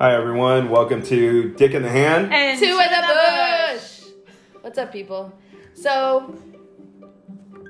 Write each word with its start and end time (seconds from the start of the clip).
Hi 0.00 0.14
everyone, 0.14 0.70
welcome 0.70 1.02
to 1.04 1.50
Dick 1.54 1.72
in 1.74 1.82
the 1.82 1.90
Hand. 1.90 2.32
And 2.32 2.58
Two 2.58 2.64
in 2.66 2.76
the 2.76 3.74
bush. 3.76 4.00
What's 4.62 4.78
up, 4.78 4.92
people? 4.92 5.32
So, 5.74 6.34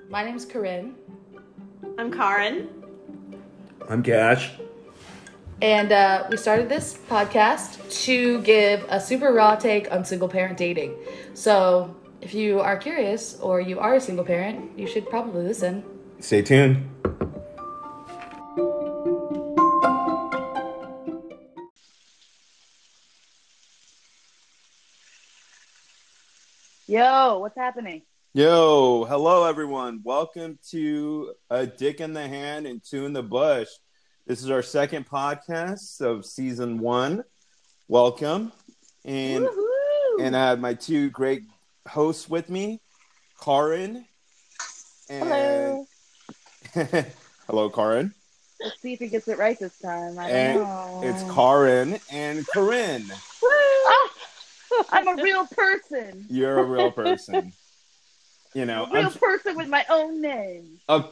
my 0.09 0.25
name's 0.25 0.45
Corinne, 0.45 0.95
I'm 1.99 2.13
Karin. 2.13 2.69
I'm 3.89 4.03
Cash. 4.03 4.53
and 5.61 5.91
uh, 5.93 6.27
we 6.31 6.37
started 6.37 6.69
this 6.69 6.99
podcast 7.09 8.05
to 8.05 8.41
give 8.43 8.85
a 8.89 9.01
super 9.01 9.33
raw 9.33 9.57
take 9.57 9.91
on 9.93 10.05
single 10.05 10.29
parent 10.29 10.57
dating. 10.57 10.95
So, 11.35 11.97
if 12.21 12.33
you 12.35 12.61
are 12.61 12.77
curious 12.77 13.39
or 13.41 13.61
you 13.61 13.79
are 13.81 13.95
a 13.95 14.01
single 14.01 14.25
parent, 14.25 14.79
you 14.79 14.87
should 14.87 15.09
probably 15.11 15.43
listen. 15.43 15.83
Stay 16.21 16.43
tuned. 16.43 16.90
Yo, 26.91 27.39
what's 27.39 27.57
happening? 27.57 28.03
Yo, 28.35 29.05
hello 29.05 29.45
everyone. 29.45 30.01
Welcome 30.03 30.59
to 30.71 31.35
a 31.49 31.65
Dick 31.65 32.01
in 32.01 32.15
the 32.15 32.27
Hand 32.27 32.67
and 32.67 32.83
Two 32.83 33.07
in 33.07 33.13
the 33.13 33.23
Bush. 33.23 33.69
This 34.27 34.43
is 34.43 34.51
our 34.51 34.61
second 34.61 35.09
podcast 35.09 36.01
of 36.01 36.27
season 36.27 36.81
one. 36.81 37.23
Welcome. 37.87 38.51
And 39.05 39.45
Woohoo! 39.45 40.21
and 40.21 40.37
I 40.37 40.49
have 40.49 40.59
my 40.59 40.75
two 40.75 41.11
great 41.11 41.45
hosts 41.87 42.29
with 42.29 42.51
me, 42.51 42.81
Karin 43.41 44.05
and 45.09 45.29
Hello. 45.29 45.87
hello, 47.47 47.71
Karin. 47.71 48.13
Let's 48.61 48.83
see 48.83 48.95
if 48.95 48.99
he 48.99 49.07
gets 49.07 49.29
it 49.29 49.39
right 49.39 49.57
this 49.61 49.79
time. 49.79 50.19
I 50.19 50.29
And 50.29 50.59
know. 50.59 51.03
it's 51.05 51.23
Karin 51.33 52.01
and 52.11 52.45
Corinne. 52.49 53.13
I'm 54.91 55.19
a 55.19 55.23
real 55.23 55.47
person. 55.47 56.27
You're 56.29 56.59
a 56.59 56.65
real 56.65 56.91
person. 56.91 57.53
You 58.55 58.65
know, 58.67 58.85
A 58.91 58.95
real 58.95 59.11
person 59.11 59.57
with 59.57 59.69
my 59.69 59.85
own 59.89 60.21
name. 60.21 60.81
uh, 60.89 61.03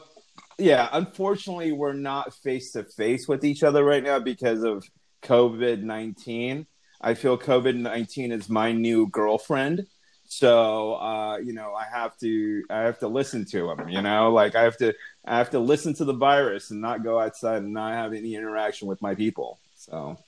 yeah, 0.57 0.89
unfortunately, 0.91 1.71
we're 1.71 1.93
not 1.93 2.33
face 2.33 2.73
to 2.73 2.83
face 2.83 3.27
with 3.27 3.45
each 3.45 3.63
other 3.63 3.83
right 3.83 4.03
now 4.03 4.19
because 4.19 4.63
of 4.63 4.83
COVID 5.23 5.81
19. 5.83 6.67
I 7.01 7.13
feel 7.13 7.37
COVID 7.37 7.75
19 7.75 8.31
is 8.33 8.49
my 8.49 8.73
new 8.73 9.07
girlfriend. 9.07 9.87
So, 10.25 10.93
uh, 10.95 11.37
you 11.37 11.53
know, 11.53 11.73
I 11.73 11.85
have 11.91 12.15
to, 12.19 12.63
I 12.69 12.81
have 12.81 12.99
to 12.99 13.07
listen 13.07 13.45
to 13.45 13.71
him, 13.71 13.89
you 13.89 14.01
know, 14.01 14.31
like 14.31 14.55
I 14.55 14.61
have 14.63 14.77
to, 14.77 14.93
I 15.25 15.37
have 15.37 15.49
to 15.51 15.59
listen 15.59 15.95
to 15.95 16.05
the 16.05 16.13
virus 16.13 16.69
and 16.69 16.81
not 16.81 17.03
go 17.03 17.19
outside 17.19 17.63
and 17.63 17.73
not 17.73 17.93
have 17.93 18.13
any 18.13 18.35
interaction 18.35 18.87
with 18.87 19.01
my 19.01 19.15
people. 19.15 19.59
So, 19.75 20.19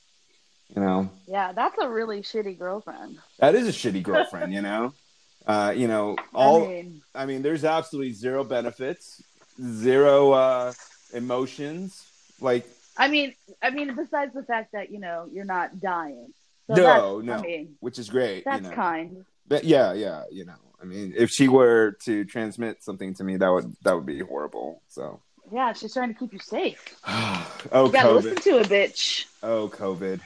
you 0.75 0.81
know, 0.81 1.09
Yeah, 1.27 1.51
that's 1.53 1.77
a 1.79 1.89
really 1.89 2.21
shitty 2.21 2.57
girlfriend. 2.57 3.17
that 3.39 3.55
is 3.55 3.67
a 3.67 3.71
shitty 3.71 4.03
girlfriend, 4.03 4.53
you 4.53 4.61
know, 4.61 4.93
uh, 5.47 5.73
you 5.75 5.87
know, 5.87 6.15
all, 6.33 6.63
I 6.63 6.67
mean, 6.67 7.01
I 7.15 7.25
mean, 7.25 7.41
there's 7.41 7.65
absolutely 7.65 8.13
zero 8.13 8.43
benefits, 8.43 9.23
zero 9.61 10.31
uh, 10.31 10.73
emotions. 11.13 12.05
Like, 12.39 12.65
I 12.97 13.07
mean, 13.07 13.33
I 13.61 13.69
mean, 13.69 13.95
besides 13.95 14.33
the 14.33 14.43
fact 14.43 14.71
that 14.73 14.91
you 14.91 14.99
know 14.99 15.27
you're 15.31 15.45
not 15.45 15.79
dying. 15.79 16.33
So 16.67 16.75
No, 16.75 17.19
no. 17.21 17.33
I 17.33 17.41
mean, 17.41 17.75
which 17.79 17.99
is 17.99 18.09
great. 18.09 18.45
that's 18.45 18.63
you 18.63 18.69
know. 18.69 18.75
kind. 18.75 19.25
But 19.47 19.63
yeah, 19.63 19.93
yeah, 19.93 20.23
you 20.31 20.45
know. 20.45 20.55
I 20.81 20.85
mean, 20.85 21.13
if 21.15 21.29
she 21.29 21.47
were 21.47 21.97
to 22.05 22.25
transmit 22.25 22.83
something 22.83 23.13
to 23.15 23.23
me, 23.23 23.37
that 23.37 23.49
would 23.49 23.75
that 23.83 23.93
would 23.95 24.05
be 24.05 24.19
horrible. 24.19 24.81
So, 24.87 25.21
Yeah, 25.51 25.73
she's 25.73 25.93
trying 25.93 26.13
to 26.13 26.19
keep 26.19 26.33
you 26.33 26.39
safe. 26.39 26.95
oh 27.07 27.85
You 27.85 27.91
gotta 27.91 28.11
listen 28.13 28.35
to 28.37 28.59
a 28.59 28.63
bitch. 28.63 29.25
oh 29.43 29.69
COVID. 29.69 30.19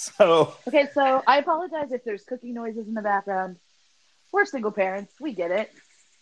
So 0.00 0.54
Okay, 0.68 0.86
so 0.94 1.22
I 1.26 1.38
apologize 1.38 1.90
if 1.90 2.04
there's 2.04 2.22
cooking 2.22 2.54
noises 2.54 2.86
in 2.86 2.94
the 2.94 3.02
background. 3.02 3.56
We're 4.32 4.44
single 4.44 4.70
parents. 4.70 5.12
We 5.20 5.32
get 5.32 5.50
it. 5.50 5.72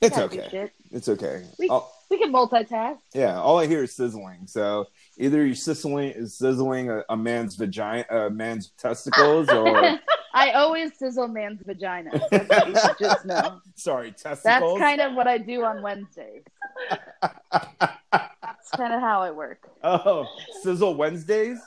it's 0.00 0.16
okay. 0.16 0.70
It's 0.92 1.08
okay. 1.10 1.44
We- 1.58 1.70
We 2.08 2.18
can 2.18 2.32
multitask. 2.32 2.98
yeah, 3.12 3.38
all 3.40 3.58
I 3.58 3.66
hear 3.66 3.82
is 3.82 3.94
sizzling. 3.94 4.46
So 4.46 4.86
either 5.18 5.44
you're 5.44 5.56
sizzling 5.56 6.10
is 6.10 6.38
sizzling 6.38 6.88
a, 6.88 7.02
a 7.10 7.16
man's 7.16 7.56
vagina, 7.56 8.06
a 8.08 8.30
man's 8.30 8.70
testicles, 8.78 9.48
or 9.50 9.98
I 10.32 10.52
always 10.52 10.96
sizzle 10.96 11.26
man's 11.28 11.60
vagina. 11.66 12.12
That's 12.30 12.48
what 12.48 12.68
you 12.68 12.76
should 12.78 12.98
just 13.00 13.24
know. 13.32 13.60
sorry, 13.74 14.12
testicles. 14.12 14.44
That's 14.44 14.78
kind 14.78 15.00
of 15.00 15.14
what 15.14 15.26
I 15.26 15.36
do 15.38 15.64
on 15.64 15.82
Wednesdays. 15.82 16.44
That's 18.12 18.70
kind 18.76 18.92
of 18.94 19.00
how 19.00 19.20
I 19.22 19.32
work. 19.32 19.68
oh, 19.82 20.26
sizzle 20.62 20.94
Wednesdays. 20.94 21.58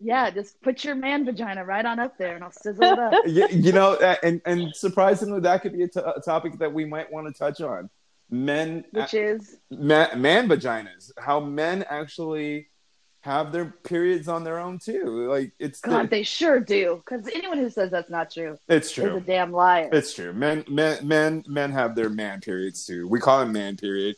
Yeah, 0.00 0.30
just 0.30 0.60
put 0.62 0.84
your 0.84 0.94
man 0.94 1.24
vagina 1.24 1.64
right 1.64 1.84
on 1.84 1.98
up 1.98 2.16
there, 2.18 2.34
and 2.34 2.44
I'll 2.44 2.52
sizzle 2.52 2.84
it 2.84 2.98
up. 2.98 3.12
you, 3.26 3.46
you 3.50 3.72
know, 3.72 3.94
and 4.22 4.40
and 4.46 4.74
surprisingly, 4.74 5.40
that 5.40 5.62
could 5.62 5.72
be 5.72 5.82
a, 5.82 5.88
t- 5.88 6.00
a 6.00 6.20
topic 6.20 6.58
that 6.58 6.72
we 6.72 6.84
might 6.84 7.10
want 7.12 7.26
to 7.26 7.32
touch 7.32 7.60
on. 7.60 7.90
Men, 8.30 8.84
Which 8.90 9.14
is 9.14 9.56
man, 9.70 10.20
man 10.20 10.48
vaginas, 10.48 11.12
how 11.18 11.40
men 11.40 11.84
actually 11.88 12.68
have 13.20 13.50
their 13.50 13.66
periods 13.84 14.28
on 14.28 14.44
their 14.44 14.58
own 14.58 14.78
too. 14.78 15.28
Like 15.28 15.52
it's 15.58 15.80
God, 15.80 16.10
they 16.10 16.22
sure 16.22 16.60
do. 16.60 17.02
Because 17.04 17.28
anyone 17.34 17.58
who 17.58 17.68
says 17.70 17.90
that's 17.90 18.10
not 18.10 18.30
true 18.32 18.56
it's 18.68 18.92
true, 18.92 19.10
is 19.10 19.16
a 19.16 19.26
damn 19.26 19.52
liar. 19.52 19.90
It's 19.92 20.14
true. 20.14 20.32
Men, 20.32 20.64
men, 20.68 21.06
men, 21.06 21.44
men 21.48 21.72
have 21.72 21.94
their 21.94 22.08
man 22.08 22.40
periods 22.40 22.86
too. 22.86 23.08
We 23.08 23.18
call 23.20 23.42
it 23.42 23.46
man 23.46 23.76
period. 23.76 24.16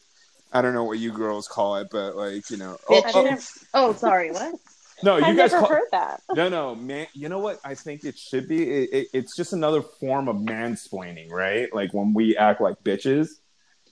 I 0.53 0.63
don't 0.63 0.75
know 0.75 0.85
what 0.85 0.99
you 0.99 1.13
girls 1.13 1.49
call 1.49 1.77
it, 1.77 1.89
but 1.91 2.17
like 2.17 2.51
you 2.51 2.59
know, 2.59 2.77
oh, 2.89 3.03
oh, 3.15 3.39
Oh, 3.75 3.93
sorry, 3.95 4.31
what? 4.31 4.55
No, 5.03 5.17
you 5.17 5.25
I've 5.25 5.37
guys 5.37 5.53
never 5.53 5.67
call, 5.67 5.69
heard 5.77 5.89
that. 5.93 6.23
No, 6.35 6.49
no, 6.49 6.75
man. 6.75 7.07
You 7.15 7.29
know 7.29 7.39
what? 7.39 7.61
I 7.65 7.75
think 7.75 8.05
it 8.05 8.19
should 8.19 8.49
be. 8.49 8.63
It, 8.63 8.91
it, 8.93 9.09
it's 9.13 9.37
just 9.37 9.53
another 9.53 9.83
form 9.83 10.29
of 10.29 10.37
mansplaining, 10.37 11.31
right? 11.31 11.73
Like 11.73 11.93
when 11.95 12.15
we 12.15 12.37
act 12.37 12.61
like 12.61 12.83
bitches, 12.83 13.29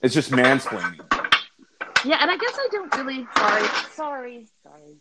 it's 0.01 0.13
just 0.13 0.31
mansplaining. 0.31 0.99
Yeah, 2.05 2.17
and 2.21 2.29
I 2.29 2.37
guess 2.37 2.53
I 2.55 2.67
don't 2.71 2.95
really. 2.97 3.27
Sorry, 3.37 3.67
sorry, 3.93 4.47
sorry. 4.63 4.95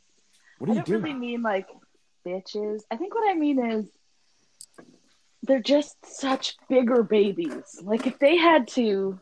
What 0.58 0.66
do 0.66 0.72
are 0.72 0.74
you 0.76 0.82
don't 0.82 0.84
doing? 0.84 1.02
really 1.02 1.18
mean 1.18 1.42
like 1.42 1.68
bitches. 2.26 2.82
I 2.90 2.96
think 2.96 3.14
what 3.14 3.30
I 3.30 3.34
mean 3.34 3.58
is 3.70 3.86
they're 5.42 5.60
just 5.60 5.96
such 6.04 6.56
bigger 6.68 7.02
babies. 7.02 7.80
Like 7.82 8.06
if 8.06 8.18
they 8.18 8.36
had 8.36 8.68
to, 8.68 9.18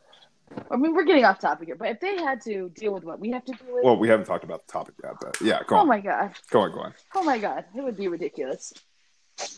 I 0.71 0.77
mean, 0.77 0.95
we're 0.95 1.05
getting 1.05 1.25
off 1.25 1.39
topic 1.39 1.69
here, 1.69 1.77
but 1.77 1.89
if 1.89 2.01
they 2.01 2.17
had 2.17 2.41
to 2.43 2.71
deal 2.71 2.93
with 2.93 3.05
what 3.05 3.21
we 3.21 3.31
have 3.33 3.45
to 3.45 3.53
deal 3.53 3.75
with, 3.75 3.85
Well, 3.85 3.97
we 3.97 4.09
haven't 4.09 4.27
talked 4.27 4.45
about 4.45 4.67
the 4.67 4.73
topic 4.73 4.95
yet, 5.03 5.15
but 5.21 5.41
yeah, 5.41 5.61
go 5.67 5.77
oh 5.77 5.81
on, 5.81 5.89
my 5.89 6.01
god, 6.01 6.33
go 6.51 6.61
on, 6.61 6.73
go 6.73 6.81
on. 6.81 6.95
oh 7.15 7.23
my 7.25 7.39
god, 7.39 7.65
it 7.77 7.83
would 7.83 7.97
be 7.97 8.09
ridiculous. 8.09 8.73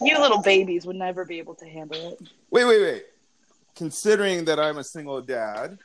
You 0.01 0.19
little 0.19 0.41
babies 0.43 0.87
would 0.87 0.97
never 0.97 1.25
be 1.25 1.39
able 1.39 1.55
to 1.57 1.67
handle 1.67 2.13
it. 2.13 2.29
Wait, 2.51 2.65
wait, 2.65 2.81
wait. 2.81 3.05
Considering 3.75 4.47
that 4.47 4.59
I'm 4.59 4.79
a 4.79 4.85
single 4.85 5.21
dad, 5.21 5.79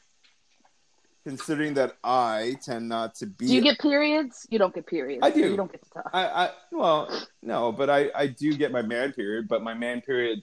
considering 1.25 1.73
that 1.75 1.97
I 2.03 2.55
tend 2.63 2.88
not 2.88 3.16
to 3.16 3.25
be, 3.28 3.47
Do 3.47 3.53
you 3.55 3.61
get 3.61 3.79
periods? 3.79 4.47
You 4.49 4.59
don't 4.59 4.73
get 4.73 4.88
periods. 4.88 5.19
I 5.23 5.29
do. 5.29 5.41
You 5.41 5.57
don't 5.57 5.72
get 5.72 5.83
to 5.83 5.89
talk. 5.89 6.09
I, 6.13 6.25
I 6.28 6.49
well, 6.72 7.09
no, 7.41 7.72
but 7.72 7.89
I, 7.89 8.09
I 8.16 8.28
do 8.28 8.55
get 8.55 8.72
my 8.72 8.81
man 8.81 9.11
period, 9.13 9.47
but 9.47 9.61
my 9.61 9.73
man 9.73 10.01
period 10.01 10.41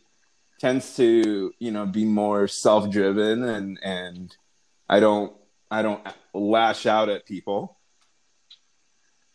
tends 0.61 0.95
to, 0.97 1.53
you 1.59 1.71
know, 1.71 1.87
be 1.87 2.05
more 2.05 2.49
self 2.49 2.91
driven 2.91 3.43
and 3.45 3.79
and 3.83 4.37
I 4.89 5.01
don't 5.01 5.33
I 5.71 5.83
don't 5.83 6.07
lash 6.35 6.87
out 6.87 7.09
at 7.09 7.27
people. 7.27 7.77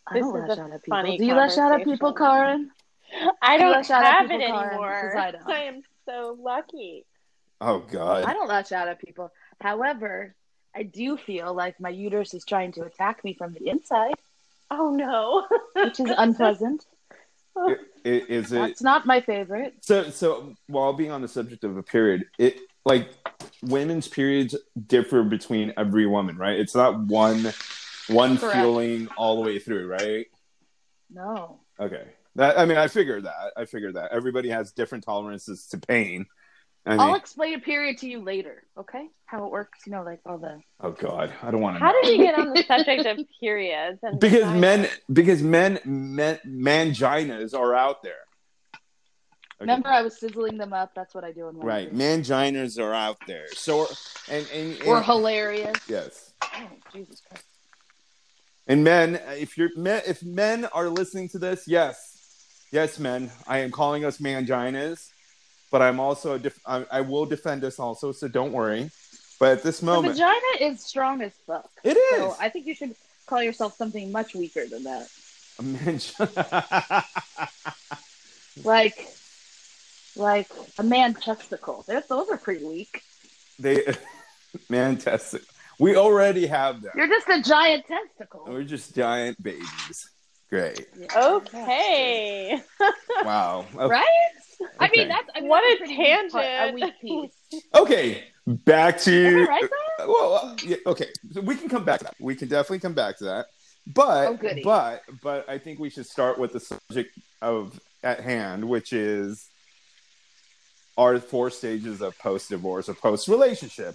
I 0.06 0.18
don't 0.18 0.32
This 0.34 0.42
is 0.42 0.48
lash 0.48 0.58
a 0.58 0.62
out 0.62 0.72
at 0.72 0.82
people. 0.84 1.16
Do 1.18 1.24
you 1.24 1.34
lash 1.34 1.58
out 1.58 1.72
at 1.80 1.84
people, 1.84 2.12
conversation. 2.12 2.70
Karin? 3.16 3.34
I 3.40 3.58
don't 3.58 3.70
lash 3.70 3.90
out 3.90 4.04
at 4.04 4.12
have 4.12 4.28
people, 4.28 4.40
it 4.40 4.44
anymore. 4.50 5.10
because 5.12 5.16
I 5.16 5.30
don't. 5.30 5.48
I 5.48 5.60
am 5.64 5.82
so 6.04 6.36
lucky. 6.40 7.06
Oh 7.60 7.78
God. 7.80 8.24
I 8.24 8.32
don't 8.32 8.48
lash 8.48 8.72
out 8.72 8.88
at 8.88 8.98
people. 9.00 9.30
However, 9.60 10.34
I 10.74 10.82
do 10.82 11.16
feel 11.16 11.54
like 11.54 11.78
my 11.80 11.88
uterus 11.90 12.34
is 12.34 12.44
trying 12.44 12.72
to 12.72 12.82
attack 12.82 13.22
me 13.24 13.34
from 13.34 13.52
the 13.54 13.68
inside, 13.68 14.14
Oh 14.70 14.90
no. 14.90 15.46
which 15.84 16.00
is 16.00 16.10
unpleasant. 16.16 16.84
I- 17.56 17.76
i- 18.04 18.08
Is 18.08 18.52
it 18.52 18.56
That's 18.58 18.82
not 18.82 19.06
my 19.06 19.20
favorite. 19.20 19.74
so? 19.80 20.10
So 20.10 20.54
while 20.66 20.92
being 20.92 21.12
on 21.12 21.22
the 21.22 21.28
subject 21.28 21.62
of 21.62 21.76
a 21.76 21.82
period, 21.84 22.24
it 22.38 22.58
like 22.84 23.08
women's 23.62 24.08
periods 24.08 24.56
differ 24.86 25.22
between 25.22 25.72
every 25.76 26.06
woman, 26.06 26.36
right? 26.36 26.58
It's 26.58 26.74
not 26.74 26.98
one 27.00 27.52
one 28.08 28.38
Correct. 28.38 28.56
feeling 28.56 29.08
all 29.16 29.36
the 29.36 29.42
way 29.48 29.58
through, 29.58 29.88
right? 29.88 30.26
No. 31.10 31.60
Okay. 31.80 32.04
That 32.36 32.58
I 32.58 32.64
mean, 32.64 32.78
I 32.78 32.88
figured 32.88 33.24
that. 33.24 33.52
I 33.56 33.64
figured 33.64 33.94
that 33.94 34.12
everybody 34.12 34.48
has 34.50 34.72
different 34.72 35.04
tolerances 35.04 35.66
to 35.68 35.78
pain. 35.78 36.26
I 36.86 36.96
I'll 36.96 37.06
mean, 37.06 37.16
explain 37.16 37.54
a 37.54 37.60
period 37.60 37.96
to 37.98 38.08
you 38.08 38.20
later, 38.20 38.64
okay? 38.78 39.06
How 39.24 39.46
it 39.46 39.50
works, 39.50 39.80
you 39.86 39.92
know, 39.92 40.02
like 40.02 40.20
all 40.26 40.36
the. 40.36 40.60
oh 40.80 40.90
God, 40.90 41.32
I 41.42 41.50
don't 41.50 41.62
want 41.62 41.76
to. 41.78 41.80
How 41.80 41.92
did 42.02 42.12
you 42.12 42.18
get 42.22 42.38
on 42.38 42.52
the 42.52 42.62
subject 42.68 43.06
of 43.06 43.18
periods? 43.40 44.00
Because 44.18 44.42
vaginas? 44.44 44.60
men 44.60 44.88
because 45.10 45.42
men 45.42 45.78
men 45.84 46.38
manginas 46.46 47.58
are 47.58 47.74
out 47.74 48.02
there. 48.02 48.12
Remember, 49.60 49.88
I 49.88 50.02
was 50.02 50.18
sizzling 50.18 50.58
them 50.58 50.72
up. 50.72 50.92
That's 50.94 51.14
what 51.14 51.24
I 51.24 51.32
do 51.32 51.48
in 51.48 51.58
my 51.58 51.64
Right, 51.64 51.94
manginas 51.94 52.78
are 52.78 52.92
out 52.94 53.18
there. 53.26 53.46
So 53.52 53.88
and 54.28 54.46
and, 54.52 54.72
and 54.76 54.88
Or 54.88 55.02
hilarious. 55.02 55.78
yes, 55.88 56.32
Oh, 56.42 56.70
Jesus 56.92 57.22
Christ. 57.28 57.44
and 58.66 58.84
men, 58.84 59.20
if 59.38 59.56
you're 59.56 59.70
men, 59.76 60.02
if 60.06 60.22
men 60.22 60.64
are 60.66 60.88
listening 60.88 61.28
to 61.30 61.38
this, 61.38 61.64
yes, 61.66 62.66
yes, 62.72 62.98
men, 62.98 63.30
I 63.46 63.58
am 63.58 63.70
calling 63.70 64.04
us 64.04 64.18
manginas, 64.18 65.10
but 65.70 65.80
I'm 65.82 66.00
also 66.00 66.34
a 66.34 66.38
def- 66.38 66.60
I, 66.66 66.84
I 66.90 67.00
will 67.00 67.26
defend 67.26 67.64
us 67.64 67.78
also, 67.78 68.12
so 68.12 68.28
don't 68.28 68.52
worry. 68.52 68.90
But 69.40 69.58
at 69.58 69.62
this 69.62 69.80
The 69.80 69.86
moment, 69.86 70.14
vagina 70.14 70.40
is 70.60 70.84
strong 70.84 71.22
as 71.22 71.32
fuck. 71.46 71.68
it 71.84 71.96
is 71.96 72.18
So 72.20 72.36
I 72.38 72.48
think 72.48 72.66
you 72.66 72.74
should 72.74 72.94
call 73.26 73.42
yourself 73.42 73.76
something 73.76 74.12
much 74.12 74.34
weaker 74.34 74.66
than 74.66 74.84
that. 74.84 75.08
a 75.58 75.62
mangina. 75.62 77.04
Like, 78.62 79.08
like 80.16 80.48
a 80.78 80.82
man 80.82 81.14
testicle. 81.14 81.84
They're, 81.86 82.02
those 82.08 82.28
are 82.30 82.36
pretty 82.36 82.64
weak. 82.64 83.02
they 83.58 83.84
man 84.68 84.96
testicle. 84.96 85.46
We 85.78 85.96
already 85.96 86.46
have 86.46 86.82
them. 86.82 86.92
You're 86.96 87.08
just 87.08 87.28
a 87.28 87.42
giant 87.42 87.84
testicle. 87.86 88.44
We're 88.48 88.62
just 88.62 88.94
giant 88.94 89.42
babies. 89.42 90.10
Great. 90.50 90.86
Okay. 91.16 92.60
Wow. 93.24 93.64
Okay. 93.74 93.86
Right? 93.88 94.06
I 94.80 94.88
mean, 94.94 95.08
that's 95.08 95.28
I 95.34 95.40
mean, 95.40 95.48
What 95.48 95.62
that's 95.78 95.90
a 95.90 95.94
pretty 95.94 95.98
weak 95.98 96.32
part- 96.32 96.44
A 96.44 96.48
tangent. 96.48 96.74
weak 97.02 97.30
piece. 97.50 97.62
Okay. 97.74 98.24
Back 98.46 98.98
to 99.00 99.42
I 99.42 99.44
right 99.48 99.70
though? 99.98 100.06
well, 100.12 100.34
uh, 100.34 100.56
yeah, 100.64 100.76
okay. 100.86 101.08
So 101.32 101.40
we 101.40 101.56
can 101.56 101.68
come 101.68 101.84
back 101.84 101.98
to 102.00 102.04
that. 102.04 102.14
We 102.20 102.34
can 102.36 102.48
definitely 102.48 102.78
come 102.80 102.94
back 102.94 103.18
to 103.18 103.24
that. 103.24 103.46
But 103.86 104.26
Oh, 104.28 104.38
but 104.62 105.02
but 105.22 105.48
I 105.48 105.58
think 105.58 105.78
we 105.80 105.90
should 105.90 106.06
start 106.06 106.38
with 106.38 106.52
the 106.52 106.60
subject 106.60 107.18
of 107.42 107.78
at 108.02 108.20
hand, 108.20 108.66
which 108.68 108.92
is 108.92 109.48
our 110.96 111.18
four 111.18 111.50
stages 111.50 112.00
of 112.00 112.18
post 112.18 112.48
divorce 112.50 112.88
or 112.88 112.94
post 112.94 113.28
relationship. 113.28 113.94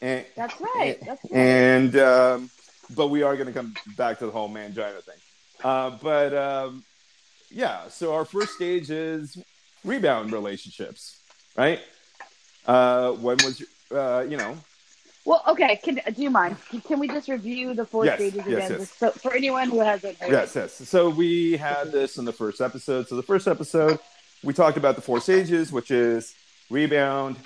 And 0.00 0.24
That's 0.36 0.60
right. 0.60 0.98
That's 1.04 1.22
right. 1.24 1.32
and 1.32 1.96
um, 1.96 2.50
but 2.94 3.08
we 3.08 3.22
are 3.22 3.34
going 3.36 3.48
to 3.48 3.52
come 3.52 3.74
back 3.96 4.18
to 4.20 4.26
the 4.26 4.32
whole 4.32 4.48
mangina 4.48 5.02
thing. 5.02 5.16
Uh, 5.64 5.90
but 6.00 6.32
um, 6.34 6.84
yeah, 7.50 7.88
so 7.88 8.14
our 8.14 8.24
first 8.24 8.52
stage 8.54 8.90
is 8.90 9.36
rebound 9.84 10.32
relationships, 10.32 11.20
right? 11.56 11.80
Uh, 12.66 13.12
when 13.12 13.36
was 13.38 13.62
uh, 13.90 14.24
you 14.28 14.36
know 14.36 14.56
Well, 15.24 15.42
okay. 15.48 15.76
Can 15.82 16.00
do 16.14 16.22
you 16.22 16.30
mind? 16.30 16.56
Can, 16.86 17.00
we 17.00 17.08
just 17.08 17.28
review 17.28 17.74
the 17.74 17.84
four 17.84 18.04
Yes, 18.04 18.18
stages 18.18 18.42
yes, 18.46 18.66
again, 18.66 18.80
yes. 18.80 18.90
so 18.92 19.10
for 19.10 19.34
anyone 19.34 19.68
who 19.70 19.80
hasn't 19.80 20.16
heard? 20.18 20.30
Yes, 20.30 20.54
yes. 20.54 20.74
So 20.74 21.10
we 21.10 21.56
had 21.56 21.90
this 21.90 22.18
in 22.18 22.24
the 22.24 22.32
first 22.32 22.60
episode. 22.60 23.08
So 23.08 23.16
the 23.16 23.22
first 23.22 23.48
episode, 23.48 23.98
we 24.42 24.52
talked 24.52 24.76
about 24.76 24.96
the 24.96 25.02
four 25.02 25.20
stages, 25.20 25.72
which 25.72 25.90
is 25.90 26.34
rebound, 26.70 27.36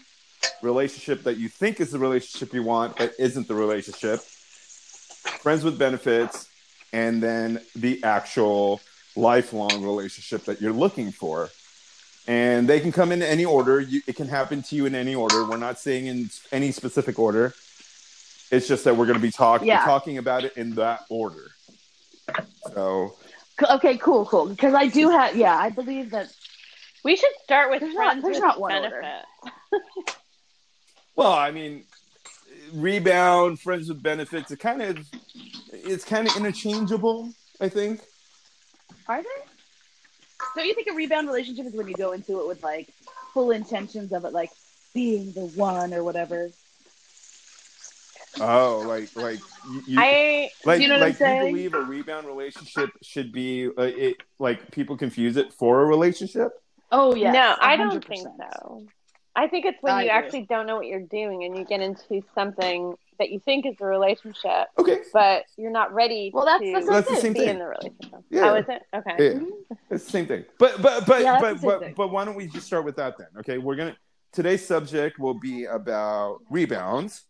relationship 0.63 1.23
that 1.25 1.37
you 1.37 1.49
think 1.49 1.81
is 1.81 1.91
the 1.91 1.99
relationship 1.99 2.53
you 2.55 2.63
want, 2.63 2.97
but 2.97 3.13
isn't 3.19 3.49
the 3.49 3.55
relationship, 3.55 4.21
friends 4.21 5.65
with 5.65 5.79
benefits, 5.79 6.49
and 6.93 7.23
then 7.23 7.61
the 7.75 8.03
actual 8.05 8.81
lifelong 9.17 9.83
relationship 9.83 10.45
that 10.45 10.61
you're 10.61 10.73
looking 10.73 11.11
for. 11.13 11.51
And 12.29 12.69
they 12.69 12.79
can 12.79 12.93
come 12.93 13.11
in 13.11 13.21
any 13.23 13.45
order. 13.45 13.81
You, 13.81 14.01
it 14.07 14.15
can 14.15 14.29
happen 14.29 14.63
to 14.63 14.77
you 14.77 14.87
in 14.87 14.95
any 14.95 15.15
order. 15.15 15.45
We're 15.45 15.57
not 15.57 15.79
saying 15.79 16.07
in 16.07 16.31
any 16.53 16.71
specific 16.71 17.19
order. 17.19 17.55
It's 18.51 18.69
just 18.69 18.85
that 18.85 18.97
we're 18.97 19.07
going 19.07 19.19
to 19.19 19.23
be 19.23 19.31
talking 19.33 19.67
Yeah. 19.67 19.85
talking 19.85 20.19
about 20.19 20.45
it 20.45 20.57
in 20.57 20.75
that 20.77 21.01
order. 21.09 21.51
So 22.75 23.17
Okay. 23.71 23.97
Cool. 23.97 24.25
Cool. 24.27 24.47
Because 24.47 24.75
I 24.75 24.87
do 24.89 25.11
have. 25.11 25.37
Yeah, 25.37 25.57
I 25.57 25.71
believe 25.71 26.11
that. 26.11 26.33
We 27.05 27.17
should 27.17 27.33
start 27.43 27.71
with 27.71 27.81
There's 27.81 27.95
not- 27.95 28.05
friends 28.05 28.23
there's 28.23 28.37
with 28.37 28.43
not 28.43 28.61
one 28.61 28.75
order. 28.85 29.03
Well, 31.15 31.33
I 31.33 31.51
mean, 31.51 31.85
rebound, 32.73 33.61
friends 33.61 33.89
with 33.89 34.03
benefits. 34.03 34.51
It 34.51 34.61
kind 34.61 34.81
of, 34.81 35.07
it's 35.73 36.05
kind 36.05 36.27
of 36.27 36.35
interchangeable. 36.37 37.31
I 37.61 37.69
think. 37.69 38.01
Are 39.07 39.23
they? 39.23 39.29
So 40.55 40.63
you 40.63 40.75
think 40.75 40.89
a 40.91 40.95
rebound 40.95 41.29
relationship 41.29 41.67
is 41.67 41.75
when 41.75 41.87
you 41.87 41.95
go 41.95 42.13
into 42.13 42.41
it 42.41 42.49
with 42.49 42.63
like 42.63 42.89
full 43.35 43.51
intentions 43.51 44.13
of 44.13 44.25
it, 44.25 44.33
like 44.33 44.51
being 44.95 45.33
the 45.33 45.47
one 45.49 45.93
or 45.93 46.03
whatever? 46.03 46.49
Oh, 48.41 48.83
like 48.87 49.15
like 49.15 49.39
you, 49.71 49.83
you 49.87 50.01
I 50.01 50.51
like 50.65 50.81
you 50.81 50.89
know 50.89 50.99
what 50.99 51.21
I'm 51.21 51.31
like 51.31 51.45
you 51.45 51.53
believe 51.53 51.75
a 51.75 51.83
rebound 51.83 52.27
relationship 52.27 52.89
should 53.03 53.31
be 53.33 53.67
uh, 53.67 53.83
it 53.83 54.17
like 54.39 54.71
people 54.71 54.97
confuse 54.97 55.37
it 55.37 55.53
for 55.53 55.83
a 55.83 55.85
relationship. 55.85 56.53
Oh 56.93 57.15
yeah. 57.15 57.33
no, 57.33 57.57
I 57.61 57.77
don't 57.77 58.05
think 58.07 58.29
so. 58.39 58.85
I 59.35 59.49
think 59.49 59.65
it's 59.65 59.79
when 59.81 59.95
I 59.95 60.03
you 60.05 60.11
agree. 60.11 60.19
actually 60.27 60.43
don't 60.47 60.67
know 60.67 60.77
what 60.77 60.87
you're 60.87 61.01
doing 61.01 61.45
and 61.45 61.57
you 61.57 61.65
get 61.65 61.81
into 61.81 62.23
something 62.35 62.95
that 63.19 63.31
you 63.31 63.41
think 63.41 63.65
is 63.65 63.75
a 63.81 63.85
relationship, 63.87 64.67
Okay, 64.79 64.99
but 65.13 65.45
you're 65.57 65.71
not 65.71 65.95
ready 65.95 66.31
Well, 66.35 66.45
that's- 66.45 66.61
to 66.69 66.73
that's 66.73 66.87
That's 66.87 67.09
the 67.09 67.15
it. 67.15 67.21
same 67.23 67.33
be 67.33 67.39
thing. 67.41 67.49
in 67.51 67.59
the 67.59 67.65
relationship. 67.67 68.21
Yeah. 68.29 68.51
Oh, 68.51 68.55
is 68.57 68.67
it? 68.69 68.83
Okay. 68.95 69.17
yeah, 69.19 69.41
it's 69.91 70.05
the 70.05 70.11
same 70.11 70.27
thing. 70.27 70.45
But 70.59 70.83
but 70.83 71.07
but 71.07 71.23
Yeah, 71.23 71.41
but 71.41 71.63
but, 71.63 71.81
thing. 71.81 71.95
but 71.97 72.09
why 72.13 72.25
don't 72.27 72.35
we 72.35 72.47
just 72.47 72.67
start 72.67 72.85
with 72.85 72.97
that 72.97 73.17
then? 73.17 73.29
Okay, 73.39 73.57
we're 73.57 73.77
gonna 73.77 73.97
today's 74.33 74.67
subject 74.67 75.19
will 75.19 75.39
be 75.39 75.65
about 75.65 76.41
rebounds, 76.51 77.23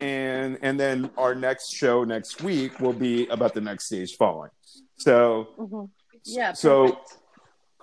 and 0.00 0.56
and 0.62 0.78
then 0.78 1.10
our 1.16 1.34
next 1.34 1.70
show 1.72 2.04
next 2.04 2.42
week 2.42 2.78
will 2.78 2.92
be 2.92 3.26
about 3.28 3.54
the 3.54 3.60
next 3.60 3.86
stage 3.86 4.16
following. 4.16 4.50
So 4.98 5.48
Mhm. 5.58 5.90
Yeah. 6.26 6.52
So- 6.52 6.92
perfect. 6.92 7.18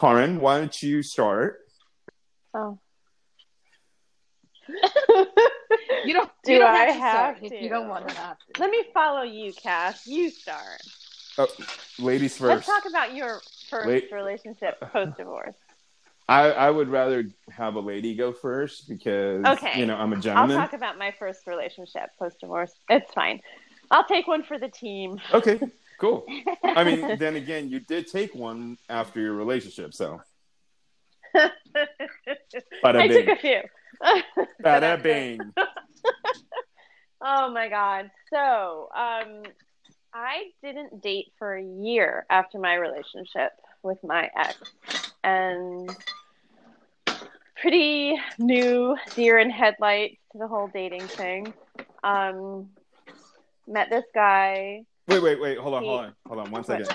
Karin, 0.02 0.40
why 0.40 0.58
don't 0.58 0.82
you 0.82 1.04
start? 1.04 1.60
Oh. 2.56 2.80
you 6.06 6.14
don't. 6.14 6.32
Do 6.44 6.54
you 6.54 6.60
don't 6.60 6.74
I 6.74 6.86
have 6.86 6.88
to 6.88 6.94
start 6.94 7.36
have 7.36 7.44
if 7.44 7.52
to? 7.52 7.64
you 7.64 7.70
don't 7.70 7.88
want 7.88 8.10
to 8.10 8.16
have 8.16 8.38
to. 8.38 8.60
Let 8.60 8.72
me 8.72 8.84
follow 8.96 9.22
you, 9.22 9.54
Cass. 9.54 10.08
You 10.08 10.32
start. 10.32 10.82
Oh, 11.38 11.48
ladies 12.00 12.42
Let's 12.42 12.66
talk 12.66 12.86
about 12.90 13.14
your 13.14 13.44
first 13.70 13.88
Wait. 13.88 14.12
relationship 14.12 14.80
post 14.92 15.18
divorce. 15.18 15.54
I, 16.28 16.52
I 16.52 16.72
would 16.72 16.90
rather 16.90 17.26
have 17.52 17.76
a 17.76 17.80
lady 17.80 18.16
go 18.16 18.34
first 18.34 18.90
because 18.90 19.46
Okay. 19.46 19.80
you 19.80 19.86
know 19.86 19.96
I'm 19.96 20.14
a 20.14 20.30
I'll 20.32 20.48
talk 20.48 20.74
about 20.74 20.98
my 20.98 21.14
first 21.20 21.46
relationship 21.46 22.10
post 22.18 22.40
divorce. 22.40 22.74
It's 22.90 23.14
fine. 23.14 23.40
I'll 23.92 24.06
take 24.06 24.28
one 24.28 24.44
for 24.44 24.58
the 24.58 24.70
team. 24.70 25.20
Okay, 25.32 25.60
cool. 26.02 26.26
I 26.64 26.84
mean, 26.84 27.18
then 27.18 27.36
again, 27.36 27.70
you 27.70 27.80
did 27.80 28.08
take 28.08 28.36
one 28.36 28.78
after 28.90 29.22
your 29.22 29.34
relationship, 29.34 29.94
so 29.94 30.20
I 31.36 33.08
took 33.08 33.28
a 33.28 33.36
few. 33.38 33.62
bada 34.64 35.02
bing. 35.02 35.40
Oh 37.22 37.52
my 37.52 37.70
god. 37.70 38.10
So, 38.34 38.90
um, 38.96 39.44
I 40.14 40.50
didn't 40.64 41.02
date 41.02 41.32
for 41.38 41.56
a 41.56 41.64
year 41.64 42.26
after 42.30 42.58
my 42.58 42.74
relationship 42.74 43.52
with 43.84 44.04
my 44.04 44.30
ex, 44.36 44.58
and 45.24 45.96
pretty 47.62 48.20
new 48.40 48.98
deer 49.16 49.38
in 49.38 49.52
headlights 49.52 50.18
to 50.32 50.40
the 50.40 50.48
whole 50.48 50.68
dating 50.68 51.08
thing. 51.08 51.54
Um, 52.04 52.70
met 53.68 53.90
this 53.90 54.06
guy. 54.14 54.86
Wait, 55.12 55.22
wait, 55.22 55.42
wait. 55.42 55.58
Hold 55.58 55.74
on, 55.76 55.84
hold 55.84 56.00
on, 56.00 56.14
hold 56.26 56.40
on. 56.40 56.52
One 56.52 56.64
second. 56.64 56.88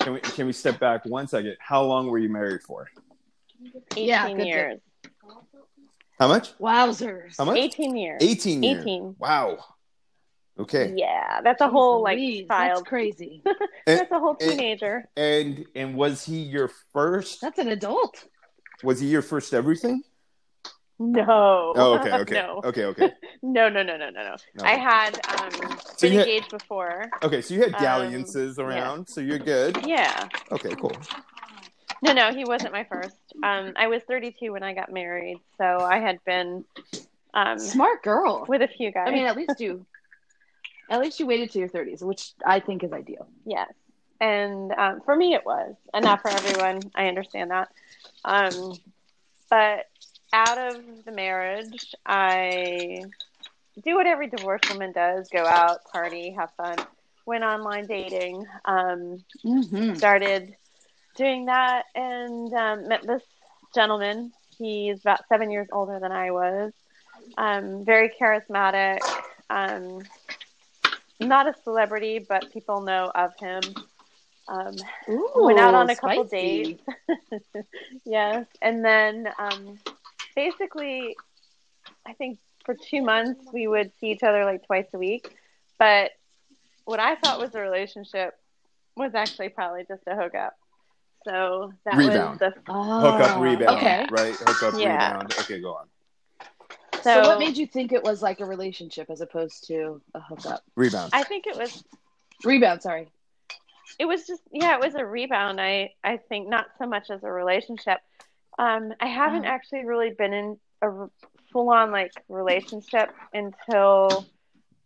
Can 0.00 0.12
we 0.14 0.20
can 0.20 0.46
we 0.46 0.52
step 0.52 0.78
back 0.78 1.04
one 1.04 1.26
second? 1.26 1.56
How 1.58 1.82
long 1.82 2.06
were 2.08 2.18
you 2.18 2.28
married 2.28 2.62
for? 2.62 2.88
18 3.96 4.06
Yeah, 4.08 4.28
good 4.32 4.46
years. 4.46 4.80
How 6.20 6.28
much? 6.28 6.56
Wowzers. 6.58 7.34
How 7.38 7.44
much? 7.44 7.56
18 7.56 7.96
years. 7.96 8.22
18 8.22 8.62
years. 8.62 8.82
18. 8.82 9.16
Wow. 9.18 9.58
Okay. 10.58 10.94
Yeah, 10.96 11.40
that's 11.42 11.60
a 11.60 11.68
whole 11.68 12.02
like 12.02 12.16
Louise, 12.18 12.46
child. 12.48 12.78
That's 12.78 12.88
crazy. 12.88 13.42
And, 13.44 13.56
That's 14.00 14.10
a 14.10 14.18
whole 14.18 14.36
and- 14.40 14.50
teenager. 14.52 15.04
and 15.16 15.66
and 15.74 15.94
was 15.96 16.24
he 16.24 16.36
your 16.38 16.70
first? 16.92 17.40
That's 17.42 17.58
an 17.58 17.68
adult. 17.68 18.24
Was 18.82 19.00
he 19.00 19.08
your 19.08 19.22
first 19.22 19.52
everything? 19.52 20.02
No. 20.98 21.72
Oh, 21.76 21.98
okay, 21.98 22.12
okay, 22.22 22.34
no. 22.34 22.60
okay, 22.64 22.84
okay. 22.84 23.12
No, 23.42 23.68
no, 23.68 23.82
no, 23.82 23.96
no, 23.96 24.10
no, 24.10 24.22
no. 24.24 24.36
No. 24.54 24.64
I 24.64 24.74
had 24.74 25.14
um 25.38 25.50
So 25.96 26.06
been 26.08 26.12
you 26.12 26.18
had- 26.20 26.28
engaged 26.28 26.50
before. 26.50 27.04
Okay, 27.22 27.40
so 27.42 27.54
you 27.54 27.60
had 27.60 27.74
Um, 27.74 27.82
dalliances 27.82 28.58
around, 28.58 29.08
so 29.08 29.20
you're 29.20 29.38
good. 29.38 29.86
Yeah. 29.86 30.28
Okay, 30.52 30.74
cool. 30.80 30.96
No, 32.02 32.12
no, 32.12 32.32
he 32.32 32.44
wasn't 32.44 32.72
my 32.72 32.84
first. 32.84 33.16
Um, 33.42 33.72
I 33.76 33.86
was 33.88 34.02
32 34.04 34.52
when 34.52 34.62
I 34.62 34.72
got 34.74 34.92
married, 34.92 35.38
so 35.58 35.64
I 35.80 35.98
had 35.98 36.22
been 36.24 36.64
um 37.34 37.58
Smart 37.58 38.02
girl. 38.02 38.44
with 38.48 38.62
a 38.62 38.68
few 38.68 38.90
guys. 38.90 39.08
I 39.08 39.10
mean, 39.12 39.26
at 39.26 39.36
least 39.36 39.60
you. 39.60 39.84
At 40.88 41.00
least 41.00 41.18
you 41.18 41.26
waited 41.26 41.50
to 41.50 41.58
your 41.58 41.66
thirties, 41.68 42.00
which 42.00 42.30
I 42.44 42.60
think 42.60 42.84
is 42.84 42.92
ideal. 42.92 43.26
yes, 43.44 43.72
and 44.20 44.70
um, 44.70 45.00
for 45.04 45.16
me 45.16 45.34
it 45.34 45.44
was, 45.44 45.74
and 45.92 46.04
not 46.04 46.22
for 46.22 46.28
everyone. 46.28 46.80
I 46.94 47.08
understand 47.08 47.50
that. 47.50 47.68
Um, 48.24 48.74
but 49.50 49.86
out 50.36 50.58
of 50.58 50.84
the 51.06 51.12
marriage, 51.12 51.94
I 52.06 53.04
do 53.84 53.96
what 53.96 54.06
every 54.06 54.28
divorced 54.28 54.68
woman 54.68 54.92
does: 54.92 55.28
go 55.32 55.46
out, 55.46 55.80
party, 55.92 56.34
have 56.38 56.50
fun. 56.56 56.86
Went 57.26 57.44
online 57.44 57.86
dating. 57.86 58.44
Um, 58.66 59.24
Mm-hmm. 59.44 59.98
started 59.98 60.54
doing 61.16 61.46
that 61.46 61.84
and 61.94 62.52
um, 62.54 62.88
met 62.88 63.00
this 63.06 63.22
gentleman. 63.74 64.32
He's 64.58 65.00
about 65.00 65.20
seven 65.28 65.50
years 65.50 65.68
older 65.72 65.98
than 66.00 66.12
I 66.12 66.30
was. 66.30 66.72
Um, 67.38 67.84
very 67.84 68.10
charismatic. 68.20 69.00
Um, 69.50 70.08
not 71.20 71.48
a 71.48 71.54
celebrity, 71.64 72.24
but 72.28 72.50
people 72.52 72.80
know 72.82 73.10
of 73.14 73.32
him. 73.40 73.76
Um, 74.48 74.88
Ooh, 75.08 75.20
went 75.34 75.58
out 75.58 75.74
on 75.74 75.90
a 75.90 75.96
couple 75.96 76.24
dates. 76.24 76.80
yes, 78.04 78.46
and 78.62 78.84
then 78.84 79.26
um, 79.38 79.78
basically, 80.36 81.16
I 82.06 82.12
think 82.12 82.38
for 82.64 82.74
two 82.74 83.02
months 83.02 83.44
we 83.52 83.66
would 83.66 83.90
see 83.98 84.10
each 84.12 84.22
other 84.22 84.44
like 84.44 84.64
twice 84.66 84.86
a 84.94 84.98
week. 84.98 85.34
But 85.78 86.12
what 86.84 87.00
I 87.00 87.16
thought 87.16 87.40
was 87.40 87.54
a 87.54 87.60
relationship 87.60 88.34
was 88.96 89.14
actually 89.14 89.48
probably 89.48 89.84
just 89.88 90.02
a 90.06 90.14
hookup. 90.14 90.54
So 91.24 91.72
that 91.84 91.96
Rebound. 91.96 92.38
was 92.40 92.52
the 92.54 92.54
Oh, 92.68 93.00
Hook 93.00 93.20
up, 93.20 93.40
rebound. 93.40 93.76
Okay. 93.78 94.06
Right? 94.10 94.34
Hook 94.36 94.62
up, 94.62 94.80
Yeah. 94.80 95.08
rebound. 95.14 95.34
Okay, 95.40 95.60
go 95.60 95.74
on. 95.74 95.86
So, 97.02 97.22
so, 97.22 97.28
what 97.28 97.38
made 97.40 97.56
you 97.56 97.66
think 97.66 97.92
it 97.92 98.02
was 98.02 98.22
like 98.22 98.40
a 98.40 98.44
relationship 98.44 99.10
as 99.10 99.20
opposed 99.20 99.66
to 99.68 100.00
a 100.14 100.20
hookup? 100.20 100.62
Rebound. 100.76 101.10
I 101.12 101.24
think 101.24 101.46
it 101.46 101.56
was 101.56 101.82
Rebound, 102.44 102.82
sorry. 102.82 103.08
it 103.98 104.04
was 104.04 104.26
just 104.26 104.42
yeah 104.52 104.74
it 104.74 104.80
was 104.80 104.94
a 104.96 105.04
rebound 105.06 105.60
i 105.60 105.90
i 106.04 106.16
think 106.28 106.48
not 106.48 106.66
so 106.78 106.86
much 106.86 107.08
as 107.08 107.22
a 107.22 107.30
relationship 107.30 107.98
um 108.58 108.92
i 109.00 109.06
haven't 109.06 109.44
Oh. 109.44 109.48
actually 109.48 109.84
really 109.84 110.10
been 110.10 110.32
in 110.32 110.58
a 110.82 111.06
full 111.52 111.70
on 111.70 111.90
like 111.90 112.12
relationship 112.28 113.10
until 113.32 114.26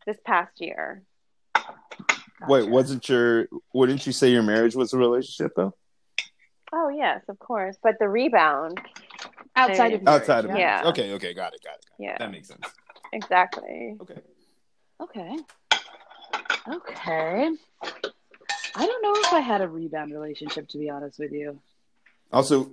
this 0.07 0.17
past 0.25 0.61
year 0.61 1.03
Wait, 2.49 2.69
wasn't 2.71 3.07
your 3.09 3.47
wouldn't 3.75 4.07
you 4.07 4.13
say 4.13 4.31
your 4.31 4.43
marriage 4.43 4.75
was 4.75 4.93
a 4.95 4.99
relationship 4.99 5.53
though? 5.57 5.75
oh 6.73 6.89
yes 6.89 7.23
of 7.29 7.39
course 7.39 7.77
but 7.83 7.97
the 7.99 8.09
rebound 8.09 8.81
outside 9.57 9.93
of 9.93 10.03
marriage, 10.03 10.21
Outside 10.23 10.45
of 10.45 10.51
marriage. 10.53 10.61
Yeah. 10.85 10.89
Okay, 10.91 11.13
okay, 11.15 11.35
got 11.35 11.53
it, 11.55 11.61
got 11.63 11.75
it. 11.75 11.85
Got 11.99 11.99
it. 11.99 12.05
yeah 12.05 12.17
That 12.19 12.31
makes 12.31 12.49
sense. 12.49 12.67
exactly 13.13 13.97
Okay. 14.01 14.21
Okay. 15.03 15.37
Okay. 16.69 17.51
I 18.77 18.87
don't 18.87 19.03
know 19.03 19.13
if 19.17 19.33
I 19.33 19.41
had 19.41 19.61
a 19.63 19.69
rebound 19.69 20.13
relationship 20.13 20.69
to 20.69 20.79
be 20.79 20.89
honest 20.91 21.19
with 21.19 21.33
you. 21.33 21.59
Also, 22.33 22.71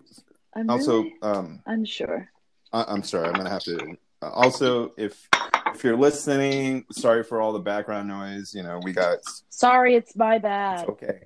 I'm 0.58 0.70
also, 0.70 1.04
really 1.04 1.16
um, 1.22 1.62
unsure. 1.68 2.28
I, 2.74 2.84
I'm 2.88 3.04
sorry, 3.04 3.28
I'm 3.28 3.34
gonna 3.34 3.50
have 3.50 3.64
to. 3.64 3.96
Uh, 4.22 4.30
also, 4.32 4.94
if 4.98 5.30
if 5.74 5.84
you're 5.84 5.96
listening, 5.98 6.86
sorry 6.92 7.24
for 7.24 7.40
all 7.40 7.54
the 7.54 7.60
background 7.60 8.08
noise. 8.08 8.54
You 8.56 8.64
know, 8.64 8.80
we 8.84 8.92
got. 8.92 9.20
Sorry, 9.50 9.96
it's 9.96 10.16
my 10.16 10.36
It's 10.36 10.44
bad. 10.44 10.90
okay. 10.90 11.20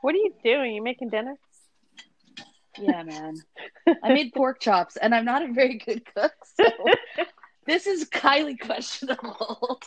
what 0.00 0.14
are 0.14 0.18
you 0.18 0.32
doing 0.42 0.74
you 0.74 0.82
making 0.82 1.10
dinner 1.10 1.36
Yeah, 2.78 3.02
man. 3.02 3.36
I 4.02 4.08
made 4.14 4.32
pork 4.32 4.60
chops 4.60 4.96
and 4.96 5.14
I'm 5.14 5.26
not 5.26 5.42
a 5.42 5.52
very 5.52 5.76
good 5.78 6.02
cook, 6.14 6.32
so 6.58 6.64
this 7.66 7.86
is 7.86 8.08
highly 8.14 8.56
questionable. 8.56 9.80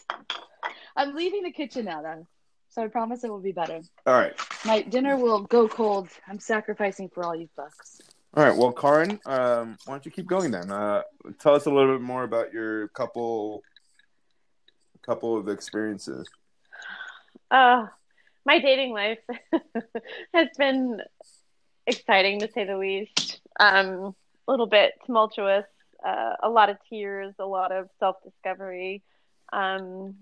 I'm 0.95 1.15
leaving 1.15 1.43
the 1.43 1.51
kitchen 1.51 1.85
now 1.85 2.03
though. 2.03 2.27
So 2.69 2.83
I 2.83 2.87
promise 2.87 3.23
it 3.23 3.29
will 3.29 3.39
be 3.39 3.53
better. 3.53 3.81
All 4.05 4.13
right, 4.13 4.33
My 4.65 4.81
dinner 4.81 5.15
will 5.17 5.41
go 5.41 5.67
cold. 5.67 6.09
I'm 6.27 6.39
sacrificing 6.39 7.09
for 7.09 7.23
all 7.23 7.33
you 7.35 7.47
fucks. 7.57 8.01
All 8.35 8.43
right. 8.43 8.55
Well, 8.57 8.71
Karin, 8.71 9.19
um, 9.25 9.77
why 9.85 9.93
don't 9.93 10.05
you 10.05 10.11
keep 10.11 10.27
going 10.27 10.51
then? 10.51 10.71
Uh, 10.71 11.03
tell 11.39 11.55
us 11.55 11.65
a 11.65 11.71
little 11.71 11.93
bit 11.95 12.01
more 12.01 12.23
about 12.23 12.53
your 12.53 12.87
couple, 12.89 13.63
couple 15.05 15.37
of 15.37 15.47
experiences. 15.49 16.27
uh 17.51 17.85
my 18.45 18.59
dating 18.59 18.91
life 18.91 19.19
has 20.33 20.47
been 20.57 20.99
exciting 21.87 22.39
to 22.39 22.51
say 22.51 22.63
the 22.65 22.77
least 22.77 23.39
um 23.59 24.15
a 24.47 24.51
little 24.51 24.65
bit 24.67 24.93
tumultuous 25.05 25.65
uh, 26.05 26.33
a 26.43 26.49
lot 26.49 26.69
of 26.69 26.77
tears 26.89 27.33
a 27.39 27.45
lot 27.45 27.71
of 27.71 27.87
self-discovery 27.99 29.01
um 29.53 30.15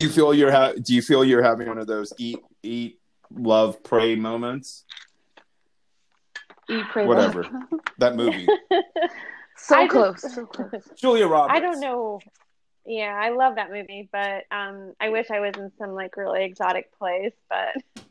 Do 0.00 0.06
you 0.06 0.12
feel 0.12 0.34
you're 0.34 0.50
ha- 0.52 0.72
Do 0.80 0.94
you 0.94 1.02
feel 1.02 1.24
you're 1.24 1.42
having 1.42 1.68
one 1.68 1.78
of 1.78 1.86
those 1.86 2.12
eat, 2.18 2.38
eat, 2.62 2.98
love, 3.32 3.82
pray 3.84 4.16
moments? 4.16 4.84
Eat, 6.70 6.84
pray, 6.90 7.06
Whatever. 7.06 7.46
That 7.98 8.16
movie, 8.16 8.46
So 9.56 9.76
I 9.76 9.86
just- 9.86 9.92
close. 9.92 10.34
So 10.34 10.46
close. 10.46 10.88
Julia 10.96 11.26
Roberts. 11.26 11.56
I 11.56 11.60
don't 11.60 11.80
know. 11.80 12.20
Yeah, 12.86 13.18
I 13.18 13.30
love 13.30 13.54
that 13.54 13.70
movie, 13.70 14.08
but 14.12 14.44
um, 14.50 14.92
I 15.00 15.08
wish 15.08 15.30
I 15.30 15.40
was 15.40 15.54
in 15.56 15.72
some 15.78 15.94
like 15.94 16.16
really 16.16 16.44
exotic 16.44 16.96
place. 16.98 17.32
But 17.48 17.82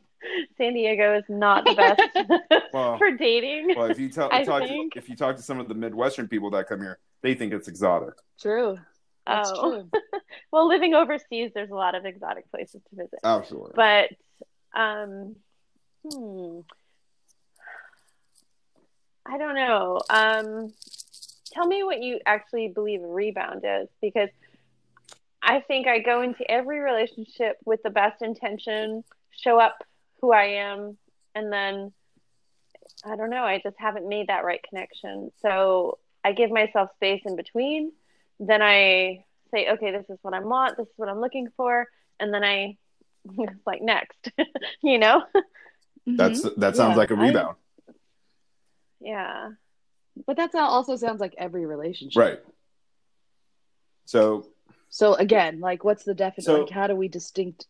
San 0.57 0.73
Diego 0.73 1.15
is 1.15 1.25
not 1.29 1.63
the 1.65 1.75
best 1.75 2.63
Well, 2.73 2.97
for 2.97 3.11
dating. 3.11 3.73
well, 3.75 3.85
if 3.91 3.99
you 3.99 4.09
tell, 4.09 4.29
talk 4.29 4.63
to, 4.67 4.89
if 4.95 5.09
you 5.09 5.15
talk 5.15 5.35
to 5.35 5.43
some 5.43 5.59
of 5.59 5.67
the 5.67 5.75
Midwestern 5.75 6.27
people 6.27 6.49
that 6.51 6.67
come 6.67 6.81
here, 6.81 6.97
they 7.21 7.35
think 7.35 7.53
it's 7.53 7.67
exotic. 7.67 8.15
True. 8.39 8.79
That's 9.27 9.51
oh, 9.53 9.83
true. 9.91 10.01
well, 10.51 10.67
living 10.67 10.95
overseas, 10.95 11.51
there's 11.53 11.69
a 11.69 11.75
lot 11.75 11.93
of 11.95 12.05
exotic 12.05 12.49
places 12.51 12.81
to 12.89 12.95
visit. 12.95 13.19
Absolutely. 13.23 13.73
But 13.75 14.09
um, 14.77 15.35
hmm, 16.03 16.59
I 19.25 19.37
don't 19.37 19.55
know. 19.55 19.99
Um, 20.09 20.73
tell 21.53 21.65
me 21.65 21.83
what 21.83 22.01
you 22.01 22.19
actually 22.25 22.67
believe 22.69 23.03
a 23.03 23.07
rebound 23.07 23.61
is, 23.63 23.87
because 24.01 24.29
I 25.41 25.61
think 25.61 25.87
I 25.87 25.99
go 25.99 26.21
into 26.21 26.49
every 26.49 26.79
relationship 26.79 27.57
with 27.65 27.83
the 27.83 27.89
best 27.89 28.21
intention, 28.21 29.03
show 29.31 29.59
up 29.59 29.83
who 30.21 30.31
I 30.31 30.45
am, 30.45 30.97
and 31.35 31.51
then 31.51 31.91
I 33.05 33.15
don't 33.15 33.29
know. 33.29 33.43
I 33.43 33.59
just 33.61 33.75
haven't 33.77 34.07
made 34.07 34.27
that 34.27 34.45
right 34.45 34.61
connection. 34.67 35.31
So 35.41 35.97
I 36.23 36.31
give 36.33 36.51
myself 36.51 36.89
space 36.95 37.21
in 37.25 37.35
between. 37.35 37.91
Then 38.39 38.61
I 38.61 39.25
say, 39.51 39.69
okay, 39.71 39.91
this 39.91 40.05
is 40.09 40.17
what 40.21 40.33
I 40.33 40.39
want. 40.39 40.77
This 40.77 40.87
is 40.87 40.93
what 40.95 41.09
I'm 41.09 41.19
looking 41.19 41.47
for, 41.57 41.87
and 42.19 42.33
then 42.33 42.43
I 42.43 42.77
it's 43.37 43.65
like 43.65 43.81
next, 43.81 44.31
you 44.81 44.97
know? 44.99 45.23
That's 46.05 46.41
that 46.57 46.75
sounds 46.75 46.91
Yeah, 46.91 46.95
like 46.95 47.11
a 47.11 47.15
rebound, 47.15 47.55
Yeah. 49.03 49.51
But 50.25 50.37
that 50.37 50.53
also 50.55 50.95
sounds 50.95 51.19
like 51.19 51.35
every 51.37 51.65
relationship. 51.65 52.19
right? 52.19 52.39
So, 54.05 54.47
So 54.89 55.15
again, 55.15 55.59
like, 55.59 55.83
what's 55.83 56.03
the 56.03 56.13
definition? 56.13 56.43
So- 56.43 56.61
like, 56.61 56.69
how 56.69 56.87
do 56.87 56.95
we 56.95 57.07
distinct 57.07 57.67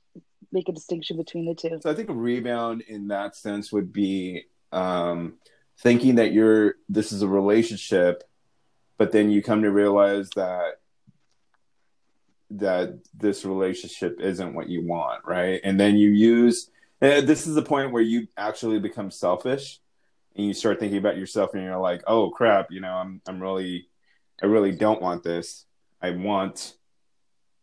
make 0.51 0.69
a 0.69 0.71
distinction 0.71 1.17
between 1.17 1.45
the 1.45 1.55
two? 1.55 1.79
so 1.81 1.89
I 1.89 1.95
think 1.95 2.09
a 2.09 2.13
rebound 2.13 2.81
in 2.81 3.07
that 3.07 3.35
sense 3.35 3.71
would 3.71 3.91
be 3.91 4.43
um, 4.71 5.35
thinking 5.79 6.15
that 6.15 6.31
you're 6.33 6.75
this 6.89 7.11
is 7.11 7.21
a 7.21 7.27
relationship, 7.27 8.23
but 8.97 9.11
then 9.11 9.31
you 9.31 9.41
come 9.41 9.61
to 9.63 9.71
realize 9.71 10.29
that 10.35 10.79
that 12.51 12.99
this 13.17 13.45
relationship 13.45 14.19
isn't 14.21 14.53
what 14.53 14.69
you 14.69 14.85
want, 14.85 15.25
right? 15.25 15.59
And 15.63 15.79
then 15.79 15.95
you 15.95 16.09
use 16.09 16.69
this 16.99 17.47
is 17.47 17.55
the 17.55 17.63
point 17.63 17.91
where 17.91 18.01
you 18.03 18.27
actually 18.37 18.79
become 18.79 19.11
selfish 19.11 19.79
and 20.35 20.45
you 20.45 20.53
start 20.53 20.79
thinking 20.79 20.97
about 20.97 21.17
yourself 21.17 21.53
and 21.53 21.63
you're 21.63 21.77
like, 21.77 22.03
"Oh 22.07 22.29
crap, 22.29 22.71
you 22.71 22.81
know, 22.81 22.93
I'm 22.93 23.21
I'm 23.27 23.41
really 23.41 23.87
I 24.41 24.47
really 24.47 24.71
don't 24.71 25.01
want 25.01 25.23
this. 25.23 25.65
I 26.01 26.11
want 26.11 26.75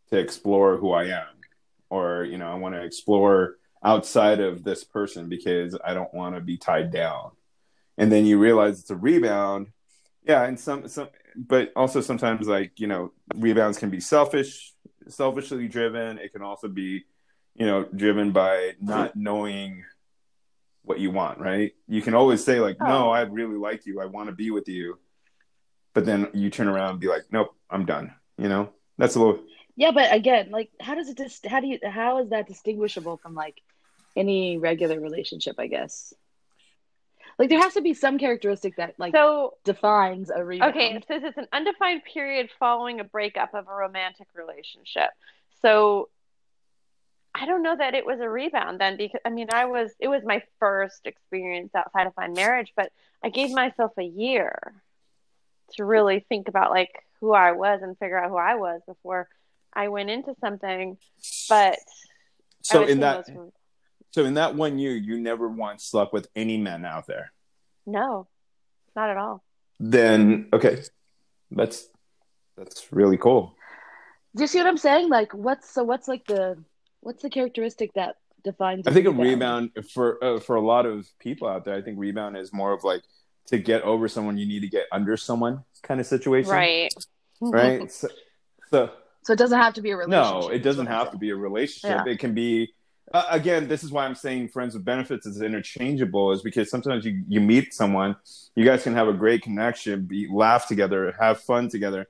to 0.09 0.17
explore 0.17 0.77
who 0.77 0.91
I 0.91 1.05
am 1.05 1.27
or, 1.89 2.23
you 2.23 2.37
know, 2.37 2.51
I 2.51 2.55
want 2.55 2.75
to 2.75 2.83
explore 2.83 3.57
outside 3.83 4.39
of 4.39 4.63
this 4.63 4.83
person 4.83 5.29
because 5.29 5.77
I 5.83 5.93
don't 5.93 6.13
want 6.13 6.35
to 6.35 6.41
be 6.41 6.57
tied 6.57 6.91
down." 6.91 7.31
And 7.97 8.11
then 8.11 8.25
you 8.25 8.39
realize 8.39 8.79
it's 8.79 8.89
a 8.89 8.95
rebound. 8.95 9.67
Yeah, 10.23 10.43
and 10.43 10.59
some 10.59 10.87
some 10.87 11.09
but 11.35 11.71
also 11.75 12.01
sometimes 12.01 12.47
like, 12.47 12.79
you 12.79 12.87
know, 12.87 13.11
rebounds 13.35 13.77
can 13.77 13.89
be 13.89 13.99
selfish, 13.99 14.73
selfishly 15.07 15.67
driven. 15.67 16.17
It 16.17 16.33
can 16.33 16.41
also 16.41 16.67
be, 16.67 17.05
you 17.55 17.65
know, 17.65 17.85
driven 17.95 18.31
by 18.31 18.73
not 18.81 19.15
knowing 19.15 19.83
what 20.83 20.99
you 20.99 21.11
want, 21.11 21.39
right? 21.39 21.73
You 21.87 22.01
can 22.01 22.13
always 22.13 22.43
say 22.43 22.59
like, 22.59 22.79
"No, 22.79 23.07
Oh. 23.07 23.09
I 23.11 23.21
really 23.21 23.57
like 23.57 23.85
you. 23.85 24.01
I 24.01 24.05
want 24.05 24.29
to 24.29 24.35
be 24.35 24.51
with 24.51 24.67
you." 24.67 24.97
But 25.93 26.05
then 26.05 26.29
you 26.33 26.49
turn 26.49 26.67
around 26.67 26.91
and 26.91 26.99
be 26.99 27.07
like, 27.07 27.23
"Nope, 27.31 27.55
I'm 27.69 27.85
done." 27.85 28.13
You 28.37 28.49
know? 28.49 28.69
That's 28.97 29.15
a 29.15 29.19
little 29.19 29.43
Yeah, 29.75 29.91
but 29.91 30.13
again, 30.13 30.49
like, 30.51 30.69
how 30.79 30.95
does 30.95 31.09
it 31.09 31.17
just? 31.17 31.45
How 31.45 31.59
do 31.59 31.67
you? 31.67 31.79
How 31.83 32.19
is 32.19 32.29
that 32.29 32.47
distinguishable 32.47 33.17
from 33.17 33.33
like 33.35 33.61
any 34.15 34.57
regular 34.57 34.99
relationship? 34.99 35.55
I 35.59 35.67
guess. 35.67 36.13
Like, 37.39 37.49
there 37.49 37.59
has 37.61 37.73
to 37.73 37.81
be 37.81 37.93
some 37.93 38.17
characteristic 38.19 38.75
that 38.75 38.95
like 38.99 39.13
So, 39.15 39.55
defines 39.63 40.29
a 40.29 40.43
rebound. 40.43 40.75
okay, 40.75 40.93
it 40.95 41.05
says 41.07 41.23
it's 41.23 41.37
an 41.37 41.47
undefined 41.53 42.03
period 42.03 42.49
following 42.59 42.99
a 42.99 43.03
breakup 43.03 43.53
of 43.55 43.67
a 43.67 43.73
romantic 43.73 44.27
relationship. 44.35 45.09
So, 45.61 46.09
I 47.33 47.45
don't 47.45 47.63
know 47.63 47.75
that 47.75 47.93
it 47.95 48.05
was 48.05 48.19
a 48.19 48.29
rebound 48.29 48.79
then 48.81 48.97
because 48.97 49.21
I 49.25 49.29
mean, 49.29 49.47
I 49.53 49.65
was 49.65 49.91
it 49.99 50.07
was 50.07 50.21
my 50.25 50.43
first 50.59 51.05
experience 51.05 51.73
outside 51.75 52.07
of 52.07 52.13
my 52.17 52.27
marriage, 52.27 52.73
but 52.75 52.91
I 53.23 53.29
gave 53.29 53.51
myself 53.51 53.91
a 53.97 54.03
year 54.03 54.73
to 55.75 55.85
really 55.85 56.25
think 56.27 56.47
about 56.49 56.71
like 56.71 56.91
who 57.21 57.33
I 57.33 57.53
was 57.53 57.81
and 57.81 57.97
figure 57.97 58.17
out 58.17 58.29
who 58.29 58.37
I 58.37 58.55
was 58.55 58.81
before 58.85 59.29
I 59.73 59.87
went 59.87 60.09
into 60.09 60.35
something. 60.41 60.97
But 61.47 61.77
so 62.63 62.83
in 62.83 62.99
that 62.99 63.27
those- 63.27 63.51
so 64.11 64.25
in 64.25 64.33
that 64.33 64.55
one 64.55 64.77
year 64.77 64.93
you 64.93 65.17
never 65.19 65.47
once 65.47 65.85
slept 65.85 66.11
with 66.11 66.27
any 66.35 66.57
men 66.57 66.83
out 66.83 67.07
there. 67.07 67.31
no, 67.85 68.27
not 68.95 69.09
at 69.09 69.15
all. 69.17 69.41
Then 69.79 70.49
okay. 70.51 70.83
That's 71.49 71.87
that's 72.57 72.91
really 72.91 73.17
cool. 73.17 73.55
Do 74.35 74.43
you 74.43 74.47
see 74.47 74.57
what 74.59 74.67
I'm 74.67 74.77
saying? 74.77 75.09
Like, 75.09 75.33
what's 75.33 75.69
so? 75.69 75.83
What's 75.83 76.07
like 76.07 76.25
the? 76.25 76.57
What's 77.01 77.21
the 77.21 77.29
characteristic 77.29 77.93
that 77.95 78.15
defines. 78.43 78.87
I 78.87 78.91
think 78.91 79.07
a 79.07 79.11
rebound 79.11 79.71
for 79.93 80.23
uh, 80.23 80.39
for 80.39 80.55
a 80.55 80.61
lot 80.61 80.85
of 80.85 81.07
people 81.19 81.47
out 81.47 81.65
there. 81.65 81.75
I 81.75 81.81
think 81.81 81.99
rebound 81.99 82.37
is 82.37 82.53
more 82.53 82.73
of 82.73 82.83
like 82.83 83.03
to 83.47 83.57
get 83.57 83.81
over 83.83 84.07
someone. 84.07 84.37
You 84.37 84.47
need 84.47 84.61
to 84.61 84.69
get 84.69 84.85
under 84.91 85.17
someone 85.17 85.63
kind 85.83 85.99
of 85.99 86.05
situation, 86.05 86.51
Right. 86.51 86.93
Right. 87.39 87.91
so, 87.91 88.07
so 88.69 88.91
So 89.23 89.33
it 89.33 89.39
doesn't 89.39 89.59
have 89.59 89.73
to 89.75 89.81
be 89.81 89.91
a 89.91 89.97
relationship. 89.97 90.41
no, 90.41 90.49
it 90.49 90.59
doesn't 90.59 90.85
have 90.85 91.11
to 91.11 91.17
be 91.17 91.31
a 91.31 91.35
relationship. 91.35 92.05
It 92.07 92.19
can 92.19 92.33
be. 92.33 92.73
Uh, 93.13 93.25
again, 93.29 93.67
this 93.67 93.83
is 93.83 93.91
why 93.91 94.05
I'm 94.05 94.15
saying 94.15 94.47
friends 94.47 94.73
with 94.73 94.85
benefits 94.85 95.25
is 95.25 95.41
interchangeable, 95.41 96.31
is 96.31 96.41
because 96.41 96.69
sometimes 96.69 97.03
you, 97.03 97.23
you 97.27 97.41
meet 97.41 97.73
someone, 97.73 98.15
you 98.55 98.63
guys 98.63 98.83
can 98.83 98.93
have 98.93 99.09
a 99.09 99.13
great 99.13 99.41
connection, 99.41 100.05
be 100.05 100.29
laugh 100.31 100.65
together, 100.65 101.13
have 101.19 101.41
fun 101.41 101.67
together, 101.67 102.07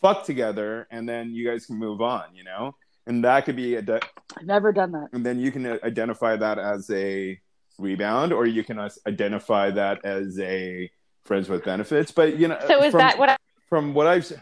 fuck 0.00 0.24
together, 0.24 0.86
and 0.90 1.06
then 1.06 1.32
you 1.32 1.46
guys 1.46 1.66
can 1.66 1.76
move 1.76 2.00
on, 2.00 2.34
you 2.34 2.44
know. 2.44 2.74
And 3.08 3.24
that 3.24 3.46
could 3.46 3.56
be 3.56 3.74
a, 3.76 3.82
de- 3.82 4.00
I've 4.36 4.44
never 4.46 4.70
done 4.70 4.92
that. 4.92 5.08
and 5.14 5.24
then 5.24 5.38
you 5.40 5.50
can 5.50 5.64
uh, 5.66 5.78
identify 5.82 6.36
that 6.36 6.58
as 6.58 6.88
a 6.90 7.40
rebound, 7.78 8.32
or 8.34 8.46
you 8.46 8.62
can 8.62 8.78
uh, 8.78 8.90
identify 9.06 9.70
that 9.70 10.04
as 10.04 10.38
a 10.38 10.90
friends 11.24 11.48
with 11.48 11.64
benefits. 11.64 12.10
But 12.12 12.36
you 12.36 12.48
know, 12.48 12.58
So 12.68 12.82
is 12.82 12.90
from, 12.92 12.98
that 12.98 13.18
what 13.18 13.30
I, 13.30 13.36
from 13.70 13.94
what 13.94 14.06
I've 14.06 14.30
s- 14.30 14.34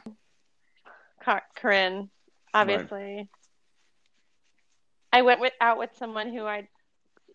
Corinne? 1.54 2.10
Obviously. 2.52 3.28
I 5.12 5.22
went 5.22 5.40
with, 5.40 5.52
out 5.60 5.78
with 5.78 5.90
someone 5.96 6.32
who 6.32 6.44
I 6.44 6.68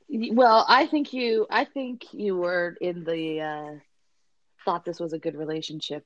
Well, 0.10 0.66
I 0.68 0.86
think 0.88 1.14
you. 1.14 1.48
I 1.50 1.64
think 1.66 2.14
you 2.14 2.36
were 2.36 2.76
in 2.82 3.04
the. 3.06 3.42
uh 3.42 3.80
Thought 4.66 4.86
this 4.86 5.00
was 5.00 5.14
a 5.14 5.18
good 5.18 5.36
relationship. 5.36 6.06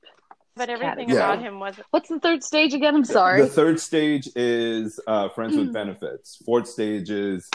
But 0.56 0.68
everything 0.70 1.08
Yeah. 1.10 1.16
about 1.16 1.40
him 1.40 1.60
was 1.60 1.74
What's 1.90 2.08
the 2.08 2.18
third 2.18 2.42
stage 2.42 2.74
again? 2.74 2.94
I'm 2.94 3.04
sorry. 3.04 3.42
The 3.42 3.46
third 3.48 3.78
stage 3.78 4.28
is 4.34 4.98
uh, 5.06 5.28
friends 5.30 5.56
with 5.56 5.72
benefits. 5.72 6.36
Fourth 6.44 6.66
stage 6.68 7.10
is 7.10 7.48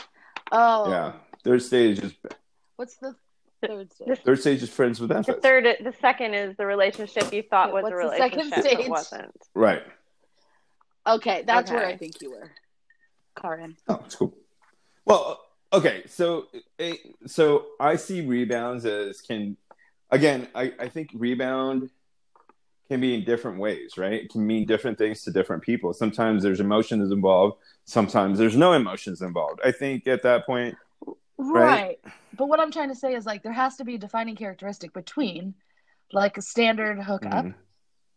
oh, 0.51 0.89
yeah. 0.89 1.13
Third 1.43 1.61
stage 1.63 1.99
is 1.99 2.13
What's 2.75 2.95
the 2.97 3.15
third 3.65 3.91
stage? 3.91 4.07
the, 4.07 4.15
third 4.15 4.39
stage 4.39 4.63
is 4.63 4.69
friends 4.69 4.99
with 4.99 5.09
the 5.09 5.15
benefits. 5.15 5.39
third 5.41 5.65
the 5.83 5.93
second 5.99 6.33
is 6.35 6.55
the 6.57 6.65
relationship 6.65 7.33
you 7.33 7.43
thought 7.43 7.69
Okay, 7.69 7.81
was 7.81 7.91
a 7.91 7.95
what's 7.95 8.11
the 8.11 8.17
second 8.17 8.37
relationship 8.39 8.65
stage? 8.65 8.77
but 8.77 8.89
wasn't. 8.89 9.37
Right. 9.55 9.83
Okay, 11.07 11.43
that's 11.45 11.71
where 11.71 11.85
I 11.87 11.97
think 11.97 12.21
you 12.21 12.29
were, 12.31 12.51
Karin. 13.39 13.75
Oh, 13.87 13.97
that's 14.01 14.15
cool. 14.15 14.35
Well, 15.03 15.39
okay. 15.73 16.03
So, 16.05 16.45
eh, 16.77 16.95
so 17.25 17.65
I 17.79 17.95
see 17.95 18.21
rebounds 18.21 18.85
as 18.85 19.19
can 19.21 19.57
again. 20.11 20.47
I 20.53 20.71
I 20.79 20.87
think 20.89 21.09
rebound 21.15 21.89
can 22.91 22.99
be 22.99 23.15
in 23.15 23.23
different 23.23 23.57
ways, 23.57 23.97
right? 23.97 24.13
It 24.13 24.29
can 24.29 24.45
mean 24.45 24.65
different 24.65 24.97
things 24.97 25.23
to 25.23 25.31
different 25.31 25.63
people. 25.63 25.93
Sometimes 25.93 26.43
there's 26.43 26.59
emotions 26.59 27.09
involved. 27.09 27.57
Sometimes 27.85 28.37
there's 28.37 28.57
no 28.57 28.73
emotions 28.73 29.21
involved. 29.21 29.61
I 29.63 29.71
think 29.71 30.07
at 30.07 30.23
that 30.23 30.45
point, 30.45 30.75
Right. 31.37 31.97
But 32.37 32.47
what 32.47 32.59
I'm 32.59 32.71
trying 32.71 32.89
to 32.89 32.95
say 32.95 33.15
is 33.15 33.25
like 33.25 33.43
there 33.43 33.53
has 33.53 33.77
to 33.77 33.85
be 33.85 33.95
a 33.95 33.97
defining 33.97 34.35
characteristic 34.35 34.93
between 34.93 35.55
like 36.11 36.37
a 36.37 36.41
standard 36.41 37.01
hookup 37.01 37.45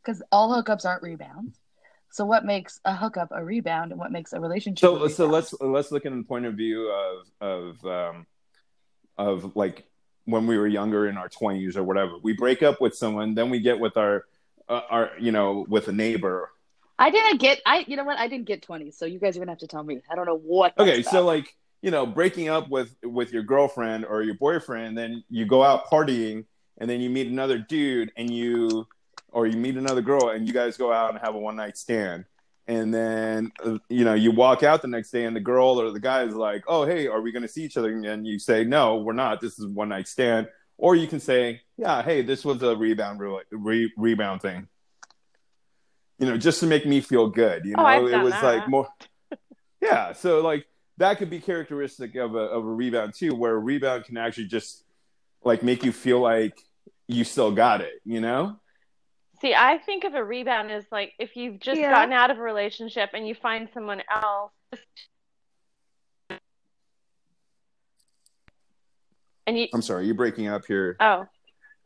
because 0.02 0.22
all 0.30 0.50
hookups 0.50 0.84
aren't 0.84 1.02
rebounds. 1.02 1.58
So 2.10 2.24
what 2.26 2.44
makes 2.44 2.80
a 2.84 2.94
hookup 2.94 3.28
a 3.30 3.42
rebound 3.42 3.92
and 3.92 3.98
what 3.98 4.12
makes 4.12 4.32
a 4.32 4.40
relationship? 4.40 4.80
so 4.80 5.04
a 5.04 5.08
so 5.08 5.26
let's 5.26 5.54
let's 5.60 5.90
look 5.90 6.04
in 6.04 6.18
the 6.18 6.24
point 6.24 6.46
of 6.46 6.54
view 6.54 6.90
of 6.90 7.26
of 7.40 7.86
um 7.86 8.26
of 9.16 9.56
like 9.56 9.84
when 10.26 10.46
we 10.46 10.58
were 10.58 10.66
younger 10.66 11.08
in 11.08 11.16
our 11.16 11.28
20s 11.28 11.76
or 11.76 11.84
whatever 11.84 12.12
we 12.22 12.32
break 12.32 12.62
up 12.62 12.80
with 12.80 12.94
someone 12.94 13.34
then 13.34 13.50
we 13.50 13.60
get 13.60 13.78
with 13.78 13.96
our 13.96 14.24
uh, 14.68 14.80
our 14.90 15.10
you 15.18 15.32
know 15.32 15.64
with 15.68 15.88
a 15.88 15.92
neighbor. 15.92 16.50
I 16.98 17.10
didn't 17.10 17.40
get 17.40 17.60
I 17.66 17.84
you 17.88 17.96
know 17.96 18.04
what? 18.04 18.18
I 18.18 18.28
didn't 18.28 18.46
get 18.46 18.62
20 18.62 18.90
so 18.90 19.04
you 19.04 19.18
guys 19.18 19.36
are 19.36 19.40
gonna 19.40 19.52
have 19.52 19.58
to 19.58 19.66
tell 19.66 19.82
me. 19.82 20.00
I 20.10 20.14
don't 20.14 20.26
know 20.26 20.38
what. 20.38 20.78
okay 20.78 21.02
so 21.02 21.10
about. 21.10 21.24
like 21.24 21.56
you 21.82 21.90
know 21.90 22.06
breaking 22.06 22.48
up 22.48 22.70
with 22.70 22.94
with 23.02 23.32
your 23.32 23.42
girlfriend 23.42 24.04
or 24.04 24.22
your 24.22 24.36
boyfriend 24.36 24.96
then 24.96 25.24
you 25.28 25.44
go 25.44 25.62
out 25.62 25.86
partying 25.86 26.44
and 26.78 26.88
then 26.88 27.00
you 27.00 27.10
meet 27.10 27.26
another 27.26 27.58
dude 27.58 28.10
and 28.16 28.30
you 28.30 28.86
or 29.32 29.46
you 29.46 29.56
meet 29.56 29.76
another 29.76 30.00
girl 30.00 30.30
and 30.30 30.46
you 30.46 30.54
guys 30.54 30.76
go 30.76 30.92
out 30.92 31.10
and 31.10 31.18
have 31.18 31.34
a 31.34 31.38
one 31.38 31.56
night 31.56 31.76
stand. 31.76 32.24
And 32.66 32.94
then 32.94 33.52
uh, 33.62 33.78
you 33.90 34.04
know 34.04 34.14
you 34.14 34.30
walk 34.30 34.62
out 34.62 34.80
the 34.80 34.88
next 34.88 35.10
day 35.10 35.24
and 35.24 35.36
the 35.36 35.40
girl 35.40 35.80
or 35.80 35.90
the 35.90 36.00
guy 36.00 36.22
is 36.22 36.34
like 36.34 36.64
oh 36.66 36.86
hey 36.86 37.06
are 37.06 37.20
we 37.20 37.30
going 37.30 37.42
to 37.42 37.48
see 37.48 37.62
each 37.62 37.76
other 37.76 37.90
and 37.90 38.26
you 38.26 38.38
say 38.38 38.64
no 38.64 38.96
we're 38.96 39.12
not. 39.12 39.40
This 39.40 39.58
is 39.58 39.66
one 39.66 39.90
night 39.90 40.08
stand. 40.08 40.48
Or 40.78 40.96
you 40.96 41.06
can 41.06 41.20
say 41.20 41.60
yeah 41.76 42.02
hey 42.02 42.22
this 42.22 42.44
was 42.44 42.62
a 42.62 42.76
rebound 42.76 43.18
re- 43.20 43.42
re- 43.50 43.92
rebound 43.96 44.40
thing 44.42 44.68
you 46.18 46.26
know 46.26 46.36
just 46.36 46.60
to 46.60 46.66
make 46.66 46.86
me 46.86 47.00
feel 47.00 47.28
good 47.28 47.64
you 47.64 47.74
Oh, 47.76 47.82
know 47.82 47.86
I've 47.88 48.12
it 48.12 48.22
was 48.22 48.32
that. 48.32 48.42
like 48.42 48.68
more 48.68 48.88
yeah 49.82 50.12
so 50.12 50.40
like 50.40 50.66
that 50.98 51.18
could 51.18 51.30
be 51.30 51.40
characteristic 51.40 52.14
of 52.14 52.34
a, 52.34 52.38
of 52.38 52.64
a 52.64 52.70
rebound 52.70 53.14
too 53.14 53.34
where 53.34 53.54
a 53.54 53.58
rebound 53.58 54.04
can 54.04 54.16
actually 54.16 54.46
just 54.46 54.84
like 55.44 55.62
make 55.62 55.82
you 55.84 55.92
feel 55.92 56.20
like 56.20 56.56
you 57.08 57.24
still 57.24 57.50
got 57.52 57.80
it 57.80 57.94
you 58.04 58.20
know 58.20 58.56
See, 59.40 59.52
I 59.54 59.76
think 59.76 60.04
of 60.04 60.14
a 60.14 60.24
rebound 60.24 60.70
as 60.70 60.84
like 60.90 61.12
if 61.18 61.36
you've 61.36 61.60
just 61.60 61.78
Yeah. 61.78 61.90
gotten 61.90 62.14
out 62.14 62.30
of 62.30 62.38
a 62.38 62.40
relationship 62.40 63.10
and 63.12 63.28
you 63.28 63.34
find 63.34 63.68
someone 63.74 64.00
else. 64.10 64.52
And 69.46 69.58
you 69.58 69.66
i'm 69.74 69.82
sorry 69.82 70.06
you're 70.06 70.14
breaking 70.14 70.46
up 70.48 70.64
here 70.66 70.96
oh 71.00 71.26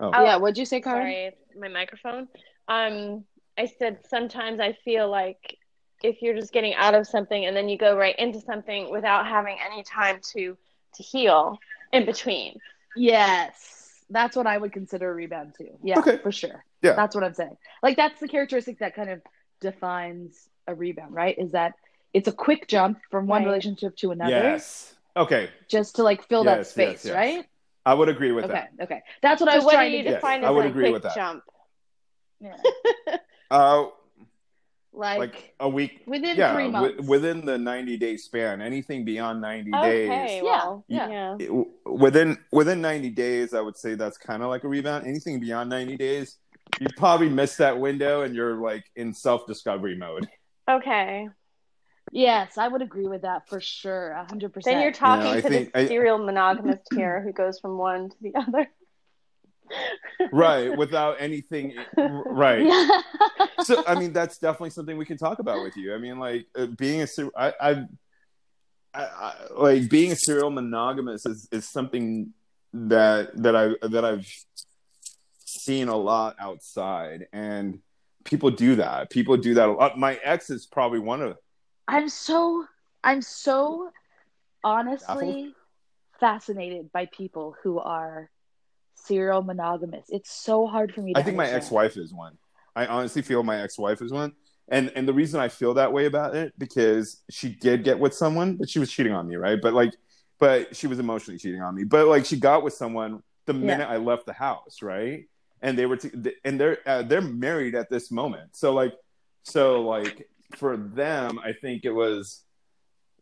oh, 0.01 0.11
Oh, 0.15 0.25
yeah, 0.25 0.37
what'd 0.37 0.59
you 0.59 0.65
say, 0.65 0.81
Karin? 0.81 1.03
sorry, 1.03 1.31
my 1.59 1.69
microphone. 1.69 2.29
Um, 2.69 3.25
I 3.57 3.67
said 3.67 3.99
sometimes 4.09 4.61
I 4.61 4.73
feel 4.85 5.09
like 5.11 5.57
if 6.03 6.23
you're 6.23 6.35
just 6.35 6.53
getting 6.53 6.75
out 6.75 6.95
of 6.95 7.07
something 7.07 7.45
and 7.47 7.57
then 7.57 7.69
you 7.69 7.77
go 7.77 7.97
right 7.97 8.17
into 8.19 8.41
something 8.41 8.91
without 8.91 9.27
having 9.27 9.57
any 9.65 9.83
time 9.83 10.21
to 10.35 10.57
to 10.95 11.03
heal 11.03 11.59
in 11.93 12.07
between. 12.07 12.59
Yes, 12.97 14.05
that's 14.11 14.37
what 14.37 14.47
I 14.47 14.57
would 14.59 14.73
consider 14.73 15.11
a 15.11 15.15
rebound 15.15 15.55
too. 15.59 15.71
Yeah, 15.83 15.99
Okay. 15.99 16.19
for 16.19 16.31
sure. 16.33 16.65
Yeah. 16.83 16.93
that's 16.95 17.15
what 17.15 17.25
I'm 17.25 17.35
saying. 17.35 17.57
Like 17.83 17.97
that's 17.97 18.21
the 18.21 18.29
characteristic 18.29 18.79
that 18.79 18.95
kind 18.95 19.11
of 19.11 19.21
defines 19.61 20.49
a 20.67 20.75
rebound, 20.75 21.15
right? 21.15 21.37
Is 21.39 21.53
that 21.53 21.75
it's 22.15 22.29
a 22.29 22.33
quick 22.33 22.69
jump 22.69 22.99
from 23.11 23.27
one 23.27 23.43
Right. 23.43 23.49
relationship 23.49 23.97
to 23.97 24.13
another, 24.13 24.31
yes 24.31 24.95
okay 25.17 25.51
just 25.69 25.97
to 25.97 26.03
like 26.05 26.23
fill 26.29 26.45
that 26.45 26.59
Yes, 26.59 26.75
yes, 26.77 27.01
space, 27.01 27.05
yes. 27.07 27.15
right? 27.15 27.47
I 27.91 27.95
would 27.95 28.09
agree 28.09 28.33
with 28.33 28.45
Okay, 28.45 28.55
that 28.55 28.71
okay, 28.85 28.95
okay. 28.97 29.03
that's 29.23 29.41
what 29.41 29.49
I 29.51 29.57
was 29.57 29.65
what 29.65 29.73
trying 29.75 29.93
you 29.93 29.99
to 29.99 30.05
get. 30.05 30.11
Yes, 30.11 30.21
define 30.21 30.45
I 30.45 30.49
as 30.49 30.55
would 30.55 30.65
a 30.67 30.69
agree 30.69 30.83
quick 30.85 30.93
with 30.95 31.03
that. 31.05 31.15
jump? 31.15 31.43
Yeah. 32.41 32.57
uh 33.51 33.87
Like, 34.93 35.19
like 35.19 35.55
a 35.61 35.69
week 35.69 36.03
within 36.07 36.37
yeah 36.37 36.55
three 36.55 36.71
wi- 36.71 36.93
months. 36.95 37.09
within 37.09 37.45
the 37.45 37.57
90 37.59 37.97
day 37.99 38.17
span 38.17 38.61
anything 38.61 39.05
beyond 39.05 39.41
90 39.41 39.71
Okay, 39.75 40.09
days 40.09 40.43
well, 40.43 40.85
Yeah. 40.89 41.37
yeah. 41.39 41.63
within 41.87 42.37
within 42.53 42.81
90 42.81 43.11
days 43.11 43.55
i 43.55 43.61
would 43.61 43.77
say 43.77 43.95
that's 43.95 44.19
kind 44.19 44.43
of 44.43 44.49
like 44.49 44.65
a 44.65 44.69
rebound 44.69 45.07
anything 45.07 45.41
beyond 45.41 45.71
90 45.71 45.97
days 45.97 46.37
you 46.81 46.87
probably 46.97 47.29
missed 47.29 47.59
that 47.59 47.79
window 47.79 48.23
and 48.23 48.35
you're 48.35 48.57
like 48.71 48.85
in 48.97 49.13
self-discovery 49.15 49.97
mode 49.97 50.29
Okay. 50.69 51.29
Yes, 52.13 52.59
I 52.59 52.69
would 52.69 52.83
agree 52.83 53.07
with 53.07 53.23
that 53.23 53.49
for 53.49 53.61
sure, 53.61 54.11
a 54.13 54.25
hundred 54.25 54.53
percent. 54.53 54.75
Then 54.77 54.83
you're 54.83 54.93
talking 54.93 55.27
I 55.27 55.41
to 55.41 55.49
think- 55.49 55.73
the 55.73 55.81
I- 55.81 55.87
serial 55.89 56.19
monogamist 56.19 56.83
here 56.95 57.21
who 57.23 57.33
goes 57.33 57.59
from 57.61 57.79
one 57.79 58.11
to 58.11 58.17
the 58.21 58.35
other. 58.37 58.67
right 60.33 60.75
without 60.79 61.17
anything 61.21 61.75
right 61.97 62.65
Yeah. 62.65 63.03
so 63.63 63.85
i 63.87 63.95
mean 64.01 64.15
that's 64.15 64.39
definitely 64.39 64.71
something 64.71 64.97
we 64.97 65.05
can 65.05 65.19
talk 65.19 65.41
about 65.41 65.63
with 65.63 65.77
you 65.77 65.95
i 65.95 65.99
mean 65.99 66.19
like 66.19 66.47
uh, 66.57 66.65
being 66.67 67.03
a 67.03 67.07
ser- 67.07 67.31
I, 67.37 67.53
I've 67.61 67.85
I, 68.95 69.03
I, 69.05 69.35
like 69.59 69.91
being 69.91 70.13
a 70.13 70.17
serial 70.17 70.49
monogamous 70.51 71.27
is, 71.27 71.49
is 71.53 71.69
something 71.69 72.33
that 72.73 73.37
that 73.43 73.55
i 73.55 73.75
that 73.87 74.07
i've 74.07 74.27
seen 75.45 75.89
a 75.89 75.97
lot 75.97 76.37
outside 76.41 77.27
and 77.35 77.81
people 78.25 78.51
do 78.51 78.77
that 78.77 79.11
people 79.11 79.37
do 79.37 79.53
that 79.53 79.69
a 79.69 79.73
lot 79.73 79.99
my 79.99 80.15
ex 80.25 80.49
is 80.49 80.65
probably 80.65 80.99
one 80.99 81.21
of 81.21 81.37
I'm 81.89 82.11
so 82.11 82.67
I'm 83.03 83.23
so 83.23 83.91
honestly 84.63 85.55
fascinated 86.21 86.93
by 86.93 87.07
people 87.07 87.57
who 87.63 87.79
are 87.79 88.31
serial 88.95 89.43
monogamous. 89.43 90.05
It's 90.11 90.31
so 90.31 90.67
hard 90.67 90.93
for 90.93 91.01
me 91.01 91.15
to 91.15 91.21
i 91.21 91.23
think 91.23 91.37
my 91.37 91.49
ex-wife 91.49 91.97
is 91.97 92.13
one. 92.13 92.37
I 92.77 92.87
honestly 92.87 93.23
feel 93.23 93.43
my 93.43 93.63
ex-wife 93.63 94.03
is 94.03 94.13
one. 94.13 94.33
And 94.69 94.93
and 94.95 95.09
the 95.09 95.15
reason 95.15 95.41
i 95.41 95.49
feel 95.49 95.75
that 95.75 95.93
way 95.93 96.05
about 96.05 96.37
it 96.37 96.53
because 96.59 97.23
she 97.31 97.49
did 97.49 97.85
get 97.85 97.99
with 97.99 98.13
someone 98.13 98.57
but 98.57 98.69
she 98.69 98.79
was 98.79 98.91
cheating 98.91 99.15
on 99.15 99.27
me 99.27 99.37
right? 99.37 99.59
But 99.61 99.73
like 99.73 99.95
but 100.39 100.77
she 100.77 100.87
was 100.87 100.99
emotionally 100.99 101.39
cheating 101.39 101.63
on 101.63 101.75
me. 101.75 101.85
But 101.85 102.07
like 102.07 102.27
she 102.27 102.39
got 102.39 102.63
with 102.63 102.75
someone 102.75 103.23
the 103.47 103.55
minute 103.55 103.89
i 103.89 103.97
left 103.97 104.27
the 104.27 104.35
house 104.35 104.83
right? 104.83 105.25
And 105.63 105.79
they 105.79 105.87
were 105.87 105.97
t- 105.97 106.11
and 106.45 106.61
they're 106.61 106.79
uh, 106.87 107.03
they're 107.03 107.23
married 107.23 107.75
at 107.75 107.89
this 107.89 108.11
moment. 108.11 108.57
So 108.57 108.75
like 108.75 108.93
so 109.43 109.81
like 109.81 110.29
for 110.57 110.77
them 110.77 111.39
i 111.45 111.53
think 111.53 111.85
it 111.85 111.91
was 111.93 112.45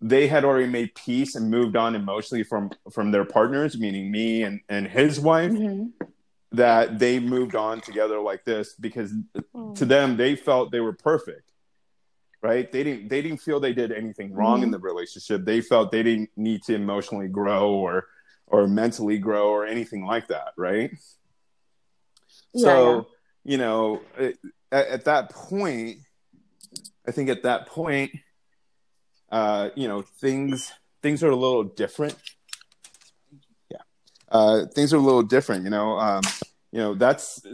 they 0.01 0.27
had 0.29 0.45
already 0.45 0.67
made 0.71 0.95
peace 0.95 1.35
and 1.35 1.51
moved 1.51 1.77
on 1.77 1.95
emotionally 1.95 2.45
from 2.45 2.71
from 2.93 3.11
their 3.11 3.25
partners 3.25 3.79
meaning 3.79 4.11
me 4.11 4.43
and 4.43 4.61
and 4.69 4.87
his 4.87 5.19
wife 5.19 5.53
Mhm. 5.53 5.93
that 6.53 6.99
they 6.99 7.19
moved 7.19 7.55
on 7.57 7.81
together 7.81 8.21
like 8.21 8.45
this 8.45 8.75
because 8.75 9.13
Mm. 9.55 9.75
to 9.77 9.85
them 9.85 10.17
they 10.17 10.37
felt 10.37 10.71
they 10.71 10.81
were 10.81 10.93
perfect 10.93 11.43
right? 12.43 12.71
They 12.71 12.85
didn't 12.85 13.09
they 13.09 13.23
didn't 13.23 13.41
feel 13.41 13.59
they 13.59 13.73
did 13.73 13.91
anything 13.91 14.33
wrong 14.33 14.63
in 14.63 14.69
Mhm. 14.69 14.73
the 14.73 14.79
relationship. 14.79 15.45
They 15.45 15.61
felt 15.61 15.91
they 15.91 16.05
didn't 16.05 16.31
need 16.37 16.63
to 16.65 16.75
emotionally 16.75 17.27
grow 17.27 17.71
or 17.73 18.07
or 18.47 18.69
mentally 18.69 19.19
grow 19.19 19.49
or 19.49 19.67
anything 19.67 20.05
like 20.05 20.29
that, 20.29 20.53
right? 20.57 20.91
Yeah, 22.53 22.63
so 22.65 23.07
you 23.43 23.59
know, 23.59 24.03
at, 24.19 24.35
at 24.71 25.05
that 25.07 25.31
point, 25.31 25.99
I 27.07 27.13
think 27.13 27.29
at 27.29 27.43
that 27.45 27.67
point, 27.67 28.13
uh, 29.31 29.71
you 29.75 29.89
know, 29.89 30.03
things 30.03 30.73
things 31.03 31.23
are 31.23 31.31
a 31.31 31.37
little 31.37 31.65
different. 31.65 32.17
Yeah, 33.71 33.79
uh, 34.31 34.67
things 34.67 34.93
are 34.93 34.99
a 34.99 35.01
little 35.01 35.23
different. 35.23 35.65
You 35.65 35.71
know, 35.71 35.99
um, 35.99 36.23
you 36.73 36.79
know 36.81 36.95
that's 36.95 37.45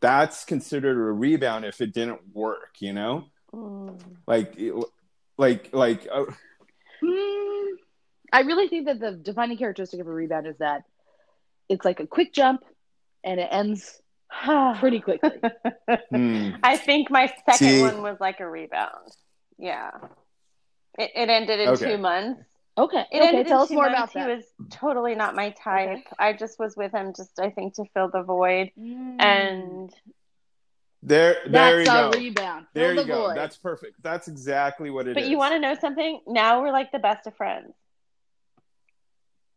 that's 0.00 0.44
considered 0.44 0.96
a 0.96 1.12
rebound 1.12 1.64
if 1.64 1.80
it 1.80 1.92
didn't 1.92 2.20
work. 2.34 2.76
You 2.80 2.92
know, 2.92 3.24
Mm. 3.54 4.00
like 4.26 4.58
like 5.36 5.72
like 5.72 6.08
uh, 6.10 6.24
Mm, 7.02 7.72
I 8.32 8.40
really 8.42 8.68
think 8.68 8.86
that 8.86 9.00
the 9.00 9.12
defining 9.12 9.58
characteristic 9.58 10.00
of 10.00 10.06
a 10.06 10.12
rebound 10.12 10.46
is 10.46 10.56
that 10.58 10.84
it's 11.68 11.84
like 11.84 12.00
a 12.00 12.06
quick 12.06 12.32
jump 12.32 12.62
and 13.24 13.40
it 13.40 13.48
ends 13.50 14.00
pretty 14.78 15.00
quickly. 15.00 15.30
hmm. 16.10 16.50
I 16.62 16.76
think 16.76 17.10
my 17.10 17.26
second 17.46 17.68
See- 17.68 17.82
one 17.82 18.02
was 18.02 18.18
like 18.20 18.40
a 18.40 18.48
rebound. 18.48 19.10
Yeah. 19.58 19.90
It, 20.98 21.10
it 21.14 21.28
ended 21.28 21.60
in 21.60 21.68
Okay. 21.70 21.92
two 21.92 21.98
months. 21.98 22.42
Okay. 22.76 23.04
It 23.12 23.18
okay, 23.18 23.28
ended 23.28 23.46
tell 23.46 23.58
in 23.58 23.62
us 23.64 23.68
two 23.68 23.74
more 23.74 23.90
months. 23.90 24.14
about 24.14 24.14
that. 24.14 24.28
He 24.30 24.34
was 24.36 24.44
totally 24.70 25.14
not 25.14 25.34
my 25.34 25.50
type. 25.50 25.90
Okay. 25.90 26.02
I 26.18 26.32
just 26.32 26.58
was 26.58 26.76
with 26.76 26.92
him 26.92 27.12
just 27.16 27.38
I 27.38 27.50
think 27.50 27.74
to 27.74 27.84
fill 27.94 28.08
the 28.08 28.22
void. 28.22 28.70
Mm. 28.78 29.20
And 29.20 29.90
there 31.02 31.36
there 31.46 31.80
you 31.80 31.84
that's 31.86 32.14
go. 32.14 32.20
rebound. 32.20 32.66
There 32.74 32.88
Fill 32.94 32.94
you 32.94 33.00
the 33.02 33.06
go. 33.12 33.26
void. 33.28 33.36
That's 33.36 33.56
perfect. 33.56 34.02
That's 34.02 34.28
exactly 34.28 34.88
what 34.90 35.06
it 35.06 35.10
is. 35.10 35.14
but 35.22 35.28
you 35.28 35.36
want 35.36 35.52
to 35.52 35.58
know 35.58 35.74
something? 35.80 36.20
Now 36.26 36.62
we're 36.62 36.72
like 36.72 36.92
the 36.92 36.98
best 36.98 37.26
of 37.26 37.34
friends. 37.36 37.74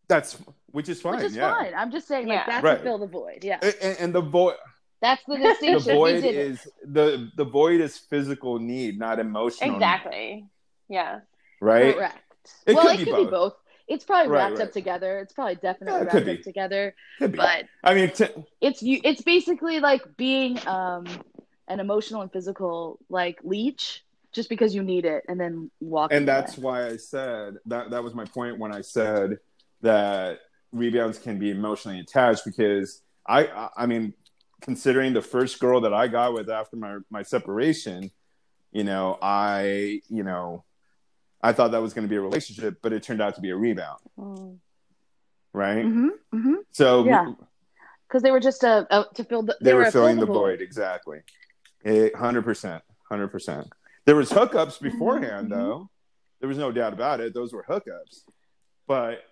That's 0.07 0.37
which 0.71 0.89
is 0.89 1.01
fine. 1.01 1.17
Which 1.17 1.25
is 1.27 1.35
yeah. 1.35 1.51
fine. 1.53 1.73
I'm 1.75 1.91
just 1.91 2.07
saying, 2.07 2.27
like 2.27 2.39
Yeah. 2.39 2.45
that's 2.47 2.63
Right. 2.63 2.77
to 2.77 2.83
fill 2.83 2.97
the 2.99 3.07
void. 3.07 3.43
Yeah, 3.43 3.59
And, 3.61 3.75
and- 3.81 3.97
and 3.99 4.13
the 4.15 4.21
void, 4.21 4.55
that's 5.01 5.23
the 5.27 5.35
the 5.37 5.43
distinction. 5.43 5.93
We 5.93 5.97
void 5.97 6.21
did 6.21 6.25
it. 6.25 6.35
is 6.35 6.67
the 6.83 7.31
the 7.35 7.45
void 7.45 7.81
is 7.81 7.97
physical 7.97 8.59
need, 8.59 8.99
not 8.99 9.19
emotional. 9.19 9.69
need, 9.69 9.75
Exactly. 9.77 10.45
Yeah. 10.89 11.19
right. 11.61 11.95
correct. 11.95 12.19
It 12.67 12.75
well, 12.75 12.83
could 12.83 12.93
it 12.95 12.97
be 12.99 13.05
could 13.05 13.11
both. 13.15 13.25
be 13.27 13.31
both. 13.31 13.53
It's 13.87 14.03
probably 14.03 14.31
Right, 14.31 14.37
wrapped 14.45 14.57
right. 14.59 14.67
up 14.67 14.73
together. 14.73 15.19
It's 15.19 15.33
probably 15.33 15.55
definitely 15.55 15.93
Yeah, 15.93 15.97
it 15.97 16.01
wrapped 16.01 16.11
could 16.25 16.29
up 16.39 16.43
together. 16.43 16.95
Could 17.19 17.31
be. 17.33 17.37
But 17.37 17.65
I 17.83 17.93
mean, 17.93 18.09
t- 18.11 18.25
it's 18.61 18.81
you. 18.81 18.99
It's 19.03 19.21
basically 19.21 19.79
like 19.79 20.01
being 20.17 20.59
um 20.67 21.05
an 21.67 21.79
emotional 21.79 22.21
and 22.21 22.31
physical 22.31 22.99
like 23.09 23.39
leech, 23.43 24.03
just 24.31 24.49
because 24.49 24.73
you 24.75 24.81
need 24.83 25.05
it, 25.05 25.23
and 25.27 25.39
then 25.39 25.69
walk. 25.81 26.11
and 26.13 26.27
that's 26.27 26.57
why 26.57 26.85
I 26.87 26.97
said 26.97 27.57
that 27.67 27.91
that 27.91 28.03
was 28.03 28.13
my 28.15 28.25
point 28.25 28.57
when 28.59 28.71
I 28.73 28.81
said 28.81 29.37
that 29.85 30.39
rebounds 30.71 31.17
can 31.17 31.39
be 31.39 31.51
emotionally 31.51 31.99
attached 31.99 32.43
because 32.45 33.01
I 33.27 33.69
I, 33.77 33.85
mean 33.85 34.13
considering 34.61 35.13
the 35.13 35.21
first 35.21 35.59
girl 35.59 35.81
that 35.81 35.93
I 35.93 36.07
got 36.07 36.33
with 36.33 36.49
after 36.49 36.75
my 36.75 36.97
my 37.09 37.23
separation, 37.23 38.11
you 38.71 38.83
know, 38.83 39.17
I 39.21 40.01
you 40.09 40.23
know 40.23 40.63
I 41.41 41.53
thought 41.53 41.71
that 41.71 41.81
was 41.81 41.93
going 41.93 42.05
to 42.07 42.09
be 42.09 42.15
a 42.15 42.21
relationship, 42.21 42.77
but 42.81 42.91
it 42.93 43.03
turned 43.03 43.21
out 43.21 43.35
to 43.35 43.41
be 43.41 43.51
a 43.51 43.55
rebound, 43.55 43.99
Mm. 44.17 44.57
right? 45.53 45.85
Mm-hmm, 45.85 46.09
mm-hmm. 46.33 46.53
So 46.71 47.05
Yeah. 47.05 47.33
Because 48.07 48.21
they 48.23 48.31
were 48.31 48.39
just 48.39 48.63
a, 48.63 48.85
a 48.91 49.05
to 49.15 49.23
fill 49.23 49.43
the. 49.43 49.55
they, 49.61 49.73
were 49.73 49.83
were 49.85 49.91
filling 49.91 50.19
the 50.19 50.25
void 50.27 50.61
exactly, 50.61 51.19
hundred 52.15 52.43
percent, 52.43 52.83
hundred 53.09 53.29
percent. 53.29 53.67
There 54.05 54.15
was 54.15 54.29
hookups 54.29 54.79
beforehand, 54.79 55.47
Mhm. 55.47 55.55
though. 55.55 55.89
There 56.39 56.47
was 56.47 56.57
no 56.59 56.71
doubt 56.71 56.93
about 56.93 57.19
it. 57.19 57.33
Those 57.33 57.51
were 57.51 57.63
hookups, 57.67 58.23
but 58.87 59.23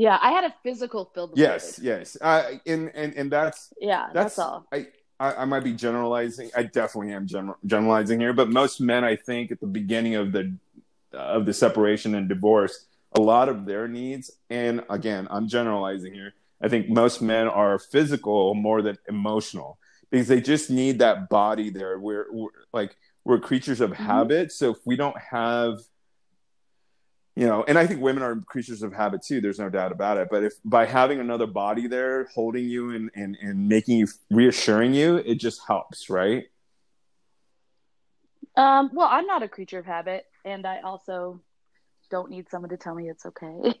Yeah, 0.00 0.18
I 0.22 0.30
had 0.32 0.44
a 0.44 0.54
physical 0.62 1.10
fill 1.14 1.26
the 1.26 1.36
yes, 1.36 1.76
void. 1.76 1.84
yes, 1.84 2.16
uh, 2.22 2.52
and 2.66 2.90
and 2.94 3.12
and 3.14 3.30
that's 3.30 3.70
Yeah, 3.78 4.06
that's, 4.14 4.36
that's, 4.36 4.38
all. 4.38 4.66
I, 4.72 4.86
I 5.18 5.42
I 5.42 5.44
might 5.44 5.62
be 5.62 5.74
generalizing. 5.74 6.50
I 6.56 6.62
definitely 6.62 7.12
am 7.12 7.26
general, 7.26 7.58
generalizing 7.66 8.18
here, 8.18 8.32
but 8.32 8.48
most 8.48 8.80
men, 8.80 9.04
I 9.04 9.16
think, 9.16 9.52
at 9.52 9.60
the 9.60 9.66
beginning 9.66 10.14
of 10.14 10.32
the 10.32 10.54
of 11.12 11.44
the 11.44 11.52
separation 11.52 12.14
and 12.14 12.30
divorce, 12.30 12.86
a 13.12 13.20
lot 13.20 13.50
of 13.50 13.66
their 13.66 13.88
needs, 13.88 14.30
and 14.48 14.82
again, 14.88 15.28
I'm 15.30 15.46
generalizing 15.48 16.14
here. 16.14 16.32
I 16.62 16.68
think 16.68 16.88
most 16.88 17.20
men 17.20 17.46
are 17.48 17.78
physical 17.78 18.54
more 18.54 18.80
than 18.80 18.96
emotional 19.06 19.76
because 20.10 20.28
they 20.28 20.40
just 20.40 20.70
need 20.70 20.98
that 21.00 21.28
body 21.28 21.68
there. 21.68 21.98
We're, 21.98 22.26
we're 22.32 22.48
like 22.72 22.96
we're 23.24 23.38
creatures 23.38 23.82
of 23.82 23.90
Mhm. 23.90 23.96
habit, 23.96 24.52
so 24.52 24.70
if 24.70 24.78
we 24.86 24.96
don't 24.96 25.18
have 25.18 25.74
you 27.40 27.46
know, 27.46 27.64
and 27.66 27.78
I 27.78 27.86
think 27.86 28.02
women 28.02 28.22
are 28.22 28.36
creatures 28.36 28.82
of 28.82 28.92
habit 28.92 29.22
too. 29.22 29.40
There's 29.40 29.58
no 29.58 29.70
doubt 29.70 29.92
about 29.92 30.18
it. 30.18 30.28
But 30.30 30.44
if 30.44 30.52
by 30.62 30.84
having 30.84 31.20
another 31.20 31.46
body 31.46 31.86
there 31.86 32.24
holding 32.34 32.68
you 32.68 32.90
and, 32.90 33.10
and, 33.14 33.34
and 33.40 33.66
making 33.66 33.96
you 33.96 34.08
reassuring 34.30 34.92
you, 34.92 35.16
it 35.16 35.36
just 35.36 35.62
helps, 35.66 36.10
right? 36.10 36.44
Um, 38.56 38.90
well, 38.92 39.08
I'm 39.10 39.26
not 39.26 39.42
a 39.42 39.48
creature 39.48 39.78
of 39.78 39.86
habit, 39.86 40.26
and 40.44 40.66
I 40.66 40.80
also 40.80 41.40
don't 42.10 42.28
need 42.28 42.50
someone 42.50 42.68
to 42.70 42.76
tell 42.76 42.94
me 42.94 43.08
it's 43.08 43.24
okay. 43.24 43.72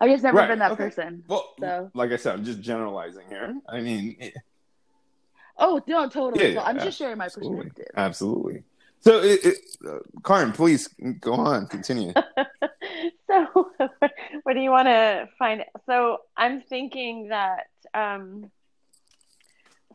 I've 0.00 0.10
just 0.10 0.22
never 0.22 0.36
Right, 0.36 0.46
been 0.48 0.60
that 0.60 0.70
okay. 0.72 0.84
person. 0.84 1.24
Well, 1.26 1.52
So- 1.58 1.90
like 1.94 2.12
I 2.12 2.16
said, 2.16 2.34
I'm 2.34 2.44
just 2.44 2.60
generalizing 2.60 3.26
here. 3.28 3.56
I 3.68 3.80
mean, 3.80 4.16
it- 4.20 4.34
Oh 5.58 5.82
no, 5.88 6.08
totally. 6.08 6.52
Yeah, 6.52 6.60
So 6.60 6.64
I'm 6.64 6.76
yeah, 6.76 6.84
just 6.84 6.98
sharing 6.98 7.18
my 7.18 7.24
absolutely, 7.24 7.70
perspective. 7.70 7.86
absolutely. 7.96 8.62
So, 9.00 9.20
it, 9.22 9.44
it, 9.44 9.56
uh, 9.88 9.98
Karin, 10.24 10.52
please 10.52 10.88
go 11.20 11.34
on, 11.34 11.66
continue. 11.68 12.12
so 13.26 13.70
what 14.42 14.54
do 14.54 14.60
you 14.60 14.70
want 14.70 14.86
to 14.86 15.28
find 15.38 15.64
so 15.86 16.18
i'm 16.36 16.62
thinking 16.62 17.28
that 17.28 17.68
um 17.94 18.50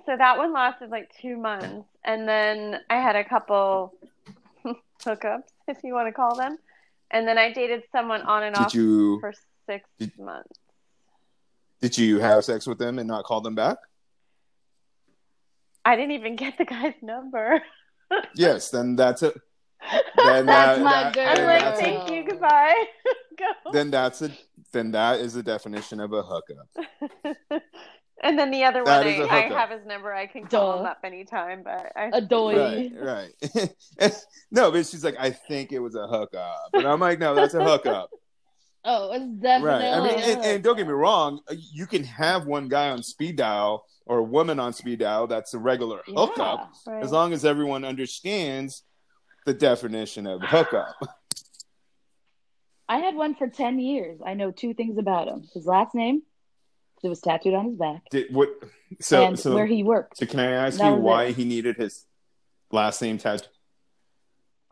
so 0.06 0.16
that 0.18 0.38
one 0.38 0.54
lasted 0.54 0.90
like 0.90 1.10
two 1.22 1.38
months 1.38 1.88
and 2.04 2.28
then 2.28 2.80
i 2.90 2.96
had 2.96 3.16
a 3.16 3.24
couple 3.24 3.94
hookups 5.06 5.44
if 5.68 5.78
you 5.84 5.94
want 5.94 6.08
to 6.08 6.12
call 6.12 6.36
them 6.36 6.58
and 7.12 7.28
then 7.28 7.38
i 7.38 7.52
dated 7.52 7.84
someone 7.92 8.22
on 8.22 8.44
and 8.44 8.56
off 8.56 8.74
you 8.74 9.20
for 9.20 9.34
six 9.68 9.88
Did- 10.00 10.18
months 10.20 10.60
did 11.82 11.98
you 11.98 12.20
have 12.20 12.46
sex 12.46 12.68
with 12.68 12.78
them 12.78 13.00
and 13.00 13.08
not 13.08 13.24
call 13.24 13.42
them 13.42 13.56
back? 13.56 13.78
i 15.86 15.96
didn't 15.96 16.12
even 16.12 16.36
get 16.36 16.58
the 16.58 16.66
guy's 16.66 16.94
number 17.02 17.62
Yes, 18.36 18.70
then 18.70 18.96
that's 18.96 19.24
it. 19.24 19.36
Then 20.18 20.46
That's 20.46 20.78
that- 20.78 20.82
my 20.84 20.92
that- 21.04 21.14
girl. 21.16 21.28
i'm 21.28 21.36
then 21.36 21.46
like 21.48 21.62
that's 21.62 21.80
a- 21.80 21.84
thank 21.84 22.12
you 22.12 22.24
goodbye 22.30 22.86
go 23.40 23.72
then 23.72 23.90
that's 23.90 24.22
a 24.22 24.30
then 24.72 24.92
that 24.92 25.20
is 25.20 25.34
the 25.34 25.42
definition 25.42 26.00
of 26.00 26.14
a 26.14 26.22
hookup. 26.22 26.68
and 28.24 28.38
then 28.38 28.52
the 28.52 28.64
other 28.64 28.84
That 28.86 29.06
one 29.06 29.08
I, 29.08 29.16
a 29.18 29.26
I, 29.26 29.38
I 29.38 29.42
hookup. 29.44 29.58
have 29.58 29.70
his 29.72 29.88
number 29.88 30.14
i 30.14 30.28
can 30.28 30.46
call 30.46 30.80
him 30.80 30.86
up 30.86 31.00
anytime 31.04 31.64
but 31.64 31.92
i 31.96 32.12
A 32.14 32.22
doy. 32.22 32.92
Right, 32.96 33.32
right. 34.00 34.14
no, 34.52 34.72
but 34.72 34.86
she's 34.86 35.04
like, 35.04 35.16
I 35.20 35.32
think 35.32 35.72
it 35.72 35.80
was 35.80 35.96
a 35.96 36.06
hookup, 36.08 36.70
and 36.74 36.86
I'm 36.88 37.00
like, 37.00 37.18
no, 37.20 37.34
that's 37.34 37.56
a 37.56 37.64
hookup. 37.64 38.12
Oh, 38.86 39.12
it's 39.14 39.26
definitely. 39.42 39.86
right. 39.86 39.94
I 39.94 40.02
mean, 40.04 40.20
and, 40.38 40.46
and 40.46 40.64
don't 40.64 40.76
get 40.78 40.86
me 40.88 40.94
wrong, 40.94 41.40
you 41.74 41.86
can 41.88 42.04
have 42.04 42.46
one 42.46 42.68
guy 42.68 42.90
on 42.92 43.02
speed 43.04 43.36
dial 43.38 43.86
or 44.12 44.18
a 44.18 44.24
woman 44.24 44.60
on 44.60 44.74
speed 44.74 45.00
dial 45.00 45.26
that's 45.26 45.54
a 45.54 45.58
regular 45.58 46.02
hookup, 46.06 46.70
Yeah. 46.86 46.94
Right. 46.96 47.02
as 47.04 47.14
long 47.14 47.32
as 47.32 47.46
everyone 47.46 47.86
understands 47.86 48.84
the 49.46 49.54
definition 49.54 50.28
of 50.28 50.42
hookup. 50.42 50.96
I 52.90 52.98
had 52.98 53.16
one 53.16 53.36
for 53.36 53.48
ten 53.48 53.80
years. 53.80 54.20
I 54.26 54.34
know 54.34 54.52
two 54.52 54.74
things 54.74 54.98
about 54.98 55.30
him: 55.30 55.48
his 55.54 55.66
last 55.66 55.96
name 55.96 56.24
it 57.04 57.08
was 57.08 57.22
tattooed 57.22 57.54
on 57.56 57.66
his 57.70 57.76
back, 57.78 58.02
Did 58.12 58.36
what? 58.36 58.50
So, 59.00 59.24
and 59.26 59.40
so, 59.40 59.56
where 59.56 59.66
he 59.66 59.82
worked. 59.82 60.18
so 60.18 60.26
can 60.26 60.40
I 60.42 60.52
ask 60.52 60.78
That 60.78 60.90
you 60.90 60.96
why 61.02 61.24
it. 61.26 61.36
he 61.38 61.46
needed 61.46 61.78
his 61.78 62.06
last 62.70 63.02
name 63.02 63.18
tattooed? 63.18 63.48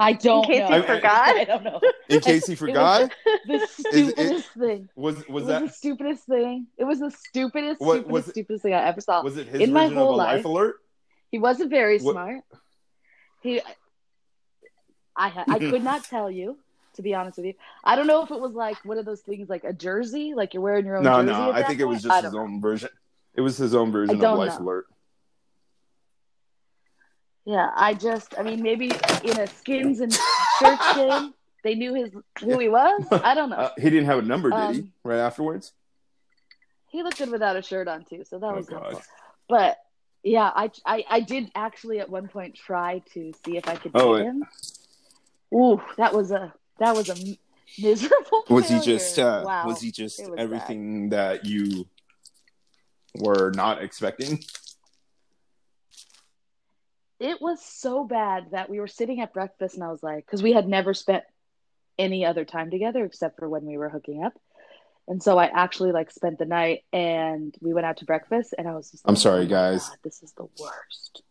I 0.02 0.14
don't 0.14 0.46
case 0.46 0.60
know. 0.60 0.66
he 0.68 0.74
I- 0.74 0.78
I- 0.78 0.82
forgot? 0.96 1.36
I 1.36 1.44
don't 1.44 1.64
know. 1.64 1.82
In 2.08 2.20
case 2.22 2.48
he 2.48 2.56
forgot, 2.56 3.12
The 3.48 3.54
it- 3.56 3.70
stupidest 3.70 4.50
thing. 4.58 4.90
was 4.96 5.20
It 5.22 5.30
was 5.30 5.44
was 5.44 5.48
that 5.48 5.62
the 5.64 5.70
stupidest 5.70 6.24
thing. 6.26 6.68
It 6.78 6.86
was 6.86 7.00
the 7.00 7.12
stupidest, 7.12 7.82
What- 7.82 7.96
stupidest, 7.98 8.12
was 8.12 8.28
it- 8.28 8.32
stupidest 8.32 8.64
thing 8.64 8.74
I 8.74 8.84
ever 8.86 9.02
saw. 9.02 9.22
was 9.24 9.38
it 9.38 9.48
his 9.48 9.62
In 9.62 9.74
my 9.74 9.84
version 9.86 9.98
of 9.98 10.04
a 10.04 10.06
whole 10.06 10.16
life 10.18 10.36
life- 10.38 10.46
alert? 10.46 10.76
He 11.32 11.38
wasn't 11.40 11.70
very 11.70 12.00
What- 12.00 12.14
smart. 12.14 12.42
He, 13.44 13.62
I, 15.16 15.30
ha- 15.30 15.46
I 15.48 15.60
could 15.72 15.84
not 15.84 16.04
tell 16.06 16.32
you, 16.32 16.58
to 16.96 17.02
be 17.02 17.14
honest 17.14 17.38
with 17.38 17.48
you. 17.48 17.54
I 17.84 17.96
don't 17.96 18.08
know 18.08 18.24
if 18.24 18.32
it 18.32 18.40
was 18.40 18.54
like 18.54 18.78
one 18.86 18.98
of 18.98 19.06
those 19.06 19.22
things, 19.22 19.50
like 19.50 19.64
a 19.64 19.74
jersey, 19.74 20.34
like 20.34 20.54
you're 20.54 20.64
wearing 20.64 20.86
your 20.86 20.98
own 20.98 21.04
No, 21.04 21.22
jersey. 21.22 21.32
no, 21.34 21.52
I 21.52 21.60
that 21.60 21.68
think 21.68 21.80
it 21.82 21.86
was 21.86 22.02
just 22.02 22.24
his 22.24 22.34
know. 22.34 22.40
own 22.40 22.62
version. 22.62 22.90
It 23.36 23.42
was 23.42 23.58
his 23.58 23.76
own 23.76 23.92
version 23.92 24.16
of 24.16 24.38
life 24.38 24.58
know. 24.60 24.66
alert. 24.66 24.86
Yeah, 27.46 27.70
I 27.76 27.94
just, 27.94 28.38
I 28.38 28.44
mean, 28.44 28.62
maybe 28.62 28.92
in 29.24 29.40
a 29.40 29.48
skins 29.48 30.02
and 30.02 30.14
shirts 30.60 30.94
game, 30.96 31.34
they 31.64 31.76
knew 31.76 31.94
his 31.94 32.12
who 32.40 32.60
he 32.60 32.70
was. 32.70 33.06
I 33.12 33.34
don't 33.34 33.50
know. 33.50 33.58
Uh, 33.58 33.72
he 33.78 33.90
didn't 33.90 34.06
have 34.06 34.20
a 34.20 34.24
number, 34.24 34.52
did 34.52 34.70
he? 34.70 34.82
Um, 34.82 34.94
Right 35.04 35.20
afterwards. 35.20 35.74
He 36.88 37.04
looked 37.04 37.18
good 37.18 37.30
without 37.30 37.56
a 37.56 37.62
shirt 37.62 37.88
on 37.88 38.04
too, 38.04 38.24
so 38.24 38.40
that 38.40 38.52
Oh 38.52 38.56
was 38.56 38.68
God. 38.68 38.82
helpful. 38.82 39.04
But 39.48 39.78
yeah, 40.24 40.52
I, 40.54 40.72
I 40.86 41.06
I 41.10 41.20
did 41.22 41.52
actually 41.56 42.00
at 42.00 42.10
one 42.10 42.28
point 42.28 42.56
try 42.56 43.02
to 43.14 43.32
see 43.46 43.58
if 43.58 43.68
I 43.68 43.76
could 43.76 43.92
Oh, 43.94 44.16
him. 44.16 44.44
Ooh, 45.54 45.82
that 45.98 46.14
was 46.14 46.32
a 46.32 46.54
that 46.80 46.96
was 46.96 47.10
a 47.10 47.38
miserable. 47.80 48.44
Was 48.50 48.68
he 48.70 48.80
just 48.80 49.20
uh, 49.20 49.44
wow. 49.46 49.66
was 49.68 49.80
he 49.82 49.92
just 49.92 50.20
was 50.20 50.40
everything 50.40 51.10
that 51.10 51.46
you 51.46 51.88
were 53.16 53.52
not 53.56 53.84
expecting? 53.84 54.44
It 57.20 57.42
was 57.42 57.62
so 57.64 58.06
bad 58.06 58.52
that 58.52 58.70
we 58.70 58.80
were 58.80 58.88
sitting 58.88 59.20
at 59.20 59.34
breakfast, 59.34 59.76
and 59.76 59.84
I 59.84 59.92
was 59.92 60.02
like, 60.02 60.26
because 60.26 60.42
we 60.42 60.54
had 60.54 60.68
never 60.68 60.94
spent 60.94 61.24
any 61.98 62.26
other 62.26 62.46
time 62.46 62.72
together 62.72 63.04
except 63.04 63.38
for 63.40 63.50
when 63.50 63.66
we 63.66 63.78
were 63.78 63.90
hooking 63.90 64.24
up. 64.24 64.34
And 65.08 65.22
so 65.22 65.38
I 65.38 65.46
actually 65.48 65.92
like 65.92 66.12
spent 66.12 66.40
the 66.40 66.46
night, 66.46 66.84
and 66.94 67.54
we 67.62 67.74
went 67.74 67.86
out 67.86 67.98
to 67.98 68.06
breakfast, 68.06 68.54
and 68.58 68.68
I 68.68 68.76
was 68.76 68.92
just. 68.92 69.04
I'm 69.06 69.16
sorry, 69.18 69.44
"Oh 69.46 69.48
guys. 69.50 69.90
God, 69.90 69.98
this 70.04 70.24
is 70.24 70.32
the 70.34 70.48
worst. 70.60 71.24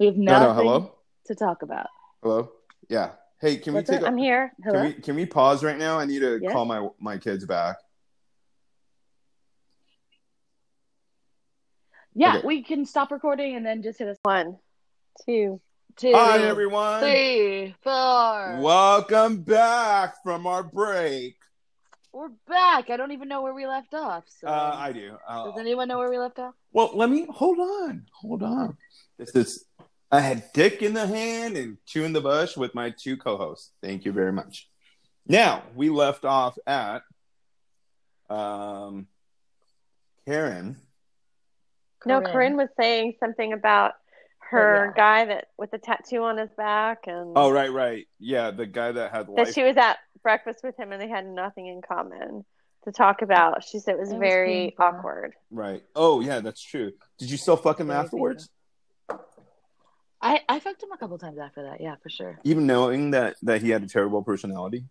We 0.00 0.06
have 0.06 0.16
No, 0.16 0.32
nothing 0.32 0.48
no, 0.48 0.54
hello, 0.54 0.92
to 1.26 1.34
talk 1.34 1.62
about. 1.62 1.86
hello, 2.22 2.50
yeah. 2.88 3.12
Hey, 3.40 3.58
can 3.58 3.74
What's 3.74 3.90
we 3.90 3.94
take 3.96 4.00
that? 4.02 4.06
a 4.06 4.10
I'm 4.10 4.16
here. 4.16 4.52
Hello. 4.64 4.78
can 4.78 4.84
we 4.86 4.92
can 5.02 5.14
we 5.16 5.26
pause 5.26 5.62
right 5.62 5.78
now? 5.78 5.98
I 5.98 6.06
need 6.06 6.20
to 6.20 6.40
Yeah. 6.42 6.52
call 6.52 6.64
my 6.64 6.88
my 6.98 7.18
kids 7.18 7.44
back. 7.44 7.76
yeah, 12.14 12.36
Okay. 12.38 12.46
we 12.46 12.62
can 12.62 12.86
stop 12.86 13.10
recording 13.10 13.56
and 13.56 13.64
then 13.66 13.82
just 13.82 13.98
hit 13.98 14.08
us. 14.08 14.16
One, 14.22 14.56
two. 15.24 15.60
Two, 15.96 16.12
Hi 16.12 16.38
everyone. 16.40 17.00
three, 17.00 17.74
four. 17.82 18.60
Welcome 18.60 19.40
back 19.42 20.22
from 20.22 20.46
our 20.46 20.62
break. 20.62 21.36
We're 22.12 22.28
back. 22.46 22.90
I 22.90 22.98
don't 22.98 23.12
even 23.12 23.28
know 23.28 23.40
where 23.40 23.54
we 23.54 23.66
left 23.66 23.94
off. 23.94 24.24
So. 24.40 24.46
Uh, 24.46 24.76
I 24.78 24.92
do. 24.92 25.16
Uh, 25.26 25.44
Does 25.46 25.58
anyone 25.58 25.88
know 25.88 25.98
where 25.98 26.10
we 26.10 26.18
left 26.18 26.38
off? 26.38 26.54
well, 26.72 26.90
let 26.94 27.08
me 27.08 27.26
hold 27.30 27.58
on. 27.58 28.04
Hold 28.20 28.42
on. 28.42 28.76
This 29.18 29.34
is 29.34 29.64
I 30.12 30.20
had 30.20 30.52
dick 30.52 30.82
in 30.82 30.92
the 30.92 31.06
hand 31.06 31.56
and 31.56 31.78
two 31.86 32.04
in 32.04 32.12
the 32.12 32.20
bush 32.20 32.56
with 32.56 32.74
my 32.74 32.90
two 32.90 33.16
co-hosts. 33.16 33.72
Thank 33.82 34.04
you 34.04 34.12
very 34.12 34.32
much. 34.32 34.68
Now 35.26 35.62
we 35.74 35.88
left 35.88 36.26
off 36.26 36.58
at 36.66 37.02
um 38.28 39.06
Karin. 40.26 40.76
No, 42.04 42.20
Corinne 42.20 42.56
was 42.56 42.68
saying 42.78 43.14
something 43.18 43.52
about 43.52 43.94
her 44.50 44.86
yeah. 44.86 44.92
guy 44.96 45.24
that 45.26 45.46
with 45.58 45.70
the 45.70 45.78
tattoo 45.78 46.22
on 46.22 46.38
his 46.38 46.50
back, 46.56 47.06
and 47.06 47.32
Oh 47.36 47.50
right, 47.50 47.72
right. 47.72 48.06
Yeah, 48.18 48.50
the 48.50 48.66
guy 48.66 48.92
that 48.92 49.12
had 49.12 49.26
that 49.26 49.32
life. 49.32 49.54
she 49.54 49.62
was 49.62 49.76
at 49.76 49.98
breakfast 50.22 50.60
with 50.62 50.78
him, 50.78 50.92
and 50.92 51.00
they 51.00 51.08
had 51.08 51.26
nothing 51.26 51.66
in 51.66 51.82
common 51.82 52.44
to 52.84 52.92
talk 52.92 53.22
about. 53.22 53.64
She 53.64 53.78
said 53.78 53.94
it 53.94 53.98
was 53.98 54.10
That 54.10 54.16
was 54.16 54.20
very 54.20 54.74
painful. 54.76 54.84
awkward. 54.84 55.34
Right. 55.50 55.82
Oh 55.94 56.20
yeah, 56.20 56.40
that's 56.40 56.62
true. 56.62 56.92
Did 57.18 57.30
you 57.30 57.36
still 57.36 57.56
fuck 57.56 57.80
him 57.80 57.88
Very 57.88 57.98
afterwards? 57.98 58.48
I 60.22 60.40
I 60.48 60.60
fucked 60.60 60.82
him 60.82 60.92
a 60.92 60.98
couple 60.98 61.18
times 61.18 61.38
after 61.38 61.64
that. 61.64 61.80
Yeah, 61.80 61.96
for 62.02 62.08
sure. 62.08 62.38
Even 62.44 62.66
knowing 62.66 63.10
that 63.10 63.36
that 63.42 63.62
he 63.62 63.70
had 63.70 63.82
a 63.82 63.88
terrible 63.88 64.22
personality? 64.22 64.84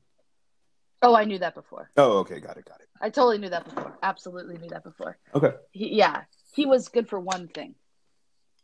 Oh, 1.01 1.15
I 1.15 1.25
knew 1.25 1.39
that 1.39 1.55
before. 1.55 1.91
Oh, 1.97 2.19
okay, 2.19 2.39
got 2.39 2.57
it, 2.57 2.65
got 2.65 2.79
it. 2.79 2.87
I 3.01 3.09
totally 3.09 3.37
knew 3.37 3.49
that 3.49 3.65
before. 3.65 3.97
Absolutely 4.01 4.57
knew 4.57 4.69
that 4.69 4.83
before. 4.83 5.17
Okay. 5.35 5.51
He, 5.71 5.95
yeah, 5.95 6.21
he 6.53 6.65
was 6.65 6.87
good 6.87 7.07
for 7.07 7.19
one 7.19 7.47
thing. 7.47 7.75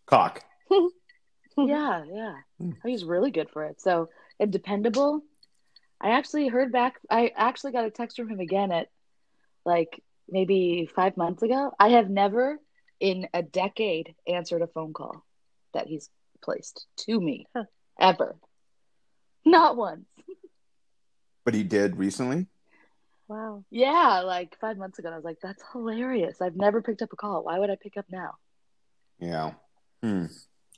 Cock. 0.05 0.43
Yeah, 1.57 2.03
yeah. 2.11 2.35
He's 2.85 3.03
really 3.03 3.31
good 3.31 3.49
for 3.51 3.65
it. 3.65 3.81
So, 3.81 4.09
and 4.39 4.51
dependable. 4.51 5.21
I 5.99 6.11
actually 6.11 6.47
heard 6.47 6.71
back. 6.71 6.99
I 7.09 7.31
actually 7.35 7.73
got 7.73 7.85
a 7.85 7.91
text 7.91 8.17
from 8.17 8.29
him 8.29 8.39
again 8.39 8.71
at 8.71 8.87
like 9.65 10.01
maybe 10.27 10.89
five 10.95 11.15
months 11.17 11.43
ago. 11.43 11.71
I 11.79 11.89
have 11.89 12.09
never 12.09 12.59
in 12.99 13.27
a 13.33 13.41
decade 13.43 14.15
answered 14.27 14.61
a 14.61 14.67
phone 14.67 14.93
call 14.93 15.23
that 15.73 15.87
he's 15.87 16.09
placed 16.43 16.85
to 16.97 17.19
me 17.19 17.45
Huh. 17.55 17.65
ever. 17.99 18.35
Not 19.45 19.75
once. 19.77 20.05
But 21.45 21.53
he 21.55 21.63
did 21.63 21.97
recently? 21.97 22.47
Wow. 23.27 23.63
Yeah, 23.71 24.21
like 24.25 24.57
five 24.59 24.77
months 24.77 24.99
ago. 24.99 25.09
I 25.09 25.15
was 25.15 25.23
like, 25.23 25.39
that's 25.41 25.63
hilarious. 25.71 26.41
I've 26.41 26.55
never 26.55 26.81
picked 26.81 27.01
up 27.01 27.13
a 27.13 27.15
call. 27.15 27.43
Why 27.43 27.57
would 27.57 27.69
I 27.69 27.77
pick 27.81 27.97
up 27.97 28.05
now? 28.11 28.31
Yeah. 29.19 29.53
Hmm. 30.03 30.25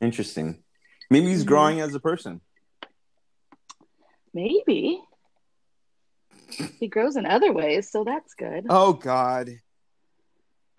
Interesting. 0.01 0.63
Maybe 1.10 1.27
he's 1.27 1.43
Mhm. 1.43 1.47
growing 1.47 1.79
as 1.82 1.93
a 1.93 1.99
person. 1.99 2.41
Maybe. 4.34 5.01
He 6.79 6.88
grows 6.88 7.15
in 7.15 7.25
other 7.25 7.51
ways, 7.51 7.89
so 7.91 8.03
that's 8.03 8.34
good. 8.36 8.65
Oh 8.69 8.93
God. 8.93 9.49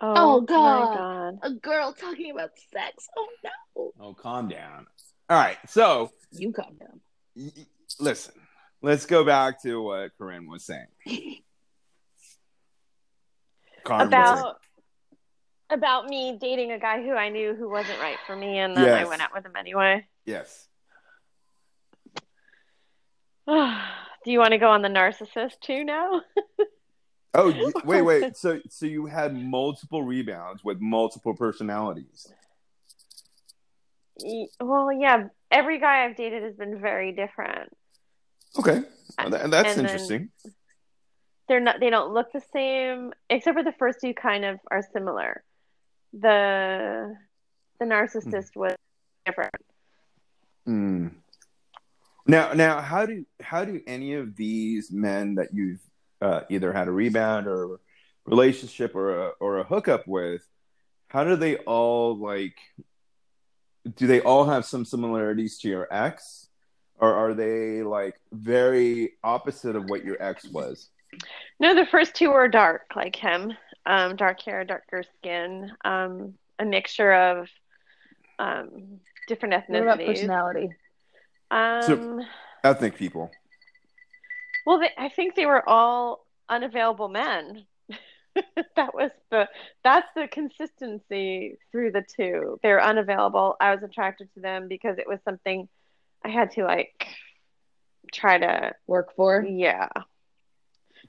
Oh, 0.01 0.37
Oh, 0.37 0.41
God. 0.41 0.97
God. 0.97 1.39
A 1.43 1.51
girl 1.55 1.93
talking 1.93 2.31
about 2.33 2.51
sex. 2.73 3.09
Oh 3.17 3.29
no. 3.45 3.93
Oh, 4.01 4.15
calm 4.15 4.49
down. 4.49 4.87
All 5.31 5.39
right. 5.39 5.59
So 5.69 6.11
You 6.33 6.53
calm 6.53 6.77
down. 6.77 7.01
y- 7.37 7.53
y- 7.57 7.67
listen. 8.01 8.35
Let's 8.83 9.07
go 9.07 9.25
back 9.25 9.63
to 9.63 9.81
what 9.83 10.17
Corinne 10.19 10.47
was 10.49 10.65
saying. 10.67 10.89
Corinne 13.85 14.11
was 14.11 14.41
saying- 14.41 14.55
About 15.71 16.07
me 16.07 16.37
dating 16.41 16.73
a 16.73 16.79
guy 16.79 17.03
who 17.03 17.13
I 17.13 17.31
knew 17.31 17.55
who 17.55 17.69
wasn't 17.71 17.99
right 18.01 18.19
for 18.27 18.37
me, 18.37 18.59
and 18.59 18.77
then 18.77 18.89
I 18.93 19.05
went 19.05 19.23
out 19.23 19.31
with 19.35 19.45
him 19.47 19.57
anyway. 19.59 20.07
yes. 20.25 20.69
Do 23.47 24.31
you 24.31 24.39
want 24.39 24.53
to 24.53 24.59
go 24.59 24.71
on 24.71 24.81
the 24.83 24.89
narcissist 24.89 25.61
too 25.61 25.85
now? 25.85 26.21
Oh, 27.37 27.49
you, 27.49 27.73
wait, 27.85 28.03
wait. 28.03 28.37
So, 28.37 28.61
so 28.71 28.87
you 28.87 29.07
had 29.07 29.35
multiple 29.35 30.05
rebounds 30.05 30.63
with 30.63 30.79
multiple 30.81 31.35
personalities. 31.35 32.29
Well, 34.61 34.93
yeah. 34.93 35.25
Every 35.51 35.81
guy 35.81 36.05
I've 36.05 36.15
dated 36.15 36.45
has 36.45 36.55
been 36.55 36.81
very 36.81 37.11
different. 37.11 37.77
Okay, 38.57 38.83
Well, 39.19 39.31
that's 39.31 39.43
And 39.43 39.53
then- 39.53 39.79
interesting. 39.81 40.29
They're 41.49 41.59
not. 41.59 41.81
They 41.81 41.91
don't 41.91 42.15
look 42.15 42.31
the 42.33 42.41
same, 42.53 43.13
except 43.29 43.57
for 43.57 43.65
the 43.65 43.75
first 43.81 43.99
two. 44.01 44.15
Kind 44.15 44.45
of 44.45 44.61
are 44.71 44.83
similar. 44.93 45.43
The 46.21 47.17
the 47.81 47.85
narcissist 47.85 48.57
was 48.57 48.75
different. 49.27 49.55
Hmm. 50.65 51.09
Now, 52.27 52.53
now, 52.53 52.81
how 52.81 53.05
do 53.05 53.27
how 53.41 53.65
do 53.65 53.81
any 53.87 54.15
of 54.15 54.37
these 54.37 54.91
men 54.91 55.35
that 55.35 55.53
you've 55.53 55.81
uh, 56.23 56.43
either 56.49 56.73
had 56.73 56.89
a 56.89 56.93
rebound 56.93 57.47
or 57.47 57.81
relationship 58.25 58.95
or 58.95 59.27
a 59.27 59.29
or 59.41 59.59
a 59.59 59.65
hookup 59.65 60.07
with, 60.07 60.47
how 61.09 61.25
do 61.25 61.37
they 61.37 61.57
all 61.57 62.17
like? 62.17 62.57
Do 63.97 64.07
they 64.07 64.23
all 64.23 64.47
have 64.47 64.65
some 64.65 64.87
similarities 64.87 65.59
to 65.59 65.69
your 65.69 65.87
ex, 65.93 66.49
or 66.99 67.13
are 67.13 67.35
they 67.35 67.83
like 67.83 68.15
very 68.33 69.13
opposite 69.23 69.77
of 69.77 69.91
what 69.91 70.05
your 70.05 70.17
ex 70.23 70.47
was? 70.47 70.89
No, 71.61 71.75
the 71.75 71.87
first 71.87 72.15
two 72.15 72.31
were 72.31 72.49
dark, 72.49 72.83
like 72.97 73.15
him. 73.15 73.53
Um, 73.87 74.17
dark 74.17 74.41
hair, 74.43 74.65
darker 74.65 75.03
skin, 75.19 75.71
um, 75.85 76.35
a 76.59 76.65
mixture 76.65 77.13
of 77.13 77.49
um, 78.39 79.01
different 79.29 79.55
What 79.69 79.83
about 79.83 79.99
personality? 80.01 80.71
Um, 81.51 82.21
Ethnic 82.65 82.97
people. 82.97 83.31
well, 84.65 84.79
they, 84.79 84.91
I 84.97 85.09
think 85.11 85.35
they 85.35 85.47
were 85.47 85.69
all 85.69 86.27
unavailable 86.49 87.09
men. 87.09 87.67
that 88.77 88.95
was 88.95 89.11
the 89.31 89.49
that's 89.85 90.09
the 90.17 90.27
consistency 90.29 91.59
through 91.71 91.93
the 91.93 92.03
two. 92.17 92.59
They 92.63 92.71
were 92.71 92.83
unavailable. 92.83 93.57
I 93.61 93.75
was 93.75 93.83
attracted 93.83 94.33
to 94.35 94.41
them 94.41 94.67
because 94.69 94.99
it 94.99 95.07
was 95.07 95.21
something 95.25 95.69
I 96.25 96.31
had 96.31 96.53
to 96.53 96.65
like 96.65 97.07
try 98.13 98.39
to 98.39 98.73
Work 98.87 99.15
for? 99.15 99.43
yeah, 99.43 99.89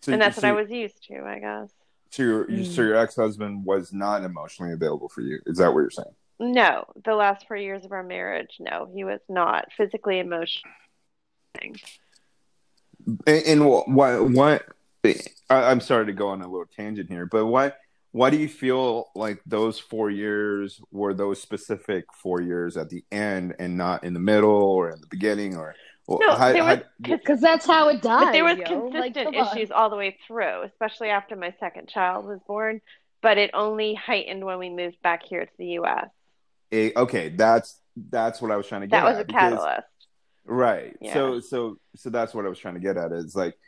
So, 0.01 0.11
and 0.13 0.21
that's 0.21 0.35
so, 0.35 0.41
what 0.41 0.49
I 0.57 0.61
was 0.61 0.69
used 0.69 1.03
to, 1.07 1.23
I 1.25 1.39
guess. 1.39 1.69
So 2.15 2.23
your 2.23 2.45
so 2.47 2.53
mm. 2.53 2.77
your 2.77 2.95
ex 2.95 3.17
husband 3.17 3.65
was 3.65 3.91
not 3.91 4.23
emotionally 4.23 4.71
available 4.71 5.09
for 5.09 5.19
you. 5.19 5.39
Is 5.45 5.57
that 5.57 5.73
what 5.73 5.81
you're 5.81 5.89
saying? 5.89 6.15
No, 6.39 6.85
the 7.03 7.13
last 7.13 7.45
four 7.45 7.57
years 7.57 7.83
of 7.83 7.91
our 7.91 8.03
marriage, 8.03 8.55
no, 8.59 8.89
he 8.93 9.03
was 9.03 9.19
not 9.27 9.67
physically 9.75 10.19
emotional. 10.19 10.71
And, 11.61 11.77
and 13.27 13.65
what 13.65 13.89
what 13.89 14.63
I, 15.03 15.15
I'm 15.49 15.81
sorry 15.81 16.05
to 16.05 16.13
go 16.13 16.29
on 16.29 16.41
a 16.41 16.47
little 16.47 16.67
tangent 16.73 17.09
here, 17.09 17.25
but 17.25 17.47
why 17.47 17.73
why 18.13 18.29
do 18.29 18.37
you 18.37 18.47
feel 18.47 19.09
like 19.13 19.41
those 19.45 19.77
four 19.77 20.09
years 20.09 20.79
were 20.91 21.13
those 21.13 21.41
specific 21.41 22.05
four 22.13 22.39
years 22.39 22.77
at 22.77 22.89
the 22.89 23.03
end 23.11 23.55
and 23.59 23.75
not 23.75 24.05
in 24.05 24.13
the 24.13 24.21
middle 24.21 24.51
or 24.51 24.91
in 24.91 25.01
the 25.01 25.07
beginning 25.07 25.57
or 25.57 25.75
well, 26.07 26.19
No, 26.19 26.35
how- 26.35 26.53
was, 26.53 26.59
how- 26.59 26.81
Because 27.17 27.41
that's 27.41 27.65
how 27.65 27.89
it 27.89 28.01
dies. 28.01 28.25
but 28.25 28.31
there 28.31 28.43
was 28.43 28.57
yo. 28.57 28.87
Like, 28.87 29.13
consistent 29.13 29.35
on. 29.35 29.57
issues 29.57 29.71
all 29.71 29.89
the 29.89 29.95
way 29.95 30.17
through, 30.27 30.63
especially 30.63 31.09
after 31.09 31.35
my 31.35 31.53
second 31.59 31.87
child 31.89 32.25
was 32.25 32.39
born. 32.47 32.81
But 33.21 33.37
it 33.39 33.51
only 33.53 33.95
heightened 33.95 34.45
when 34.45 34.59
we 34.59 34.69
moved 34.69 35.01
back 35.01 35.23
here 35.23 35.45
to 35.45 35.51
the 35.57 35.65
U.S. 35.81 36.09
okay, 36.73 37.29
that's 37.29 37.79
that's 38.09 38.41
what 38.41 38.51
I 38.51 38.55
was 38.57 38.67
trying 38.67 38.81
to 38.81 38.87
get 38.87 38.97
That 39.01 39.05
was 39.05 39.15
at 39.17 39.21
a 39.21 39.25
because- 39.25 39.39
catalyst. 39.53 39.87
Right. 40.47 40.95
Yeah. 41.01 41.13
So 41.13 41.39
so 41.39 41.77
so 41.95 42.09
that's 42.11 42.35
what 42.35 42.45
I 42.45 42.49
was 42.49 42.59
trying 42.59 42.75
to 42.75 42.79
get 42.79 42.97
at 42.97 43.11
is 43.11 43.35
like 43.35 43.53
it, 43.53 43.59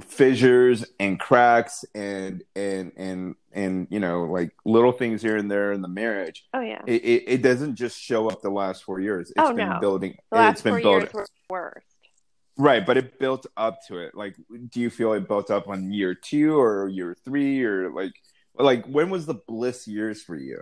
fissures 0.00 0.84
and 0.98 1.20
cracks 1.20 1.84
and 1.94 2.42
and 2.56 2.92
and 2.96 3.34
and 3.52 3.86
you 3.90 4.00
know 4.00 4.24
like 4.24 4.50
little 4.64 4.92
things 4.92 5.20
here 5.22 5.36
and 5.36 5.50
there 5.50 5.72
in 5.72 5.82
the 5.82 5.88
marriage. 5.88 6.44
Oh 6.54 6.60
yeah, 6.60 6.80
It 6.86 7.04
it, 7.04 7.24
it 7.26 7.42
doesn't 7.42 7.74
just 7.76 8.00
show 8.00 8.28
up 8.30 8.40
the 8.42 8.50
last 8.50 8.84
four 8.84 9.00
years. 9.00 9.30
It's 9.30 9.38
Oh, 9.38 9.54
been 9.54 9.68
no. 9.68 9.78
building. 9.80 10.16
the 10.30 10.36
last 10.38 10.52
it's 10.52 10.62
been 10.62 10.72
four 10.74 10.80
building. 10.80 11.00
years 11.02 11.12
were 11.14 11.26
worst. 11.50 11.86
Right, 12.58 12.84
but 12.84 12.96
it 12.96 13.18
built 13.18 13.46
up 13.56 13.78
to 13.88 13.98
it. 13.98 14.14
Like, 14.14 14.36
do 14.70 14.80
you 14.80 14.90
feel 14.90 15.14
it 15.14 15.26
built 15.26 15.50
up 15.50 15.68
on 15.68 15.90
year 15.92 16.14
two 16.14 16.58
or 16.60 16.86
year 16.88 17.16
three 17.24 17.64
or 17.64 17.90
like, 17.90 18.12
like 18.54 18.84
when 18.86 19.08
was 19.08 19.24
the 19.26 19.34
bliss 19.48 19.88
years 19.88 20.22
for 20.22 20.36
you? 20.36 20.60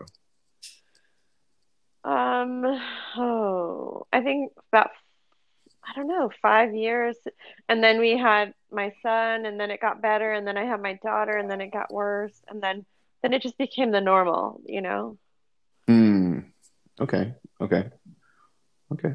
Um, 2.04 2.64
oh, 3.18 4.06
I 4.12 4.20
think 4.22 4.52
about, 4.72 4.90
I 5.84 5.92
don't 5.96 6.08
know, 6.08 6.30
five 6.42 6.74
years. 6.74 7.16
And 7.68 7.82
then 7.82 7.98
we 7.98 8.16
had 8.16 8.52
my 8.70 8.92
son, 9.02 9.46
and 9.46 9.58
then 9.58 9.70
it 9.70 9.80
got 9.80 10.02
better, 10.02 10.32
and 10.32 10.46
then 10.46 10.56
I 10.56 10.64
had 10.64 10.80
my 10.82 10.98
daughter, 11.02 11.36
and 11.36 11.50
then 11.50 11.60
it 11.60 11.72
got 11.72 11.92
worse, 11.92 12.38
and 12.48 12.62
then 12.62 12.84
then 13.22 13.32
it 13.34 13.42
just 13.42 13.58
became 13.58 13.90
the 13.90 14.00
normal, 14.00 14.60
you 14.64 14.80
know. 14.80 15.18
Hmm. 15.86 16.40
Okay. 17.00 17.34
Okay. 17.60 17.90
Okay. 18.92 19.14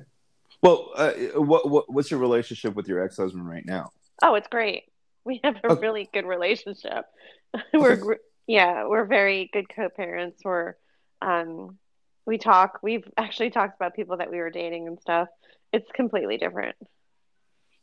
Well, 0.62 0.91
uh, 0.95 1.12
what, 1.36 1.69
what 1.69 1.91
what's 1.91 2.10
your 2.12 2.19
relationship 2.19 2.75
with 2.75 2.88
your 2.88 3.04
ex 3.04 3.17
husband 3.17 3.47
right 3.47 3.65
now? 3.65 3.91
Oh, 4.23 4.36
it's 4.36 4.47
great. 4.47 4.84
We 5.23 5.41
have 5.43 5.56
a 5.63 5.71
Okay. 5.71 5.82
really 5.82 6.10
good 6.13 6.25
relationship. 6.25 7.06
we're 7.73 8.17
yeah, 8.47 8.88
we're 8.88 9.06
very 9.06 9.49
good 9.51 9.65
co-parents. 9.69 10.41
We're 10.43 10.75
um 11.21 11.78
we 12.25 12.38
talk. 12.38 12.80
We've 12.82 13.08
actually 13.17 13.51
talked 13.51 13.75
about 13.75 13.95
people 13.95 14.17
that 14.17 14.32
we 14.32 14.38
were 14.38 14.49
dating 14.49 14.88
and 14.88 14.99
stuff. 14.99 15.28
It's 15.75 15.91
completely 15.93 16.38
different. 16.38 16.75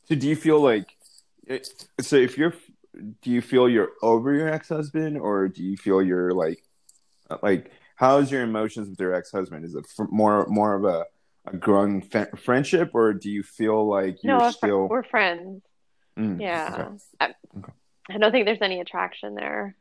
So, 0.09 0.15
do 0.15 0.27
you 0.27 0.35
feel 0.37 0.61
like, 0.61 0.89
it, 1.47 1.69
so 2.01 2.17
if 2.17 2.39
you're, 2.39 2.55
do 3.21 3.31
you 3.31 3.43
feel 3.43 3.69
you're 3.69 3.91
over 4.03 4.33
your 4.33 4.49
ex 4.49 4.69
husband, 4.71 5.19
or 5.19 5.49
do 5.49 5.63
you 5.63 5.77
feel 5.77 6.03
you're 6.03 6.33
like, 6.33 6.63
uh, 7.31 7.37
like, 7.43 7.71
how's 7.97 8.31
your 8.33 8.43
emotions 8.43 8.89
with 8.89 8.99
your 8.99 9.15
ex 9.15 9.31
husband? 9.31 9.65
Is 9.65 9.75
it 9.75 9.85
f- 9.99 10.07
more 10.11 10.47
more 10.49 10.75
of 10.75 10.85
a 10.85 11.05
a 11.47 11.57
growing 11.57 12.01
fe- 12.03 12.31
friendship, 12.37 12.93
or 12.95 13.13
do 13.13 13.29
you 13.31 13.43
feel 13.43 13.87
like 13.87 14.23
you're 14.23 14.39
no, 14.39 14.45
we're 14.45 14.53
fr- 14.53 14.57
still? 14.57 14.89
we're 14.89 15.03
friends. 15.03 15.63
Mm, 16.19 16.41
Yeah. 16.41 16.75
okay. 16.79 16.97
I, 17.21 17.35
Okay. 17.59 17.73
I 18.11 18.19
don't 18.19 18.33
think 18.33 18.47
there's 18.47 18.63
any 18.63 18.81
attraction 18.81 19.35
there. 19.35 19.77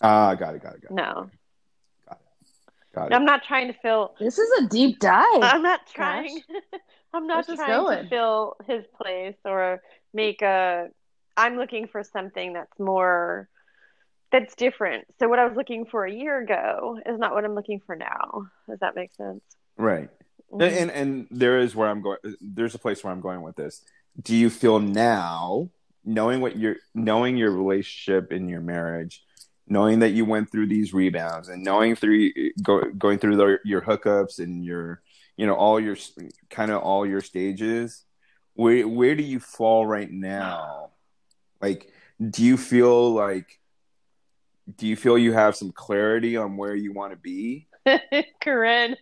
Ah, 0.00 0.34
got 0.34 0.54
it, 0.56 0.62
got 0.62 0.74
it, 0.74 0.82
got 0.82 0.90
it, 0.90 0.94
No. 0.94 1.30
got 2.94 3.10
it. 3.12 3.14
I'm 3.14 3.24
not 3.24 3.42
trying 3.44 3.68
to 3.72 3.78
fill 3.80 4.14
This 4.18 4.38
is 4.38 4.48
a 4.62 4.68
deep 4.68 4.98
dive. 5.00 5.42
I'm 5.42 5.62
not 5.62 5.86
trying. 5.86 6.40
I'm 7.16 7.26
not 7.26 7.46
Where's 7.48 7.58
trying 7.58 8.02
to 8.04 8.08
fill 8.08 8.56
his 8.66 8.84
place 9.00 9.36
or 9.44 9.82
make 10.12 10.42
a. 10.42 10.88
I'm 11.36 11.56
looking 11.56 11.86
for 11.86 12.02
something 12.02 12.54
that's 12.54 12.78
more, 12.78 13.48
that's 14.32 14.54
different. 14.54 15.04
So 15.18 15.28
what 15.28 15.38
I 15.38 15.46
was 15.46 15.56
looking 15.56 15.84
for 15.84 16.04
a 16.04 16.12
year 16.12 16.40
ago 16.40 16.98
is 17.04 17.18
not 17.18 17.32
what 17.32 17.44
I'm 17.44 17.54
looking 17.54 17.80
for 17.84 17.94
now. 17.94 18.46
Does 18.68 18.78
that 18.80 18.94
make 18.94 19.14
sense? 19.14 19.42
Right. 19.76 20.08
Mhm. 20.52 20.82
And 20.82 20.90
and 20.90 21.26
there 21.30 21.58
is 21.58 21.74
where 21.74 21.88
I'm 21.88 22.02
going. 22.02 22.18
There's 22.40 22.74
a 22.74 22.78
place 22.78 23.02
where 23.02 23.12
I'm 23.12 23.20
going 23.20 23.42
with 23.42 23.56
this. 23.56 23.82
Do 24.22 24.34
you 24.34 24.48
feel 24.48 24.78
now, 24.78 25.68
knowing 26.04 26.40
what 26.40 26.56
your 26.56 26.76
knowing 26.94 27.36
your 27.36 27.50
relationship 27.50 28.32
in 28.32 28.48
your 28.48 28.60
marriage, 28.60 29.24
knowing 29.66 29.98
that 29.98 30.10
you 30.10 30.24
went 30.24 30.50
through 30.50 30.68
these 30.68 30.94
rebounds, 30.94 31.48
and 31.48 31.62
knowing 31.62 31.96
through 31.96 32.30
go, 32.62 32.82
going 32.96 33.18
through 33.18 33.36
the, 33.36 33.58
your 33.64 33.82
hookups 33.82 34.38
and 34.38 34.64
your 34.64 35.02
you 35.36 35.46
know 35.46 35.54
all 35.54 35.78
your 35.78 35.96
kind 36.50 36.70
of 36.70 36.82
all 36.82 37.06
your 37.06 37.20
stages, 37.20 38.04
where 38.54 38.86
where 38.86 39.14
do 39.14 39.22
you 39.22 39.40
fall 39.40 39.86
right 39.86 40.10
now? 40.10 40.90
Like, 41.60 41.92
do 42.30 42.42
you 42.42 42.56
feel 42.56 43.12
like 43.12 43.60
do 44.76 44.86
you 44.86 44.96
feel 44.96 45.16
you 45.16 45.32
have 45.32 45.54
some 45.54 45.72
clarity 45.72 46.36
on 46.36 46.56
where 46.56 46.74
you 46.74 46.92
want 46.92 47.12
to 47.12 47.18
be? 47.18 47.68
Corinne, 48.42 48.96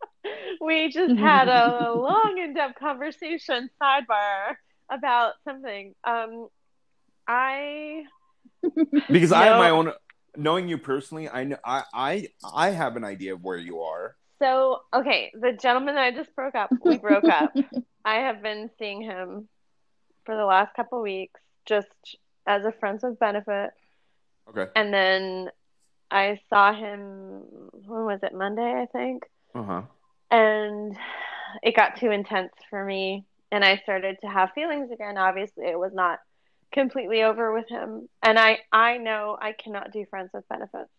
we 0.60 0.88
just 0.90 1.14
had 1.18 1.48
a 1.48 1.92
long, 1.92 2.38
in-depth 2.38 2.78
conversation 2.78 3.68
sidebar 3.82 4.56
about 4.90 5.34
something. 5.44 5.94
Um, 6.04 6.48
I 7.26 8.04
because 9.10 9.32
I 9.32 9.44
have 9.46 9.58
my 9.58 9.70
own 9.70 9.92
knowing 10.36 10.68
you 10.68 10.78
personally 10.78 11.28
I 11.28 11.44
know 11.44 11.56
I, 11.64 11.82
I 11.94 12.28
I 12.54 12.70
have 12.70 12.96
an 12.96 13.04
idea 13.04 13.34
of 13.34 13.42
where 13.42 13.56
you 13.56 13.80
are 13.80 14.16
so 14.40 14.80
okay. 14.92 15.30
The 15.34 15.52
gentleman 15.52 15.94
that 15.94 16.04
I 16.04 16.10
just 16.10 16.34
broke 16.34 16.54
up, 16.54 16.70
we 16.84 16.98
broke 16.98 17.28
up. 17.28 17.54
I 18.04 18.16
have 18.16 18.42
been 18.42 18.70
seeing 18.78 19.02
him 19.02 19.48
for 20.24 20.36
the 20.36 20.44
last 20.44 20.74
couple 20.74 21.00
weeks, 21.02 21.40
just 21.66 21.88
as 22.46 22.64
a 22.64 22.72
friends 22.72 23.02
with 23.02 23.18
benefit. 23.18 23.70
okay 24.48 24.70
And 24.74 24.92
then 24.92 25.48
I 26.10 26.40
saw 26.48 26.74
him, 26.74 27.42
when 27.86 28.04
was 28.04 28.20
it? 28.22 28.34
Monday, 28.34 28.62
I 28.82 28.86
think. 28.86 29.24
uh-huh 29.54 29.82
And 30.30 30.96
it 31.62 31.76
got 31.76 31.98
too 31.98 32.10
intense 32.10 32.52
for 32.68 32.84
me. 32.84 33.24
And 33.52 33.64
I 33.64 33.78
started 33.78 34.16
to 34.22 34.28
have 34.28 34.50
feelings 34.54 34.90
again. 34.92 35.18
Obviously, 35.18 35.66
it 35.66 35.78
was 35.78 35.92
not 35.92 36.18
completely 36.72 37.22
over 37.22 37.52
with 37.52 37.68
him. 37.68 38.08
And 38.22 38.38
I, 38.38 38.58
I 38.72 38.98
know 38.98 39.36
I 39.40 39.52
cannot 39.52 39.92
do 39.92 40.04
friends 40.08 40.30
with 40.32 40.48
benefits. 40.48 40.90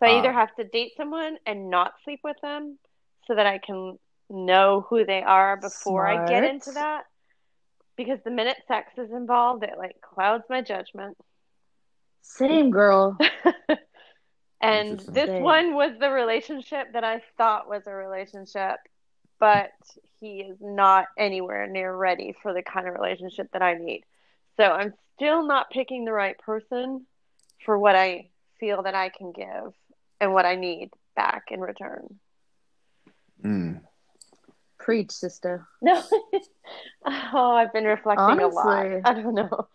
So 0.00 0.06
I 0.06 0.18
either 0.18 0.30
uh, 0.30 0.34
have 0.34 0.54
to 0.56 0.64
date 0.64 0.92
someone 0.96 1.38
and 1.46 1.70
not 1.70 1.94
sleep 2.04 2.20
with 2.22 2.36
them 2.40 2.78
so 3.26 3.34
that 3.34 3.46
I 3.46 3.58
can 3.58 3.98
know 4.30 4.86
who 4.88 5.04
they 5.04 5.22
are 5.22 5.56
before 5.56 6.06
I 6.06 6.26
get 6.28 6.44
into 6.44 6.72
that. 6.72 7.04
Because 7.96 8.20
the 8.24 8.30
minute 8.30 8.58
sex 8.68 8.92
is 8.96 9.10
involved, 9.10 9.64
it 9.64 9.74
like 9.76 9.96
clouds 10.00 10.44
my 10.48 10.62
judgment. 10.62 11.16
Same 12.22 12.70
girl. 12.70 13.18
and 14.60 15.00
this 15.00 15.28
Same. 15.28 15.42
one 15.42 15.74
was 15.74 15.92
the 15.98 16.10
relationship 16.10 16.92
that 16.92 17.02
I 17.02 17.22
thought 17.36 17.68
was 17.68 17.82
a 17.86 17.92
relationship, 17.92 18.76
but 19.40 19.70
he 20.20 20.40
is 20.42 20.58
not 20.60 21.06
anywhere 21.16 21.66
near 21.66 21.94
ready 21.94 22.36
for 22.40 22.52
the 22.52 22.62
kind 22.62 22.86
of 22.86 22.94
relationship 22.94 23.48
that 23.52 23.62
I 23.62 23.74
need. 23.74 24.04
So 24.56 24.64
I'm 24.64 24.94
still 25.16 25.44
not 25.44 25.70
picking 25.70 26.04
the 26.04 26.12
right 26.12 26.38
person 26.38 27.04
for 27.64 27.76
what 27.78 27.96
I 27.96 28.28
feel 28.60 28.82
that 28.82 28.94
I 28.94 29.08
can 29.08 29.32
give 29.32 29.72
and 30.20 30.32
what 30.32 30.46
I 30.46 30.54
need 30.54 30.90
back 31.16 31.44
in 31.50 31.60
return. 31.60 32.18
Mm. 33.44 33.80
Preach, 34.78 35.10
sister. 35.10 35.66
No. 35.82 36.02
oh, 37.04 37.52
I've 37.52 37.72
been 37.72 37.84
reflecting 37.84 38.40
a 38.40 38.48
lot. 38.48 38.86
I 39.04 39.14
don't 39.14 39.34
know. 39.34 39.68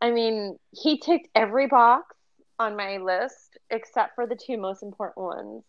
I 0.00 0.10
mean, 0.10 0.58
he 0.70 0.98
ticked 0.98 1.28
every 1.34 1.66
box 1.66 2.16
on 2.58 2.76
my 2.76 2.98
list 2.98 3.58
except 3.70 4.14
for 4.14 4.26
the 4.26 4.36
two 4.36 4.58
most 4.58 4.82
important 4.82 5.26
ones, 5.26 5.64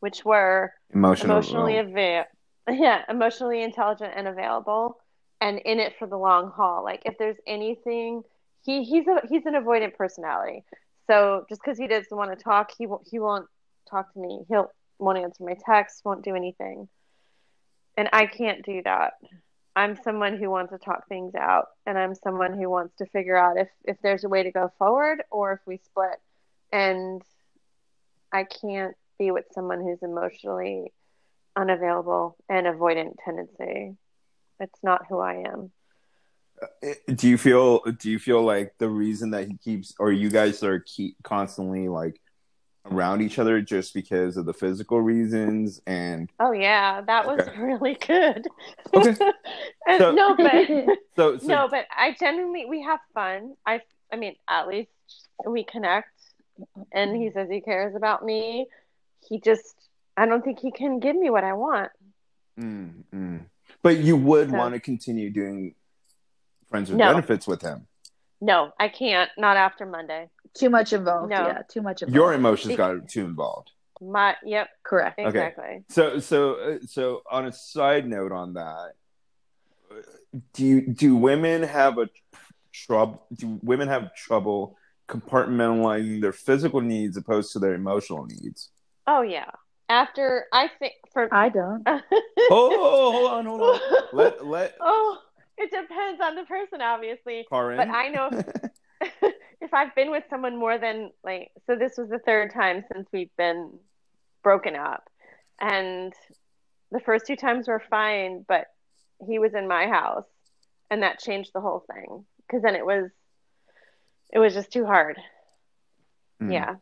which 0.00 0.24
were 0.24 0.72
emotional 0.92 1.36
emotionally 1.36 1.78
avail 1.78 2.24
yeah, 2.70 3.02
emotionally 3.08 3.62
intelligent 3.62 4.12
and 4.14 4.28
available 4.28 4.98
and 5.40 5.58
in 5.58 5.80
it 5.80 5.94
for 5.98 6.06
the 6.06 6.18
long 6.18 6.50
haul. 6.50 6.84
Like 6.84 7.02
if 7.06 7.16
there's 7.18 7.36
anything 7.46 8.22
he 8.62 8.84
he's 8.84 9.06
a 9.06 9.22
he's 9.28 9.46
an 9.46 9.54
avoidant 9.54 9.96
personality. 9.96 10.64
So 11.10 11.44
just 11.48 11.60
because 11.60 11.76
he 11.76 11.88
doesn't 11.88 12.16
want 12.16 12.30
to 12.30 12.42
talk, 12.42 12.70
he 12.78 12.86
won't 12.86 13.02
he 13.10 13.18
won't 13.18 13.46
talk 13.90 14.12
to 14.12 14.20
me. 14.20 14.44
He'll 14.48 14.70
won't 15.00 15.18
answer 15.18 15.42
my 15.42 15.56
texts, 15.66 16.02
won't 16.04 16.24
do 16.24 16.36
anything. 16.36 16.88
And 17.96 18.08
I 18.12 18.26
can't 18.26 18.64
do 18.64 18.80
that. 18.84 19.14
I'm 19.74 19.96
someone 20.04 20.36
who 20.36 20.50
wants 20.50 20.72
to 20.72 20.78
talk 20.78 21.08
things 21.08 21.34
out 21.34 21.66
and 21.84 21.98
I'm 21.98 22.14
someone 22.14 22.56
who 22.56 22.70
wants 22.70 22.94
to 22.98 23.06
figure 23.06 23.36
out 23.36 23.58
if 23.58 23.68
if 23.84 23.96
there's 24.02 24.22
a 24.22 24.28
way 24.28 24.44
to 24.44 24.52
go 24.52 24.72
forward 24.78 25.24
or 25.32 25.54
if 25.54 25.58
we 25.66 25.78
split. 25.78 26.20
And 26.72 27.22
I 28.32 28.44
can't 28.44 28.94
be 29.18 29.32
with 29.32 29.46
someone 29.52 29.80
who's 29.80 30.02
emotionally 30.02 30.92
unavailable 31.56 32.36
and 32.48 32.68
avoidant 32.68 33.16
tendency. 33.24 33.96
It's 34.60 34.78
not 34.84 35.06
who 35.08 35.18
I 35.18 35.42
am. 35.48 35.72
Do 37.14 37.28
you 37.28 37.38
feel 37.38 37.80
do 37.98 38.10
you 38.10 38.18
feel 38.18 38.42
like 38.42 38.74
the 38.78 38.88
reason 38.88 39.30
that 39.30 39.48
he 39.48 39.56
keeps 39.58 39.94
or 39.98 40.12
you 40.12 40.28
guys 40.30 40.62
are 40.62 40.80
keep 40.80 41.16
constantly 41.22 41.88
like 41.88 42.20
around 42.90 43.20
each 43.20 43.38
other 43.38 43.60
just 43.60 43.92
because 43.94 44.36
of 44.36 44.46
the 44.46 44.52
physical 44.54 45.00
reasons 45.00 45.80
and 45.86 46.30
Oh 46.40 46.52
yeah, 46.52 47.00
that 47.02 47.26
was 47.26 47.40
Okay. 47.40 47.58
really 47.60 47.94
good. 47.94 48.46
Okay. 48.94 49.16
And- 49.86 49.98
So- 50.00 50.12
no, 50.12 50.34
but 50.36 50.66
so, 51.16 51.38
so 51.38 51.46
no, 51.46 51.68
but 51.70 51.86
I 51.94 52.14
genuinely 52.18 52.66
we 52.66 52.82
have 52.82 53.00
fun. 53.14 53.54
I 53.66 53.80
I 54.12 54.16
mean, 54.16 54.34
at 54.48 54.66
least 54.68 54.90
we 55.46 55.62
connect, 55.64 56.10
and 56.92 57.16
he 57.16 57.30
says 57.30 57.48
he 57.50 57.60
cares 57.60 57.94
about 57.94 58.24
me. 58.24 58.66
He 59.28 59.40
just 59.40 59.74
I 60.16 60.26
don't 60.26 60.42
think 60.44 60.58
he 60.60 60.70
can 60.72 61.00
give 61.00 61.16
me 61.16 61.30
what 61.30 61.44
I 61.44 61.52
want. 61.54 61.90
Mm, 62.58 63.04
mm. 63.14 63.40
but 63.82 63.98
you 63.98 64.16
would 64.16 64.50
So- 64.50 64.56
want 64.56 64.74
to 64.74 64.80
continue 64.80 65.30
doing 65.30 65.74
friends 66.70 66.88
with 66.90 66.98
No. 66.98 67.08
benefits 67.12 67.46
with 67.46 67.62
him 67.62 67.86
No, 68.40 68.72
I 68.78 68.88
can't. 68.88 69.30
Not 69.36 69.56
after 69.58 69.84
Monday. 69.84 70.30
Too 70.54 70.70
much 70.70 70.92
involved. 70.92 71.30
No. 71.30 71.46
Yeah, 71.46 71.62
too 71.70 71.82
much 71.82 72.02
involved. 72.02 72.14
your 72.14 72.32
emotions 72.32 72.76
got 72.76 73.08
too 73.08 73.24
involved 73.24 73.70
My 74.00 74.34
yep, 74.44 74.68
Correct. 74.82 75.18
Okay. 75.18 75.28
exactly. 75.28 75.84
So, 75.88 76.18
so, 76.20 76.54
uh, 76.54 76.78
so, 76.86 77.20
on 77.30 77.46
a 77.46 77.52
side 77.52 78.08
note 78.08 78.32
on 78.32 78.54
that, 78.54 78.92
uh, 79.90 80.02
do 80.54 80.64
you 80.64 80.80
do 80.86 81.16
women 81.16 81.62
have 81.62 81.98
a 81.98 82.08
trouble? 82.72 83.26
Do 83.34 83.58
women 83.62 83.88
have 83.88 84.14
trouble 84.14 84.76
compartmentalizing 85.08 86.20
their 86.22 86.32
physical 86.32 86.80
needs 86.80 87.16
opposed 87.16 87.52
to 87.52 87.58
their 87.58 87.74
emotional 87.74 88.24
needs? 88.26 88.70
Oh 89.06 89.22
yeah. 89.22 89.50
After 89.88 90.46
I 90.52 90.70
think 90.78 90.94
for 91.12 91.28
I 91.34 91.48
don't. 91.48 91.82
Oh, 92.52 93.10
hold 93.12 93.30
on, 93.32 93.46
hold 93.46 93.60
on. 93.62 93.80
Let 94.12 94.46
let 94.46 94.74
oh, 94.80 95.18
it 95.60 95.70
depends 95.70 96.20
on 96.22 96.34
the 96.34 96.44
person, 96.44 96.80
obviously. 96.80 97.46
Karin? 97.48 97.76
But 97.76 97.88
I 97.88 98.08
know 98.08 98.30
if, 98.32 99.34
if 99.60 99.74
I've 99.74 99.94
been 99.94 100.10
with 100.10 100.24
someone 100.30 100.58
more 100.58 100.78
than 100.78 101.10
like, 101.22 101.50
so 101.66 101.76
this 101.76 101.96
was 101.98 102.08
the 102.08 102.18
third 102.18 102.52
time 102.52 102.84
since 102.92 103.06
we've 103.12 103.34
been 103.36 103.78
broken 104.42 104.74
up, 104.74 105.08
and 105.60 106.12
the 106.90 107.00
first 107.00 107.26
two 107.26 107.36
times 107.36 107.68
were 107.68 107.82
fine, 107.90 108.44
but 108.48 108.66
he 109.26 109.38
was 109.38 109.54
in 109.54 109.68
my 109.68 109.86
house, 109.86 110.24
and 110.90 111.02
that 111.02 111.20
changed 111.20 111.50
the 111.54 111.60
whole 111.60 111.84
thing 111.92 112.24
because 112.46 112.62
then 112.62 112.74
it 112.74 112.84
was, 112.86 113.10
it 114.32 114.38
was 114.38 114.54
just 114.54 114.72
too 114.72 114.86
hard. 114.86 115.18
Hmm. 116.40 116.50
Yeah, 116.52 116.74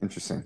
Interesting. 0.00 0.44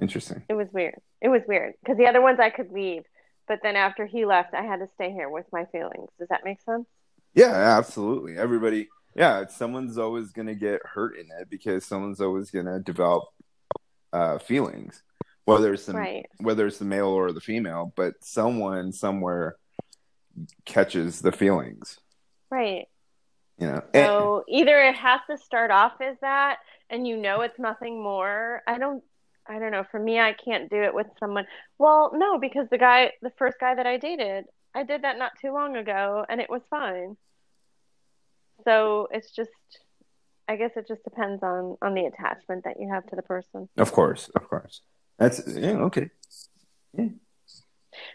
Interesting. 0.00 0.42
it 0.48 0.54
was 0.54 0.66
weird. 0.72 0.96
It 1.20 1.28
was 1.28 1.42
weird 1.46 1.74
because 1.80 1.96
the 1.96 2.06
other 2.06 2.20
ones 2.20 2.40
I 2.40 2.50
could 2.50 2.72
leave, 2.72 3.04
but 3.52 3.60
then 3.62 3.76
after 3.76 4.06
he 4.06 4.24
left, 4.24 4.54
I 4.54 4.62
had 4.62 4.78
to 4.78 4.88
stay 4.94 5.12
here 5.12 5.28
with 5.28 5.44
my 5.52 5.66
feelings. 5.66 6.08
Does 6.18 6.28
that 6.28 6.42
make 6.42 6.62
sense? 6.62 6.86
Yeah, 7.34 7.52
absolutely. 7.52 8.38
Everybody, 8.38 8.88
yeah, 9.14 9.46
someone's 9.46 9.98
always 9.98 10.32
going 10.32 10.46
to 10.48 10.54
get 10.54 10.80
hurt 10.86 11.18
in 11.18 11.26
it 11.38 11.50
because 11.50 11.84
someone's 11.84 12.22
always 12.22 12.50
going 12.50 12.64
to 12.64 12.78
develop 12.80 13.24
uh, 14.14 14.38
feelings, 14.38 15.02
whether 15.44 15.74
it's 15.74 15.84
the, 15.84 15.92
Right. 15.92 16.24
whether 16.38 16.66
it's 16.66 16.78
the 16.78 16.86
male 16.86 17.08
or 17.08 17.30
the 17.32 17.42
female, 17.42 17.92
but 17.94 18.14
someone 18.24 18.90
somewhere 18.90 19.56
catches 20.64 21.20
the 21.20 21.32
feelings, 21.32 22.00
Right. 22.48 22.88
you 23.58 23.66
know. 23.66 23.82
And- 23.92 24.06
So 24.06 24.44
either 24.48 24.78
it 24.80 24.94
has 24.94 25.20
to 25.28 25.36
start 25.36 25.70
off 25.70 26.00
as 26.00 26.16
that, 26.22 26.60
and 26.88 27.06
you 27.06 27.18
know 27.18 27.42
it's 27.42 27.58
nothing 27.58 28.02
more. 28.02 28.62
I 28.66 28.78
don't. 28.78 29.04
I 29.48 29.58
don't 29.58 29.72
know. 29.72 29.84
For 29.90 29.98
me, 29.98 30.18
I 30.20 30.32
can't 30.34 30.70
do 30.70 30.82
it 30.82 30.94
with 30.94 31.06
someone. 31.18 31.46
Well, 31.78 32.12
no, 32.14 32.38
because 32.38 32.68
the 32.70 32.78
guy, 32.78 33.12
the 33.22 33.32
first 33.38 33.56
guy 33.60 33.74
that 33.74 33.86
I 33.86 33.96
dated, 33.96 34.44
I 34.74 34.84
did 34.84 35.02
that 35.02 35.18
not 35.18 35.32
too 35.40 35.52
long 35.52 35.76
ago, 35.76 36.24
and 36.28 36.40
it 36.40 36.48
was 36.48 36.62
fine. 36.70 37.16
So 38.64 39.08
it's 39.10 39.30
just, 39.32 39.50
I 40.48 40.56
guess 40.56 40.70
it 40.76 40.86
just 40.86 41.02
depends 41.04 41.42
on 41.42 41.76
on 41.82 41.94
the 41.94 42.04
attachment 42.06 42.64
that 42.64 42.78
you 42.78 42.88
have 42.92 43.04
to 43.08 43.16
the 43.16 43.22
person. 43.22 43.68
of 43.76 43.92
course, 43.92 44.28
of 44.36 44.48
course. 44.48 44.80
That's 45.18 45.42
yeah, 45.46 45.72
okay. 45.88 46.10
Yeah. 46.96 47.08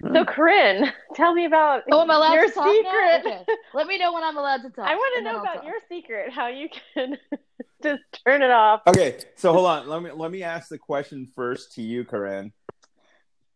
So, 0.02 0.26
Corinne, 0.26 0.92
tell 1.16 1.34
me 1.34 1.46
about 1.46 1.84
Oh, 1.92 2.02
am 2.02 2.10
I 2.12 2.16
allowed 2.16 2.34
your 2.34 2.48
to 2.48 2.54
talk 2.54 2.66
now? 2.66 3.20
secret. 3.22 3.26
Okay. 3.26 3.54
Let 3.74 3.88
me 3.88 3.98
know 4.00 4.14
when 4.14 4.24
I'm 4.24 4.38
allowed 4.38 4.64
to 4.64 4.70
talk. 4.70 4.88
I 4.88 4.96
want 4.96 5.14
to 5.14 5.18
and 5.20 5.26
then 5.28 5.34
know 5.34 5.40
I'll 5.40 5.44
about 5.44 5.56
talk. 5.58 5.66
your 5.66 5.80
secret, 5.90 6.32
how 6.34 6.48
you 6.48 6.68
can 6.96 7.18
just 7.84 8.02
turn 8.26 8.42
it 8.42 8.52
off. 8.52 8.82
Okay, 8.88 9.20
so 9.36 9.54
hold 9.54 9.66
on. 9.66 9.88
Let 9.88 10.02
me 10.02 10.12
let 10.12 10.32
me 10.32 10.44
ask 10.44 10.70
the 10.70 10.78
question 10.78 11.28
first 11.36 11.74
to 11.74 11.82
you, 11.82 12.06
Karin. 12.06 12.54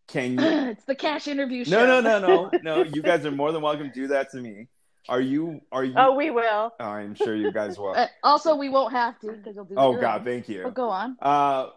Can 0.07 0.33
you 0.33 0.39
it's 0.45 0.85
the 0.85 0.95
cash 0.95 1.27
interview 1.27 1.65
show. 1.65 1.85
No, 1.85 2.01
no, 2.01 2.19
no, 2.19 2.27
no, 2.27 2.59
no. 2.61 2.83
You 2.83 3.01
guys 3.01 3.25
are 3.25 3.31
more 3.41 3.51
than 3.51 3.61
welcome 3.61 3.87
to 3.87 3.93
do 3.93 4.07
that 4.07 4.31
to 4.31 4.37
me. 4.37 4.67
Are 5.09 5.21
you? 5.21 5.61
Are 5.71 5.83
you? 5.83 5.93
Oh, 5.97 6.13
we 6.15 6.29
will. 6.29 6.71
I'm 6.79 7.15
sure 7.15 7.35
you 7.35 7.51
guys 7.51 7.77
will. 7.77 7.95
Uh, 7.95 8.07
also, 8.23 8.55
we 8.55 8.69
won't 8.69 8.93
have 8.93 9.19
to 9.19 9.31
because 9.31 9.55
you'll 9.55 9.65
do. 9.65 9.75
Oh 9.77 9.93
God, 9.93 10.19
own. 10.19 10.25
thank 10.25 10.49
you. 10.49 10.63
But 10.63 10.73
go 10.75 10.89
on. 10.89 11.17
Uh, 11.21 11.69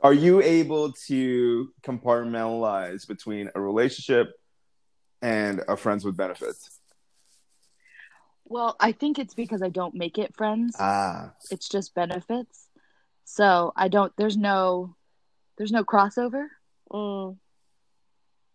are 0.00 0.12
you 0.12 0.40
able 0.40 0.92
to 1.06 1.72
compartmentalize 1.82 3.08
between 3.08 3.50
a 3.54 3.60
relationship 3.60 4.28
and 5.20 5.62
a 5.66 5.76
friends 5.76 6.04
with 6.04 6.16
benefits? 6.16 6.77
Well, 8.48 8.76
I 8.80 8.92
think 8.92 9.18
it's 9.18 9.34
because 9.34 9.62
I 9.62 9.68
don't 9.68 9.94
make 9.94 10.18
it 10.18 10.34
friends. 10.34 10.74
Ah, 10.78 11.32
it's 11.50 11.68
just 11.68 11.94
benefits. 11.94 12.68
So 13.24 13.72
I 13.76 13.88
don't. 13.88 14.12
There's 14.16 14.36
no. 14.36 14.96
There's 15.58 15.72
no 15.72 15.84
crossover. 15.84 16.46
Mm. 16.90 17.36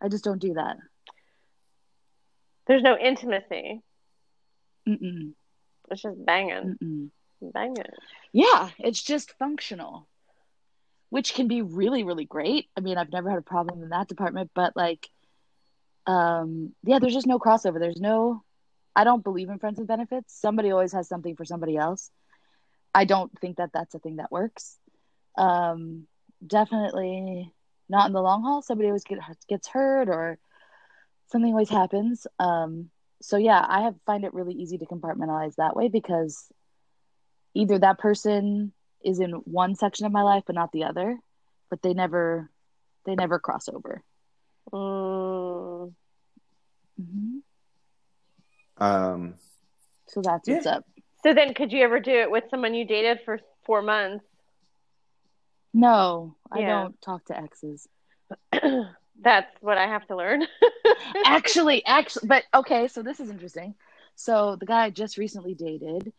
I 0.02 0.08
just 0.10 0.24
don't 0.24 0.42
do 0.42 0.56
that. 0.56 0.78
There's 2.68 2.84
no 2.84 2.98
intimacy. 2.98 3.82
Mm-mm. 4.88 5.34
It's 5.92 6.02
just 6.02 6.26
banging, 6.26 6.78
Mm-mm. 6.82 7.10
banging. 7.54 7.84
Yeah, 8.32 8.70
it's 8.80 9.02
just 9.02 9.38
functional, 9.38 10.08
which 11.10 11.34
can 11.34 11.48
be 11.48 11.62
really, 11.62 12.04
really 12.04 12.26
great. 12.26 12.70
I 12.76 12.82
mean, 12.82 12.98
I've 12.98 13.12
never 13.12 13.30
had 13.30 13.40
a 13.40 13.44
problem 13.44 13.84
in 13.84 13.90
that 13.90 14.08
department, 14.08 14.52
but 14.54 14.76
like, 14.76 15.10
um, 16.06 16.74
yeah, 16.84 17.00
there's 17.00 17.14
just 17.14 17.28
no 17.28 17.40
crossover. 17.40 17.80
There's 17.80 18.02
no, 18.02 18.44
I 18.96 19.04
don't 19.04 19.24
believe 19.24 19.50
in 19.50 19.60
friends 19.60 19.80
with 19.80 19.88
benefits. 19.88 20.40
Somebody 20.40 20.72
always 20.72 20.94
has 20.94 21.08
something 21.08 21.36
for 21.36 21.46
somebody 21.46 21.78
else. 21.78 22.12
I 22.94 23.06
don't 23.06 23.32
think 23.40 23.58
that 23.58 23.72
that's 23.74 23.96
a 23.96 24.00
thing 24.00 24.18
that 24.18 24.32
works. 24.32 24.78
Um, 25.38 26.08
definitely 26.46 27.52
not 27.90 28.08
in 28.08 28.14
the 28.14 28.22
long 28.22 28.44
haul. 28.44 28.62
Somebody 28.62 28.90
always 28.90 29.04
get, 29.04 29.20
gets 29.48 29.68
hurt 29.68 30.10
or 30.10 30.38
something 31.32 31.52
always 31.52 31.70
happens. 31.70 32.28
Um, 32.40 32.90
so 33.22 33.38
yeah, 33.38 33.66
I 33.68 33.84
have 33.84 33.96
find 34.06 34.26
it 34.26 34.34
really 34.34 34.54
easy 34.54 34.78
to 34.78 34.86
compartmentalize 34.86 35.56
that 35.56 35.76
way 35.76 35.88
because 35.88 36.52
either 37.54 37.80
that 37.80 38.00
person 38.00 38.74
is 39.04 39.20
in 39.20 39.32
one 39.32 39.76
section 39.76 40.06
of 40.06 40.12
my 40.12 40.22
life 40.22 40.44
but 40.46 40.56
not 40.56 40.72
the 40.72 40.84
other, 40.84 41.18
but 41.70 41.82
they 41.82 41.94
never 41.94 42.50
they 43.06 43.16
never 43.16 43.40
cross 43.40 43.68
over. 43.70 44.04
Mm. 44.72 45.94
hmm 46.98 47.40
um, 48.78 49.36
So 50.08 50.22
that's 50.22 50.48
what's 50.48 50.66
up. 50.66 50.86
So 51.24 51.34
then, 51.34 51.54
could 51.54 51.72
you 51.72 51.84
ever 51.84 52.00
do 52.00 52.12
it 52.12 52.30
with 52.32 52.46
someone 52.50 52.74
you 52.74 52.86
dated 52.86 53.20
for 53.26 53.40
four 53.66 53.82
months? 53.82 54.26
No, 55.74 56.36
I 56.52 56.62
Yeah. 56.62 56.68
don't 56.68 57.02
talk 57.02 57.26
to 57.26 57.38
exes. 57.38 57.88
That's 59.22 59.52
what 59.62 59.78
I 59.78 59.88
have 59.88 60.06
to 60.08 60.16
learn. 60.16 60.44
actually, 61.26 61.86
actually, 61.86 62.28
but 62.28 62.44
okay. 62.54 62.88
So 62.88 63.02
this 63.04 63.20
is 63.20 63.30
interesting. 63.30 63.76
So 64.16 64.56
the 64.58 64.66
guy 64.66 64.84
I 64.86 64.90
just 64.90 65.18
recently 65.18 65.54
dated, 65.56 66.12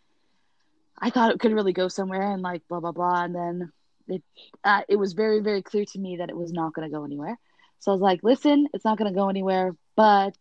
I 0.99 1.11
thought 1.11 1.33
it 1.33 1.41
could 1.41 1.53
really 1.53 1.73
go 1.73 1.89
somewhere 1.89 2.33
and 2.33 2.43
like 2.43 2.63
blah 2.69 2.81
blah 2.81 2.93
blah, 2.93 3.25
and 3.25 3.35
then 3.35 3.73
it 4.09 4.23
uh, 4.65 4.83
it 4.89 4.97
was 4.97 5.13
very 5.13 5.41
very 5.41 5.63
clear 5.63 5.85
to 5.85 5.99
me 5.99 6.17
that 6.17 6.31
it 6.31 6.37
was 6.37 6.53
not 6.53 6.73
going 6.73 6.89
to 6.89 6.95
go 6.95 7.05
anywhere. 7.05 7.39
So 7.81 7.91
I 7.93 7.95
was 7.95 8.01
like, 8.03 8.21
listen, 8.23 8.69
it's 8.73 8.85
not 8.85 8.97
going 8.99 9.13
to 9.13 9.19
go 9.19 9.29
anywhere. 9.29 9.75
But 9.97 10.37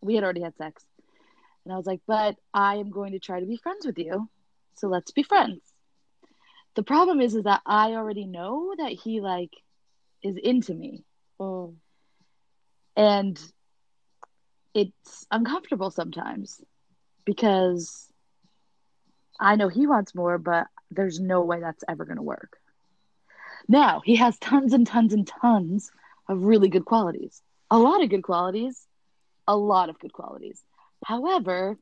we 0.00 0.14
had 0.14 0.24
already 0.24 0.42
had 0.42 0.56
sex, 0.56 0.84
and 1.64 1.72
I 1.72 1.76
was 1.76 1.86
like, 1.86 2.00
but 2.06 2.36
I 2.54 2.76
am 2.76 2.90
going 2.90 3.12
to 3.12 3.18
try 3.18 3.40
to 3.40 3.46
be 3.46 3.56
friends 3.56 3.86
with 3.86 3.98
you. 3.98 4.28
So 4.74 4.88
let's 4.88 5.12
be 5.12 5.22
friends. 5.22 5.60
The 6.76 6.82
problem 6.82 7.20
is, 7.20 7.34
is 7.34 7.44
that 7.44 7.62
I 7.66 7.92
already 7.92 8.26
know 8.26 8.72
that 8.78 8.92
he 8.92 9.20
like 9.20 9.52
is 10.22 10.36
into 10.36 10.74
me 10.74 11.04
Mm. 11.40 11.76
and 12.96 13.38
it's 14.74 15.26
uncomfortable 15.30 15.90
sometimes 15.90 16.60
because 17.24 18.12
I 19.40 19.56
know 19.56 19.68
he 19.68 19.86
wants 19.86 20.14
more, 20.14 20.38
but 20.38 20.66
there's 20.90 21.20
no 21.20 21.42
way 21.42 21.60
that's 21.60 21.84
ever 21.88 22.04
going 22.04 22.16
to 22.16 22.22
work. 22.22 22.58
Now, 23.68 24.00
he 24.04 24.16
has 24.16 24.38
tons 24.38 24.72
and 24.72 24.86
tons 24.86 25.12
and 25.12 25.26
tons 25.26 25.90
of 26.28 26.42
really 26.44 26.68
good 26.68 26.84
qualities. 26.84 27.42
A 27.70 27.78
lot 27.78 28.02
of 28.02 28.10
good 28.10 28.22
qualities, 28.22 28.86
a 29.46 29.56
lot 29.56 29.88
of 29.88 29.98
good 29.98 30.12
qualities. 30.12 30.62
However, 31.04 31.78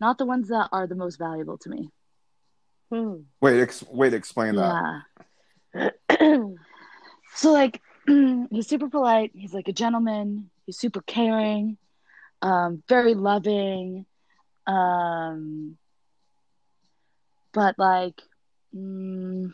not 0.00 0.18
the 0.18 0.26
ones 0.26 0.48
that 0.48 0.68
are 0.72 0.86
the 0.86 0.94
most 0.94 1.16
valuable 1.16 1.58
to 1.58 1.70
me. 1.70 1.90
Hmm. 2.90 3.22
wait, 3.40 3.60
ex- 3.60 3.84
wait, 3.88 4.12
explain 4.12 4.56
that. 4.56 5.02
Yeah. 5.74 5.88
So 7.34 7.52
like 7.52 7.80
he's 8.06 8.68
super 8.68 8.88
polite. 8.88 9.32
He's 9.34 9.54
like 9.54 9.68
a 9.68 9.72
gentleman. 9.72 10.50
He's 10.66 10.78
super 10.78 11.00
caring, 11.00 11.76
um, 12.40 12.82
very 12.88 13.14
loving. 13.14 14.06
Um, 14.66 15.76
but 17.52 17.78
like, 17.78 18.20
mm, 18.74 19.52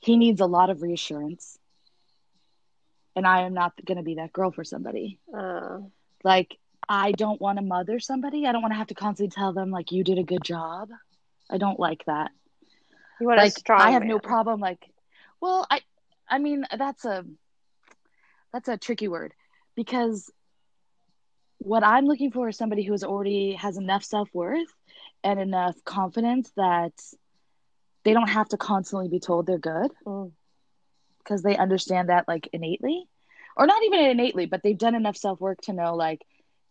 he 0.00 0.16
needs 0.16 0.40
a 0.40 0.46
lot 0.46 0.70
of 0.70 0.82
reassurance, 0.82 1.58
and 3.14 3.26
I 3.26 3.42
am 3.42 3.54
not 3.54 3.72
going 3.84 3.98
to 3.98 4.02
be 4.02 4.14
that 4.16 4.32
girl 4.32 4.50
for 4.50 4.64
somebody. 4.64 5.18
Uh, 5.36 5.80
Like, 6.24 6.58
I 6.88 7.12
don't 7.12 7.40
want 7.40 7.58
to 7.58 7.64
mother 7.64 8.00
somebody. 8.00 8.46
I 8.46 8.52
don't 8.52 8.62
want 8.62 8.72
to 8.72 8.78
have 8.78 8.88
to 8.88 8.94
constantly 8.94 9.30
tell 9.30 9.52
them 9.52 9.70
like 9.70 9.92
you 9.92 10.04
did 10.04 10.18
a 10.18 10.24
good 10.24 10.44
job. 10.44 10.90
I 11.50 11.58
don't 11.58 11.78
like 11.80 12.04
that 12.06 12.30
you 13.20 13.26
want 13.26 13.40
a 13.40 13.44
like 13.44 13.50
strong 13.50 13.80
I 13.80 13.90
have 13.92 14.02
man. 14.02 14.08
no 14.08 14.18
problem 14.18 14.60
like 14.60 14.78
well 15.40 15.66
I 15.70 15.80
I 16.28 16.38
mean 16.38 16.64
that's 16.76 17.04
a 17.04 17.24
that's 18.52 18.68
a 18.68 18.76
tricky 18.76 19.08
word 19.08 19.34
because 19.76 20.30
what 21.58 21.84
I'm 21.84 22.06
looking 22.06 22.30
for 22.30 22.48
is 22.48 22.56
somebody 22.56 22.82
who 22.84 22.92
has 22.92 23.04
already 23.04 23.54
has 23.54 23.76
enough 23.76 24.04
self-worth 24.04 24.68
and 25.22 25.40
enough 25.40 25.76
confidence 25.84 26.50
that 26.56 26.92
they 28.04 28.12
don't 28.12 28.28
have 28.28 28.48
to 28.48 28.56
constantly 28.56 29.08
be 29.08 29.20
told 29.20 29.46
they're 29.46 29.58
good 29.58 29.90
Mm. 30.06 30.32
because 31.18 31.42
they 31.42 31.56
understand 31.56 32.08
that 32.08 32.28
like 32.28 32.48
innately 32.52 33.08
or 33.56 33.66
not 33.66 33.82
even 33.84 34.00
innately 34.00 34.46
but 34.46 34.62
they've 34.62 34.78
done 34.78 34.94
enough 34.94 35.16
self-work 35.16 35.60
to 35.60 35.72
know 35.72 35.94
like 35.94 36.22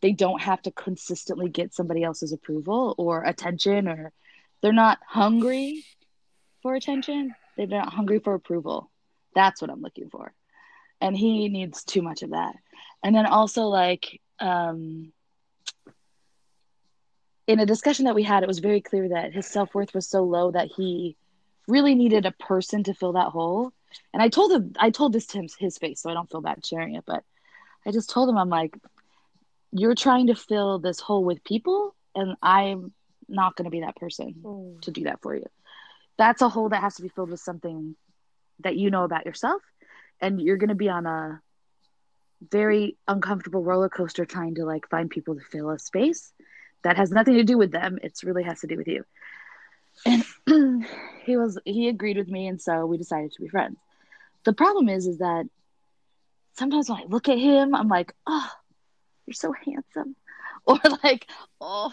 they 0.02 0.12
don't 0.12 0.42
have 0.42 0.62
to 0.62 0.72
consistently 0.72 1.50
get 1.50 1.74
somebody 1.74 2.04
else's 2.04 2.34
approval 2.34 2.94
or 2.98 3.24
attention 3.24 3.88
or 3.88 4.12
they're 4.62 4.74
not 4.74 5.00
hungry 5.06 5.86
for 6.62 6.74
attention. 6.74 7.36
They're 7.56 7.68
not 7.68 7.94
hungry 7.94 8.20
for 8.20 8.34
approval. 8.34 8.90
That's 9.36 9.62
what 9.62 9.70
i'm 9.70 9.82
looking 9.82 10.10
for. 10.10 10.34
And 11.02 11.16
he 11.16 11.50
needs 11.50 11.84
too 11.84 12.02
much 12.02 12.24
of 12.24 12.32
that. 12.32 12.56
And 13.04 13.16
then 13.16 13.26
also 13.26 13.64
like 13.64 14.22
um 14.40 15.12
in 17.46 17.60
a 17.60 17.66
discussion 17.66 18.06
that 18.06 18.16
we 18.16 18.24
had 18.24 18.42
it 18.42 18.48
was 18.48 18.60
very 18.60 18.82
clear 18.82 19.10
that 19.10 19.34
his 19.34 19.46
self-worth 19.46 19.94
was 19.94 20.08
so 20.08 20.24
low 20.24 20.52
that 20.52 20.70
he 20.76 21.18
really 21.68 21.94
needed 21.94 22.26
a 22.26 22.32
person 22.32 22.84
to 22.84 22.94
fill 22.94 23.14
that 23.14 23.30
hole 23.30 23.72
and 24.14 24.22
i 24.22 24.30
told 24.30 24.52
him 24.52 24.74
i 24.80 24.90
told 24.90 25.14
this 25.14 25.28
to 25.28 25.38
him 25.40 25.48
his 25.60 25.78
face 25.78 26.02
so 26.02 26.10
i 26.10 26.14
don't 26.14 26.30
feel 26.30 26.42
bad 26.42 26.66
sharing 26.66 26.96
it 26.96 27.04
but 27.06 27.24
i 27.86 27.92
just 27.92 28.10
told 28.10 28.30
him 28.30 28.38
i'm 28.38 28.50
like 28.50 28.78
you're 29.72 29.96
trying 29.96 30.28
to 30.28 30.36
fill 30.36 30.80
this 30.80 31.00
hole 31.00 31.24
with 31.24 31.44
people 31.44 31.96
and 32.16 32.36
i'm 32.42 32.92
not 33.30 33.56
going 33.56 33.66
to 33.66 33.72
be 33.72 33.82
that 33.82 33.96
person 33.96 34.36
Mm. 34.44 34.82
to 34.82 34.92
do 34.92 35.04
that 35.04 35.22
for 35.22 35.34
you. 35.36 35.46
That's 36.18 36.42
a 36.42 36.50
hole 36.50 36.70
that 36.70 36.82
has 36.82 36.96
to 36.96 37.02
be 37.02 37.08
filled 37.10 37.32
with 37.32 37.40
something 37.40 37.96
that 38.60 38.76
you 38.76 38.92
know 38.92 39.04
about 39.06 39.26
yourself 39.26 39.62
and 40.22 40.42
you're 40.42 40.58
going 40.58 40.70
to 40.70 40.76
be 40.76 40.90
on 40.90 41.06
a 41.06 41.42
very 42.52 42.98
uncomfortable 43.08 43.64
roller 43.64 43.90
coaster 43.90 44.26
trying 44.26 44.56
to 44.56 44.66
like 44.66 44.90
find 44.90 45.10
people 45.10 45.36
to 45.36 45.42
fill 45.42 45.70
a 45.70 45.80
space 45.80 46.34
that 46.84 46.98
has 46.98 47.12
nothing 47.12 47.36
to 47.36 47.44
do 47.44 47.58
with 47.58 47.72
them. 47.72 47.98
It's 48.04 48.24
really 48.24 48.44
has 48.44 48.60
to 48.62 48.68
do 48.68 48.78
with 48.78 48.88
you 48.88 49.06
and 50.06 50.24
he 51.26 51.38
was 51.38 51.60
he 51.66 51.88
agreed 51.88 52.18
with 52.18 52.28
me 52.28 52.48
and 52.48 52.62
so 52.62 52.86
we 52.86 52.98
decided 52.98 53.32
to 53.32 53.42
be 53.42 53.48
friends. 53.48 53.78
The 54.44 54.54
problem 54.54 54.90
is 54.90 55.08
is 55.08 55.20
that 55.20 55.46
sometimes 56.54 56.90
when 56.90 57.00
i 57.00 57.06
look 57.06 57.30
at 57.30 57.40
him 57.40 57.74
i'm 57.74 57.88
like 57.88 58.14
oh 58.28 58.50
you're 59.26 59.34
so 59.34 59.54
handsome. 59.66 60.16
Or 60.66 60.80
like 61.04 61.28
oh 61.60 61.92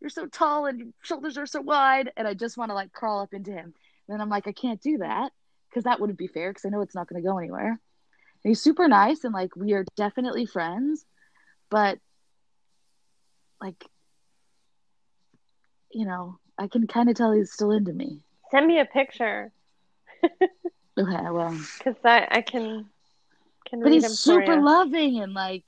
you're 0.00 0.10
so 0.10 0.26
tall 0.26 0.66
and 0.66 0.78
your 0.80 0.88
shoulders 1.02 1.38
are 1.38 1.46
so 1.46 1.60
wide 1.60 2.10
and 2.16 2.26
i 2.26 2.34
just 2.34 2.56
want 2.58 2.70
to 2.70 2.74
like 2.74 2.92
crawl 2.92 3.20
up 3.20 3.32
into 3.32 3.52
him. 3.52 3.66
And 3.66 3.74
then 4.08 4.20
i'm 4.20 4.28
like 4.28 4.48
i 4.48 4.52
can't 4.52 4.80
do 4.80 4.98
that 4.98 5.30
because 5.68 5.84
that 5.84 6.00
wouldn't 6.00 6.18
be 6.18 6.26
fair 6.26 6.50
because 6.50 6.64
i 6.64 6.70
know 6.70 6.80
it's 6.80 6.94
not 6.94 7.08
going 7.08 7.22
to 7.22 7.28
go 7.28 7.38
anywhere. 7.38 7.70
And 7.70 8.50
he's 8.50 8.60
super 8.60 8.88
nice 8.88 9.22
and 9.22 9.32
like 9.32 9.54
we 9.54 9.74
are 9.74 9.84
definitely 9.96 10.46
friends 10.46 11.04
but 11.70 11.98
like 13.60 13.84
you 15.92 16.04
know 16.04 16.38
i 16.58 16.66
can 16.66 16.86
kind 16.86 17.08
of 17.08 17.16
tell 17.16 17.32
he's 17.32 17.52
still 17.52 17.70
into 17.70 17.92
me. 17.92 18.20
Send 18.50 18.66
me 18.66 18.80
a 18.80 18.84
picture. 18.84 19.52
Okay 20.98 21.30
well. 21.30 21.56
Because 21.78 21.94
I, 22.04 22.26
I 22.28 22.40
can 22.40 22.86
can 23.68 23.80
but 23.80 23.90
read 23.90 24.02
him 24.02 24.10
he's 24.10 24.20
for 24.22 24.42
super 24.42 24.54
you. 24.54 24.64
loving 24.64 25.20
and 25.20 25.32
like 25.32 25.62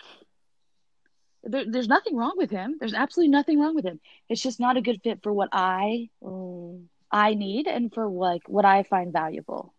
there, 1.44 1.64
there's 1.68 1.86
nothing 1.88 2.16
wrong 2.16 2.34
with 2.36 2.50
him. 2.50 2.76
There's 2.80 2.94
absolutely 2.94 3.30
nothing 3.30 3.60
wrong 3.60 3.74
with 3.76 3.84
him. 3.84 4.00
It's 4.28 4.42
just 4.42 4.58
not 4.58 4.76
a 4.76 4.80
good 4.82 5.00
fit 5.04 5.22
for 5.22 5.32
what 5.32 5.48
i 5.52 6.08
Mm. 6.22 6.86
i 7.12 7.34
need 7.34 7.66
and 7.68 7.92
for 7.94 8.08
like 8.08 8.42
what 8.48 8.64
i 8.64 8.82
find 8.82 9.12
valuable. 9.12 9.72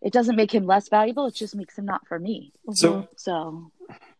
It 0.00 0.14
doesn't 0.14 0.36
make 0.36 0.52
him 0.54 0.64
less 0.66 0.88
valuable 0.88 1.26
it 1.26 1.34
just 1.34 1.54
makes 1.54 1.76
him 1.76 1.84
not 1.84 2.06
for 2.08 2.18
me. 2.18 2.52
So 2.72 3.06
so 3.16 3.70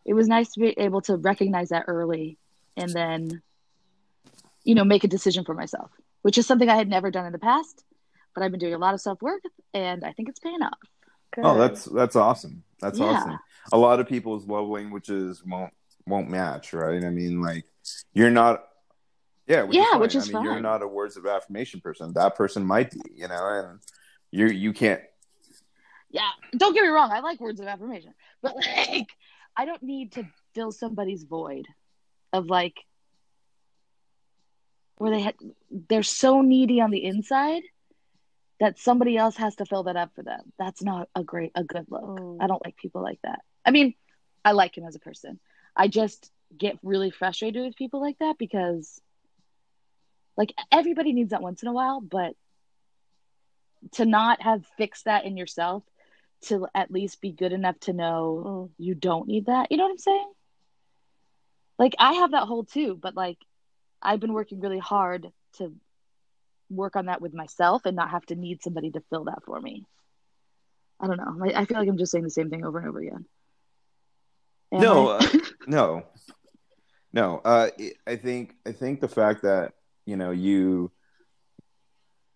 it 0.04 0.12
was 0.12 0.28
nice 0.28 0.52
to 0.52 0.60
be 0.60 0.74
able 0.78 1.00
to 1.02 1.16
recognize 1.16 1.70
that 1.70 1.84
early 1.88 2.36
and 2.76 2.90
then 2.92 3.40
you 4.64 4.74
know 4.74 4.84
make 4.84 5.04
a 5.04 5.08
decision 5.08 5.44
for 5.44 5.54
myself 5.54 5.90
which 6.22 6.36
is 6.38 6.46
something 6.46 6.68
i 6.68 6.76
had 6.76 6.88
never 6.88 7.10
done 7.10 7.26
in 7.26 7.32
the 7.32 7.38
past 7.38 7.84
but 8.34 8.42
i've 8.42 8.50
been 8.50 8.60
doing 8.60 8.74
a 8.74 8.78
lot 8.78 8.94
of 8.94 9.00
self-work 9.00 9.42
and 9.74 10.04
i 10.04 10.12
think 10.12 10.28
it's 10.28 10.40
paying 10.40 10.62
off 10.62 10.78
Good. 11.32 11.44
oh, 11.44 11.56
that's 11.56 11.84
that's 11.84 12.16
awesome. 12.16 12.64
That's 12.80 12.98
Yeah. 12.98 13.04
awesome. 13.06 13.38
A 13.72 13.78
lot 13.78 14.00
of 14.00 14.08
people's 14.08 14.48
love 14.48 14.66
languages 14.66 15.44
won't 15.46 15.72
won't 16.04 16.28
match, 16.28 16.72
right? 16.72 17.04
I 17.04 17.10
mean, 17.10 17.40
like 17.40 17.66
you're 18.12 18.30
not. 18.32 18.64
Yeah, 19.46 19.62
which 19.62 19.76
Yeah, 19.76 19.94
is 19.94 20.00
which 20.00 20.14
is 20.16 20.28
I 20.28 20.32
mean, 20.32 20.42
you're 20.42 20.60
not 20.60 20.82
a 20.82 20.88
words 20.88 21.16
of 21.16 21.26
affirmation 21.26 21.80
person. 21.80 22.12
That 22.14 22.34
person 22.34 22.64
might 22.64 22.90
be, 22.90 23.00
you 23.14 23.28
know, 23.28 23.46
and 23.48 23.78
you 24.32 24.46
you 24.48 24.72
can't. 24.72 25.02
yeah 26.10 26.30
don't 26.56 26.74
get 26.74 26.82
me 26.82 26.88
wrong 26.88 27.10
i 27.12 27.20
like 27.20 27.38
words 27.40 27.60
of 27.60 27.68
affirmation 27.68 28.12
but 28.42 28.56
like 28.56 29.06
i 29.56 29.64
don't 29.64 29.82
need 29.84 30.10
to 30.12 30.24
fill 30.54 30.72
somebody's 30.72 31.22
void 31.22 31.66
of 32.32 32.46
like 32.46 32.76
where 35.00 35.10
they 35.12 35.22
ha- 35.22 35.32
they're 35.88 36.02
so 36.02 36.42
needy 36.42 36.80
on 36.80 36.90
the 36.90 37.04
inside 37.04 37.62
that 38.60 38.78
somebody 38.78 39.16
else 39.16 39.36
has 39.36 39.56
to 39.56 39.64
fill 39.64 39.84
that 39.84 39.96
up 39.96 40.14
for 40.14 40.22
them 40.22 40.52
that's 40.58 40.82
not 40.82 41.08
a 41.14 41.24
great 41.24 41.52
a 41.54 41.64
good 41.64 41.86
look 41.90 42.20
i 42.40 42.46
don't 42.46 42.64
like 42.64 42.76
people 42.76 43.02
like 43.02 43.20
that 43.22 43.40
i 43.64 43.70
mean 43.70 43.94
i 44.44 44.52
like 44.52 44.76
him 44.76 44.84
as 44.86 44.96
a 44.96 45.00
person 45.00 45.40
i 45.76 45.88
just 45.88 46.30
get 46.56 46.78
really 46.82 47.10
frustrated 47.10 47.64
with 47.64 47.76
people 47.76 48.00
like 48.00 48.18
that 48.20 48.36
because 48.38 49.00
like 50.36 50.52
everybody 50.72 51.12
needs 51.12 51.30
that 51.30 51.42
once 51.42 51.62
in 51.62 51.68
a 51.68 51.72
while 51.72 52.00
but 52.00 52.34
to 53.92 54.04
not 54.04 54.42
have 54.42 54.66
fixed 54.76 55.06
that 55.06 55.24
in 55.24 55.36
yourself 55.36 55.82
to 56.42 56.66
at 56.74 56.90
least 56.90 57.20
be 57.20 57.32
good 57.32 57.52
enough 57.52 57.78
to 57.80 57.92
know 57.92 58.42
Mm. 58.46 58.70
you 58.78 58.94
don't 58.94 59.28
need 59.28 59.46
that. 59.46 59.70
You 59.70 59.76
know 59.78 59.84
what 59.84 59.90
I'm 59.92 59.98
saying? 59.98 60.32
Like 61.78 61.94
I 61.98 62.14
have 62.14 62.32
that 62.32 62.46
hole 62.46 62.64
too, 62.64 62.98
but 63.00 63.14
like 63.14 63.38
I've 64.02 64.20
been 64.20 64.32
working 64.32 64.60
really 64.60 64.78
hard 64.78 65.30
to 65.54 65.74
work 66.70 66.96
on 66.96 67.06
that 67.06 67.20
with 67.20 67.34
myself 67.34 67.84
and 67.84 67.96
not 67.96 68.10
have 68.10 68.24
to 68.26 68.34
need 68.34 68.62
somebody 68.62 68.90
to 68.92 69.02
fill 69.10 69.24
that 69.24 69.44
for 69.44 69.60
me. 69.60 69.84
I 71.00 71.06
don't 71.06 71.16
know. 71.16 71.44
I, 71.44 71.62
I 71.62 71.64
feel 71.64 71.78
like 71.78 71.88
I'm 71.88 71.98
just 71.98 72.12
saying 72.12 72.24
the 72.24 72.30
same 72.30 72.50
thing 72.50 72.64
over 72.64 72.78
and 72.78 72.88
over 72.88 73.00
again. 73.00 73.24
Am 74.72 74.80
No, 74.80 75.08
uh, 75.08 75.26
no, 75.66 76.04
no. 77.12 77.38
Uh, 77.44 77.70
I 78.06 78.16
think 78.16 78.54
I 78.66 78.72
think 78.72 79.00
the 79.00 79.08
fact 79.08 79.42
that 79.42 79.72
you 80.06 80.16
know 80.16 80.30
you 80.30 80.92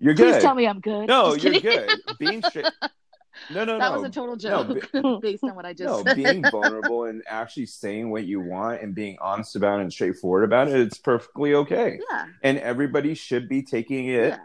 you're 0.00 0.14
Please 0.14 0.32
good. 0.32 0.42
tell 0.42 0.54
me 0.54 0.66
I'm 0.66 0.80
good. 0.80 1.06
No, 1.06 1.34
you're 1.34 1.60
good. 1.60 2.00
Being 2.18 2.42
straight. 2.42 2.66
No, 3.50 3.64
no, 3.64 3.78
that 3.78 3.90
no. 3.90 4.00
was 4.00 4.02
a 4.08 4.10
total 4.10 4.36
No, 4.36 4.74
joke 4.74 5.20
based 5.22 5.44
on 5.44 5.54
what 5.54 5.66
I 5.66 5.72
just 5.72 5.86
no, 5.86 6.02
said. 6.02 6.16
being 6.16 6.42
vulnerable 6.50 7.04
and 7.04 7.22
actually 7.28 7.66
saying 7.66 8.10
what 8.10 8.24
you 8.24 8.40
want 8.40 8.80
and 8.82 8.94
being 8.94 9.16
honest 9.20 9.56
about 9.56 9.78
it 9.80 9.82
and 9.82 9.92
straightforward 9.92 10.44
about 10.44 10.68
it, 10.68 10.80
it's 10.80 10.98
perfectly 10.98 11.54
okay. 11.54 11.98
yeah, 12.10 12.26
And 12.42 12.58
everybody 12.58 13.14
should 13.14 13.48
be 13.48 13.62
taking 13.62 14.06
it 14.08 14.28
yeah. 14.30 14.38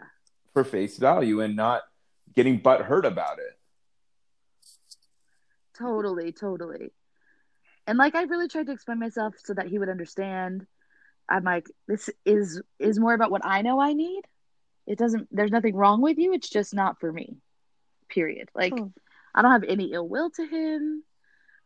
for 0.52 0.64
face 0.64 0.98
value 0.98 1.40
and 1.40 1.56
not 1.56 1.82
getting 2.34 2.58
butt 2.58 2.82
hurt 2.82 3.06
about 3.06 3.38
it. 3.38 3.58
Totally, 5.78 6.32
totally. 6.32 6.92
And 7.86 7.96
like 7.98 8.14
I 8.14 8.22
really 8.24 8.48
tried 8.48 8.66
to 8.66 8.72
explain 8.72 8.98
myself 8.98 9.34
so 9.42 9.54
that 9.54 9.66
he 9.66 9.78
would 9.78 9.88
understand. 9.88 10.66
I'm 11.28 11.44
like, 11.44 11.66
this 11.88 12.10
is 12.24 12.60
is 12.78 12.98
more 12.98 13.14
about 13.14 13.30
what 13.30 13.44
I 13.44 13.62
know 13.62 13.80
I 13.80 13.94
need. 13.94 14.22
It 14.86 14.98
doesn't 14.98 15.28
there's 15.30 15.50
nothing 15.50 15.74
wrong 15.74 16.02
with 16.02 16.18
you, 16.18 16.32
it's 16.32 16.50
just 16.50 16.74
not 16.74 17.00
for 17.00 17.12
me. 17.12 17.38
Period. 18.10 18.48
Like 18.54 18.74
Hmm. 18.76 18.88
I 19.34 19.42
don't 19.42 19.52
have 19.52 19.64
any 19.64 19.92
ill 19.92 20.08
will 20.08 20.30
to 20.30 20.46
him. 20.46 21.04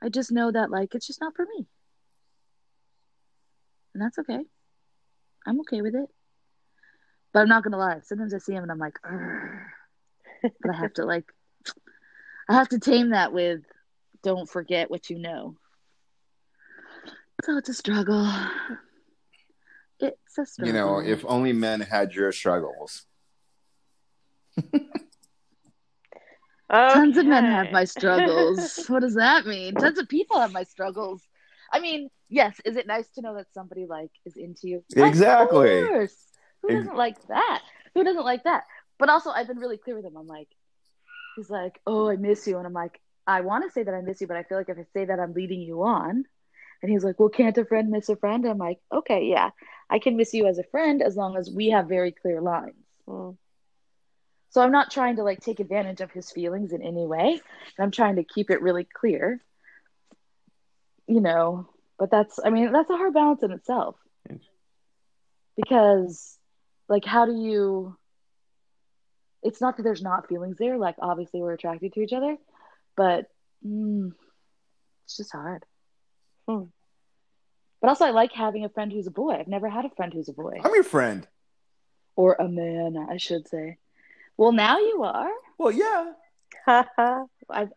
I 0.03 0.09
just 0.11 0.30
know 0.30 0.51
that 0.51 0.70
like 0.70 0.95
it's 0.95 1.07
just 1.07 1.20
not 1.20 1.34
for 1.34 1.45
me. 1.45 1.66
And 3.95 4.03
that's 4.03 4.18
okay. 4.18 4.40
I'm 5.47 5.61
okay 5.61 5.80
with 5.80 5.95
it. 5.95 6.09
But 7.32 7.40
I'm 7.40 7.49
not 7.49 7.64
gonna 7.64 7.78
lie. 7.78 8.01
Sometimes 8.05 8.34
I 8.34 8.38
see 8.38 8.53
him 8.53 8.62
and 8.62 8.72
I'm 8.72 8.78
like, 8.78 8.99
but 9.03 10.70
I 10.70 10.76
have 10.76 10.92
to 10.95 11.05
like 11.07 11.24
I 12.49 12.55
have 12.55 12.68
to 12.70 12.78
tame 12.78 13.11
that 13.11 13.32
with 13.32 13.61
don't 14.22 14.49
forget 14.49 14.90
what 14.90 15.11
you 15.11 15.18
know. 15.18 15.57
So 17.45 17.57
it's 17.59 17.68
a 17.68 17.74
struggle. 17.74 18.30
It's 20.01 20.38
a 20.38 20.47
struggle. 20.47 20.66
You 20.66 20.72
know, 20.72 20.99
if 20.99 21.24
only 21.26 21.53
men 21.53 21.80
had 21.80 22.14
your 22.14 22.32
struggles. 22.32 23.07
tons 26.74 27.16
of 27.16 27.26
men 27.26 27.44
have 27.44 27.72
my 27.72 27.84
struggles. 27.84 28.84
what 28.88 29.00
does 29.00 29.14
that 29.14 29.46
mean? 29.46 29.74
Tons 29.74 29.98
of 29.98 30.08
people 30.08 30.40
have 30.40 30.52
my 30.52 30.64
struggles. 30.64 31.22
I 31.72 31.80
mean, 31.80 32.08
yes, 32.28 32.56
is 32.64 32.76
it 32.76 32.86
nice 32.86 33.08
to 33.10 33.22
know 33.22 33.34
that 33.36 33.46
somebody 33.52 33.86
like 33.86 34.10
is 34.26 34.36
into 34.36 34.68
you? 34.68 34.84
Of 34.96 35.04
Exactly. 35.04 35.86
course. 35.88 36.16
Who 36.62 36.70
doesn't 36.70 36.96
like 36.96 37.16
that? 37.28 37.62
Who 37.94 38.04
doesn't 38.04 38.24
like 38.24 38.44
that? 38.44 38.64
But 38.98 39.08
also 39.08 39.30
I've 39.30 39.46
been 39.48 39.58
really 39.58 39.76
clear 39.76 39.96
with 39.96 40.04
him. 40.04 40.16
I'm 40.16 40.26
like, 40.26 40.48
he's 41.36 41.50
like, 41.50 41.80
Oh, 41.86 42.08
I 42.08 42.16
miss 42.16 42.46
you. 42.46 42.58
And 42.58 42.66
I'm 42.66 42.72
like, 42.72 43.00
I 43.26 43.40
want 43.40 43.64
to 43.64 43.70
say 43.70 43.82
that 43.82 43.94
I 43.94 44.00
miss 44.00 44.20
you, 44.20 44.26
but 44.26 44.36
I 44.36 44.42
feel 44.44 44.58
like 44.58 44.68
if 44.68 44.78
I 44.78 44.84
say 44.92 45.04
that 45.06 45.18
I'm 45.18 45.32
leading 45.32 45.60
you 45.60 45.82
on. 45.82 46.24
And 46.82 46.90
he's 46.90 47.04
like, 47.04 47.18
Well, 47.18 47.28
can't 47.28 47.56
a 47.58 47.64
friend 47.64 47.90
miss 47.90 48.08
a 48.08 48.16
friend? 48.16 48.46
I'm 48.46 48.58
like, 48.58 48.78
Okay, 48.92 49.24
yeah. 49.24 49.50
I 49.90 49.98
can 49.98 50.16
miss 50.16 50.32
you 50.32 50.46
as 50.46 50.58
a 50.58 50.64
friend 50.64 51.02
as 51.02 51.16
long 51.16 51.36
as 51.36 51.50
we 51.50 51.70
have 51.70 51.88
very 51.88 52.12
clear 52.12 52.40
lines. 52.40 52.74
Mm. 53.08 53.36
So 54.55 54.62
I'm 54.62 54.70
not 54.70 54.92
trying 54.92 55.16
to 55.16 55.24
like 55.24 55.40
take 55.40 55.59
advantage 55.59 56.00
of 56.00 56.12
his 56.12 56.30
feelings 56.30 56.72
in 56.72 56.80
any 56.80 57.05
way. 57.05 57.40
And 57.76 57.84
I'm 57.84 57.90
trying 57.90 58.16
to 58.16 58.22
keep 58.22 58.50
it 58.50 58.62
really 58.62 58.84
clear. 58.84 59.40
You 61.09 61.20
know, 61.20 61.68
but 61.98 62.09
that's 62.12 62.38
I 62.42 62.50
mean, 62.50 62.70
that's 62.70 62.88
a 62.88 62.96
hard 62.96 63.14
balance 63.14 63.42
in 63.42 63.50
itself. 63.50 63.96
Because 65.57 66.38
like 66.88 67.05
how 67.05 67.26
do 67.26 67.34
you 67.34 67.96
it's 69.42 69.61
not 69.61 69.76
that 69.76 69.82
there's 69.82 70.02
not 70.02 70.28
feelings 70.28 70.57
there, 70.57 70.78
like 70.78 70.94
obviously 71.00 71.42
we're 71.42 71.55
attracted 71.55 71.92
to 71.94 72.00
each 72.00 72.12
other, 72.12 72.36
but 72.96 73.26
mm, 73.66 74.12
it's 75.05 75.16
just 75.16 75.32
hard. 75.32 75.64
Hmm. 76.48 76.66
But 77.80 77.88
also 77.88 78.05
I 78.05 78.11
like 78.11 78.30
having 78.30 78.64
a 78.64 78.68
friend 78.68 78.92
who's 78.92 79.09
a 79.09 79.11
boy. 79.11 79.32
I've 79.32 79.48
never 79.48 79.68
had 79.68 79.84
a 79.84 79.90
friend 79.90 80.12
who's 80.12 80.28
a 80.28 80.32
boy. 80.32 80.61
I'm 80.62 80.74
your 80.74 80.84
friend. 80.84 81.26
Or 82.14 82.36
a 82.38 82.48
man, 82.48 82.96
I 83.11 83.16
should 83.16 83.48
say. 83.48 83.78
Well 84.37 84.53
now 84.53 84.78
you 84.78 85.03
are. 85.05 85.30
Well, 85.59 85.70
yeah. 85.72 86.12
I've 86.66 87.68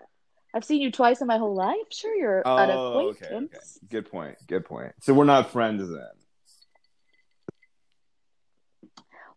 I've 0.53 0.64
seen 0.66 0.82
you 0.82 0.91
twice 0.91 1.22
in 1.22 1.28
my 1.28 1.38
whole 1.38 1.53
life. 1.55 1.76
Sure, 1.91 2.16
you're 2.16 2.41
Oh, 2.45 2.58
an 2.58 2.70
okay, 2.72 3.26
acquaintance. 3.26 3.78
okay. 3.84 3.88
Good 3.89 4.10
point. 4.10 4.36
Good 4.47 4.66
point. 4.66 4.93
So 5.01 5.14
we're 5.14 5.26
not 5.26 5.51
friends 5.51 5.88
then. 5.88 6.01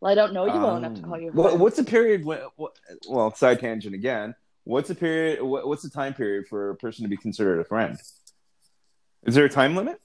Well, 0.00 0.10
I 0.10 0.14
don't 0.14 0.32
know 0.32 0.46
you 0.46 0.52
well 0.52 0.76
enough 0.76 0.94
to 0.94 1.02
Um, 1.02 1.08
call 1.10 1.20
you. 1.20 1.28
a 1.28 1.32
what- 1.32 1.48
friend. 1.50 1.60
what's 1.60 1.76
the 1.76 1.84
period? 1.84 2.24
When, 2.24 2.38
what, 2.56 2.78
well, 3.08 3.34
side 3.34 3.60
tangent 3.60 3.94
again. 3.94 4.34
What's 4.64 4.88
the 4.88 4.94
period? 4.94 5.42
What, 5.42 5.66
what's 5.66 5.82
the 5.82 5.90
time 5.90 6.14
period 6.14 6.46
for 6.48 6.70
a 6.70 6.76
person 6.76 7.02
to 7.02 7.08
be 7.08 7.16
considered 7.18 7.60
a 7.60 7.64
friend? 7.64 7.98
Is 9.24 9.34
there 9.34 9.44
a 9.44 9.50
time 9.50 9.76
limit? 9.76 10.00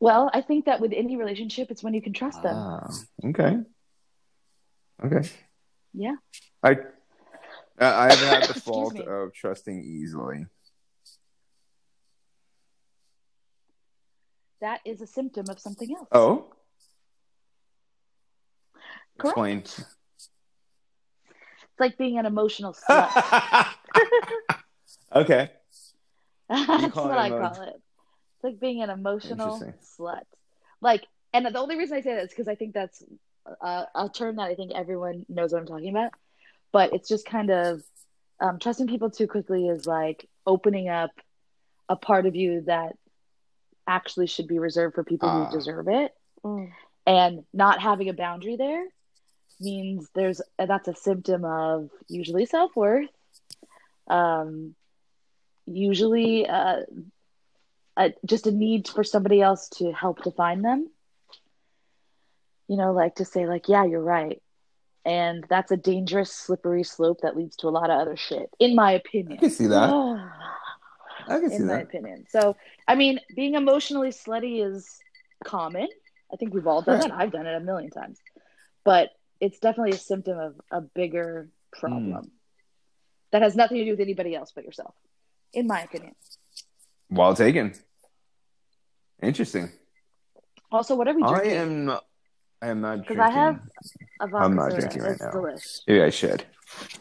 Well, 0.00 0.30
I 0.32 0.40
think 0.40 0.66
that 0.66 0.80
with 0.80 0.92
any 0.94 1.16
relationship, 1.16 1.70
it's 1.70 1.82
when 1.82 1.92
you 1.92 2.00
can 2.00 2.12
trust 2.12 2.42
them. 2.42 2.56
Ah, 2.56 2.88
okay. 3.24 3.58
Okay. 5.04 5.28
Yeah. 5.94 6.16
I 6.62 6.76
I- 7.80 8.06
I've 8.08 8.18
had 8.18 8.44
the 8.44 8.54
fault 8.60 8.94
me. 8.94 9.04
of 9.06 9.32
trusting 9.32 9.80
easily. 9.80 10.46
That 14.60 14.80
is 14.84 15.00
a 15.00 15.06
symptom 15.06 15.46
of 15.48 15.60
something 15.60 15.94
else. 15.94 16.08
Oh, 16.10 16.46
Correct. 19.18 19.32
explain. 19.32 19.58
It's 19.58 19.84
like 21.78 21.96
being 21.96 22.18
an 22.18 22.26
emotional 22.26 22.72
slut. 22.88 23.66
okay. 25.14 25.50
That's 26.48 26.94
what 26.96 27.18
I 27.18 27.28
call 27.30 27.62
it. 27.62 27.74
It's 27.76 28.44
like 28.44 28.58
being 28.58 28.82
an 28.82 28.90
emotional 28.90 29.62
slut. 29.82 30.22
Like, 30.80 31.04
and 31.32 31.46
the 31.46 31.58
only 31.58 31.76
reason 31.76 31.96
I 31.96 32.00
say 32.00 32.14
that 32.14 32.24
is 32.24 32.30
because 32.30 32.48
I 32.48 32.54
think 32.56 32.74
that's 32.74 33.02
uh, 33.60 33.84
a 33.94 34.08
term 34.08 34.36
that 34.36 34.50
I 34.50 34.54
think 34.54 34.72
everyone 34.74 35.26
knows 35.28 35.52
what 35.52 35.60
I'm 35.60 35.66
talking 35.66 35.90
about. 35.90 36.12
But 36.72 36.92
it's 36.92 37.08
just 37.08 37.26
kind 37.26 37.50
of 37.50 37.82
um, 38.40 38.58
trusting 38.58 38.86
people 38.88 39.10
too 39.10 39.26
quickly 39.26 39.68
is 39.68 39.86
like 39.86 40.28
opening 40.46 40.88
up 40.88 41.10
a 41.88 41.96
part 41.96 42.26
of 42.26 42.36
you 42.36 42.62
that 42.62 42.96
actually 43.86 44.26
should 44.26 44.46
be 44.46 44.58
reserved 44.58 44.94
for 44.94 45.04
people 45.04 45.28
Ah. 45.28 45.46
who 45.46 45.56
deserve 45.56 45.88
it. 45.88 46.12
Mm. 46.44 46.70
And 47.06 47.44
not 47.54 47.80
having 47.80 48.10
a 48.10 48.12
boundary 48.12 48.56
there 48.56 48.84
means 49.60 50.08
there's 50.14 50.42
that's 50.58 50.88
a 50.88 50.94
symptom 50.94 51.44
of 51.44 51.90
usually 52.06 52.44
self 52.46 52.76
worth. 52.76 53.08
Um, 54.08 54.74
usually 55.66 56.46
uh, 56.46 56.82
a, 57.96 58.12
just 58.24 58.46
a 58.46 58.52
need 58.52 58.88
for 58.88 59.04
somebody 59.04 59.40
else 59.40 59.68
to 59.70 59.92
help 59.92 60.22
define 60.22 60.62
them. 60.62 60.90
You 62.68 62.76
know, 62.76 62.92
like 62.92 63.16
to 63.16 63.24
say, 63.24 63.46
like, 63.46 63.68
yeah, 63.68 63.84
you're 63.84 64.02
right. 64.02 64.40
And 65.04 65.44
that's 65.48 65.72
a 65.72 65.76
dangerous, 65.76 66.30
slippery 66.30 66.84
slope 66.84 67.20
that 67.22 67.36
leads 67.36 67.56
to 67.56 67.68
a 67.68 67.70
lot 67.70 67.88
of 67.90 67.98
other 67.98 68.16
shit, 68.16 68.50
in 68.60 68.74
my 68.74 68.92
opinion. 68.92 69.38
I 69.38 69.40
can 69.40 69.50
see 69.50 69.66
that. 69.68 69.88
I 71.28 71.40
can 71.40 71.50
see 71.50 71.56
that. 71.58 71.62
in 71.62 71.66
my 71.66 71.80
opinion. 71.80 72.24
So, 72.28 72.56
I 72.86 72.94
mean, 72.94 73.20
being 73.34 73.54
emotionally 73.54 74.10
slutty 74.10 74.64
is 74.64 74.98
common. 75.44 75.88
I 76.32 76.36
think 76.36 76.52
we've 76.52 76.66
all 76.66 76.82
done 76.82 77.00
it. 77.06 77.10
I've 77.10 77.32
done 77.32 77.46
it 77.46 77.54
a 77.54 77.60
million 77.60 77.90
times. 77.90 78.18
But 78.84 79.10
it's 79.40 79.58
definitely 79.60 79.92
a 79.92 79.98
symptom 79.98 80.38
of 80.38 80.60
a 80.70 80.80
bigger 80.82 81.48
problem 81.72 82.12
Hmm. 82.12 82.28
that 83.30 83.40
has 83.42 83.56
nothing 83.56 83.78
to 83.78 83.84
do 83.84 83.90
with 83.92 84.00
anybody 84.00 84.34
else 84.34 84.52
but 84.54 84.64
yourself, 84.64 84.94
in 85.54 85.66
my 85.66 85.80
opinion. 85.82 86.14
Well 87.08 87.34
taken. 87.34 87.72
Interesting. 89.22 89.70
Also, 90.70 90.94
what 90.96 91.08
are 91.08 91.14
we 91.14 91.22
I 91.22 91.28
drinking? 91.38 91.56
am. 91.90 91.98
I 92.60 92.68
am 92.68 92.80
not 92.80 92.98
'Cause 93.06 93.16
drinking. 93.16 93.20
I 93.20 93.30
have 93.30 93.60
a 94.20 94.26
vodka 94.26 94.44
I'm 94.44 94.56
not 94.56 94.70
soda. 94.70 94.80
drinking 94.80 95.02
right 95.02 95.12
It's 95.12 95.20
now. 95.20 95.30
delish. 95.30 95.80
Maybe 95.86 96.02
I 96.02 96.10
should. 96.10 96.44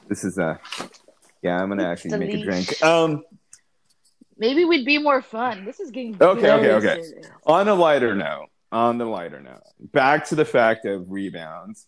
This 0.08 0.24
is 0.24 0.38
a. 0.38 0.60
Yeah, 1.41 1.62
I'm 1.62 1.70
gonna 1.70 1.84
actually 1.88 2.18
make 2.18 2.34
a 2.34 2.43
drink. 2.43 2.82
Um, 2.84 3.24
Maybe 4.39 4.66
we'd 4.66 4.86
be 4.86 4.99
more 4.99 5.24
fun. 5.24 5.66
This 5.66 5.80
is 5.80 5.89
getting 5.89 6.16
Okay, 6.22 6.51
okay, 6.51 6.72
okay. 6.74 7.03
on 7.47 7.68
a 7.68 7.74
lighter 7.74 8.14
note, 8.14 8.49
on 8.72 8.99
the 8.99 9.05
lighter 9.05 9.41
note, 9.41 9.64
back 9.80 10.26
to 10.28 10.36
the 10.36 10.45
fact 10.45 10.86
of 10.86 11.10
rebounds, 11.10 11.88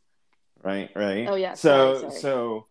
right? 0.64 0.90
Right. 0.96 1.28
Oh, 1.30 1.36
yeah, 1.36 1.54
So 1.54 2.00
sorry, 2.00 2.00
sorry. 2.10 2.22
so 2.22 2.68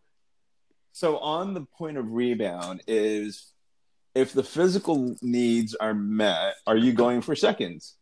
so 0.91 1.19
on 1.19 1.55
the 1.55 1.61
point 1.61 1.97
of 1.97 2.11
rebound 2.11 2.83
is 2.89 3.53
if 4.17 4.33
the 4.33 4.43
physical 4.43 5.15
needs 5.23 5.77
are 5.77 5.95
met, 5.95 6.55
are 6.67 6.77
you 6.77 6.93
going 6.93 7.21
for 7.21 7.37
seconds? 7.37 7.95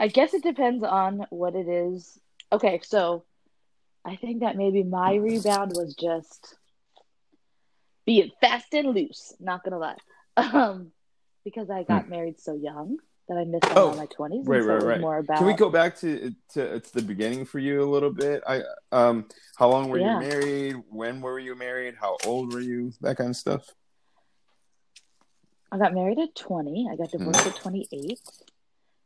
I 0.00 0.08
guess 0.08 0.32
it 0.34 0.42
depends 0.42 0.82
on 0.82 1.26
what 1.28 1.54
it 1.54 1.68
is. 1.68 2.18
Okay, 2.50 2.80
so 2.82 3.24
I 4.04 4.16
think 4.16 4.40
that 4.40 4.56
maybe 4.56 4.82
my 4.82 5.14
rebound 5.14 5.72
was 5.76 5.94
just 5.94 6.56
being 8.06 8.30
fast 8.40 8.72
and 8.72 8.94
loose. 8.94 9.34
Not 9.38 9.62
gonna 9.62 9.78
lie, 9.78 9.96
um, 10.38 10.90
because 11.44 11.68
I 11.70 11.82
got 11.82 12.08
married 12.08 12.40
so 12.40 12.54
young 12.54 12.96
that 13.28 13.36
I 13.36 13.44
missed 13.44 13.66
out 13.66 13.76
Oh, 13.76 13.90
on 13.90 13.98
my 13.98 14.06
twenties. 14.06 14.46
right, 14.46 14.62
so 14.62 14.66
right, 14.68 14.82
right. 14.82 15.00
More 15.00 15.18
about 15.18 15.36
Can 15.38 15.46
we 15.46 15.52
go 15.52 15.68
back 15.68 15.96
to 15.98 16.34
to, 16.54 16.80
to 16.80 16.94
the 16.94 17.02
beginning 17.02 17.44
for 17.44 17.58
you 17.58 17.82
a 17.82 17.88
little 17.88 18.10
bit? 18.10 18.42
I 18.46 18.62
um, 18.90 19.28
how 19.56 19.68
long 19.68 19.90
were 19.90 19.98
Yeah. 19.98 20.14
you 20.14 20.28
married? 20.28 20.76
When 20.88 21.20
were 21.20 21.38
you 21.38 21.54
married? 21.54 21.94
How 22.00 22.16
old 22.24 22.54
were 22.54 22.60
you? 22.60 22.92
That 23.02 23.18
kind 23.18 23.30
of 23.30 23.36
stuff. 23.36 23.66
I 25.70 25.76
got 25.78 25.92
married 25.94 26.18
at 26.18 26.34
twenty. 26.34 26.88
I 26.90 26.94
Hmm. 26.96 27.02
got 27.02 27.10
divorced 27.10 27.46
at 27.46 27.56
twenty 27.56 27.86
eight. 27.92 28.18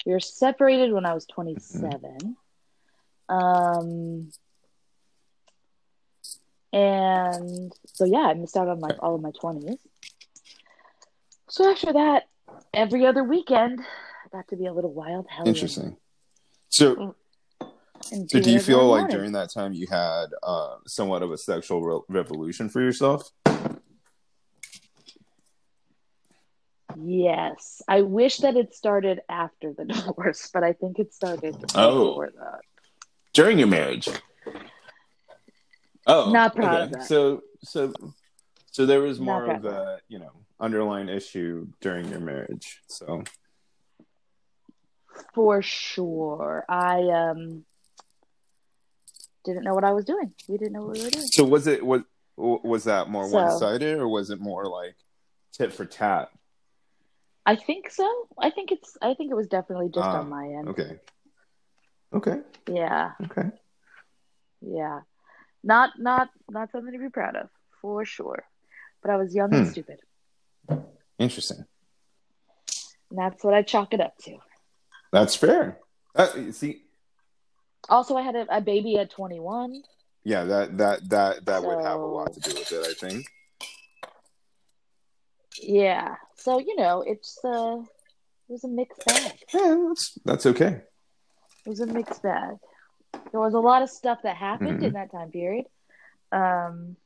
We 0.05 0.13
were 0.13 0.21
separated 0.21 0.93
when 0.93 1.07
I 1.07 1.15
was 1.15 1.27
twenty 1.27 1.57
seven. 1.59 2.37
Um. 3.29 4.33
And 6.73 7.73
so 7.87 8.05
yeah, 8.05 8.27
I 8.27 8.35
missed 8.35 8.57
out 8.57 8.67
on 8.69 8.81
like 8.81 8.97
all 9.01 9.15
of 9.15 9.23
my 9.23 9.31
twenties. 9.31 9.79
So 11.49 11.71
after 11.71 11.93
that, 11.93 12.25
every 12.73 13.07
other 13.07 13.23
weekend, 13.23 13.81
I 13.81 14.37
got 14.37 14.49
to 14.49 14.57
be 14.57 14.67
a 14.67 14.73
little 14.73 14.93
wild 14.93 15.27
hellion. 15.29 15.55
Interesting. 15.55 15.97
So 16.71 17.15
So 18.27 18.41
do 18.41 18.51
you 18.51 18.59
feel 18.59 18.87
like 18.89 19.03
wanted. 19.03 19.17
during 19.17 19.33
that 19.33 19.53
time 19.53 19.73
you 19.73 19.87
had 19.89 20.27
uh, 20.43 20.79
somewhat 20.87 21.23
of 21.23 21.31
a 21.31 21.39
sexual 21.39 21.81
re- 21.81 22.01
revolution 22.09 22.69
for 22.69 22.81
yourself? 22.81 23.31
Yes, 26.97 27.83
I 27.89 28.03
wish 28.03 28.39
that 28.39 28.57
it 28.57 28.75
started 28.75 29.21
after 29.29 29.73
the 29.73 29.85
divorce, 29.95 30.51
but 30.53 30.63
I 30.65 30.73
think 30.73 30.99
it 30.99 31.13
started 31.15 31.55
Oh. 31.75 32.09
before 32.11 32.31
that. 32.39 32.61
During 33.33 33.59
your 33.59 33.69
marriage? 33.69 34.09
Oh, 36.07 36.31
Not 36.31 36.55
proud 36.55 36.83
of 36.83 36.91
that. 36.93 37.05
So, 37.05 37.43
so, 37.63 37.93
so 38.71 38.87
there 38.87 39.01
was 39.01 39.19
more 39.19 39.45
of 39.51 39.65
of 39.65 39.73
a 39.73 39.99
you 40.09 40.19
know 40.19 40.31
underlying 40.61 41.09
issue 41.09 41.67
during 41.81 42.09
your 42.11 42.21
marriage. 42.21 42.81
So, 42.89 43.25
For 45.35 45.63
sure, 45.63 46.65
I 46.69 47.01
um 47.09 47.65
didn't 49.45 49.65
know 49.65 49.75
what 49.75 49.85
I 49.85 49.93
was 49.93 50.05
doing. 50.05 50.33
We 50.49 50.57
didn't 50.59 50.73
know 50.75 50.83
what 50.87 50.97
we 50.97 51.05
were 51.05 51.11
doing. 51.11 51.27
so 51.27 51.45
was 51.45 51.67
it 51.67 51.85
was 51.85 52.03
was 52.37 52.85
that 52.85 53.09
more 53.09 53.27
So- 53.29 53.35
one 53.37 53.59
sided 53.59 53.99
or 53.99 54.09
was 54.09 54.31
it 54.31 54.41
more 54.41 54.67
like 54.67 54.97
tit 55.53 55.73
for 55.73 55.85
tat? 55.87 56.29
I 57.47 57.57
think 57.57 57.91
so. 57.91 58.09
I 58.39 58.51
think 58.51 58.73
it's. 58.73 58.97
I 59.03 59.15
think 59.15 59.31
it 59.31 59.35
was 59.35 59.49
definitely 59.49 59.89
just 59.89 60.07
Ah, 60.07 60.21
on 60.21 60.29
my 60.31 60.45
end. 60.47 60.69
Okay, 60.69 60.99
okay, 62.15 62.41
Yeah, 62.69 63.13
okay. 63.25 63.51
yeah. 64.63 65.01
Not 65.63 65.91
not 65.99 66.31
not 66.49 66.71
something 66.73 66.93
to 66.93 66.99
be 66.99 67.11
proud 67.11 67.37
of, 67.37 67.49
for 67.83 68.05
sure. 68.05 68.45
But 69.03 69.11
I 69.11 69.17
was 69.17 69.35
young 69.35 69.53
and 69.55 69.67
Hmm. 69.67 69.73
stupid. 69.73 70.01
Interesting. 71.19 71.65
And 73.11 73.19
that's 73.19 73.45
what 73.45 73.53
I 73.55 73.63
chalk 73.63 73.93
it 73.93 74.01
up 74.01 74.17
to. 74.25 74.39
That's 75.13 75.37
fair. 75.37 75.79
Uh, 76.17 76.51
see, 76.53 76.83
Also, 77.89 78.17
I 78.17 78.23
had 78.23 78.35
a, 78.37 78.47
a 78.57 78.61
baby 78.61 78.97
at 78.99 79.11
21. 79.11 79.83
yeah, 80.25 80.45
that 80.45 80.79
that 80.79 81.09
that 81.11 81.45
that 81.45 81.63
would 81.63 81.85
have 81.85 82.01
a 82.01 82.05
lot 82.05 82.33
to 82.33 82.41
do 82.41 82.55
with 82.55 82.73
it. 82.73 82.87
I 82.87 82.95
think. 82.95 83.27
Yeah. 85.61 86.17
So, 86.37 86.59
you 86.59 86.77
know, 86.77 87.03
it's 87.03 87.39
uh 87.45 87.77
it 88.49 88.53
was 88.53 88.65
a 88.65 88.69
mixed 88.69 89.05
bag. 89.07 89.33
Yeah, 89.53 89.85
that's 89.89 90.19
that's 90.25 90.47
okay. 90.47 90.83
It 91.65 91.69
was 91.69 91.81
a 91.81 91.87
mixed 91.87 92.23
bag. 92.23 92.57
There 93.31 93.41
was 93.41 93.55
a 93.55 93.61
lot 93.61 93.83
of 93.83 93.91
stuff 93.91 94.19
that 94.23 94.37
happened 94.37 94.81
Mhm. 94.81 94.85
in 94.85 94.93
that 94.95 95.11
time 95.13 95.31
period. 95.31 95.67
Um 96.33 96.97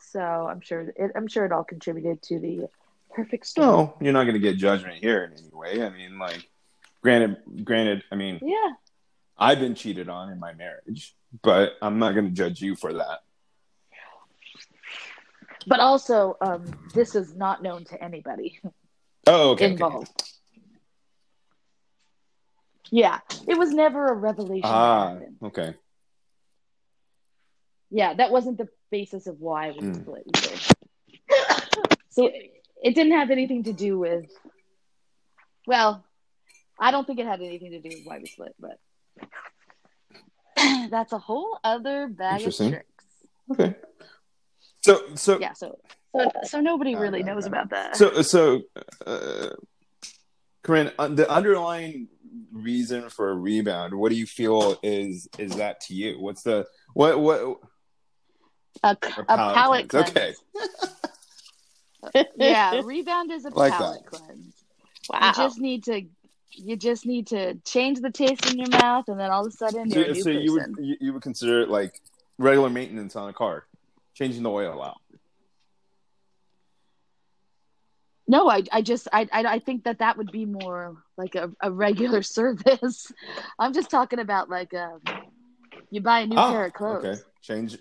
so 0.00 0.20
I'm 0.20 0.60
sure 0.60 0.80
it 0.96 1.12
I'm 1.14 1.28
sure 1.28 1.44
it 1.44 1.52
all 1.52 1.64
contributed 1.64 2.22
to 2.22 2.38
the 2.40 2.68
perfect 3.14 3.46
storm. 3.46 3.68
No, 3.68 3.96
you're 4.00 4.12
not 4.12 4.24
going 4.24 4.34
to 4.34 4.40
get 4.40 4.56
judgment 4.56 4.98
here 5.02 5.24
in 5.24 5.32
any 5.32 5.50
way. 5.52 5.84
I 5.84 5.90
mean, 5.90 6.16
like, 6.18 6.48
granted, 7.02 7.38
granted. 7.64 8.04
I 8.12 8.14
mean, 8.14 8.38
Yeah. 8.40 8.70
I've 9.36 9.58
been 9.58 9.74
cheated 9.74 10.08
on 10.08 10.30
in 10.30 10.38
my 10.38 10.52
marriage, 10.54 11.16
but 11.42 11.72
I'm 11.82 11.98
not 11.98 12.12
going 12.12 12.26
to 12.26 12.30
judge 12.30 12.60
you 12.62 12.76
for 12.76 12.92
that. 12.92 13.20
But 15.66 15.80
also, 15.80 16.36
um, 16.40 16.64
this 16.94 17.14
is 17.14 17.34
not 17.34 17.62
known 17.62 17.84
to 17.86 18.02
anybody 18.02 18.58
Oh, 19.26 19.50
okay. 19.50 19.64
okay. 19.66 19.72
involved. 19.72 20.22
Yeah, 22.90 23.20
it 23.46 23.56
was 23.56 23.70
never 23.72 24.08
a 24.08 24.14
revelation. 24.14 24.62
Ah, 24.64 25.18
okay. 25.44 25.74
yeah, 27.90 28.14
that 28.14 28.32
wasn't 28.32 28.58
the 28.58 28.68
basis 28.90 29.26
of 29.26 29.40
why 29.40 29.70
we 29.70 29.80
Mm. 29.80 30.00
split 30.02 30.24
either. 30.26 30.56
so 32.10 32.30
it 32.82 32.94
didn't 32.94 33.12
have 33.12 33.30
anything 33.30 33.64
to 33.64 33.72
do 33.72 33.98
with. 33.98 34.26
Well, 35.66 36.04
I 36.78 36.90
don't 36.90 37.06
think 37.06 37.20
it 37.20 37.26
had 37.26 37.40
anything 37.40 37.70
to 37.72 37.80
do 37.80 37.90
with 37.90 38.04
why 38.04 38.18
we 38.18 38.26
split, 38.26 38.54
but 38.58 38.78
that's 40.90 41.12
a 41.12 41.18
whole 41.18 41.58
other 41.62 42.08
bag 42.08 42.44
of 42.44 42.56
tricks. 42.56 43.04
Okay. 43.52 43.74
So 44.82 45.14
so 45.14 45.38
Yeah, 45.38 45.52
so 45.52 45.78
so 46.14 46.30
so 46.44 46.60
nobody 46.60 46.94
really 46.96 47.20
Okay, 47.20 47.30
knows 47.30 47.46
about 47.46 47.70
that. 47.70 47.96
so 47.96 48.22
so 48.22 48.62
uh, 49.06 49.50
Corinne, 50.62 50.92
uh, 50.98 51.08
the 51.08 51.30
underlying 51.30 52.08
reason 52.52 53.08
for 53.10 53.30
a 53.30 53.34
rebound, 53.34 53.94
what 53.94 54.10
do 54.10 54.16
you 54.16 54.26
feel 54.26 54.78
is 54.82 55.28
is 55.38 55.56
that 55.56 55.80
to 55.82 55.94
you? 55.94 56.20
What's 56.20 56.42
the 56.42 56.66
what 56.94 57.20
what 57.20 57.58
a, 58.82 58.88
a 58.90 58.96
a 59.28 59.36
palate 59.36 59.88
cleanse. 59.88 60.10
Okay. 60.10 60.34
yeah, 62.36 62.80
rebound 62.84 63.30
is 63.30 63.44
a 63.44 63.50
Like 63.54 63.72
palate 63.72 64.04
that. 64.04 64.06
cleanse. 64.06 64.54
Wow. 65.08 65.26
You 65.26 65.32
just 65.34 65.58
need 65.60 65.84
to 65.84 66.02
you 66.52 66.76
just 66.76 67.06
need 67.06 67.28
to 67.28 67.54
change 67.64 68.00
the 68.00 68.10
taste 68.10 68.50
in 68.50 68.58
your 68.58 68.68
mouth, 68.70 69.04
and 69.08 69.18
then 69.18 69.30
all 69.30 69.46
of 69.46 69.52
a 69.52 69.56
sudden 69.56 69.88
you're 69.90 70.02
a 70.02 70.08
So, 70.08 70.12
new 70.12 70.24
so 70.24 70.30
person. 70.30 70.42
you 70.42 70.52
would 70.52 70.76
you, 70.78 70.96
you 71.00 71.12
would 71.12 71.22
consider 71.22 71.62
it 71.62 71.68
like 71.68 72.00
regular 72.38 72.70
maintenance 72.70 73.16
on 73.16 73.28
a 73.28 73.32
car, 73.32 73.64
changing 74.14 74.42
the 74.42 74.50
oil 74.50 74.82
out. 74.82 74.98
No, 78.28 78.48
I, 78.48 78.62
I 78.70 78.82
just, 78.82 79.08
I, 79.12 79.28
I, 79.32 79.44
I 79.44 79.58
think 79.58 79.84
that 79.84 79.98
that 79.98 80.16
would 80.16 80.30
be 80.30 80.44
more 80.44 80.96
like 81.16 81.34
a, 81.34 81.50
a 81.60 81.70
regular 81.72 82.22
service. 82.38 83.10
I'm 83.58 83.72
just 83.72 83.90
talking 83.90 84.20
about 84.20 84.48
like, 84.48 84.72
um, 84.72 85.00
you 85.90 86.00
buy 86.00 86.20
a 86.20 86.26
new 86.26 86.38
Ah, 86.38 86.50
pair 86.50 86.66
of 86.66 86.72
clothes. 86.72 87.04
Okay, 87.04 87.20
change. 87.42 87.78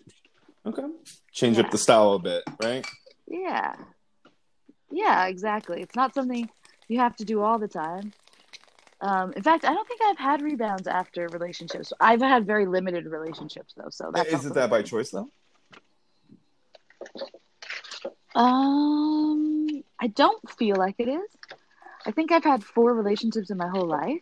Okay, 0.65 0.83
change 1.31 1.57
Yeah. 1.57 1.65
up 1.65 1.71
the 1.71 1.77
style 1.77 2.13
a 2.13 2.19
bit, 2.19 2.43
right? 2.61 2.85
Yeah, 3.27 3.75
yeah, 4.91 5.27
exactly. 5.27 5.81
It's 5.81 5.95
not 5.95 6.15
something 6.15 6.49
you 6.87 6.99
have 6.99 7.15
to 7.17 7.25
do 7.25 7.41
all 7.43 7.59
the 7.59 7.67
time. 7.67 8.11
Um, 9.01 9.33
in 9.33 9.43
fact, 9.43 9.65
I 9.65 9.73
don't 9.73 9.87
think 9.87 10.01
I've 10.03 10.17
had 10.17 10.41
rebounds 10.41 10.87
after 10.87 11.29
relationships. 11.29 11.93
I've 11.99 12.21
had 12.21 12.47
very 12.47 12.65
limited 12.65 13.05
relationships 13.05 13.73
though, 13.77 13.89
so 13.91 14.11
that's 14.11 14.27
Is 14.29 14.33
also 14.33 14.49
it 14.49 14.53
that 14.55 14.69
by 14.71 14.81
choice 14.81 15.11
though? 15.11 15.29
Um, 18.35 19.83
I 19.99 20.07
don't 20.07 20.49
feel 20.51 20.75
like 20.77 20.95
it 20.99 21.07
is. 21.07 21.29
I 22.05 22.11
think 22.11 22.31
I've 22.31 22.43
had 22.43 22.63
four 22.63 22.93
relationships 22.93 23.49
in 23.49 23.57
my 23.57 23.67
whole 23.67 23.87
life. 23.87 24.21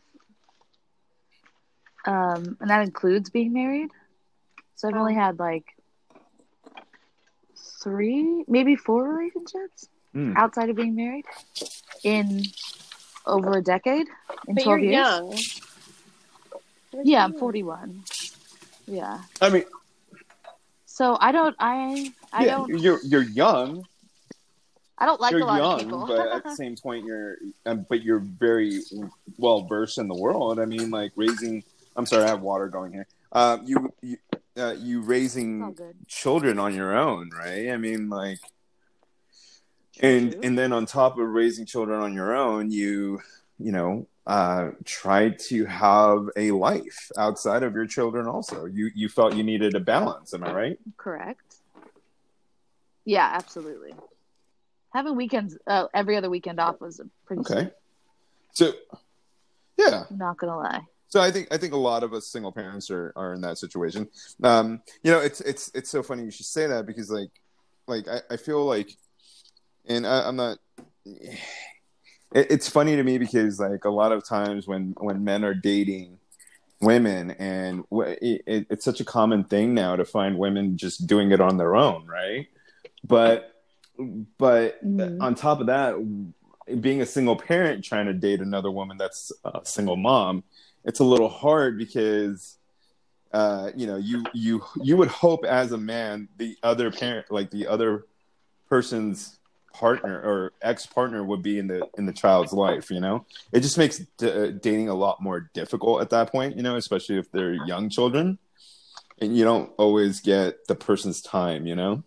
Um, 2.05 2.57
and 2.61 2.69
that 2.69 2.81
includes 2.83 3.29
being 3.29 3.53
married. 3.53 3.89
So 4.75 4.87
I've 4.87 4.95
only 4.95 5.13
had 5.13 5.39
like 5.39 5.65
three, 7.83 8.43
maybe 8.47 8.75
four 8.75 9.03
relationships 9.13 9.87
Hmm. 10.13 10.33
outside 10.37 10.69
of 10.69 10.75
being 10.77 10.95
married 10.95 11.25
in 12.03 12.43
over 13.25 13.57
a 13.57 13.61
decade, 13.61 14.07
in 14.47 14.55
but 14.55 14.63
12 14.63 14.79
you're 14.79 14.91
years. 14.91 14.93
young. 14.93 15.37
Yeah, 17.03 17.23
I'm 17.25 17.33
41. 17.33 18.03
Yeah. 18.87 19.21
I 19.41 19.49
mean, 19.49 19.65
So 20.97 21.15
I 21.21 21.31
don't, 21.31 21.55
I, 21.59 22.11
I 22.33 22.45
yeah, 22.45 22.55
don't, 22.55 22.69
you're 22.81 22.99
you're 23.03 23.21
young. 23.21 23.85
I 24.97 25.05
don't 25.05 25.21
like 25.21 25.31
you're 25.31 25.41
a 25.41 25.45
lot 25.45 25.57
young, 25.57 25.79
of 25.79 25.85
people. 25.85 26.05
but 26.07 26.27
at 26.27 26.43
the 26.43 26.55
same 26.55 26.75
point, 26.75 27.05
you're 27.05 27.37
um, 27.67 27.85
but 27.87 28.01
you're 28.01 28.17
very 28.17 28.81
well 29.37 29.61
versed 29.61 29.99
in 29.99 30.07
the 30.07 30.15
world. 30.15 30.59
I 30.59 30.65
mean, 30.65 30.89
like 30.89 31.11
raising. 31.15 31.63
I'm 31.95 32.07
sorry, 32.07 32.23
I 32.23 32.29
have 32.29 32.41
water 32.41 32.67
going 32.67 32.93
here. 32.93 33.05
Um, 33.31 33.61
you 33.67 33.93
you 34.01 34.17
uh, 34.57 34.73
you 34.79 35.01
raising 35.01 35.77
children 36.07 36.57
on 36.57 36.73
your 36.73 36.97
own, 36.97 37.29
right? 37.29 37.69
I 37.69 37.77
mean, 37.77 38.09
like, 38.09 38.39
and 39.99 40.31
True. 40.31 40.41
and 40.41 40.57
then 40.57 40.73
on 40.73 40.87
top 40.87 41.19
of 41.19 41.27
raising 41.27 41.67
children 41.67 42.01
on 42.01 42.15
your 42.15 42.35
own, 42.35 42.71
you 42.71 43.21
you 43.59 43.71
know 43.71 44.07
uh, 44.27 44.71
try 44.83 45.29
to 45.29 45.65
have 45.65 46.27
a 46.35 46.51
life 46.51 47.09
outside 47.17 47.63
of 47.63 47.73
your 47.73 47.87
children. 47.87 48.27
Also, 48.27 48.65
you 48.65 48.91
you 48.93 49.07
felt 49.07 49.33
you 49.33 49.43
needed 49.43 49.73
a 49.73 49.79
balance. 49.79 50.33
Am 50.33 50.43
I 50.43 50.53
right? 50.53 50.79
Correct. 50.97 51.55
Yeah, 53.05 53.29
absolutely. 53.33 53.95
Having 54.93 55.15
weekends, 55.15 55.57
uh, 55.65 55.85
every 55.93 56.17
other 56.17 56.29
weekend 56.29 56.59
off 56.59 56.81
was 56.81 56.99
a 56.99 57.05
pretty. 57.25 57.39
Okay. 57.39 57.71
So, 58.51 58.73
yeah. 59.77 60.03
Not 60.09 60.37
gonna 60.37 60.57
lie. 60.57 60.81
So 61.07 61.21
I 61.21 61.31
think 61.31 61.47
I 61.51 61.57
think 61.57 61.71
a 61.71 61.77
lot 61.77 62.03
of 62.03 62.13
us 62.13 62.27
single 62.27 62.51
parents 62.51 62.91
are, 62.91 63.13
are 63.15 63.33
in 63.33 63.39
that 63.41 63.57
situation. 63.57 64.09
Um, 64.43 64.81
you 65.03 65.11
know, 65.11 65.19
it's 65.19 65.39
it's 65.39 65.71
it's 65.73 65.89
so 65.89 66.03
funny 66.03 66.23
you 66.23 66.31
should 66.31 66.47
say 66.47 66.67
that 66.67 66.85
because 66.85 67.09
like 67.09 67.31
like 67.87 68.09
I, 68.09 68.19
I 68.31 68.35
feel 68.35 68.65
like, 68.65 68.89
and 69.85 70.05
I, 70.05 70.27
I'm 70.27 70.35
not. 70.35 70.57
It, 72.33 72.51
it's 72.51 72.69
funny 72.69 72.95
to 72.95 73.03
me 73.03 73.17
because 73.17 73.59
like 73.59 73.85
a 73.85 73.89
lot 73.89 74.11
of 74.11 74.25
times 74.27 74.67
when 74.67 74.93
when 74.97 75.23
men 75.23 75.43
are 75.43 75.53
dating 75.53 76.19
women 76.79 77.31
and 77.31 77.83
it, 77.91 78.43
it, 78.45 78.67
it's 78.69 78.85
such 78.85 78.99
a 78.99 79.05
common 79.05 79.43
thing 79.43 79.73
now 79.73 79.95
to 79.95 80.05
find 80.05 80.37
women 80.37 80.77
just 80.77 81.07
doing 81.07 81.31
it 81.31 81.41
on 81.41 81.57
their 81.57 81.75
own, 81.75 82.05
right? 82.05 82.47
But 83.03 83.53
but 84.37 84.83
Mhm. 84.85 85.17
on 85.21 85.33
top 85.35 85.59
of 85.59 85.67
that, 85.67 85.95
being 86.81 87.01
a 87.01 87.05
single 87.05 87.35
parent 87.35 87.83
trying 87.83 88.05
to 88.05 88.13
date 88.13 88.41
another 88.41 88.69
woman 88.69 88.97
that's 88.97 89.31
a 89.45 89.61
single 89.63 89.95
mom 89.95 90.43
it's 90.83 90.99
a 90.99 91.03
little 91.03 91.29
hard 91.29 91.77
because 91.77 92.57
uh 93.31 93.71
you 93.73 93.87
know 93.87 93.95
you 93.95 94.25
you 94.33 94.61
you 94.83 94.97
would 94.97 95.07
hope 95.07 95.45
as 95.45 95.71
a 95.71 95.77
man 95.77 96.27
the 96.37 96.57
other 96.63 96.91
parent 96.91 97.25
like 97.31 97.49
the 97.51 97.65
other 97.67 98.05
person's 98.69 99.36
partner 99.77 100.19
or 100.21 100.53
ex-partner 100.61 101.23
would 101.23 101.43
be 101.43 101.59
in 101.59 101.67
the 101.67 101.87
in 101.97 102.05
the 102.05 102.13
child's 102.13 102.51
life 102.53 102.89
you 102.89 102.99
know 102.99 103.25
it 103.51 103.59
just 103.59 103.77
makes 103.77 103.99
d- 104.17 104.31
uh, 104.31 104.47
dating 104.61 104.89
a 104.89 104.93
lot 104.95 105.21
more 105.21 105.49
difficult 105.53 106.01
at 106.01 106.09
that 106.09 106.31
point 106.31 106.55
you 106.57 106.63
know 106.63 106.75
especially 106.77 107.17
if 107.17 107.31
they're 107.31 107.53
young 107.67 107.87
children 107.89 108.37
and 109.19 109.37
you 109.37 109.43
don't 109.43 109.71
always 109.77 110.19
get 110.19 110.65
the 110.67 110.75
person's 110.75 111.21
time 111.21 111.67
you 111.67 111.75
know 111.75 112.03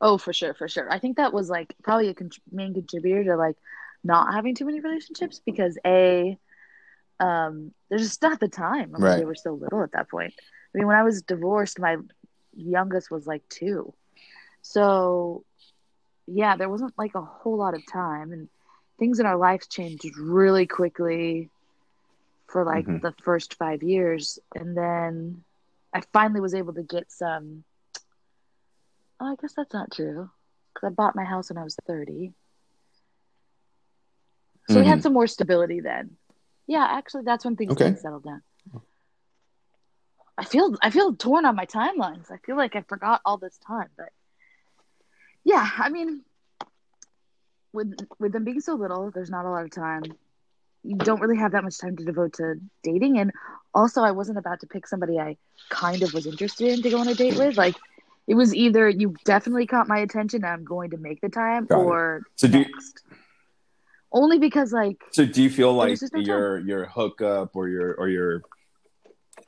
Oh, 0.00 0.18
for 0.18 0.32
sure, 0.34 0.52
for 0.54 0.68
sure. 0.68 0.92
I 0.92 0.98
think 0.98 1.16
that 1.16 1.32
was 1.32 1.48
like 1.48 1.74
probably 1.82 2.08
a 2.08 2.14
con- 2.14 2.30
main 2.52 2.74
contributor 2.74 3.24
to 3.24 3.36
like 3.36 3.56
not 4.02 4.34
having 4.34 4.54
too 4.54 4.66
many 4.66 4.80
relationships 4.80 5.40
because 5.46 5.78
a, 5.86 6.36
um, 7.20 7.72
there's 7.88 8.02
just 8.02 8.20
not 8.20 8.38
the 8.40 8.48
time. 8.48 8.90
I 8.94 8.98
mean, 8.98 9.02
Right. 9.02 9.16
they 9.18 9.24
were 9.24 9.34
so 9.34 9.52
little 9.54 9.82
at 9.82 9.92
that 9.92 10.10
point. 10.10 10.34
I 10.36 10.78
mean, 10.78 10.86
when 10.86 10.96
I 10.96 11.04
was 11.04 11.22
divorced, 11.22 11.78
my 11.78 11.96
youngest 12.54 13.10
was 13.10 13.26
like 13.26 13.48
two, 13.48 13.94
so 14.64 15.44
yeah, 16.26 16.56
there 16.56 16.68
wasn't 16.70 16.94
like 16.98 17.14
a 17.14 17.20
whole 17.22 17.58
lot 17.58 17.74
of 17.74 17.86
time, 17.86 18.32
and 18.32 18.48
things 18.98 19.20
in 19.20 19.26
our 19.26 19.36
lives 19.36 19.68
changed 19.68 20.16
really 20.16 20.66
quickly 20.66 21.50
for 22.48 22.64
like 22.64 22.86
Mhm. 22.86 23.00
the 23.02 23.12
first 23.22 23.54
five 23.54 23.82
years, 23.82 24.38
and 24.54 24.76
then 24.76 25.44
I 25.94 26.00
finally 26.12 26.40
was 26.40 26.54
able 26.54 26.72
to 26.74 26.82
get 26.82 27.12
some. 27.12 27.64
Oh, 29.20 29.26
I 29.32 29.36
guess 29.40 29.54
that's 29.54 29.72
not 29.74 29.92
true 29.92 30.30
because 30.72 30.86
I 30.86 30.90
bought 30.90 31.14
my 31.16 31.24
house 31.24 31.50
when 31.50 31.58
I 31.58 31.64
was 31.64 31.76
30. 31.86 32.32
So 34.68 34.80
we 34.80 34.86
Mhm. 34.86 34.88
had 34.88 35.02
some 35.02 35.12
more 35.12 35.26
stability 35.26 35.80
then. 35.80 36.16
Yeah, 36.66 36.86
actually, 36.88 37.24
that's 37.24 37.44
when 37.44 37.56
things 37.56 37.72
Okay. 37.72 37.84
did 37.84 37.98
settle 37.98 38.20
down. 38.20 38.42
I 40.38 40.44
feel 40.44 40.74
I 40.82 40.90
feel 40.90 41.14
torn 41.14 41.44
on 41.44 41.54
my 41.56 41.66
timelines. 41.66 42.30
I 42.30 42.38
feel 42.38 42.56
like 42.56 42.76
I 42.76 42.82
forgot 42.82 43.20
all 43.24 43.36
this 43.38 43.58
time, 43.58 43.88
but 43.96 44.10
yeah, 45.44 45.68
I 45.78 45.88
mean, 45.90 46.22
with 47.72 47.96
with 48.18 48.32
them 48.32 48.44
being 48.44 48.60
so 48.60 48.74
little, 48.74 49.10
there's 49.10 49.30
not 49.30 49.44
a 49.44 49.50
lot 49.50 49.64
of 49.64 49.70
time. 49.70 50.02
You 50.82 50.96
don't 50.96 51.20
really 51.20 51.38
have 51.38 51.52
that 51.52 51.64
much 51.64 51.78
time 51.78 51.96
to 51.96 52.04
devote 52.04 52.34
to 52.34 52.56
dating, 52.82 53.18
and 53.18 53.32
also, 53.74 54.02
I 54.02 54.10
wasn't 54.12 54.38
about 54.38 54.60
to 54.60 54.66
pick 54.66 54.86
somebody 54.86 55.18
I 55.18 55.36
kind 55.70 56.02
of 56.02 56.12
was 56.12 56.26
interested 56.26 56.68
in 56.68 56.82
to 56.82 56.90
go 56.90 56.98
on 56.98 57.08
a 57.08 57.14
date 57.14 57.36
with. 57.36 57.56
Like, 57.56 57.74
it 58.26 58.34
was 58.34 58.54
either 58.54 58.88
you 58.88 59.14
definitely 59.24 59.66
caught 59.66 59.88
my 59.88 59.98
attention, 59.98 60.44
and 60.44 60.52
I'm 60.52 60.64
going 60.64 60.90
to 60.90 60.96
make 60.98 61.20
the 61.20 61.28
time, 61.28 61.66
Got 61.66 61.80
it. 61.80 61.84
or 61.84 62.22
So 62.36 62.48
do 62.48 62.58
you- 62.58 62.64
next. 62.64 63.02
Only 64.12 64.38
because, 64.38 64.72
like, 64.72 64.98
So 65.10 65.26
do 65.26 65.42
you 65.42 65.50
feel 65.50 65.72
like 65.74 65.98
just 65.98 66.12
time. 66.12 66.22
your 66.22 66.58
your 66.60 66.84
hookup 66.86 67.56
or 67.56 67.68
your 67.68 67.94
or 67.94 68.08
your 68.08 68.42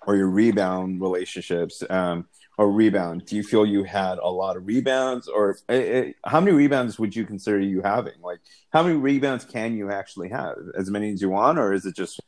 or 0.09 0.16
your 0.16 0.28
rebound 0.28 1.01
relationships 1.01 1.84
um 1.88 2.26
or 2.59 2.70
rebound? 2.72 3.26
Do 3.26 3.36
you 3.36 3.42
feel 3.42 3.66
you 3.66 3.84
had 3.84 4.18
a 4.18 4.28
lot 4.28 4.57
of 4.57 4.66
rebounds, 4.66 5.28
or 5.28 5.59
eh, 5.68 5.74
eh, 5.76 6.12
how 6.24 6.40
many 6.40 6.57
rebounds 6.57 6.98
would 6.98 7.14
you 7.14 7.24
consider 7.26 7.61
you 7.61 7.82
having? 7.82 8.20
Like, 8.22 8.40
how 8.72 8.82
many 8.82 8.96
rebounds 8.96 9.44
can 9.44 9.76
you 9.76 9.90
actually 9.90 10.30
have? 10.30 10.57
As 10.76 10.90
many 10.90 11.12
as 11.12 11.20
you 11.20 11.30
want, 11.30 11.59
or 11.59 11.72
is 11.72 11.84
it 11.86 11.94
just 11.94 12.20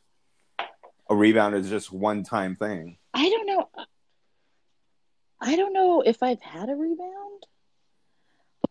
a 1.09 1.15
rebound 1.15 1.55
is 1.55 1.69
just 1.69 1.91
one 1.91 2.23
time 2.23 2.55
thing? 2.55 2.97
I 3.13 3.27
don't 3.29 3.47
know. 3.47 3.69
I 5.41 5.55
don't 5.55 5.73
know 5.73 6.01
if 6.01 6.21
I've 6.21 6.41
had 6.41 6.69
a 6.69 6.75
rebound 6.75 7.45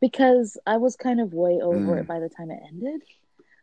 because 0.00 0.56
I 0.66 0.76
was 0.76 0.94
kind 0.96 1.20
of 1.20 1.32
way 1.32 1.60
over 1.60 1.96
Mm. 1.96 2.00
it 2.00 2.06
by 2.06 2.20
the 2.20 2.28
time 2.28 2.50
it 2.50 2.60
ended. 2.68 3.02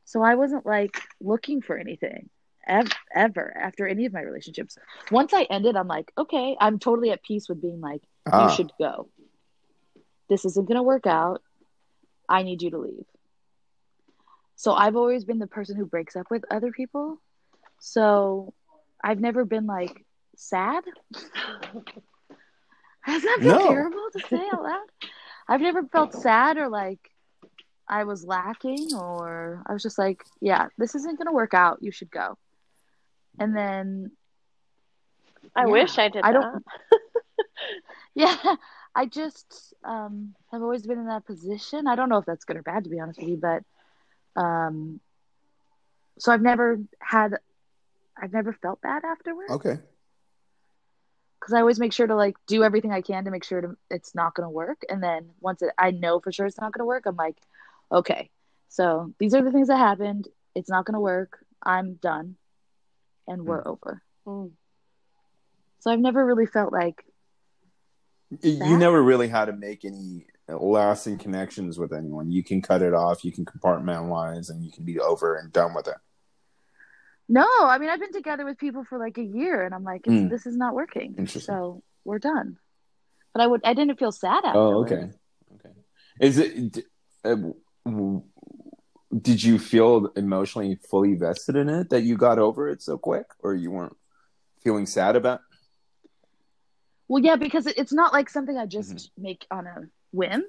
So 0.03 0.21
I 0.21 0.35
wasn't 0.35 0.65
like 0.65 0.99
looking 1.21 1.61
for 1.61 1.77
anything. 1.77 2.29
Ever, 2.67 2.89
ever 3.13 3.57
after 3.57 3.87
any 3.87 4.05
of 4.05 4.13
my 4.13 4.21
relationships. 4.21 4.77
Once 5.11 5.33
I 5.33 5.43
ended, 5.43 5.75
I'm 5.75 5.87
like, 5.87 6.11
okay, 6.17 6.55
I'm 6.59 6.79
totally 6.79 7.11
at 7.11 7.23
peace 7.23 7.47
with 7.49 7.61
being 7.61 7.81
like, 7.81 8.01
Ah. 8.31 8.49
you 8.49 8.55
should 8.55 8.71
go. 8.79 9.07
This 10.29 10.45
isn't 10.45 10.67
going 10.67 10.77
to 10.77 10.83
work 10.83 11.05
out. 11.05 11.41
I 12.27 12.43
need 12.43 12.61
you 12.61 12.71
to 12.71 12.77
leave. 12.79 13.05
So 14.55 14.73
I've 14.73 14.95
always 14.95 15.25
been 15.25 15.39
the 15.39 15.47
person 15.47 15.75
who 15.77 15.85
breaks 15.85 16.15
up 16.15 16.27
with 16.31 16.43
other 16.49 16.71
people. 16.71 17.21
So 17.79 18.53
I've 19.03 19.19
never 19.19 19.45
been 19.45 19.67
like 19.67 20.03
sad. 20.35 20.83
Does 23.05 23.21
that 23.21 23.37
feel 23.41 23.57
No. 23.59 23.67
terrible 23.67 24.07
to 24.13 24.19
say 24.27 24.47
out 24.51 24.63
loud? 24.63 24.85
I've 25.47 25.61
never 25.61 25.83
felt 25.83 26.13
sad 26.13 26.57
or 26.57 26.69
like 26.69 26.99
I 27.87 28.05
was 28.05 28.25
lacking 28.25 28.95
or 28.95 29.61
I 29.67 29.73
was 29.73 29.83
just 29.83 29.99
like, 29.99 30.23
yeah, 30.41 30.69
this 30.79 30.95
isn't 30.95 31.17
going 31.19 31.27
to 31.27 31.31
work 31.33 31.53
out. 31.53 31.77
You 31.81 31.91
should 31.91 32.09
go. 32.09 32.37
And 33.39 33.55
then 33.55 34.11
I 35.55 35.65
Yeah. 35.65 35.67
wish 35.67 35.97
I 35.97 36.09
did 36.09 36.23
I 36.23 36.31
that. 36.31 36.33
don't- 36.33 36.65
yeah, 38.15 38.37
I 38.95 39.05
just 39.05 39.73
um, 39.83 40.35
have 40.51 40.61
always 40.61 40.85
been 40.85 40.99
in 40.99 41.07
that 41.07 41.25
position. 41.25 41.87
I 41.87 41.95
don't 41.95 42.09
know 42.09 42.17
if 42.17 42.25
that's 42.25 42.45
good 42.45 42.57
or 42.57 42.63
bad, 42.63 42.83
to 42.85 42.89
be 42.89 42.99
honest 42.99 43.19
with 43.19 43.29
you, 43.29 43.37
but 43.37 43.63
um, 44.41 44.99
so 46.19 46.31
I've 46.31 46.41
never 46.41 46.79
had, 46.99 47.35
I've 48.21 48.33
never 48.33 48.53
felt 48.53 48.81
bad 48.81 49.03
afterwards 49.05 49.53
Okay. 49.55 49.79
because 51.39 51.53
I 51.53 51.59
always 51.59 51.79
make 51.79 51.93
sure 51.93 52.07
to 52.07 52.15
like 52.15 52.35
do 52.47 52.63
everything 52.63 52.91
I 52.91 53.01
can 53.01 53.25
to 53.25 53.31
make 53.31 53.43
sure 53.43 53.61
to, 53.61 53.75
it's 53.89 54.15
not 54.15 54.35
going 54.35 54.45
to 54.45 54.49
work. 54.49 54.81
And 54.89 55.01
then 55.03 55.29
once 55.39 55.61
it, 55.61 55.71
I 55.77 55.91
know 55.91 56.19
for 56.19 56.31
sure 56.31 56.45
it's 56.45 56.59
not 56.59 56.73
going 56.73 56.81
to 56.81 56.85
work, 56.85 57.05
I'm 57.05 57.15
like, 57.15 57.37
okay, 57.91 58.29
so 58.69 59.13
these 59.19 59.33
are 59.33 59.43
the 59.43 59.51
things 59.51 59.67
that 59.67 59.77
happened. 59.77 60.27
It's 60.55 60.69
not 60.69 60.85
going 60.85 60.93
to 60.95 60.99
work. 60.99 61.39
I'm 61.63 61.95
done, 61.95 62.35
and 63.27 63.45
we're 63.45 63.65
over. 63.67 64.01
Mm. 64.25 64.51
So 65.79 65.91
I've 65.91 65.99
never 65.99 66.25
really 66.25 66.45
felt 66.45 66.71
like 66.73 67.03
You 68.41 68.77
never 68.77 69.01
really 69.01 69.27
had 69.27 69.45
to 69.45 69.53
make 69.53 69.85
any 69.85 70.25
lasting 70.47 71.17
connections 71.17 71.77
with 71.77 71.93
anyone. 71.93 72.31
You 72.31 72.43
can 72.43 72.61
cut 72.61 72.81
it 72.81 72.93
off, 72.93 73.23
you 73.23 73.31
can 73.31 73.45
compartmentalize, 73.45 74.49
and 74.49 74.63
you 74.63 74.71
can 74.71 74.83
be 74.83 74.99
over 74.99 75.35
and 75.35 75.51
done 75.53 75.73
with 75.75 75.87
it. 75.87 75.97
No, 77.27 77.47
I 77.61 77.77
mean 77.79 77.89
I've 77.89 77.99
been 77.99 78.11
together 78.13 78.45
with 78.45 78.57
people 78.57 78.83
for 78.83 78.97
like 78.99 79.17
a 79.17 79.23
year, 79.23 79.63
and 79.63 79.73
I'm 79.73 79.83
like, 79.83 80.03
Mm. 80.03 80.29
this 80.29 80.45
is 80.45 80.55
not 80.55 80.73
working. 80.75 81.25
So 81.27 81.83
we're 82.03 82.19
done. 82.19 82.57
But 83.33 83.41
I 83.41 83.47
would, 83.47 83.61
I 83.63 83.73
didn't 83.73 83.97
feel 83.99 84.11
sad 84.11 84.45
afterwards. 84.45 84.91
Oh, 84.91 84.95
okay. 84.95 85.09
Okay. 85.55 85.75
Is 86.21 86.37
it? 86.37 86.71
d- 86.71 86.83
Uh, 87.23 87.35
w- 87.85 88.23
did 89.21 89.41
you 89.43 89.59
feel 89.59 90.07
emotionally 90.15 90.75
fully 90.89 91.15
vested 91.15 91.55
in 91.55 91.69
it 91.69 91.89
that 91.89 92.01
you 92.01 92.17
got 92.17 92.39
over 92.39 92.67
it 92.69 92.81
so 92.81 92.97
quick, 92.97 93.25
or 93.43 93.53
you 93.53 93.71
weren't 93.71 93.95
feeling 94.63 94.85
sad 94.85 95.15
about? 95.15 95.41
Well, 97.07 97.23
yeah, 97.23 97.35
because 97.35 97.67
it's 97.67 97.93
not 97.93 98.13
like 98.13 98.29
something 98.29 98.57
I 98.57 98.65
just 98.65 98.95
Mm-hmm. 98.95 99.23
make 99.23 99.45
on 99.51 99.67
a 99.67 99.75
whim. 100.11 100.43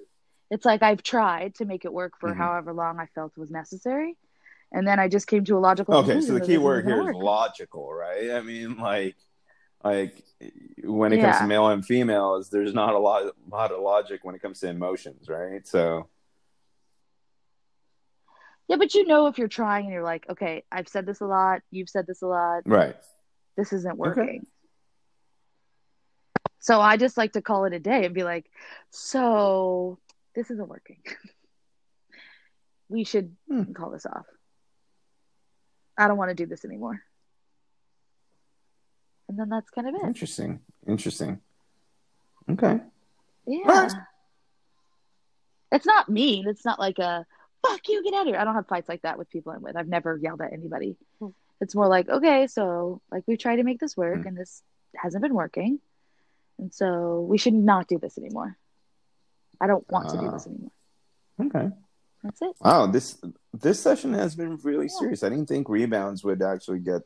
It's 0.51 0.65
like 0.65 0.83
I've 0.83 1.03
tried 1.03 1.57
to 1.57 1.65
make 1.65 1.85
it 1.85 1.93
work 1.93 2.19
for 2.19 2.33
Mhm. 2.33 2.39
however 2.39 2.73
long 2.73 2.99
I 2.99 3.07
felt 3.15 3.37
was 3.37 3.51
necessary, 3.51 4.17
and 4.73 4.87
then 4.87 4.99
I 4.99 5.09
just 5.09 5.27
came 5.27 5.45
to 5.45 5.57
a 5.57 5.59
logical. 5.59 5.95
Okay, 5.97 6.21
so 6.21 6.33
the 6.35 6.41
key 6.41 6.57
word 6.57 6.87
here 6.87 7.11
is 7.11 7.15
logical, 7.15 7.93
right? 7.93 8.31
I 8.31 8.41
mean, 8.41 8.79
like, 8.79 9.17
like 9.85 10.25
when 10.83 11.13
it 11.13 11.19
comes 11.21 11.39
to 11.39 11.45
male 11.47 11.69
and 11.69 11.85
females, 11.85 12.49
there's 12.49 12.73
not 12.75 12.95
a 12.95 12.99
lot, 12.99 13.25
lot 13.51 13.71
of 13.73 13.81
logic 13.83 14.25
when 14.25 14.35
it 14.35 14.41
comes 14.41 14.61
to 14.61 14.69
emotions, 14.69 15.29
right? 15.29 15.67
So, 15.67 16.09
Yeah, 18.69 18.77
but 18.77 18.95
you 18.95 19.07
know 19.07 19.27
if 19.29 19.39
you're 19.39 19.49
trying 19.49 19.85
and 19.85 19.93
you're 19.93 20.03
like, 20.03 20.27
okay, 20.29 20.65
I've 20.73 20.89
said 20.89 21.07
this 21.07 21.21
a 21.21 21.27
lot, 21.27 21.63
you've 21.71 21.89
said 21.89 22.07
this 22.07 22.23
a 22.23 22.27
lot, 22.27 22.63
right. 22.67 22.97
this 23.57 23.73
isn't 23.73 23.97
working. 23.97 24.47
So 26.59 26.81
I 26.81 26.97
just 26.97 27.17
like 27.17 27.35
to 27.35 27.43
call 27.43 27.65
it 27.67 27.73
a 27.73 27.79
day 27.79 28.05
and 28.05 28.15
be 28.15 28.25
like, 28.25 28.51
so 28.91 29.99
this 30.35 30.51
isn't 30.51 30.69
working. 30.69 30.99
we 32.89 33.05
should 33.05 33.37
Hmm. 33.49 33.73
call 33.73 33.91
this 33.91 34.05
off. 34.07 34.27
I 35.97 36.09
don't 36.09 36.17
want 36.19 36.31
to 36.31 36.35
do 36.35 36.47
this 36.47 36.65
anymore. 36.65 37.01
And 39.29 39.39
then 39.39 39.49
that's 39.49 39.71
kind 39.71 39.89
of 39.89 39.95
it. 39.95 40.03
Interesting. 40.05 40.61
Interesting. 40.89 41.41
Okay. 42.51 42.81
Yeah. 43.47 43.89
It's 45.73 45.87
not 45.87 46.09
mean. 46.09 46.49
It's 46.49 46.65
not 46.65 46.79
like 46.79 46.99
a 46.99 47.27
fuck 47.69 47.89
you, 47.89 48.03
get 48.05 48.15
out 48.15 48.23
of 48.23 48.27
here. 48.29 48.37
I 48.39 48.45
don't 48.45 48.55
have 48.55 48.67
fights 48.69 48.89
like 48.89 49.03
that 49.03 49.19
with 49.19 49.29
people 49.31 49.53
I'm 49.53 49.63
with. 49.63 49.77
I've 49.77 49.89
never 49.89 50.17
yelled 50.17 50.41
at 50.43 50.53
anybody. 50.53 50.97
Hmm. 51.21 51.29
It's 51.61 51.75
more 51.75 51.89
like, 51.89 52.09
okay, 52.09 52.47
so 52.47 53.01
like 53.11 53.25
we've 53.27 53.39
tried 53.39 53.57
to 53.57 53.63
make 53.65 53.81
this 53.81 53.97
work 53.97 54.21
Hmm. 54.23 54.29
and 54.29 54.37
this 54.37 54.63
hasn't 54.95 55.23
been 55.23 55.35
working. 55.35 55.81
And 56.59 56.73
so 56.73 57.21
we 57.29 57.39
should 57.39 57.55
not 57.55 57.87
do 57.89 57.99
this 57.99 58.17
anymore. 58.19 58.57
I 59.61 59.67
don't 59.67 59.89
want 59.91 60.09
to 60.11 60.19
do 60.19 60.27
Ah. 60.27 60.31
this 60.33 60.47
anymore. 60.47 60.71
Okay. 61.41 61.71
That's 62.23 62.43
it. 62.43 62.57
Wow 62.61 62.87
this 62.87 63.19
this 63.53 63.79
session 63.81 64.13
has 64.15 64.35
been 64.35 64.57
really 64.63 64.87
Yeah. 64.87 64.99
serious. 64.99 65.23
I 65.23 65.29
didn't 65.29 65.47
think 65.47 65.69
rebounds 65.69 66.25
would 66.25 66.43
actually 66.43 66.81
get 66.81 67.03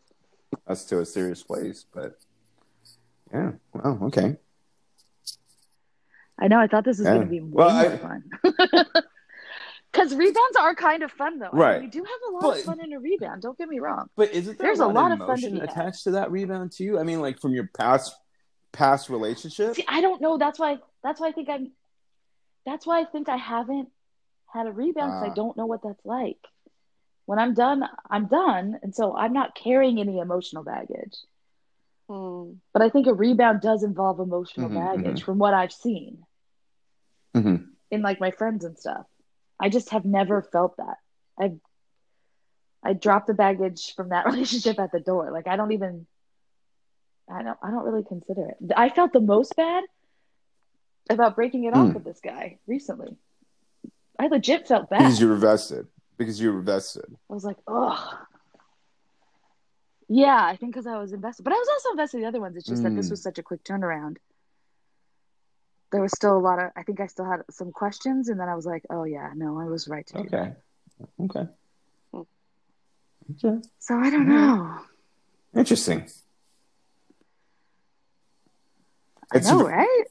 us 0.66 0.84
to 0.86 1.00
a 1.00 1.04
serious 1.06 1.42
place, 1.42 1.84
but 1.92 2.18
yeah. 3.32 3.52
Wow. 3.74 3.98
Okay. 4.04 4.36
I 6.38 6.48
know. 6.48 6.58
I 6.58 6.66
thought 6.68 6.84
this 6.84 6.98
was 6.98 7.06
Yeah. 7.06 7.14
going 7.14 7.26
to 7.26 7.30
be 7.30 7.40
way 7.40 7.50
Well, 7.52 7.70
more 7.70 7.92
I- 7.92 7.96
fun. 7.98 8.24
Because 9.92 10.14
rebounds 10.14 10.56
are 10.60 10.74
kind 10.74 11.02
of 11.02 11.10
fun, 11.10 11.38
though. 11.40 11.46
I 11.46 11.52
mean, 11.52 11.60
Right. 11.60 11.82
you 11.82 11.90
do 11.90 11.98
have 12.04 12.20
a 12.28 12.32
lot 12.32 12.42
But- 12.42 12.58
of 12.58 12.64
fun 12.64 12.80
in 12.80 12.92
a 12.92 13.00
rebound. 13.00 13.42
Don't 13.42 13.58
get 13.58 13.68
me 13.68 13.80
wrong. 13.80 14.08
But 14.16 14.30
isn't 14.32 14.56
there 14.58 14.68
There's 14.68 14.78
a 14.80 14.84
a 14.84 14.86
lot, 14.86 14.94
lot 14.94 15.12
of 15.12 15.20
of 15.20 15.26
fun 15.26 15.36
to 15.38 15.46
emotion 15.46 15.52
be 15.54 15.60
had. 15.60 15.70
attached 15.70 16.04
to 16.04 16.12
that 16.12 16.30
rebound 16.30 16.72
too? 16.72 16.98
I 16.98 17.02
mean, 17.02 17.20
like 17.20 17.40
from 17.40 17.52
your 17.54 17.68
past 17.76 18.14
past 18.72 19.10
relationship. 19.10 19.74
See, 19.74 19.84
I 19.88 20.00
don't 20.00 20.20
know. 20.20 20.38
That's 20.38 20.58
why. 20.58 20.78
That's 21.02 21.20
why 21.20 21.28
I 21.28 21.32
think 21.32 21.48
I'm. 21.48 21.72
That's 22.64 22.86
why 22.86 23.00
I 23.00 23.04
think 23.04 23.28
I 23.28 23.36
haven't 23.36 23.88
had 24.52 24.66
a 24.68 24.72
rebound 24.72 25.10
because 25.10 25.28
Ah. 25.28 25.32
I 25.32 25.34
don't 25.34 25.56
know 25.56 25.66
what 25.66 25.82
that's 25.82 26.04
like. 26.06 26.38
When 27.26 27.38
I'm 27.40 27.54
done, 27.54 27.84
I'm 28.08 28.26
done, 28.26 28.78
and 28.82 28.94
so 28.94 29.16
I'm 29.16 29.32
not 29.32 29.54
carrying 29.56 29.98
any 29.98 30.18
emotional 30.20 30.62
baggage. 30.62 31.16
Mm. 32.08 32.58
But 32.72 32.82
I 32.82 32.90
think 32.90 33.06
a 33.08 33.14
rebound 33.14 33.60
does 33.60 33.82
involve 33.82 34.20
emotional 34.20 34.68
Mhm, 34.68 34.74
baggage, 34.74 35.22
from 35.24 35.38
what 35.38 35.54
I've 35.54 35.72
seen 35.72 36.24
Mhm. 37.34 37.70
in 37.90 38.02
like 38.02 38.20
my 38.20 38.30
friends 38.32 38.64
and 38.64 38.76
stuff. 38.78 39.06
I 39.60 39.68
just 39.68 39.90
have 39.90 40.04
never 40.04 40.42
felt 40.42 40.76
that. 40.78 40.96
I 41.38 41.52
I 42.82 42.94
dropped 42.94 43.26
the 43.26 43.34
baggage 43.34 43.94
from 43.94 44.08
that 44.08 44.24
relationship 44.32 44.78
at 44.78 44.90
the 44.90 45.00
door. 45.00 45.30
Like 45.30 45.46
I 45.46 45.56
don't 45.56 45.72
even. 45.72 46.06
I 47.30 47.42
don't. 47.42 47.58
I 47.62 47.70
don't 47.70 47.84
really 47.84 48.04
consider 48.04 48.48
it. 48.48 48.56
I 48.76 48.88
felt 48.88 49.12
the 49.12 49.20
most 49.20 49.54
bad 49.54 49.84
about 51.10 51.36
breaking 51.36 51.64
it 51.64 51.74
off 51.74 51.88
Hmm. 51.88 51.92
with 51.94 52.04
this 52.04 52.20
guy 52.24 52.58
recently. 52.66 53.16
I 54.18 54.26
legit 54.28 54.66
felt 54.68 54.90
bad. 54.90 54.98
Because 55.00 55.20
you 55.20 55.28
were 55.28 55.36
vested. 55.36 55.86
Because 56.16 56.40
you 56.40 56.52
were 56.52 56.60
vested. 56.60 57.06
I 57.30 57.34
was 57.34 57.44
like, 57.44 57.56
oh. 57.66 58.18
Yeah, 60.08 60.44
I 60.44 60.56
think 60.56 60.72
because 60.72 60.86
I 60.86 60.98
was 60.98 61.12
invested, 61.12 61.44
but 61.44 61.52
I 61.52 61.56
was 61.56 61.68
also 61.68 61.90
invested 61.90 62.16
in 62.18 62.22
the 62.22 62.28
other 62.28 62.40
ones. 62.40 62.56
It's 62.56 62.66
just 62.66 62.82
that 62.82 62.96
this 62.96 63.06
Mm. 63.06 63.10
was 63.10 63.22
such 63.22 63.38
a 63.38 63.42
quick 63.42 63.62
turnaround. 63.62 64.16
There 65.92 66.00
was 66.00 66.12
still 66.12 66.36
a 66.36 66.38
lot 66.38 66.58
of. 66.62 66.70
I 66.76 66.82
think 66.84 67.00
I 67.00 67.06
still 67.06 67.24
had 67.24 67.40
some 67.50 67.72
questions, 67.72 68.28
and 68.28 68.38
then 68.38 68.48
I 68.48 68.54
was 68.54 68.64
like, 68.66 68.84
oh 68.90 69.04
yeah, 69.04 69.30
no, 69.34 69.58
I 69.58 69.64
was 69.64 69.88
right 69.88 70.06
to 70.08 70.22
do 70.22 70.28
that. 70.30 70.62
Okay. 71.20 71.42
Okay. 71.42 71.48
Hmm. 73.42 73.58
So 73.78 73.98
I 73.98 74.10
don't 74.10 74.28
know. 74.28 74.78
Interesting. 75.56 76.08
I 79.32 79.36
It's 79.38 79.50
know, 79.50 79.66
right? 79.66 80.04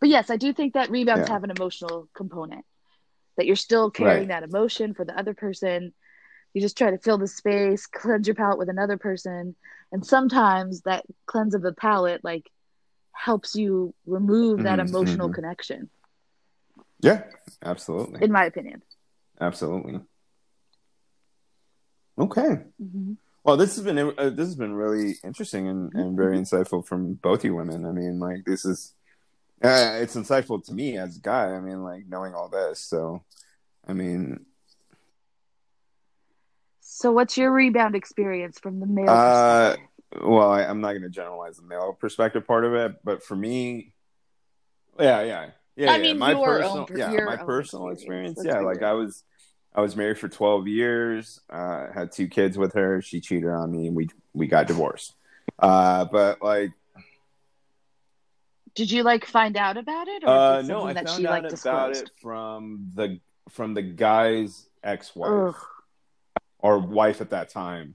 But 0.00 0.08
yes, 0.08 0.30
I 0.30 0.36
do 0.36 0.52
think 0.52 0.74
that 0.74 0.90
rebounds 0.90 1.28
Yeah. 1.28 1.34
have 1.34 1.44
an 1.44 1.50
emotional 1.50 2.08
component. 2.14 2.64
That 3.36 3.46
you're 3.46 3.56
still 3.56 3.90
carrying 3.90 4.28
Right. 4.28 4.28
that 4.28 4.42
emotion 4.42 4.94
for 4.94 5.04
the 5.04 5.18
other 5.18 5.34
person. 5.34 5.92
You 6.52 6.60
just 6.60 6.78
try 6.78 6.90
to 6.90 6.98
fill 6.98 7.18
the 7.18 7.26
space, 7.26 7.86
cleanse 7.86 8.28
your 8.28 8.36
palate 8.36 8.58
with 8.58 8.68
another 8.68 8.96
person, 8.96 9.56
and 9.90 10.06
sometimes 10.06 10.82
that 10.82 11.04
cleanse 11.26 11.54
of 11.54 11.62
the 11.62 11.72
palate 11.72 12.22
like 12.22 12.48
helps 13.14 13.54
you 13.54 13.94
remove 14.06 14.62
that 14.62 14.78
Mhm, 14.78 14.88
emotional 14.88 15.28
mhm. 15.28 15.34
connection. 15.34 15.90
Yeah. 17.00 17.24
Absolutely. 17.62 18.22
In 18.22 18.32
my 18.32 18.44
opinion. 18.44 18.82
Absolutely. 19.40 20.00
Okay. 22.18 22.58
Mm-hmm. 22.82 23.12
Well, 23.42 23.56
this 23.56 23.76
has 23.76 23.84
been 23.84 23.98
uh, 23.98 24.30
this 24.30 24.46
has 24.48 24.56
been 24.56 24.74
really 24.74 25.16
interesting 25.22 25.68
and, 25.68 25.92
and 25.94 26.16
very 26.16 26.38
insightful 26.38 26.86
from 26.86 27.14
both 27.14 27.44
you 27.44 27.54
women. 27.54 27.84
I 27.84 27.92
mean, 27.92 28.18
like 28.18 28.44
this 28.44 28.64
is 28.64 28.94
uh, 29.62 29.98
it's 30.00 30.16
insightful 30.16 30.64
to 30.64 30.72
me 30.72 30.96
as 30.96 31.16
a 31.16 31.20
guy. 31.20 31.54
I 31.54 31.60
mean, 31.60 31.82
like 31.82 32.06
knowing 32.08 32.34
all 32.34 32.48
this. 32.48 32.80
So, 32.80 33.22
I 33.86 33.92
mean, 33.92 34.46
So, 36.80 37.12
what's 37.12 37.36
your 37.36 37.50
rebound 37.50 37.94
experience 37.94 38.58
from 38.58 38.80
the 38.80 38.86
male 38.86 39.08
Uh, 39.08 39.70
perspective? 39.70 39.88
Well, 40.22 40.50
I, 40.50 40.64
I'm 40.64 40.80
not 40.80 40.90
going 40.90 41.02
to 41.02 41.08
generalize 41.08 41.56
the 41.56 41.62
male 41.62 41.96
perspective 41.98 42.46
part 42.46 42.64
of 42.64 42.74
it, 42.74 42.96
but 43.04 43.22
for 43.22 43.36
me, 43.36 43.94
yeah, 44.98 45.22
yeah, 45.22 45.50
yeah. 45.76 45.92
I 45.92 45.96
yeah. 45.96 46.02
mean, 46.02 46.18
my 46.18 46.34
personal, 46.34 46.86
own 46.90 46.96
yeah, 46.96 47.24
my 47.24 47.36
personal 47.36 47.88
experience. 47.88 48.38
experience, 48.38 48.62
yeah. 48.62 48.66
Like. 48.66 48.82
I 48.82 48.92
was, 48.92 49.24
I 49.74 49.80
was 49.80 49.96
married 49.96 50.18
for 50.18 50.28
12 50.28 50.68
years, 50.68 51.40
uh, 51.50 51.86
had 51.92 52.12
two 52.12 52.28
kids 52.28 52.56
with 52.56 52.74
her. 52.74 53.02
She 53.02 53.20
cheated 53.20 53.50
on 53.50 53.72
me 53.72 53.88
and 53.88 53.96
we, 53.96 54.08
we 54.32 54.46
got 54.46 54.68
divorced. 54.68 55.14
Uh, 55.58 56.04
but 56.04 56.40
like, 56.40 56.70
Did 58.76 58.90
you 58.92 59.02
like 59.02 59.26
find 59.26 59.56
out 59.56 59.76
about 59.76 60.06
it, 60.06 60.22
or 60.22 60.28
uh, 60.28 60.60
it 60.60 60.66
no, 60.66 60.84
I 60.84 60.92
that 60.92 61.06
found 61.08 61.20
she 61.20 61.26
out 61.26 61.30
like 61.30 61.40
about 61.40 61.50
disclosed? 61.50 62.02
it 62.04 62.10
from 62.22 62.90
the, 62.94 63.20
from 63.50 63.74
the 63.74 63.82
guy's 63.82 64.68
ex-wife 64.84 65.54
Ugh. 65.54 65.56
or 66.60 66.78
wife 66.78 67.20
at 67.20 67.30
that 67.30 67.50
time. 67.50 67.94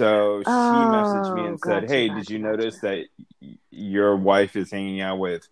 So 0.00 0.42
she 0.44 0.86
messaged 0.86 1.32
me 1.32 1.44
Oh, 1.44 1.46
and 1.46 1.60
said, 1.60 1.84
"Hey, 1.84 2.08
gotcha, 2.08 2.14
did 2.14 2.30
you 2.30 2.38
gotcha. 2.40 2.40
notice 2.40 2.80
that 2.80 3.06
y- 3.42 3.58
your 3.70 4.16
wife 4.16 4.56
is 4.56 4.70
hanging 4.70 5.00
out 5.00 5.18
with 5.18 5.48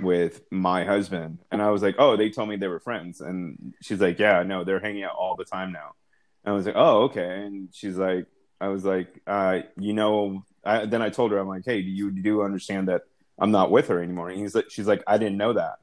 with 0.00 0.42
my 0.50 0.84
husband?" 0.84 1.40
And 1.52 1.62
I 1.62 1.70
was 1.70 1.82
like, 1.82 1.96
"Oh, 1.98 2.16
they 2.16 2.30
told 2.30 2.48
me 2.48 2.56
they 2.56 2.68
were 2.68 2.80
friends." 2.80 3.20
And 3.20 3.74
she's 3.82 4.00
like, 4.00 4.18
"Yeah, 4.18 4.42
no, 4.44 4.64
they're 4.64 4.80
hanging 4.80 5.04
out 5.04 5.16
all 5.16 5.36
the 5.36 5.44
time 5.44 5.72
now." 5.72 5.94
And 6.44 6.52
I 6.52 6.56
was 6.56 6.66
like, 6.66 6.76
"Oh, 6.76 7.04
okay." 7.04 7.44
And 7.46 7.70
she's 7.74 7.96
like, 7.96 8.26
"I 8.60 8.68
was 8.68 8.84
like, 8.84 9.22
uh, 9.26 9.60
you 9.78 9.94
know." 9.94 10.44
I, 10.64 10.86
then 10.86 11.02
I 11.02 11.10
told 11.10 11.32
her, 11.32 11.38
"I'm 11.38 11.48
like, 11.48 11.64
hey, 11.66 11.82
do 11.82 11.90
you 11.90 12.10
do 12.12 12.42
understand 12.42 12.88
that 12.88 13.02
I'm 13.38 13.50
not 13.52 13.70
with 13.72 13.88
her 13.88 14.02
anymore?" 14.02 14.30
And 14.30 14.40
he's 14.40 14.54
like, 14.54 14.70
"She's 14.70 14.88
like, 14.88 15.02
I 15.08 15.18
didn't 15.18 15.38
know 15.38 15.54
that." 15.54 15.78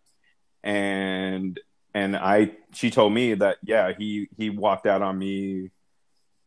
And 0.64 1.60
and 1.96 2.16
I, 2.18 2.52
she 2.74 2.92
told 2.92 3.14
me 3.14 3.36
that, 3.36 3.58
yeah, 3.64 3.94
he 3.98 4.30
he 4.38 4.50
walked 4.52 4.88
out 4.88 5.02
on 5.04 5.18
me 5.20 5.72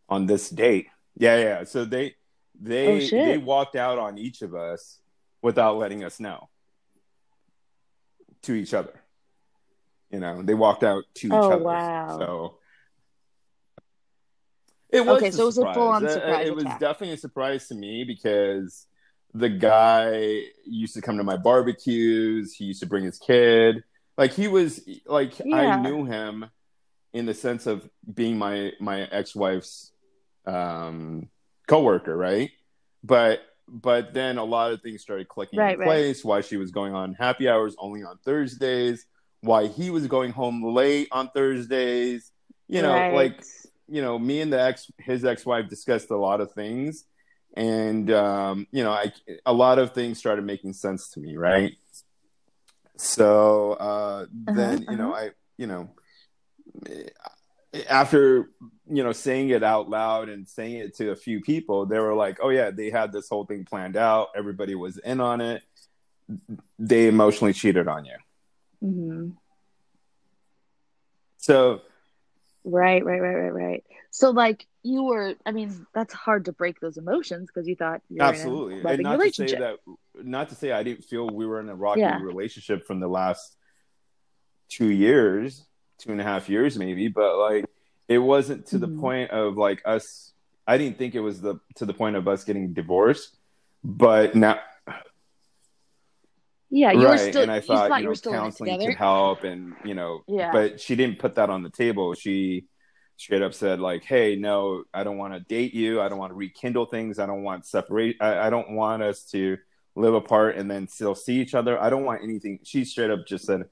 on 0.09 0.27
this 0.27 0.51
date. 0.51 0.89
Yeah, 1.21 1.39
yeah. 1.39 1.65
So 1.65 1.85
they 1.85 2.15
they 2.61 2.87
Oh, 2.87 2.99
they 3.11 3.39
walked 3.39 3.77
out 3.77 3.99
on 3.99 4.19
each 4.19 4.43
of 4.43 4.55
us 4.55 4.99
without 5.43 5.77
letting 5.77 6.03
us 6.03 6.19
know 6.19 6.49
to 8.43 8.55
each 8.55 8.75
other. 8.75 9.01
You 10.11 10.19
know, 10.21 10.43
they 10.43 10.55
walked 10.55 10.83
out 10.83 11.05
to 11.17 11.27
each 11.29 11.33
other. 11.33 11.45
Oh, 11.45 11.55
other. 11.57 11.65
wow. 11.65 12.19
So 12.19 12.59
it 14.91 15.07
was 15.07 15.17
Okay, 15.23 15.29
a 15.29 15.33
so 15.33 15.43
it 15.43 15.47
was 15.47 15.59
a 15.59 15.75
full-on 15.75 16.05
Uh, 16.07 16.09
surprise 16.09 16.47
It 16.49 16.55
was 16.55 16.65
definitely 16.65 17.13
a 17.13 17.19
surprise 17.19 17.69
to 17.69 17.75
me 17.75 18.05
because 18.05 18.87
the 19.35 19.49
guy 19.51 20.41
used 20.67 20.95
to 20.95 21.03
come 21.03 21.19
to 21.19 21.23
my 21.23 21.37
barbecues. 21.37 22.55
He 22.55 22.65
used 22.65 22.81
to 22.81 22.87
bring 22.87 23.05
his 23.05 23.19
kid. 23.19 23.85
Like 24.19 24.33
he 24.33 24.49
was 24.49 24.81
like 25.07 25.39
Yeah. 25.39 25.57
I 25.57 25.83
knew 25.83 26.07
him 26.07 26.47
in 27.13 27.27
the 27.27 27.35
sense 27.35 27.67
of 27.67 27.89
being 28.13 28.39
my 28.39 28.73
my 28.81 29.03
ex-wife's 29.03 29.93
um 30.47 31.29
coworker, 31.67 32.17
right? 32.17 32.51
But 33.05 33.41
but 33.69 34.15
then 34.15 34.39
a 34.39 34.45
lot 34.45 34.73
of 34.73 34.83
things 34.83 35.01
started 35.03 35.29
clicking 35.29 35.59
Right, 35.59 35.75
in 35.75 35.79
right. 35.79 35.87
place. 35.87 36.25
Why 36.25 36.41
she 36.41 36.57
was 36.57 36.71
going 36.71 36.95
on 36.95 37.15
happy 37.15 37.49
hours 37.49 37.77
only 37.79 38.03
on 38.03 38.19
Thursdays? 38.25 39.07
Why 39.43 39.69
he 39.69 39.91
was 39.91 40.07
going 40.07 40.33
home 40.33 40.63
late 40.63 41.09
on 41.13 41.31
Thursdays? 41.31 42.33
You 42.69 42.83
know, 42.83 42.95
Right. 42.95 43.13
like 43.13 43.45
you 43.89 44.03
know, 44.03 44.19
me 44.19 44.41
and 44.41 44.53
the 44.53 44.61
ex 44.61 44.91
his 44.99 45.25
ex-wife 45.25 45.69
discussed 45.69 46.11
a 46.11 46.17
lot 46.17 46.41
of 46.41 46.53
things, 46.53 47.05
and 47.57 48.11
um, 48.11 48.67
you 48.71 48.85
know, 48.85 48.91
I 48.93 49.13
a 49.47 49.53
lot 49.53 49.79
of 49.79 49.95
things 49.95 50.19
started 50.19 50.45
making 50.45 50.75
sense 50.75 51.11
to 51.11 51.21
me, 51.21 51.37
right? 51.37 51.73
So 52.97 53.73
uh, 53.73 54.27
then 54.33 54.87
you 54.89 54.97
know, 54.97 55.15
I 55.15 55.31
you 55.57 55.67
know, 55.67 55.91
after 57.89 58.51
you 58.87 59.03
know 59.05 59.13
saying 59.13 59.51
it 59.51 59.63
out 59.63 59.89
loud 59.89 60.29
and 60.29 60.49
saying 60.49 60.77
it 60.77 60.97
to 60.97 61.11
a 61.11 61.17
few 61.17 61.41
people, 61.41 61.87
they 61.87 61.99
were 61.99 62.15
like, 62.15 62.39
"Oh 62.43 62.49
yeah, 62.51 62.71
they 62.71 62.91
had 62.91 63.13
this 63.13 63.29
whole 63.29 63.45
thing 63.47 63.65
planned 63.65 63.97
out. 63.97 64.29
Everybody 64.37 64.75
was 64.75 64.99
in 64.99 65.21
on 65.21 65.41
it. 65.41 65.63
They 66.79 67.09
emotionally 67.09 67.53
cheated 67.53 67.89
on 67.89 68.05
you." 68.05 68.17
hmm 68.81 69.31
So 71.39 71.83
Right, 72.63 73.03
right, 73.05 73.21
right, 73.21 73.35
right, 73.35 73.55
right. 73.55 73.85
So, 74.11 74.31
like, 74.31 74.67
you 74.83 75.05
were, 75.05 75.35
I 75.47 75.53
mean, 75.53 75.87
that's 75.95 76.13
hard 76.13 76.45
to 76.45 76.53
break 76.53 76.79
those 76.81 76.99
emotions 76.99 77.49
because 77.49 77.67
you 77.67 77.75
thought 77.75 78.03
you 78.11 78.21
absolutely 78.23 78.81
and 78.81 79.03
not 79.03 79.21
to 79.21 79.33
say 79.33 79.55
that 79.55 79.77
not 80.17 80.49
to 80.51 80.55
say 80.55 80.73
i 80.73 80.83
didn't 80.83 81.05
feel 81.05 81.27
we 81.29 81.47
were 81.47 81.61
in 81.61 81.69
a 81.69 81.75
rocky 81.75 82.01
Yeah. 82.01 82.21
relationship 82.21 82.87
from 82.87 83.01
the 83.01 83.09
last 83.09 83.57
two 84.69 84.91
years 84.91 85.67
two 86.01 86.11
and 86.13 86.21
a 86.21 86.25
half 86.25 86.49
years 86.49 86.77
maybe 86.79 87.09
but 87.09 87.37
like 87.39 87.65
it 88.09 88.19
wasn't 88.19 88.67
to 88.67 88.79
the 88.79 88.89
Mhm. 88.89 89.01
point 89.01 89.31
of 89.31 89.57
like 89.57 89.83
us 89.85 90.33
i 90.67 90.77
didn't 90.79 90.99
think 90.99 91.15
it 91.15 91.21
was 91.21 91.41
the 91.41 91.57
to 91.77 91.85
the 91.87 91.95
point 91.95 92.17
of 92.17 92.27
us 92.27 92.45
getting 92.45 92.73
divorced 92.73 93.37
but 93.85 94.35
now 94.35 94.59
yeah, 96.73 96.93
you 96.93 96.99
were 97.01 97.07
right 97.07 97.31
still, 97.31 97.43
and 97.43 97.51
i 97.51 97.57
you 97.57 97.63
thought, 97.63 97.89
thought 97.89 97.97
you 97.99 98.05
you 98.05 98.09
were 98.09 98.15
still 98.15 98.33
in 98.33 98.39
counseling 98.39 98.71
together. 98.73 98.91
could 98.93 98.99
help 98.99 99.45
and 99.45 99.75
you 99.85 99.95
know 99.95 100.23
Yeah. 100.29 100.53
but 100.53 100.81
she 100.81 100.95
didn't 100.97 101.19
put 101.19 101.35
that 101.35 101.51
on 101.51 101.63
the 101.63 101.71
table 101.71 102.15
she 102.15 102.67
straight 103.17 103.43
up 103.43 103.53
said 103.55 103.81
like 103.81 104.05
hey 104.05 104.37
no 104.37 104.85
i 104.95 105.03
don't 105.05 105.19
want 105.19 105.35
to 105.35 105.41
date 105.41 105.75
you 105.75 106.01
i 106.01 106.09
don't 106.09 106.19
want 106.19 106.31
to 106.31 106.37
rekindle 106.37 106.87
things 106.87 107.19
i 107.19 107.27
don't 107.27 107.43
want 107.43 107.67
separate 107.67 108.17
I, 108.21 108.47
I 108.47 108.51
don't 108.51 108.71
want 108.73 109.03
us 109.03 109.25
to 109.33 109.59
live 109.97 110.15
apart 110.15 110.57
and 110.57 110.71
then 110.71 110.87
still 110.89 111.15
see 111.15 111.41
each 111.41 111.55
other 111.55 111.79
i 111.83 111.91
don't 111.91 112.05
want 112.05 112.23
anything 112.23 112.61
she 112.63 112.85
straight 112.85 113.11
up 113.11 113.27
just 113.27 113.45
said 113.45 113.65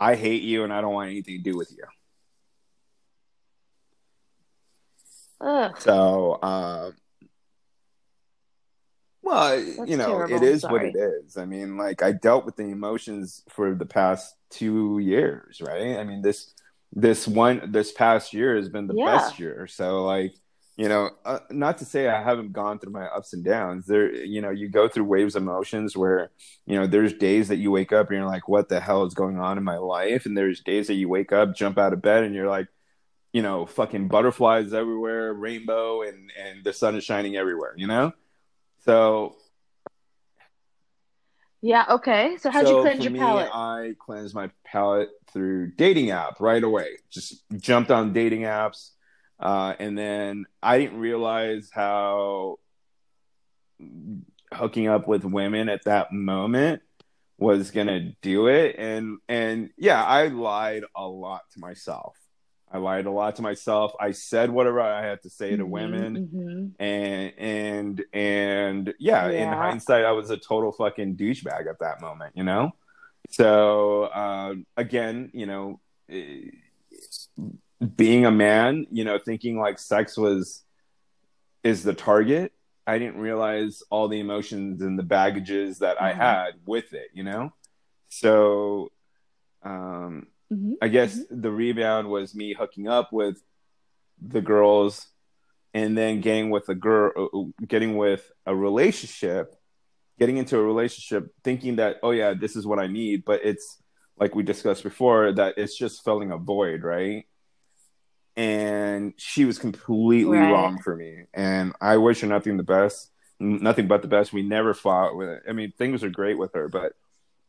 i 0.00 0.14
hate 0.16 0.42
you 0.42 0.64
and 0.64 0.72
i 0.72 0.80
don't 0.80 0.94
want 0.94 1.10
anything 1.10 1.36
to 1.36 1.42
do 1.50 1.56
with 1.56 1.70
you 1.70 1.84
Ugh. 5.42 5.74
so 5.80 6.32
uh 6.42 6.90
well 9.22 9.56
That's 9.56 9.90
you 9.90 9.96
know 9.96 10.06
terrible. 10.06 10.34
it 10.36 10.42
is 10.42 10.64
I'm 10.64 10.72
what 10.72 10.82
it 10.84 10.96
is 10.96 11.36
i 11.36 11.44
mean 11.44 11.76
like 11.76 12.02
i 12.02 12.12
dealt 12.12 12.44
with 12.44 12.56
the 12.56 12.64
emotions 12.64 13.42
for 13.48 13.74
the 13.74 13.86
past 13.86 14.34
two 14.50 14.98
years 14.98 15.60
right 15.60 15.96
i 15.98 16.04
mean 16.04 16.20
this 16.22 16.52
this 16.92 17.26
one 17.28 17.70
this 17.70 17.92
past 17.92 18.34
year 18.34 18.56
has 18.56 18.68
been 18.68 18.86
the 18.86 18.94
Yeah. 18.94 19.16
best 19.16 19.38
year 19.38 19.66
so 19.66 20.04
like 20.04 20.34
you 20.76 20.88
know 20.88 21.10
uh, 21.24 21.40
not 21.50 21.78
to 21.78 21.84
say 21.84 22.08
i 22.08 22.22
haven't 22.22 22.52
gone 22.52 22.78
through 22.78 22.92
my 22.92 23.04
ups 23.06 23.32
and 23.32 23.44
downs 23.44 23.86
there 23.86 24.12
you 24.14 24.40
know 24.40 24.50
you 24.50 24.68
go 24.68 24.88
through 24.88 25.04
waves 25.04 25.36
of 25.36 25.42
emotions 25.42 25.96
where 25.96 26.30
you 26.66 26.78
know 26.78 26.86
there's 26.86 27.12
days 27.12 27.48
that 27.48 27.56
you 27.56 27.70
wake 27.70 27.92
up 27.92 28.08
and 28.08 28.18
you're 28.18 28.26
like 28.26 28.48
what 28.48 28.68
the 28.68 28.80
hell 28.80 29.04
is 29.04 29.14
going 29.14 29.38
on 29.38 29.58
in 29.58 29.64
my 29.64 29.76
life 29.76 30.26
and 30.26 30.36
there's 30.36 30.60
days 30.60 30.86
that 30.86 30.94
you 30.94 31.08
wake 31.08 31.32
up 31.32 31.54
jump 31.54 31.78
out 31.78 31.92
of 31.92 32.02
bed 32.02 32.24
and 32.24 32.34
you're 32.34 32.48
like 32.48 32.68
you 33.32 33.42
know 33.42 33.66
fucking 33.66 34.08
butterflies 34.08 34.72
everywhere 34.72 35.32
rainbow 35.34 36.02
and 36.02 36.32
and 36.38 36.64
the 36.64 36.72
sun 36.72 36.96
is 36.96 37.04
shining 37.04 37.36
everywhere 37.36 37.74
you 37.76 37.86
know 37.86 38.12
so 38.84 39.36
Yeah, 41.62 41.84
okay. 41.90 42.38
So, 42.38 42.50
how'd 42.50 42.66
so 42.66 42.76
you 42.76 42.82
cleanse 42.82 43.04
your 43.04 43.12
me, 43.12 43.18
palate? 43.18 43.50
I 43.52 43.94
cleansed 43.98 44.34
my 44.34 44.50
palate 44.64 45.10
through 45.32 45.72
dating 45.72 46.10
app 46.10 46.40
right 46.40 46.62
away. 46.62 46.88
Just 47.10 47.42
jumped 47.58 47.90
on 47.90 48.12
dating 48.12 48.42
apps, 48.42 48.90
uh, 49.40 49.74
and 49.78 49.96
then 49.98 50.44
I 50.62 50.78
didn't 50.78 50.98
realize 51.00 51.70
how 51.72 52.58
hooking 54.52 54.88
up 54.88 55.08
with 55.08 55.24
women 55.24 55.68
at 55.68 55.84
that 55.84 56.12
moment 56.12 56.82
was 57.38 57.70
gonna 57.70 58.12
do 58.20 58.48
it. 58.48 58.76
And 58.78 59.18
and 59.28 59.70
yeah, 59.78 60.02
I 60.04 60.28
lied 60.28 60.84
a 60.94 61.06
lot 61.06 61.42
to 61.54 61.60
myself. 61.60 62.16
I 62.72 62.78
lied 62.78 63.06
a 63.06 63.10
lot 63.10 63.36
to 63.36 63.42
myself. 63.42 63.92
I 63.98 64.12
said 64.12 64.50
whatever 64.50 64.80
I 64.80 65.04
had 65.04 65.22
to 65.22 65.30
say 65.30 65.56
to 65.56 65.64
women 65.66 66.28
Mhm. 66.28 66.72
and 66.78 67.32
and 67.38 68.04
and 68.12 68.94
yeah, 68.98 69.28
in 69.30 69.48
hindsight 69.48 70.04
i 70.04 70.12
was 70.12 70.30
a 70.30 70.36
total 70.36 70.70
fucking 70.72 71.16
douchebag 71.16 71.66
at 71.68 71.78
that 71.80 72.00
moment 72.00 72.32
you 72.36 72.44
know 72.44 72.70
so 73.30 74.04
uh, 74.04 74.54
again 74.76 75.30
you 75.32 75.46
know 75.46 75.80
eh, 76.08 76.50
being 77.96 78.26
a 78.26 78.30
man 78.30 78.86
you 78.90 79.04
know 79.04 79.18
thinking 79.18 79.58
like 79.58 79.78
sex 79.78 80.16
was 80.16 80.64
is 81.62 81.82
the 81.82 81.94
target 81.94 82.52
i 82.86 82.98
didn't 82.98 83.18
realize 83.18 83.82
all 83.90 84.08
the 84.08 84.20
emotions 84.20 84.82
and 84.82 84.98
the 84.98 85.02
baggages 85.02 85.78
that 85.78 86.00
i 86.00 86.12
Mhm. 86.12 86.16
had 86.16 86.54
with 86.66 86.92
it 86.92 87.08
you 87.14 87.24
know 87.24 87.52
so 88.08 88.90
um 89.62 90.26
Mhm. 90.52 90.74
I 90.82 90.88
guess 90.88 91.16
the 91.30 91.50
rebound 91.52 92.10
was 92.10 92.34
me 92.34 92.54
hooking 92.54 92.88
up 92.88 93.12
with 93.12 93.40
the 94.20 94.40
girls 94.40 95.06
and 95.72 95.96
then 95.96 96.20
getting 96.20 96.50
with 96.50 96.68
a 96.68 96.74
girl, 96.74 97.52
getting 97.64 97.96
with 97.96 98.32
a 98.46 98.56
relationship, 98.56 99.54
getting 100.18 100.38
into 100.38 100.58
a 100.58 100.62
relationship, 100.62 101.32
thinking 101.44 101.76
that, 101.76 101.98
oh, 102.02 102.10
yeah, 102.10 102.34
this 102.34 102.56
is 102.56 102.66
what 102.66 102.80
I 102.80 102.88
need. 102.88 103.24
But 103.24 103.42
it's 103.44 103.80
like 104.18 104.34
we 104.34 104.42
discussed 104.42 104.82
before, 104.82 105.30
that 105.34 105.54
it's 105.56 105.78
just 105.78 106.02
filling 106.02 106.32
a 106.32 106.36
void, 106.36 106.82
right? 106.82 107.26
And 108.40 109.12
she 109.18 109.44
was 109.44 109.58
completely 109.58 110.38
Right. 110.38 110.50
wrong 110.50 110.80
for 110.80 110.96
me. 110.96 111.24
And 111.34 111.74
I 111.80 111.98
wish 111.98 112.20
her 112.20 112.26
nothing 112.26 112.56
the 112.56 112.62
best, 112.62 113.10
nothing 113.38 113.86
but 113.86 114.00
the 114.00 114.08
best. 114.08 114.32
We 114.32 114.42
never 114.42 114.72
fought 114.72 115.14
with 115.14 115.28
it. 115.28 115.42
I 115.46 115.52
mean, 115.52 115.72
things 115.76 116.02
are 116.02 116.08
great 116.08 116.38
with 116.38 116.54
her, 116.54 116.68
but 116.68 116.94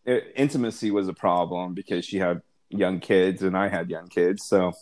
it, 0.05 0.33
intimacy 0.35 0.91
was 0.91 1.07
a 1.07 1.13
problem 1.13 1.73
because 1.75 2.03
she 2.03 2.17
had 2.17 2.41
young 2.69 2.99
kids 2.99 3.41
and 3.41 3.55
I 3.55 3.69
had 3.69 3.89
young 3.89 4.07
kids. 4.07 4.43
So, 4.43 4.73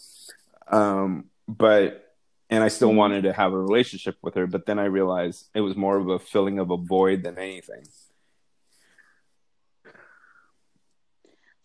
um, 0.68 1.26
but 1.48 2.06
and 2.50 2.64
I 2.64 2.70
still 2.70 2.94
wanted 2.94 3.24
to 3.24 3.34
have 3.34 3.54
a 3.54 3.60
relationship 3.60 4.18
with 4.24 4.34
her, 4.34 4.48
but 4.48 4.66
then 4.66 4.80
I 4.80 4.86
realized 4.86 5.50
it 5.54 5.62
was 5.62 5.76
more 5.76 5.98
of 5.98 6.08
a 6.10 6.18
filling 6.18 6.58
of 6.58 6.72
a 6.72 6.78
void 6.78 7.22
than 7.22 7.38
anything. 7.38 7.84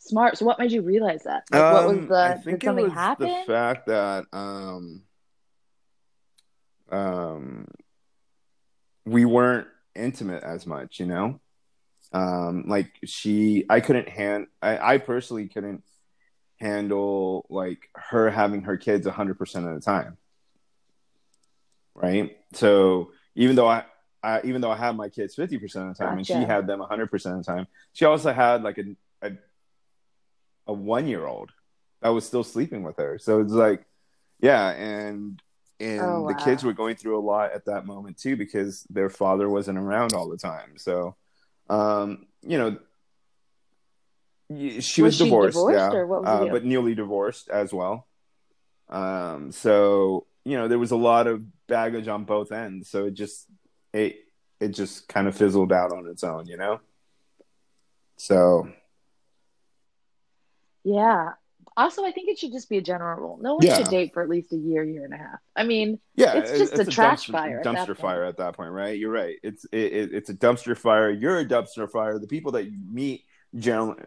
Smart. 0.09 0.39
So 0.39 0.45
what 0.45 0.59
made 0.59 0.73
you 0.73 0.83
realize 0.83 1.23
that? 1.25 1.45
Like, 1.51 1.73
what 1.73 1.87
was 1.87 1.99
Um, 1.99 2.09
the 2.09 2.17
I 2.17 2.35
think 2.37 2.63
something 2.63 2.85
was 2.85 2.93
happen? 2.93 3.27
the 3.27 3.53
fact 3.53 3.87
that 3.87 4.25
um, 4.33 5.03
um, 6.91 7.67
we 9.05 9.25
weren't 9.25 9.67
intimate 9.95 10.43
as 10.43 10.67
much, 10.67 11.01
you 11.01 11.07
know. 11.07 11.41
Um, 12.13 12.65
like 12.69 12.93
she, 13.05 13.65
I 13.69 13.81
couldn't 13.81 14.09
hand. 14.09 14.47
I, 14.63 14.95
I 14.95 14.99
personally 14.99 15.49
couldn't 15.49 15.83
handle 16.61 17.45
like 17.51 17.89
her 17.97 18.31
having 18.31 18.63
her 18.63 18.77
kids 18.77 19.07
hundred 19.07 19.37
percent 19.39 19.67
of 19.67 19.75
the 19.75 19.81
time, 19.81 20.17
right? 21.95 22.37
So 22.53 23.11
even 23.35 23.57
though 23.57 23.67
I, 23.67 23.85
I 24.23 24.41
even 24.45 24.61
though 24.61 24.71
I 24.71 24.77
had 24.77 24.97
my 24.97 25.09
kids 25.09 25.35
fifty 25.35 25.59
percent 25.59 25.89
of 25.89 25.97
the 25.97 26.05
time, 26.05 26.19
and 26.19 26.27
she 26.27 26.35
had 26.47 26.67
them 26.69 26.81
hundred 26.81 27.11
percent 27.11 27.39
of 27.39 27.45
the 27.45 27.53
time, 27.53 27.67
she 27.93 28.05
also 28.05 28.33
had 28.33 28.63
like 28.63 28.79
a 28.79 28.85
a, 29.27 29.33
a 30.67 30.73
one 30.73 31.07
year 31.07 31.27
old 31.27 31.51
that 32.03 32.11
was 32.11 32.27
still 32.27 32.45
sleeping 32.45 32.83
with 32.83 32.97
her. 32.99 33.19
So 33.19 33.41
it's 33.41 33.53
like, 33.53 33.85
yeah, 34.41 34.71
and 34.71 35.41
and 35.81 36.01
Oh, 36.01 36.29
the 36.29 36.35
kids 36.35 36.63
were 36.65 36.73
going 36.73 36.97
through 36.97 37.19
a 37.19 37.21
lot 37.25 37.53
at 37.53 37.65
that 37.67 37.87
moment 37.87 38.19
too 38.19 38.37
because 38.37 38.85
their 38.85 39.11
father 39.11 39.49
wasn't 39.49 39.79
around 39.79 40.15
all 40.15 40.29
the 40.29 40.37
time. 40.37 40.77
So, 40.77 41.17
um, 41.69 42.27
you 42.43 42.59
know, 42.59 42.79
she 44.51 45.03
was, 45.03 45.03
Was 45.03 45.17
she 45.17 45.25
divorced, 45.25 45.55
divorced, 45.55 45.75
yeah, 45.77 45.93
or 45.93 46.07
what 46.07 46.23
was 46.23 46.29
uh, 46.29 46.45
but 46.47 46.65
newly 46.65 46.95
divorced 46.95 47.49
as 47.49 47.73
well. 47.73 48.07
Um, 48.89 49.51
so 49.53 50.27
you 50.45 50.57
know, 50.59 50.69
there 50.69 50.79
was 50.79 50.91
a 50.91 50.97
lot 50.97 51.27
of 51.27 51.43
baggage 51.67 52.07
on 52.07 52.25
both 52.25 52.53
ends. 52.53 52.91
So 52.91 53.07
it 53.07 53.15
just 53.15 53.47
it 53.93 54.17
it 54.61 54.69
just 54.69 55.09
kind 55.09 55.27
of 55.27 55.37
fizzled 55.37 55.73
out 55.73 55.93
on 55.93 56.07
its 56.07 56.23
own, 56.23 56.47
you 56.47 56.57
know. 56.57 56.81
So 58.17 58.69
Yeah. 60.85 61.31
Also, 61.77 62.05
I 62.05 62.13
think 62.13 62.29
it 62.29 62.39
should 62.39 62.53
just 62.53 62.69
be 62.69 62.79
a 62.79 62.83
general 62.83 63.21
rule. 63.21 63.39
No 63.43 63.55
one 63.57 63.67
Yeah. 63.67 63.79
should 63.79 63.89
date 63.89 64.13
for 64.15 64.23
at 64.23 64.29
least 64.29 64.53
a 64.53 64.57
year, 64.57 64.85
year 64.85 65.05
and 65.05 65.13
a 65.13 65.17
half. 65.17 65.41
I 65.57 65.65
mean, 65.65 65.99
Yeah, 66.15 66.35
It's 66.35 66.57
just 66.57 66.79
a 66.79 66.85
trash 66.85 67.27
dumpster, 67.27 67.33
fire 67.33 67.63
Dumpster 67.65 67.87
point. 67.87 67.99
fire 67.99 68.25
at 68.25 68.37
that 68.37 68.55
point, 68.55 68.71
right? 68.71 68.97
You're 68.97 69.11
right. 69.11 69.37
It's 69.43 69.65
it, 69.73 69.93
it, 69.93 70.15
it's 70.15 70.31
a 70.31 70.35
dumpster 70.35 70.79
fire. 70.79 71.11
You're 71.11 71.41
a 71.41 71.45
dumpster 71.45 71.91
fire. 71.91 72.19
The 72.21 72.29
people 72.29 72.53
that 72.53 72.67
you 72.67 72.79
meet 72.89 73.25
generally, 73.57 74.01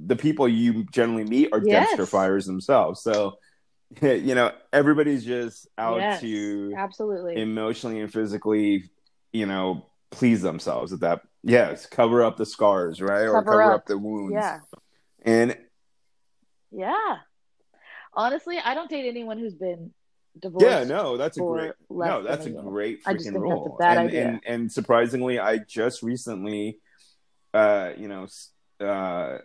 the 0.00 0.16
people 0.16 0.48
you 0.48 0.84
generally 0.90 1.22
meet 1.24 1.50
are 1.52 1.60
Yes. 1.64 1.92
dumpster 1.96 2.08
fires 2.08 2.44
themselves. 2.46 3.02
So, 3.02 3.34
you 4.02 4.34
know, 4.34 4.50
everybody's 4.72 5.24
just 5.24 5.68
out 5.78 5.98
yes, 6.00 6.20
to 6.22 6.74
absolutely. 6.76 7.40
emotionally 7.40 8.00
and 8.00 8.12
physically, 8.12 8.90
you 9.32 9.46
know, 9.46 9.86
please 10.10 10.42
themselves. 10.42 10.92
At 10.92 11.00
that, 11.00 11.20
yes, 11.44 11.86
cover 11.86 12.24
up 12.24 12.36
the 12.36 12.46
scars, 12.46 13.00
right, 13.00 13.22
or 13.26 13.34
Cover 13.34 13.44
cover 13.44 13.62
up. 13.62 13.74
up. 13.82 13.86
the 13.86 13.96
wounds. 13.98 14.32
yeah. 14.34 14.58
and 15.24 15.56
Yeah. 16.72 17.16
Honestly, 18.14 18.58
I 18.58 18.74
don't 18.74 18.90
date 18.90 19.08
anyone 19.08 19.38
who's 19.38 19.54
been 19.54 19.92
divorced. 20.38 20.66
Yeah, 20.66 20.84
no, 20.84 21.16
that's 21.16 21.36
a 21.36 21.40
great 21.40 21.72
no, 21.90 22.22
that's 22.22 22.46
a 22.46 22.50
year. 22.50 22.62
great 22.62 23.04
freaking 23.04 23.04
think 23.04 23.18
that's 23.18 23.36
a 23.36 23.40
rule. 23.40 23.78
and, 23.80 24.10
and 24.10 24.40
and 24.46 24.72
surprisingly, 24.72 25.38
I 25.38 25.58
just 25.58 26.02
recently, 26.02 26.78
uh, 27.54 27.90
you 27.96 28.08
know, 28.08 28.26
uh, 28.84 29.38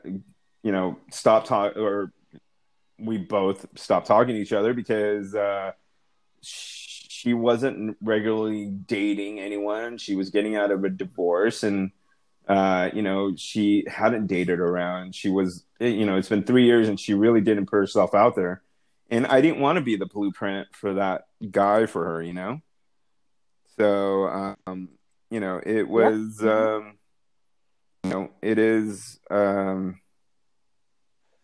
you 0.63 0.71
know, 0.71 0.97
stopped 1.11 1.47
talking, 1.47 1.81
or 1.81 2.11
we 2.99 3.17
both 3.17 3.67
stopped 3.75 4.07
talking 4.07 4.35
to 4.35 4.41
each 4.41 4.53
other 4.53 4.73
because 4.73 5.35
uh, 5.35 5.71
she 6.41 7.33
wasn't 7.33 7.97
regularly 8.01 8.67
dating 8.67 9.39
anyone. 9.39 9.97
She 9.97 10.15
was 10.15 10.29
getting 10.29 10.55
out 10.55 10.71
of 10.71 10.83
a 10.83 10.89
divorce, 10.89 11.63
and 11.63 11.91
uh, 12.47 12.89
you 12.93 13.01
know, 13.01 13.35
she 13.35 13.83
hadn't 13.87 14.27
dated 14.27 14.59
around. 14.59 15.13
She 15.13 15.29
was, 15.29 15.65
you 15.79 16.05
know, 16.05 16.17
it's 16.17 16.29
been 16.29 16.43
three 16.43 16.65
years, 16.65 16.87
and 16.87 16.99
she 16.99 17.13
really 17.13 17.41
didn't 17.41 17.65
put 17.65 17.77
herself 17.77 18.15
out 18.15 18.35
there. 18.35 18.61
And 19.09 19.25
I 19.27 19.41
didn't 19.41 19.59
want 19.59 19.77
to 19.77 19.81
be 19.81 19.95
the 19.95 20.05
blueprint 20.05 20.67
for 20.73 20.95
that 20.95 21.27
guy 21.51 21.85
for 21.85 22.05
her, 22.05 22.21
you 22.21 22.33
know. 22.33 22.61
So, 23.77 24.55
um, 24.65 24.89
you 25.29 25.39
know, 25.39 25.61
it 25.63 25.87
was, 25.87 26.43
um, 26.43 26.97
you 28.03 28.09
know, 28.09 28.29
it 28.41 28.57
is, 28.57 29.19
um, 29.29 29.99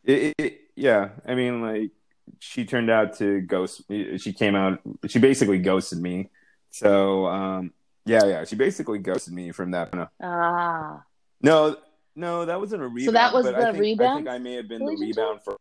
it, 0.03 0.33
it, 0.37 0.61
yeah. 0.75 1.09
I 1.27 1.35
mean, 1.35 1.61
like, 1.61 1.91
she 2.39 2.65
turned 2.65 2.89
out 2.89 3.17
to 3.17 3.41
ghost. 3.41 3.83
She 3.89 4.33
came 4.33 4.55
out. 4.55 4.79
She 5.07 5.19
basically 5.19 5.59
ghosted 5.59 5.99
me. 5.99 6.29
So, 6.71 7.27
um, 7.27 7.71
yeah, 8.05 8.25
yeah. 8.25 8.43
She 8.45 8.55
basically 8.55 8.99
ghosted 8.99 9.33
me 9.33 9.51
from 9.51 9.71
that. 9.71 9.93
No, 9.93 10.07
Ah. 10.21 11.03
no, 11.41 11.77
no 12.15 12.45
that 12.45 12.59
wasn't 12.59 12.83
a 12.83 12.87
rebound. 12.87 13.05
So 13.05 13.11
that 13.11 13.33
was 13.33 13.45
the 13.45 13.55
I 13.57 13.71
think, 13.71 14.01
I 14.01 14.13
think 14.13 14.27
I 14.27 14.37
may 14.37 14.53
have 14.55 14.67
been 14.67 14.85
the 14.85 14.95
rebound 14.99 15.41
for. 15.43 15.57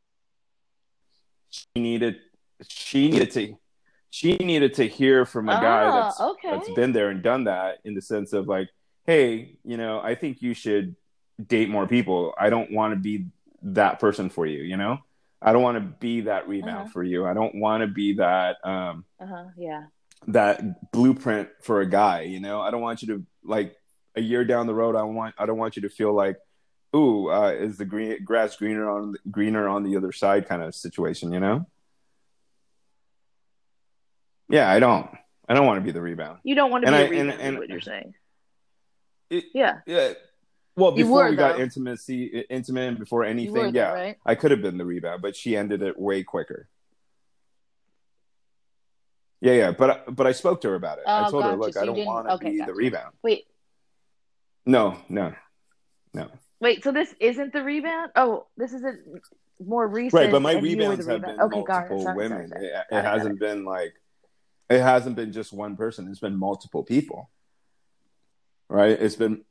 She 1.50 1.66
needed. 1.76 2.16
She 2.68 3.08
needed 3.10 3.30
to. 3.32 3.56
She 4.10 4.36
needed 4.36 4.74
to 4.74 4.86
hear 4.86 5.24
from 5.24 5.48
a 5.48 5.52
guy 5.60 5.84
Ah, 5.86 5.92
that's 5.92 6.20
okay. 6.20 6.50
that's 6.50 6.70
been 6.74 6.92
there 6.92 7.08
and 7.10 7.22
done 7.22 7.44
that 7.44 7.78
in 7.84 7.94
the 7.94 8.02
sense 8.02 8.32
of 8.34 8.46
like, 8.46 8.68
hey, 9.06 9.56
you 9.64 9.76
know, 9.78 10.00
I 10.00 10.14
think 10.14 10.42
you 10.42 10.52
should 10.54 10.96
date 11.46 11.70
more 11.70 11.86
people. 11.86 12.34
I 12.38 12.50
don't 12.50 12.70
want 12.72 12.92
to 12.92 12.96
be 13.00 13.26
that 13.62 14.00
person 14.00 14.28
for 14.28 14.44
you. 14.44 14.62
You 14.62 14.76
know, 14.76 14.98
I 15.40 15.52
don't 15.52 15.62
want 15.62 15.76
to 15.76 15.80
be 15.80 16.22
that 16.22 16.46
rebound 16.46 16.76
Uh-huh. 16.82 16.90
for 16.92 17.02
you. 17.02 17.26
I 17.26 17.32
don't 17.32 17.54
want 17.54 17.80
to 17.82 17.86
be 17.86 18.14
that. 18.14 18.56
um 18.64 19.04
Uh 19.20 19.26
huh. 19.26 19.44
Yeah. 19.56 19.84
That 20.28 20.90
blueprint 20.92 21.48
for 21.62 21.80
a 21.80 21.86
guy 21.86 22.22
you 22.22 22.40
know 22.40 22.60
i 22.60 22.70
don't 22.70 22.80
want 22.80 23.02
you 23.02 23.08
to 23.08 23.26
like 23.44 23.76
a 24.16 24.20
year 24.20 24.44
down 24.44 24.66
the 24.66 24.74
road 24.74 24.94
i 24.94 25.02
want 25.02 25.34
i 25.38 25.46
don't 25.46 25.58
want 25.58 25.74
you 25.76 25.82
to 25.82 25.88
feel 25.88 26.12
like 26.12 26.36
ooh 26.94 27.28
uh, 27.30 27.48
is 27.50 27.78
the 27.78 27.84
green 27.84 28.22
grass 28.24 28.56
greener 28.56 28.88
on 28.90 29.14
greener 29.30 29.66
on 29.68 29.82
the 29.82 29.96
other 29.96 30.12
side 30.12 30.46
kind 30.48 30.62
of 30.62 30.74
situation 30.74 31.32
you 31.32 31.40
know 31.40 31.66
yeah 34.48 34.70
i 34.70 34.78
don't 34.78 35.08
i 35.48 35.54
don't 35.54 35.66
want 35.66 35.78
to 35.78 35.84
be 35.84 35.92
the 35.92 36.00
rebound 36.00 36.38
You 36.44 36.54
don't 36.54 36.70
want 36.70 36.84
to 36.84 36.92
And 36.92 36.96
be 37.10 37.16
I- 37.16 37.20
a 37.20 37.22
rebound, 37.22 37.30
and- 37.32 37.40
and- 37.48 37.58
what 37.58 37.68
you're 37.68 37.80
saying. 37.80 38.14
It- 39.30 39.44
yeah. 39.54 39.78
yeah 39.86 40.12
well 40.76 40.92
before 40.92 41.24
were, 41.24 41.30
we 41.30 41.36
got 41.36 41.56
though. 41.56 41.62
intimacy 41.62 42.44
intimate 42.50 42.88
and 42.88 42.98
before 42.98 43.24
anything 43.24 43.54
were, 43.54 43.66
yeah 43.68 43.92
right? 43.92 44.16
i 44.26 44.34
could 44.34 44.50
have 44.50 44.62
been 44.62 44.76
the 44.78 44.84
rebound 44.84 45.22
but 45.22 45.34
she 45.36 45.56
ended 45.56 45.82
it 45.82 45.98
way 45.98 46.22
quicker 46.22 46.68
yeah 49.42 49.52
yeah 49.52 49.70
but 49.72 50.14
but 50.16 50.26
i 50.26 50.32
spoke 50.32 50.60
to 50.62 50.68
her 50.68 50.74
about 50.76 50.96
it 50.98 51.04
i 51.06 51.26
Oh, 51.26 51.30
told 51.30 51.44
her 51.44 51.54
look 51.56 51.74
So 51.74 51.82
i 51.82 51.84
don't 51.84 52.02
want 52.06 52.26
to 52.28 52.34
okay, 52.34 52.50
be 52.52 52.58
gotcha. 52.58 52.70
the 52.72 52.74
rebound 52.74 53.12
Wait. 53.22 53.44
no 54.64 54.96
no 55.10 55.34
no 56.14 56.28
Wait. 56.60 56.84
So 56.84 56.92
this 56.92 57.12
isn't 57.18 57.52
the 57.52 57.64
rebound? 57.64 58.12
Oh, 58.14 58.46
this 58.56 58.72
isn't 58.72 59.00
more 59.58 59.84
recent. 59.88 60.14
right 60.22 60.30
but 60.30 60.40
my 60.42 60.52
and 60.52 60.64
you 60.64 60.76
were 60.76 60.82
rebounds 60.94 61.06
have 61.08 61.16
rebound. 61.22 61.38
been 61.38 61.46
okay, 61.46 61.56
multiple 61.56 62.02
Sorry, 62.02 62.02
sorry, 62.04 62.16
women 62.16 62.48
sorry. 62.48 62.66
it, 62.66 62.72
Got 62.72 62.96
it 62.96 62.98
it, 63.00 63.04
hasn't 63.04 63.40
been 63.40 63.64
like 63.64 63.94
it 64.70 64.80
hasn't 64.80 65.16
been 65.16 65.32
just 65.32 65.52
one 65.52 65.74
person 65.76 66.06
it's 66.08 66.20
been 66.20 66.36
multiple 66.36 66.84
people 66.84 67.28
right 68.68 68.90
it's 69.00 69.16
been 69.16 69.42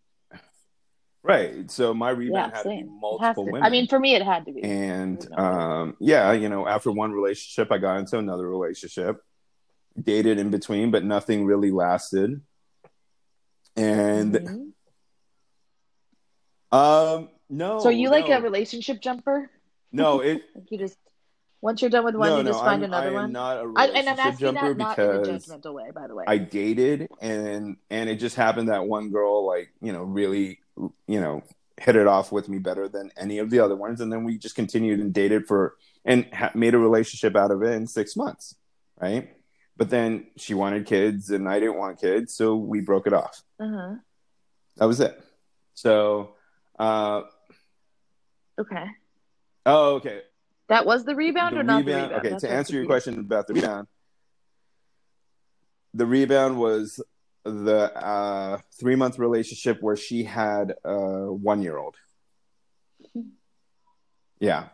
right 1.23 1.69
so 1.69 1.93
my 1.93 2.09
rebound 2.11 2.51
Yeah, 2.51 2.57
had 2.57 2.63
same. 2.65 2.97
Multiple 3.01 3.45
women 3.45 3.63
I 3.63 3.69
mean, 3.69 3.88
for 3.88 3.99
me, 3.99 4.15
it 4.15 4.22
had 4.23 4.45
to 4.45 4.53
be. 4.53 4.63
and 4.63 5.18
There's 5.19 5.30
no 5.31 5.35
way. 5.38 5.43
um 5.43 5.97
yeah 5.99 6.31
you 6.31 6.47
know 6.49 6.65
after 6.68 6.91
one 6.91 7.11
relationship 7.11 7.72
i 7.72 7.77
got 7.77 7.97
into 7.97 8.18
another 8.18 8.47
relationship 8.47 9.18
dated 10.01 10.38
in 10.38 10.49
between 10.49 10.91
but 10.91 11.03
nothing 11.03 11.45
really 11.45 11.72
lasted 11.72 12.41
and 13.76 14.34
Mhm. 14.34 14.72
um 16.72 17.30
no 17.49 17.80
so 17.80 17.89
you 17.89 18.09
like 18.09 18.30
a 18.30 18.41
relationship 18.41 19.01
jumper? 19.01 19.49
no 19.91 20.19
it 20.22 20.43
Like 20.55 20.72
you 20.72 20.77
just 20.77 20.97
once 21.61 21.80
you're 21.81 21.91
done 21.91 22.03
with 22.05 22.15
one, 22.15 22.30
no 22.30 22.38
you 22.38 22.43
no 22.43 22.51
just 22.51 22.63
find 22.63 22.84
I'm, 22.84 22.89
another 22.91 23.09
I 23.11 23.13
one. 23.13 23.31
not 23.31 23.57
a 23.57 23.59
I, 23.59 23.63
relationship 23.63 23.95
and 23.97 24.09
I'm 24.09 24.19
asking 24.19 24.47
jumper 24.55 24.68
that 24.73 24.77
not 24.77 24.99
in 24.99 25.05
a 25.05 25.19
because 25.19 25.45
judgmental 25.45 25.73
way, 25.76 25.91
by 25.93 26.07
the 26.07 26.15
way. 26.15 26.23
I 26.27 26.38
dated 26.39 27.07
and 27.22 27.77
and 27.91 28.09
it 28.09 28.15
just 28.15 28.35
happened 28.35 28.69
that 28.69 28.85
one 28.88 29.11
girl 29.11 29.45
like 29.45 29.72
you 29.81 29.93
know 29.93 30.03
really 30.03 30.59
you 31.07 31.19
know 31.22 31.43
hit 31.77 31.95
it 31.95 32.07
off 32.07 32.31
with 32.31 32.47
me 32.49 32.57
better 32.57 32.88
than 32.88 33.11
any 33.18 33.38
of 33.39 33.49
the 33.49 33.59
other 33.59 33.76
ones 33.76 34.01
and 34.01 34.11
then 34.11 34.23
we 34.23 34.38
just 34.38 34.55
continued 34.55 34.99
and 34.99 35.13
dated 35.13 35.47
for 35.47 35.76
and 36.05 36.26
ha- 36.34 36.51
made 36.55 36.73
a 36.73 36.80
relationship 36.80 37.35
out 37.35 37.51
of 37.51 37.61
it 37.63 37.73
in 37.73 37.85
6 37.88 38.15
months 38.15 38.55
right 38.99 39.35
but 39.81 39.89
then 39.89 40.27
she 40.37 40.53
wanted 40.53 40.85
kids 40.85 41.31
and 41.31 41.49
I 41.49 41.59
didn't 41.59 41.75
want 41.75 41.99
kids 41.99 42.35
so 42.35 42.55
we 42.55 42.81
broke 42.81 43.07
it 43.07 43.13
off 43.13 43.41
uh-huh. 43.59 43.95
that 44.77 44.85
was 44.85 44.99
it 44.99 45.19
so 45.73 46.35
uh 46.77 47.23
Okay. 48.59 48.85
oh 49.65 49.95
okay 49.95 50.21
That 50.67 50.85
was 50.85 51.03
the 51.03 51.15
rebound 51.15 51.55
The 51.55 51.61
or 51.61 51.63
not 51.63 51.79
the 51.83 51.85
rebound- 51.93 52.11
rebound? 52.11 52.19
okay 52.19 52.29
That's 52.29 52.43
to 52.43 52.51
answer 52.51 52.75
your 52.75 52.85
question 52.85 53.17
about 53.19 53.47
the 53.47 53.55
rebound 53.55 53.87
the 55.95 56.05
rebound 56.05 56.59
was 56.59 57.01
the 57.43 57.81
uh, 58.13 58.59
three 58.79 58.95
month 58.95 59.17
relationship 59.17 59.81
where 59.81 59.95
she 59.95 60.23
had 60.23 60.75
a 60.85 61.33
one 61.33 61.63
year 61.63 61.77
old. 61.79 61.95
Yeah. 64.39 64.65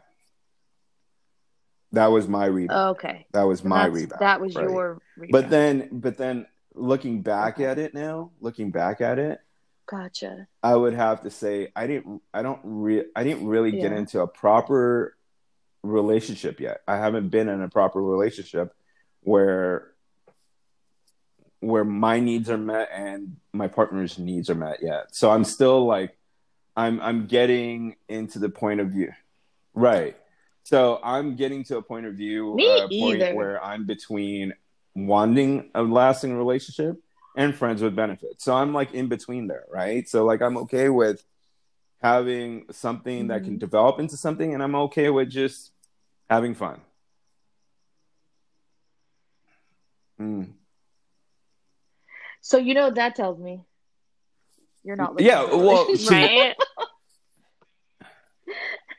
That 1.93 2.07
was 2.07 2.27
my 2.27 2.45
rebound. 2.45 2.79
Oh, 2.79 2.89
okay. 2.91 3.25
that 3.31 3.43
was 3.43 3.59
So 3.59 3.69
my 3.69 3.85
rebound. 3.85 4.21
That 4.21 4.41
was 4.41 4.55
right. 4.55 4.63
your 4.63 5.01
rebound. 5.15 5.31
But 5.31 5.49
then, 5.49 5.89
but 5.91 6.17
then 6.17 6.47
looking 6.73 7.21
back 7.21 7.59
at 7.59 7.79
it 7.79 7.93
now, 7.93 8.31
looking 8.39 8.71
back 8.71 9.01
at 9.01 9.19
it, 9.19 9.39
Gotcha. 9.87 10.47
I 10.61 10.75
would 10.75 10.93
have 10.93 11.23
to 11.23 11.29
say 11.29 11.71
I 11.73 11.87
didn't 11.87 12.21
I 12.33 12.43
don't 12.43 12.59
re- 12.63 13.05
I 13.15 13.23
didn't 13.23 13.47
really 13.47 13.71
get 13.71 13.93
into 13.93 14.19
a 14.19 14.27
proper 14.27 15.15
relationship 15.81 16.59
yet. 16.59 16.81
I 16.87 16.97
haven't 16.97 17.29
been 17.29 17.47
in 17.47 17.61
a 17.61 17.69
proper 17.69 18.01
relationship 18.01 18.75
where 19.21 19.93
where 21.61 21.85
my 21.85 22.19
needs 22.19 22.49
are 22.49 22.57
met 22.57 22.89
and 22.93 23.37
my 23.53 23.69
partner's 23.69 24.19
needs 24.19 24.49
are 24.49 24.55
met 24.55 24.79
yet. 24.83 25.15
So 25.15 25.31
I'm 25.31 25.45
still 25.45 25.85
like 25.85 26.17
I'm 26.75 26.99
I'm 26.99 27.27
getting 27.27 27.95
into 28.09 28.39
the 28.39 28.49
point 28.49 28.81
of 28.81 28.89
view. 28.89 29.13
Right. 29.73 30.17
So 30.67 30.99
I'm 31.01 31.37
getting 31.37 31.63
to 31.65 31.77
a 31.77 31.81
point 31.81 32.07
of 32.07 32.15
view 32.15 32.55
Me 32.55 32.67
uh, 32.67 32.89
point 32.89 33.33
where 33.33 33.63
I'm 33.63 33.85
between 33.85 34.53
wanting 34.95 35.71
a 35.73 35.81
lasting 35.81 36.35
relationship 36.35 37.01
and 37.37 37.55
friends 37.55 37.81
with 37.81 37.95
benefits. 37.95 38.43
So 38.43 38.53
I'm 38.53 38.73
like 38.73 38.93
in 38.93 39.07
between 39.07 39.47
there, 39.47 39.63
right? 39.71 40.09
So 40.09 40.25
like 40.25 40.41
I'm 40.41 40.57
okay 40.57 40.89
with 40.89 41.23
having 42.01 42.65
something 42.69 43.27
that 43.27 43.43
Mm-hmm. 43.43 43.45
can 43.45 43.57
develop 43.59 43.97
into 44.01 44.17
something 44.17 44.53
and 44.53 44.61
I'm 44.61 44.75
okay 44.75 45.09
with 45.09 45.29
just 45.29 45.71
having 46.29 46.53
fun. 46.53 46.81
Mm. 50.19 50.49
So 52.41 52.57
you 52.57 52.73
know 52.73 52.87
what 52.87 52.95
that 52.95 53.15
tells 53.15 53.39
me? 53.39 53.61
You're 54.83 54.97
not 54.97 55.11
looking 55.15 55.27
Yeah, 55.27 55.45
well. 55.45 55.87
Right? 56.09 56.55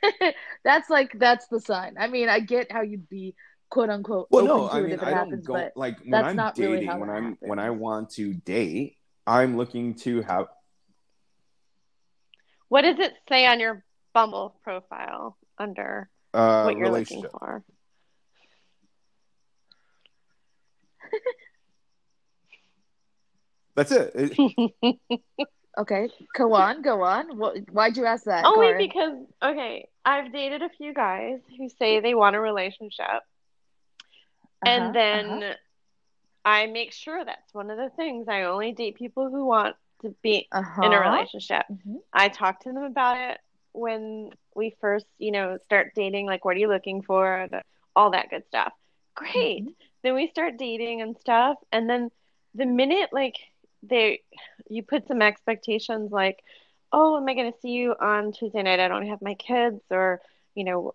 that's 0.64 0.88
like 0.90 1.12
that's 1.18 1.46
the 1.48 1.60
sign. 1.60 1.96
I 1.98 2.06
mean, 2.08 2.28
I 2.28 2.40
get 2.40 2.70
how 2.72 2.82
you'd 2.82 3.08
be 3.08 3.34
quote 3.70 3.90
unquote 3.90 4.28
Well, 4.30 4.44
open 4.44 4.56
no, 4.56 4.68
to 4.68 4.74
I 4.74 4.78
it 4.78 4.82
mean, 4.84 4.92
if 4.92 5.02
it 5.02 5.06
I 5.06 5.10
don't 5.10 5.18
happens, 5.18 5.46
go 5.46 5.52
but 5.54 5.72
like 5.76 5.98
when 6.00 6.10
that's 6.10 6.28
I'm 6.28 6.36
not 6.36 6.58
really 6.58 6.76
dating. 6.78 6.88
how 6.88 6.98
when 6.98 7.10
I'm 7.10 7.36
when 7.40 7.58
I 7.58 7.70
want 7.70 8.10
to 8.10 8.34
date, 8.34 8.96
I'm 9.26 9.56
looking 9.56 9.94
to 9.96 10.22
have. 10.22 10.46
what 12.68 12.82
does 12.82 12.98
it 12.98 13.14
say 13.28 13.46
on 13.46 13.60
your 13.60 13.84
Bumble 14.14 14.58
profile 14.64 15.36
under 15.58 16.08
Uh, 16.34 16.64
what 16.64 16.76
you're 16.76 16.88
relationship. 16.88 17.24
looking 17.32 17.38
for? 17.38 17.64
That's 23.74 23.92
it. 23.92 24.12
It- 24.14 25.00
okay, 25.78 26.10
go 26.36 26.54
on, 26.54 26.82
go 26.82 27.02
on. 27.02 27.38
What, 27.38 27.56
why'd 27.70 27.96
you 27.96 28.06
ask 28.06 28.24
that? 28.24 28.44
Only 28.44 28.68
Karin? 28.68 28.78
because, 28.78 29.14
okay, 29.42 29.88
I've 30.04 30.32
dated 30.32 30.62
a 30.62 30.68
few 30.70 30.94
guys 30.94 31.40
who 31.56 31.68
say 31.68 32.00
they 32.00 32.14
want 32.14 32.36
a 32.36 32.40
relationship, 32.40 33.22
Uh-huh, 34.62 34.68
and 34.70 34.94
then 34.94 35.42
uh-huh, 35.42 35.54
I 36.44 36.66
make 36.66 36.92
sure 36.92 37.24
that's 37.24 37.54
one 37.54 37.70
of 37.70 37.76
the 37.76 37.90
things. 37.96 38.28
I 38.28 38.42
only 38.42 38.72
date 38.72 38.96
people 38.96 39.30
who 39.30 39.44
want 39.46 39.76
to 40.02 40.14
be 40.22 40.48
uh-huh. 40.52 40.82
in 40.82 40.92
a 40.92 41.00
relationship. 41.00 41.64
Mhm. 41.70 42.02
I 42.12 42.28
talk 42.28 42.60
to 42.60 42.72
them 42.72 42.84
about 42.84 43.18
it 43.18 43.38
when 43.72 44.30
we 44.54 44.70
first, 44.80 45.06
you 45.18 45.32
know, 45.32 45.58
start 45.64 45.94
dating. 45.94 46.26
Like, 46.26 46.44
what 46.44 46.56
are 46.56 46.60
you 46.60 46.68
looking 46.68 47.02
for? 47.02 47.48
The, 47.50 47.62
all 47.94 48.10
that 48.12 48.30
good 48.30 48.46
stuff. 48.46 48.72
Great. 49.14 49.64
Mhm. 49.64 49.74
Then 50.02 50.14
we 50.14 50.28
start 50.28 50.56
dating 50.58 51.02
and 51.02 51.18
stuff, 51.18 51.58
and 51.72 51.88
then 51.88 52.10
the 52.54 52.66
minute 52.66 53.10
like 53.12 53.36
they, 53.82 54.22
you 54.68 54.82
put 54.82 55.06
some 55.06 55.22
expectations 55.22 56.10
like, 56.10 56.42
oh, 56.92 57.16
am 57.16 57.28
I 57.28 57.34
going 57.34 57.52
to 57.52 57.58
see 57.60 57.70
you 57.70 57.94
on 57.98 58.32
Tuesday 58.32 58.62
night? 58.62 58.80
I 58.80 58.88
don't 58.88 59.06
have 59.06 59.22
my 59.22 59.34
kids, 59.34 59.80
or 59.90 60.20
you 60.54 60.64
know, 60.64 60.94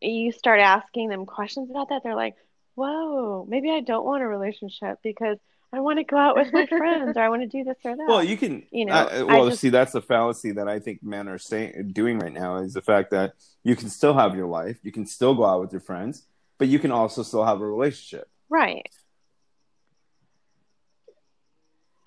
you 0.00 0.32
start 0.32 0.60
asking 0.60 1.08
them 1.08 1.26
questions 1.26 1.70
about 1.70 1.88
that. 1.88 2.02
They're 2.02 2.14
like, 2.14 2.36
whoa, 2.74 3.46
maybe 3.48 3.70
I 3.70 3.80
don't 3.80 4.04
want 4.04 4.22
a 4.22 4.26
relationship 4.26 4.98
because 5.02 5.38
I 5.72 5.80
want 5.80 5.98
to 5.98 6.04
go 6.04 6.16
out 6.16 6.36
with 6.36 6.52
my 6.52 6.66
friends, 6.78 7.16
or 7.16 7.20
I 7.20 7.28
want 7.28 7.42
to 7.42 7.48
do 7.48 7.64
this 7.64 7.76
or 7.84 7.96
that. 7.96 8.06
well, 8.08 8.22
you 8.24 8.36
can. 8.36 8.64
You 8.70 8.86
know, 8.86 8.92
uh, 8.92 9.08
I 9.10 9.22
well, 9.22 9.48
just- 9.48 9.60
see, 9.60 9.68
that's 9.68 9.92
the 9.92 10.02
fallacy 10.02 10.52
that 10.52 10.68
I 10.68 10.78
think 10.78 11.02
men 11.02 11.28
are 11.28 11.38
saying 11.38 11.90
doing 11.92 12.18
right 12.18 12.32
now 12.32 12.56
is 12.56 12.74
the 12.74 12.82
fact 12.82 13.10
that 13.10 13.34
you 13.62 13.76
can 13.76 13.88
still 13.88 14.14
have 14.14 14.34
your 14.34 14.46
life, 14.46 14.78
you 14.82 14.92
can 14.92 15.06
still 15.06 15.34
go 15.34 15.44
out 15.44 15.60
with 15.60 15.72
your 15.72 15.80
friends, 15.80 16.26
but 16.58 16.68
you 16.68 16.78
can 16.78 16.90
also 16.90 17.22
still 17.22 17.44
have 17.44 17.60
a 17.60 17.66
relationship. 17.66 18.28
Right. 18.48 18.88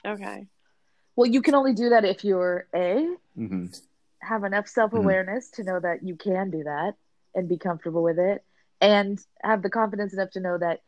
Okay. 0.05 0.47
Well, 1.15 1.29
you 1.29 1.41
can 1.41 1.55
only 1.55 1.73
do 1.73 1.89
that 1.89 2.05
if 2.05 2.23
you're 2.23 2.67
a 2.75 3.07
hmm 3.35 3.65
have 4.21 4.45
enough 4.45 4.69
self 4.69 4.93
awareness 4.93 5.49
to 5.49 5.63
know 5.63 5.79
that 5.79 6.01
you 6.01 6.15
can 6.15 6.49
do 6.49 6.63
that 6.63 6.93
and 7.35 7.49
be 7.49 7.57
comfortable 7.57 8.01
with 8.03 8.17
it, 8.19 8.43
and 8.79 9.19
have 9.41 9.61
the 9.61 9.69
confidence 9.69 10.13
enough 10.13 10.31
to 10.31 10.39
know 10.39 10.57
that 10.57 10.81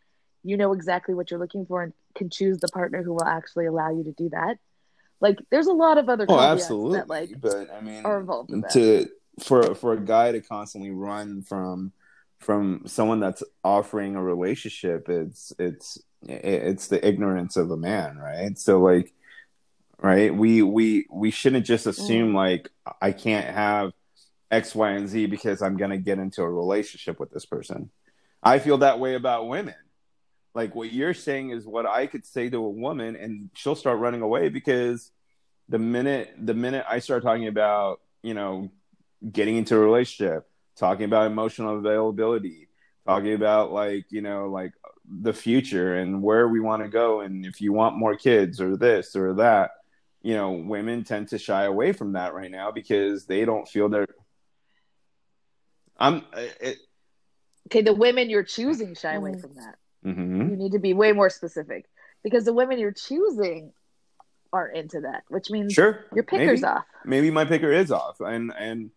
you 0.43 0.55
know 0.57 0.73
exactly 0.73 1.13
what 1.13 1.29
you're 1.29 1.39
looking 1.39 1.65
for 1.65 1.83
and 1.83 1.93
can 2.15 2.29
choose 2.29 2.59
the 2.59 2.69
partner 2.69 3.03
who 3.03 3.13
will 3.13 3.25
actually 3.25 3.65
allow 3.65 3.89
you 3.89 4.03
to 4.05 4.13
do 4.13 4.29
that. 4.29 4.57
Like, 5.19 5.39
there's 5.49 5.67
a 5.67 5.73
lot 5.73 5.97
of 5.97 6.07
other 6.07 6.25
Oh, 6.29 6.39
absolutely. 6.39 6.99
that 6.99 7.09
like 7.09 7.41
but 7.41 7.69
I 7.73 7.81
mean, 7.81 8.05
are 8.05 8.19
involved 8.19 8.51
with 8.51 8.61
that. 8.61 8.71
to 8.71 9.09
for 9.43 9.75
for 9.75 9.93
a 9.93 9.99
guy 9.99 10.31
to 10.31 10.41
constantly 10.41 10.91
run 10.91 11.41
from 11.41 11.91
from 12.39 12.83
someone 12.85 13.19
that's 13.19 13.43
offering 13.63 14.15
a 14.15 14.23
relationship, 14.23 15.09
it's 15.09 15.53
it's 15.57 15.97
it's 16.21 16.87
the 16.87 17.05
ignorance 17.05 17.57
of 17.57 17.71
a 17.71 17.77
man, 17.77 18.17
right? 18.17 18.57
So 18.57 18.79
like, 18.79 19.13
right? 20.01 20.33
We 20.33 20.61
we 20.61 21.07
we 21.11 21.31
shouldn't 21.31 21.65
just 21.65 21.85
mm. 21.85 21.89
assume 21.89 22.33
like 22.33 22.69
I 23.01 23.11
can't 23.11 23.47
have 23.47 23.91
X, 24.51 24.75
Y, 24.75 24.91
and 24.91 25.07
Z 25.07 25.27
because 25.27 25.61
I'm 25.61 25.77
gonna 25.77 25.97
get 25.97 26.19
into 26.19 26.41
a 26.41 26.49
relationship 26.49 27.19
with 27.19 27.31
this 27.31 27.45
person. 27.45 27.89
I 28.43 28.59
feel 28.59 28.79
that 28.79 28.99
way 28.99 29.15
about 29.15 29.47
women. 29.47 29.75
Like 30.53 30.73
what 30.75 30.93
you're 30.93 31.13
saying 31.13 31.49
is 31.49 31.65
what 31.65 31.85
I 31.85 32.07
could 32.07 32.25
say 32.25 32.49
to 32.49 32.57
a 32.57 32.69
woman, 32.69 33.15
and 33.15 33.49
she'll 33.55 33.75
start 33.75 33.99
running 33.99 34.21
away 34.21 34.49
because 34.49 35.11
the 35.67 35.79
minute 35.79 36.33
the 36.39 36.53
minute 36.53 36.85
I 36.87 36.99
start 36.99 37.23
talking 37.23 37.47
about 37.47 38.01
you 38.21 38.33
know 38.33 38.71
getting 39.29 39.57
into 39.57 39.75
a 39.75 39.79
relationship, 39.79 40.47
talking 40.75 41.05
about 41.05 41.27
emotional 41.31 41.77
availability, 41.77 42.67
talking 43.07 43.33
about 43.33 43.71
like 43.71 44.05
you 44.09 44.21
know 44.21 44.47
like 44.49 44.73
the 45.21 45.33
future 45.33 45.95
and 45.97 46.21
where 46.21 46.47
we 46.47 46.59
want 46.59 46.81
to 46.83 46.89
go, 46.89 47.21
and 47.21 47.45
if 47.45 47.61
you 47.61 47.71
want 47.73 47.97
more 47.97 48.15
kids 48.15 48.59
or 48.59 48.75
this 48.75 49.15
or 49.15 49.35
that, 49.35 49.71
you 50.23 50.33
know, 50.33 50.51
women 50.51 51.03
tend 51.03 51.27
to 51.29 51.37
shy 51.37 51.65
away 51.65 51.91
from 51.93 52.13
that 52.13 52.33
right 52.33 52.49
now 52.51 52.71
because 52.71 53.25
they 53.25 53.45
don't 53.45 53.67
feel 53.67 53.87
they're. 53.89 54.07
I'm. 55.97 56.23
It, 56.35 56.77
okay, 57.67 57.81
the 57.81 57.93
women 57.93 58.29
you're 58.29 58.43
choosing 58.43 58.95
shy 58.95 59.13
away 59.13 59.31
Mm. 59.31 59.41
from 59.41 59.53
that. 59.55 59.75
mhm. 60.05 60.49
You 60.51 60.55
need 60.57 60.71
to 60.73 60.79
be 60.79 60.93
way 60.93 61.11
more 61.13 61.29
specific 61.29 61.85
because 62.23 62.45
the 62.45 62.53
women 62.53 62.79
you're 62.79 62.91
choosing 62.91 63.71
aren't 64.51 64.75
into 64.77 65.01
that, 65.01 65.23
which 65.29 65.49
means 65.49 65.73
Sure, 65.73 66.05
your 66.13 66.23
picker's 66.23 66.61
maybe. 66.61 66.71
off. 66.73 66.85
maybe 67.05 67.31
my 67.31 67.45
picker 67.45 67.71
is 67.71 67.91
off 67.91 68.19
and 68.21 68.51
and 68.57 68.71
and- 68.81 68.91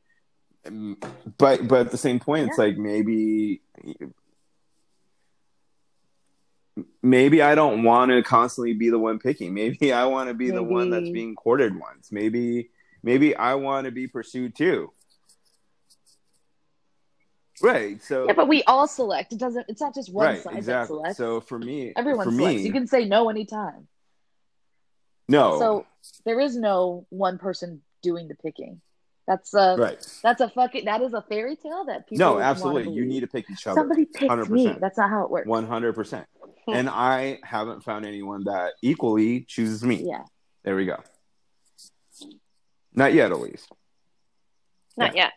but 1.39 1.67
but 1.69 1.81
at 1.87 1.91
the 1.91 1.99
same 1.99 2.19
point 2.21 2.49
it's 2.49 2.59
like 2.59 2.77
maybe 2.77 3.61
maybe 7.03 7.43
i 7.43 7.55
don't 7.55 7.83
want 7.83 8.11
to 8.11 8.23
constantly 8.23 8.73
be 8.75 8.91
the 8.91 8.99
one 8.99 9.19
picking 9.19 9.53
maybe 9.55 9.93
i 9.93 10.05
want 10.05 10.29
to 10.29 10.35
be 10.35 10.51
the 10.51 10.63
one 10.63 10.91
that's 10.91 11.11
being 11.11 11.35
courted 11.35 11.79
once 11.79 12.13
maybe 12.13 12.71
maybe 13.03 13.35
i 13.37 13.55
want 13.55 13.85
to 13.87 13.91
be 13.91 14.07
pursued 14.07 14.55
too 14.55 14.93
right 17.63 18.03
so 18.03 18.27
Yeah, 18.27 18.35
but 18.35 18.47
we 18.47 18.63
all 18.65 18.87
select. 18.87 19.33
It 19.33 19.41
doesn't. 19.41 19.67
It's 19.69 19.81
not 19.81 19.93
just 19.93 20.13
one 20.13 20.27
right 20.27 20.43
side 20.43 20.63
that 20.65 20.87
selects. 20.87 21.17
so 21.17 21.41
for 21.41 21.59
me 21.59 21.93
Everyone 21.97 22.25
for 22.25 22.31
selects. 22.31 22.61
me 22.61 22.67
You 22.67 22.73
can 22.73 22.87
say 22.87 23.05
no 23.05 23.29
anytime. 23.31 23.89
no 25.29 25.59
So 25.59 25.87
there 26.25 26.39
is 26.39 26.57
no 26.57 27.05
one 27.09 27.39
person 27.39 27.83
doing 28.01 28.29
the 28.29 28.37
picking. 28.37 28.81
That's 29.29 29.53
a 29.53 29.77
right 29.79 30.21
that's 30.23 30.41
a 30.41 30.49
fucking 30.49 30.87
that 30.87 31.03
is 31.03 31.13
a 31.13 31.21
fairy 31.21 31.55
tale 31.57 31.85
that 31.85 32.09
people 32.09 32.19
no 32.27 32.33
wanna 32.35 32.45
absolutely 32.47 32.95
you 32.95 33.05
need 33.05 33.21
to 33.21 33.27
pick 33.27 33.45
each 33.51 33.67
other 33.67 33.75
somebody 33.81 34.07
picks 34.07 34.23
me. 34.49 34.67
100%. 34.69 34.81
That's 34.81 34.97
not 34.97 35.11
how 35.11 35.25
it 35.25 35.31
works. 35.31 35.47
One 35.47 35.67
hundred 35.67 35.95
percent. 35.95 36.27
Hmm. 36.67 36.73
And 36.75 36.89
I 36.89 37.39
haven't 37.45 37.85
found 37.85 38.07
anyone 38.07 38.45
that 38.45 38.73
equally 38.83 39.43
chooses 39.43 39.85
me. 39.85 40.03
Yeah. 40.09 40.25
There 40.65 40.75
we 40.77 40.87
go. 40.87 40.97
Not 42.95 43.13
yet, 43.13 43.31
at 43.31 43.39
least. 43.39 43.71
Not 44.97 45.15
yet. 45.15 45.33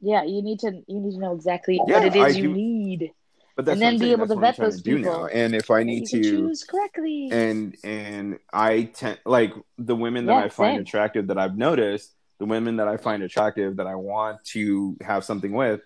Yeah, 0.00 0.22
you 0.24 0.42
need 0.42 0.60
to 0.60 0.70
you 0.86 1.00
need 1.00 1.12
to 1.14 1.18
know 1.18 1.34
exactly 1.34 1.80
Yeah, 1.86 1.94
what 1.98 2.04
it 2.06 2.16
is 2.16 2.22
I 2.36 2.38
you 2.38 2.42
do- 2.48 2.52
need. 2.54 3.12
But 3.60 3.66
that's 3.66 3.82
And 3.82 3.82
then 3.82 3.98
be 3.98 4.12
able 4.12 4.24
That's 4.24 4.34
to 4.36 4.40
vet 4.40 4.56
those 4.56 4.76
to 4.78 4.82
do 4.82 4.96
people. 4.96 5.12
now. 5.12 5.26
And 5.26 5.54
if 5.54 5.70
I 5.70 5.82
need 5.82 6.06
to, 6.06 6.22
choose 6.22 6.64
correctly. 6.64 7.28
and 7.30 7.76
and 7.84 8.38
I 8.54 8.84
tend 8.84 9.18
like 9.26 9.52
the 9.76 9.94
women 9.94 10.24
that 10.26 10.32
Yeah, 10.32 10.44
I 10.44 10.48
find 10.48 10.76
same. 10.76 10.80
attractive 10.80 11.26
that 11.26 11.36
I've 11.36 11.58
noticed, 11.58 12.14
the 12.38 12.46
women 12.46 12.76
that 12.78 12.88
I 12.88 12.96
find 12.96 13.22
attractive 13.22 13.76
that 13.76 13.86
I 13.86 13.96
want 13.96 14.42
to 14.54 14.96
have 15.02 15.24
something 15.26 15.52
with, 15.52 15.82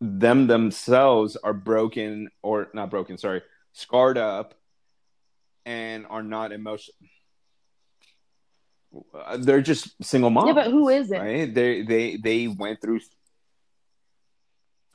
them 0.00 0.48
themselves 0.48 1.36
are 1.36 1.52
broken 1.52 2.28
or 2.42 2.68
not 2.74 2.90
broken, 2.90 3.16
sorry, 3.18 3.42
scarred 3.72 4.18
up, 4.18 4.54
and 5.64 6.04
are 6.10 6.24
not 6.24 6.50
emotional. 6.50 6.96
They're 9.38 9.62
just 9.62 9.94
single 10.04 10.30
moms. 10.30 10.48
yeah, 10.48 10.54
but 10.54 10.72
who 10.72 10.88
isn't? 10.88 11.16
right? 11.20 11.54
They 11.54 11.82
they 11.82 12.16
they 12.16 12.48
went 12.48 12.80
through. 12.80 12.98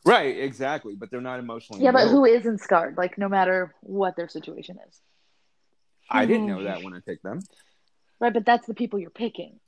Right, 0.07 0.39
exactly, 0.39 0.95
but 0.95 1.11
they're 1.11 1.19
not 1.19 1.39
emotionally. 1.39 1.83
Yeah, 1.83 1.91
but 1.91 2.07
who 2.07 2.23
isn't 2.23 2.61
scarred? 2.61 2.97
Like 2.97 3.17
no 3.17 3.27
matter 3.27 3.75
what 3.81 4.15
their 4.15 4.29
situation 4.29 4.77
is. 4.87 5.01
I 6.09 6.25
didn't 6.25 6.43
hmm. 6.43 6.49
know 6.49 6.63
that 6.63 6.81
when 6.81 6.93
I 6.93 6.99
picked 7.05 7.23
them. 7.23 7.41
Right, 8.19 8.33
but 8.33 8.45
that's 8.45 8.65
the 8.65 8.73
people 8.73 8.99
you're 8.99 9.09
picking. 9.09 9.59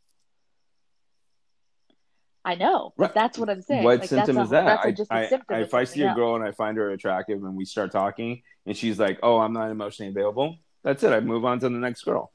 I 2.46 2.56
know. 2.56 2.94
but 2.98 3.04
Right. 3.04 3.14
That's 3.14 3.38
what 3.38 3.50
I'm 3.50 3.62
saying. 3.62 3.84
What 3.84 4.00
Like, 4.00 4.10
symptom 4.10 4.38
that's 4.38 4.48
is 4.48 4.52
a- 4.52 4.56
that? 4.56 4.66
That's 4.66 4.86
a- 4.86 4.88
I, 4.88 4.92
just 4.92 5.12
a 5.12 5.16
I, 5.16 5.28
symptom. 5.28 5.56
I- 5.58 5.62
if 5.62 5.74
I 5.74 5.84
see 5.84 6.00
something 6.00 6.04
a 6.04 6.08
else. 6.08 6.16
girl 6.16 6.36
and 6.36 6.44
I 6.46 6.52
find 6.54 6.78
her 6.78 6.90
attractive 6.92 7.44
and 7.44 7.56
we 7.56 7.66
start 7.66 7.92
talking 7.92 8.42
and 8.66 8.78
she's 8.78 8.98
like, 8.98 9.20
"Oh, 9.22 9.40
I'm 9.40 9.52
not 9.54 9.70
emotionally 9.70 10.10
available," 10.10 10.58
that's 10.84 11.04
it. 11.04 11.12
I 11.12 11.20
move 11.20 11.44
on 11.44 11.60
to 11.60 11.70
the 11.70 11.78
next 11.78 12.04
girl. 12.04 12.32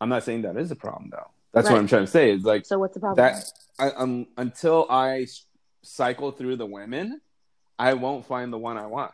I'm 0.00 0.08
not 0.08 0.24
saying 0.24 0.42
that 0.42 0.56
is 0.56 0.70
a 0.70 0.76
problem 0.76 1.10
though. 1.10 1.30
That's 1.52 1.68
what 1.68 1.78
I'm 1.78 1.86
trying 1.88 2.04
to 2.04 2.10
say. 2.10 2.30
Is 2.32 2.44
like 2.44 2.64
So 2.66 2.78
what's 2.78 2.94
the 2.94 3.00
problem? 3.00 3.16
that. 3.26 3.44
I, 3.78 3.90
um, 3.92 4.26
until 4.36 4.86
I 4.90 5.26
cycle 5.82 6.32
through 6.32 6.56
the 6.56 6.66
women, 6.66 7.20
I 7.78 7.94
won't 7.94 8.26
find 8.26 8.52
the 8.52 8.58
one 8.58 8.76
I 8.76 8.86
want. 8.86 9.12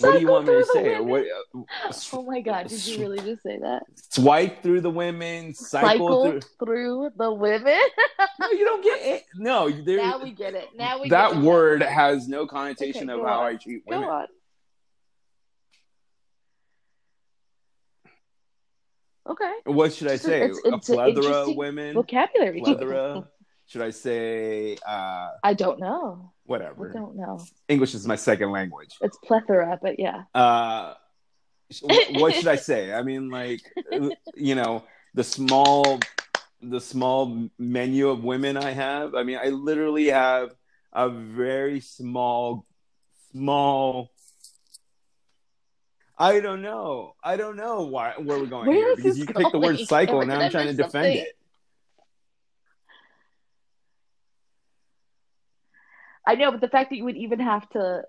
what 0.00 0.12
do 0.12 0.20
you 0.20 0.28
want 0.28 0.46
me 0.46 0.52
to 0.54 0.64
say? 0.64 1.00
What, 1.00 1.22
uh, 1.24 1.62
Oh 2.12 2.22
my 2.22 2.40
god! 2.40 2.68
Did 2.68 2.86
you 2.86 3.00
really 3.00 3.18
just 3.20 3.42
say 3.42 3.58
that? 3.58 3.82
swipe 4.10 4.62
through 4.62 4.80
the 4.82 4.90
women, 4.90 5.54
cycle, 5.54 5.88
Cycle 5.88 6.30
through. 6.30 6.40
through 6.64 7.10
the 7.16 7.32
women. 7.32 7.80
No, 8.38 8.50
you 8.50 8.64
don't 8.64 8.84
get 8.84 9.00
it. 9.02 9.24
No, 9.34 9.68
there, 9.84 9.96
now 9.96 10.22
we 10.22 10.30
get 10.30 10.54
it. 10.54 10.68
Now 10.76 11.00
we 11.02 11.08
that 11.08 11.30
get 11.32 11.38
it. 11.38 11.44
word 11.44 11.82
has 11.82 12.28
no 12.28 12.46
connotation 12.46 13.10
Okay, 13.10 13.20
of 13.20 13.26
how 13.26 13.40
on. 13.40 13.46
I 13.46 13.56
treat 13.56 13.84
Go 13.88 13.96
women. 13.96 14.08
on. 14.08 14.26
Okay. 19.28 19.52
What 19.64 19.92
should 19.92 20.08
I 20.08 20.14
It's 20.14 20.24
a- 20.24 20.28
say? 20.28 20.40
it's- 20.44 20.60
a 20.64 20.74
it's 20.74 20.88
an 20.88 20.94
plethora 20.96 21.34
of 21.50 21.56
women. 21.56 21.94
Vocabulary. 21.94 22.60
Plethora. 22.60 23.28
should 23.66 23.82
I 23.82 23.90
say 23.90 24.76
uh, 24.86 25.28
I 25.44 25.52
don't 25.54 25.78
know. 25.78 26.32
Whatever. 26.44 26.88
I 26.90 26.92
don't 26.94 27.16
know. 27.16 27.38
English 27.68 27.94
is 27.94 28.06
my 28.06 28.16
second 28.16 28.50
language. 28.50 28.96
It's 29.02 29.18
plethora, 29.18 29.78
but 29.82 29.98
yeah. 29.98 30.22
Uh, 30.34 30.94
what 32.12 32.34
should 32.34 32.48
I 32.48 32.56
say? 32.56 32.94
I 32.94 33.02
mean, 33.02 33.28
like, 33.28 33.60
uh, 33.92 34.08
you 34.34 34.54
know, 34.54 34.84
the 35.12 35.22
small, 35.24 36.00
the 36.62 36.80
small 36.80 37.50
menu 37.58 38.08
of 38.08 38.24
women 38.24 38.56
I 38.56 38.70
have. 38.70 39.14
I 39.14 39.22
mean, 39.22 39.38
I 39.42 39.48
literally 39.50 40.06
have 40.06 40.54
a 40.94 41.10
very 41.10 41.80
small, 41.80 42.64
small. 43.32 44.10
I 46.18 46.40
don't 46.40 46.62
know. 46.62 47.14
I 47.22 47.36
don't 47.36 47.56
know 47.56 47.84
why 47.84 48.14
where 48.18 48.38
we're 48.38 48.46
going 48.46 48.66
Where 48.66 48.76
here 48.76 48.96
because 48.96 49.18
you 49.18 49.26
picked 49.26 49.52
the 49.52 49.58
word 49.60 49.78
cycle, 49.80 50.20
and 50.20 50.28
now 50.28 50.40
I'm 50.40 50.50
trying 50.50 50.66
to 50.66 50.72
defend 50.72 50.92
something? 50.92 51.16
it. 51.16 51.36
I 56.26 56.34
know, 56.34 56.50
but 56.50 56.60
the 56.60 56.68
fact 56.68 56.90
that 56.90 56.96
you 56.96 57.04
would 57.04 57.16
even 57.16 57.38
have 57.40 57.68
to 57.70 58.02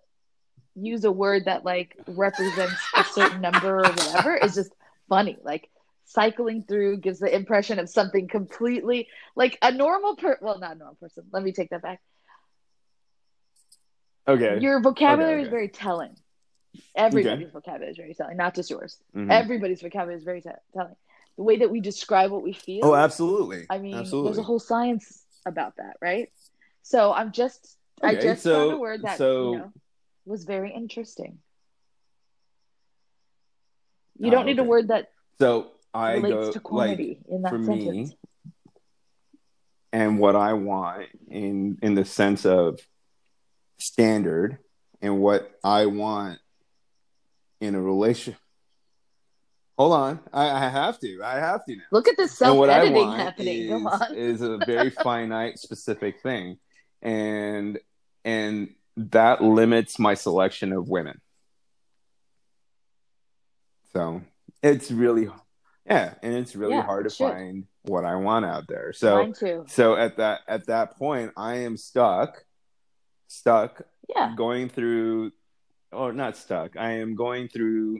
use 0.75 1.03
a 1.05 1.11
word 1.11 1.45
that 1.45 1.63
like 1.63 1.95
represents 2.07 2.81
a 2.95 3.03
certain 3.03 3.41
number 3.41 3.83
or 3.83 3.91
whatever 3.91 4.35
is 4.35 4.55
just 4.55 4.71
funny. 5.07 5.37
Like 5.43 5.69
cycling 6.05 6.63
through 6.63 6.97
gives 6.97 7.19
the 7.19 7.33
impression 7.33 7.77
of 7.77 7.87
something 7.87 8.27
completely 8.27 9.07
like 9.35 9.59
a 9.61 9.71
normal 9.71 10.15
per 10.15 10.37
well 10.41 10.57
not 10.57 10.75
a 10.75 10.79
normal 10.79 10.95
person. 10.95 11.25
Let 11.31 11.43
me 11.43 11.51
take 11.51 11.69
that 11.69 11.83
back. 11.83 12.01
Okay. 14.27 14.59
Your 14.59 14.81
vocabulary 14.81 15.35
Okay, 15.35 15.43
is 15.43 15.49
very 15.49 15.69
telling. 15.69 16.15
Everybody's 16.95 17.51
vocabulary 17.51 17.91
is 17.91 17.97
very 17.97 18.13
telling, 18.13 18.37
not 18.37 18.53
just 18.55 18.69
yours. 18.69 18.97
Mhm. 19.15 19.31
Everybody's 19.31 19.81
vocabulary 19.81 20.17
is 20.17 20.23
very 20.23 20.41
te- 20.41 20.49
telling. 20.73 20.95
The 21.37 21.43
way 21.43 21.57
that 21.57 21.69
we 21.71 21.79
describe 21.79 22.31
what 22.31 22.43
we 22.43 22.53
feel. 22.53 22.85
Oh, 22.85 22.95
absolutely. 22.95 23.65
I 23.69 23.77
mean, 23.79 23.95
absolutely. 23.95 24.29
there's 24.29 24.37
a 24.39 24.43
whole 24.43 24.59
science 24.59 25.23
about 25.45 25.77
that, 25.77 25.97
right? 26.01 26.29
So 26.83 27.11
I'm 27.13 27.31
just, 27.31 27.77
I 28.01 28.15
just 28.15 28.43
so- 28.43 28.53
found 28.67 28.71
a 28.73 28.77
word 28.77 29.01
that 29.03 29.17
so- 29.17 29.51
you 29.53 29.57
know 29.59 29.73
was 30.25 30.43
very 30.45 30.71
interesting. 30.73 31.39
You 34.19 34.27
Ah, 34.27 34.31
don't 34.31 34.45
need 34.45 34.59
a 34.59 34.63
word 34.63 34.89
that 34.89 35.07
so 35.39 35.71
I 35.93 36.15
relates 36.15 36.33
go 36.33 36.41
to 36.51 36.57
like 36.59 36.63
quantity 36.63 37.21
in 37.29 37.41
that 37.43 37.49
for 37.51 37.63
sentence. 37.63 38.09
me 38.11 38.17
and 39.93 40.19
what 40.19 40.35
I 40.35 40.53
want 40.53 41.07
in 41.29 41.77
in 41.81 41.95
the 41.95 42.05
sense 42.05 42.45
of 42.45 42.79
standard 43.79 44.59
and 45.01 45.19
what 45.19 45.49
I 45.63 45.85
want 45.85 46.39
in 47.61 47.75
a 47.75 47.81
relationship. 47.81 48.39
Hold 49.77 49.93
on, 49.93 50.19
I, 50.33 50.49
I 50.65 50.69
have 50.69 50.99
to. 50.99 51.21
I 51.23 51.35
have 51.35 51.63
to 51.65 51.75
now. 51.75 51.83
Look 51.91 52.07
at 52.09 52.17
this 52.17 52.37
self-editing 52.37 53.11
happening. 53.13 53.61
is, 53.63 53.69
Go 53.69 53.87
on. 53.87 54.15
is 54.15 54.41
a 54.41 54.57
very 54.57 54.89
finite, 55.03 55.57
specific 55.57 56.21
thing, 56.21 56.57
and 57.01 57.79
and 58.25 58.75
that 58.97 59.41
limits 59.41 59.97
my 59.97 60.15
selection 60.15 60.73
of 60.73 60.89
women. 60.89 61.21
So 63.93 64.21
it's 64.61 64.91
really, 64.91 65.29
yeah, 65.85 66.13
and 66.21 66.33
it's 66.33 66.55
really 66.55 66.73
Yeah, 66.75 66.83
hard 66.83 67.05
to 67.05 67.09
should. 67.09 67.31
find 67.31 67.63
what 67.83 68.05
I 68.05 68.15
want 68.15 68.45
out 68.45 68.65
there. 68.67 68.91
So 68.93 69.31
so 69.67 69.95
at 69.95 70.17
that 70.17 70.41
at 70.47 70.67
that 70.67 70.97
point, 70.97 71.31
I 71.37 71.59
am 71.59 71.77
stuck, 71.77 72.43
stuck 73.27 73.81
Yeah. 74.13 74.33
going 74.35 74.67
through 74.69 75.31
or 75.91 76.13
not 76.13 76.37
stuck 76.37 76.77
i 76.77 76.91
am 76.91 77.15
going 77.15 77.47
through 77.47 77.99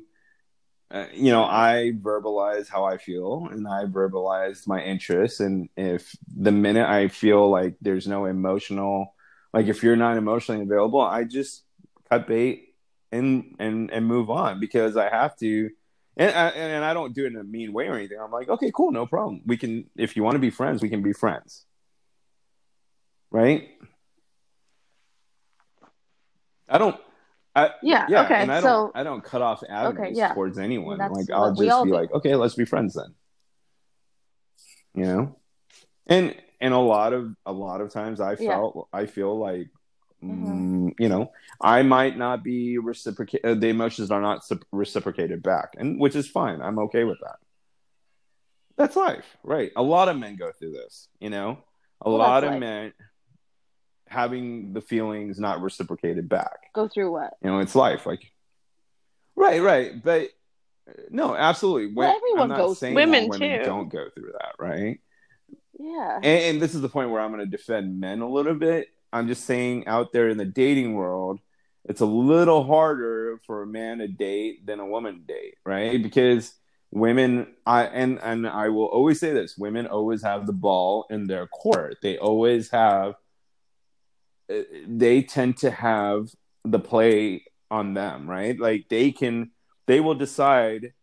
uh, 0.91 1.05
you 1.13 1.31
know 1.31 1.43
i 1.43 1.91
verbalize 2.01 2.67
how 2.69 2.83
i 2.83 2.97
feel 2.97 3.47
and 3.51 3.67
i 3.67 3.85
verbalize 3.85 4.67
my 4.67 4.81
interests 4.81 5.39
and 5.39 5.69
if 5.77 6.15
the 6.35 6.51
minute 6.51 6.87
i 6.87 7.07
feel 7.07 7.49
like 7.49 7.75
there's 7.81 8.07
no 8.07 8.25
emotional 8.25 9.13
like 9.53 9.67
if 9.67 9.83
you're 9.83 9.95
not 9.95 10.17
emotionally 10.17 10.61
available 10.61 11.01
i 11.01 11.23
just 11.23 11.63
cut 12.09 12.27
bait 12.27 12.73
and 13.11 13.55
and 13.59 13.91
and 13.91 14.05
move 14.05 14.29
on 14.29 14.59
because 14.59 14.97
i 14.97 15.09
have 15.09 15.35
to 15.35 15.69
and 16.19 16.35
I, 16.35 16.49
and 16.49 16.83
I 16.83 16.93
don't 16.93 17.15
do 17.15 17.23
it 17.23 17.27
in 17.27 17.37
a 17.37 17.45
mean 17.45 17.71
way 17.71 17.87
or 17.87 17.95
anything. 17.95 18.19
I'm 18.21 18.29
like, 18.29 18.49
okay, 18.49 18.71
cool, 18.75 18.91
no 18.91 19.05
problem. 19.05 19.41
We 19.45 19.55
can, 19.55 19.89
if 19.95 20.17
you 20.17 20.23
want 20.23 20.35
to 20.35 20.39
be 20.39 20.49
friends, 20.49 20.81
we 20.81 20.89
can 20.89 21.01
be 21.01 21.13
friends, 21.13 21.65
right? 23.31 23.69
I 26.67 26.77
don't. 26.77 26.99
I, 27.59 27.71
Yeah. 27.81 28.05
yeah, 28.09 28.23
okay. 28.25 28.35
and 28.41 28.51
I 28.51 28.59
so 28.61 28.67
don't. 28.67 28.91
I 28.97 29.03
don't 29.03 29.23
cut 29.23 29.41
off 29.41 29.63
avenues 29.67 30.17
yeah. 30.17 30.33
towards 30.33 30.57
anyone. 30.57 30.97
That's 30.97 31.13
like 31.13 31.29
I'll 31.31 31.53
just 31.53 31.83
be 31.83 31.89
do. 31.89 31.95
like, 31.95 32.11
okay, 32.13 32.35
let's 32.35 32.55
be 32.55 32.65
friends 32.65 32.93
then. 32.95 33.13
You 34.95 35.05
know, 35.05 35.35
and 36.07 36.35
and 36.59 36.73
a 36.73 36.77
lot 36.79 37.13
of 37.13 37.35
a 37.45 37.51
lot 37.53 37.81
of 37.81 37.91
times 37.91 38.19
I 38.19 38.31
Yeah. 38.39 38.55
felt 38.57 38.87
I 38.93 39.05
feel 39.05 39.37
like. 39.37 39.67
Mhm. 40.21 40.43
mm, 40.45 40.93
you 40.99 41.07
know, 41.07 41.31
I 41.61 41.81
might 41.81 42.17
not 42.17 42.43
be 42.43 42.77
reciprocate. 42.77 43.39
Uh, 43.45 43.53
the 43.53 43.69
emotions 43.69 44.11
are 44.11 44.19
not 44.19 44.41
reciprocated 44.73 45.41
back, 45.41 45.75
and 45.77 45.97
which 45.97 46.13
is 46.13 46.27
fine. 46.27 46.61
I'm 46.61 46.77
okay 46.79 47.05
with 47.05 47.19
that. 47.21 47.37
That's 48.75 48.97
life, 48.97 49.37
right? 49.43 49.71
A 49.77 49.81
lot 49.81 50.09
of 50.09 50.17
men 50.17 50.35
go 50.35 50.51
through 50.51 50.71
this. 50.73 51.07
You 51.21 51.29
know, 51.29 51.63
a 52.01 52.09
Well, 52.09 52.17
lot 52.19 52.43
of 52.43 52.51
life. 52.51 52.59
men 52.59 52.93
having 54.09 54.73
the 54.73 54.81
feelings 54.81 55.39
not 55.39 55.61
reciprocated 55.61 56.27
back. 56.29 56.71
go 56.73 56.87
through 56.87 57.11
what? 57.11 57.33
You 57.43 57.49
know, 57.49 57.59
it's 57.59 57.75
life. 57.75 58.05
Like, 58.05 58.31
right, 59.35 59.61
right, 59.61 60.03
but 60.03 60.29
no, 61.09 61.35
absolutely. 61.35 61.93
Well, 61.93 62.07
When- 62.09 62.15
everyone 62.17 62.41
I'm 62.41 62.49
not 62.49 62.57
goes- 62.57 62.79
saying 62.79 62.95
Women 62.95 63.23
that 63.29 63.39
women 63.39 63.59
too. 63.59 63.65
don't 63.65 63.89
go 63.89 64.07
through 64.15 64.31
that, 64.33 64.55
right? 64.59 64.99
Yeah. 65.79 66.15
and, 66.17 66.25
and 66.25 66.61
this 66.61 66.75
is 66.75 66.81
the 66.81 66.89
point 66.89 67.09
where 67.11 67.21
I'm 67.21 67.31
going 67.31 67.39
to 67.39 67.45
defend 67.57 67.99
men 67.99 68.21
a 68.21 68.29
little 68.29 68.55
bit. 68.55 68.87
I'm 69.13 69.27
just 69.27 69.45
saying 69.45 69.87
out 69.87 70.11
there 70.11 70.27
in 70.29 70.37
the 70.37 70.45
dating 70.45 70.93
world, 70.93 71.39
it's 71.85 72.01
a 72.01 72.05
little 72.05 72.63
harder 72.65 73.39
for 73.47 73.61
a 73.63 73.67
man 73.67 73.99
to 73.99 74.07
date 74.07 74.65
than 74.65 74.79
a 74.79 74.85
woman 74.85 75.15
to 75.21 75.33
date, 75.33 75.55
right? 75.65 76.01
Because 76.03 76.53
women, 76.91 77.55
I 77.65 77.83
and 77.85 78.19
and 78.21 78.45
I 78.47 78.69
will 78.69 78.85
always 78.85 79.19
say 79.19 79.31
this: 79.31 79.57
women 79.57 79.87
always 79.87 80.21
have 80.21 80.45
the 80.45 80.53
ball 80.53 81.05
in 81.09 81.25
their 81.27 81.47
court. 81.47 81.97
They 82.03 82.17
always 82.17 82.69
have. 82.71 83.15
They 84.87 85.21
tend 85.23 85.57
to 85.57 85.71
have 85.71 86.29
the 86.63 86.79
play 86.79 87.45
on 87.69 87.93
them, 87.93 88.29
right? 88.29 88.59
Like 88.59 88.87
they 88.89 89.11
can, 89.11 89.51
they 89.85 89.99
will 89.99 90.15
decide 90.15 90.93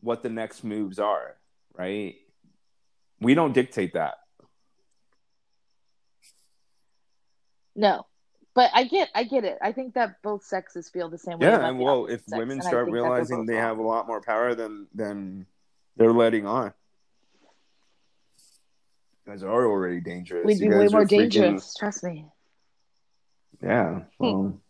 what 0.00 0.22
the 0.22 0.28
next 0.28 0.64
moves 0.64 0.98
are, 0.98 1.36
right? 1.76 2.16
We 3.20 3.34
don't 3.34 3.54
dictate 3.54 3.94
that. 3.94 4.16
No. 7.74 8.06
But 8.54 8.70
I 8.72 8.84
get 8.84 9.08
I 9.14 9.24
get 9.24 9.44
it. 9.44 9.58
I 9.60 9.72
think 9.72 9.94
that 9.94 10.22
both 10.22 10.44
sexes 10.44 10.88
feel 10.88 11.08
the 11.08 11.18
same 11.18 11.40
way. 11.40 11.48
Yeah, 11.48 11.66
and 11.66 11.78
well, 11.78 12.06
if 12.06 12.20
sex, 12.24 12.38
women 12.38 12.60
start 12.60 12.86
think 12.86 12.94
that 12.94 13.00
they're 13.00 13.02
realizing 13.02 13.46
they 13.46 13.56
have 13.56 13.78
a 13.78 13.82
lot 13.82 14.06
more 14.06 14.20
power 14.20 14.54
than 14.54 14.86
than 14.94 15.46
they're 15.96 16.12
letting 16.12 16.46
on, 16.46 16.72
you 19.26 19.32
guys 19.32 19.42
are 19.42 19.50
already 19.50 20.00
dangerous. 20.00 20.44
We'd 20.44 20.60
be 20.60 20.68
way 20.68 20.86
more 20.86 21.02
freaking- 21.02 21.08
dangerous, 21.08 21.74
trust 21.74 22.04
me. 22.04 22.26
Yeah. 23.62 24.02
Well, 24.18 24.60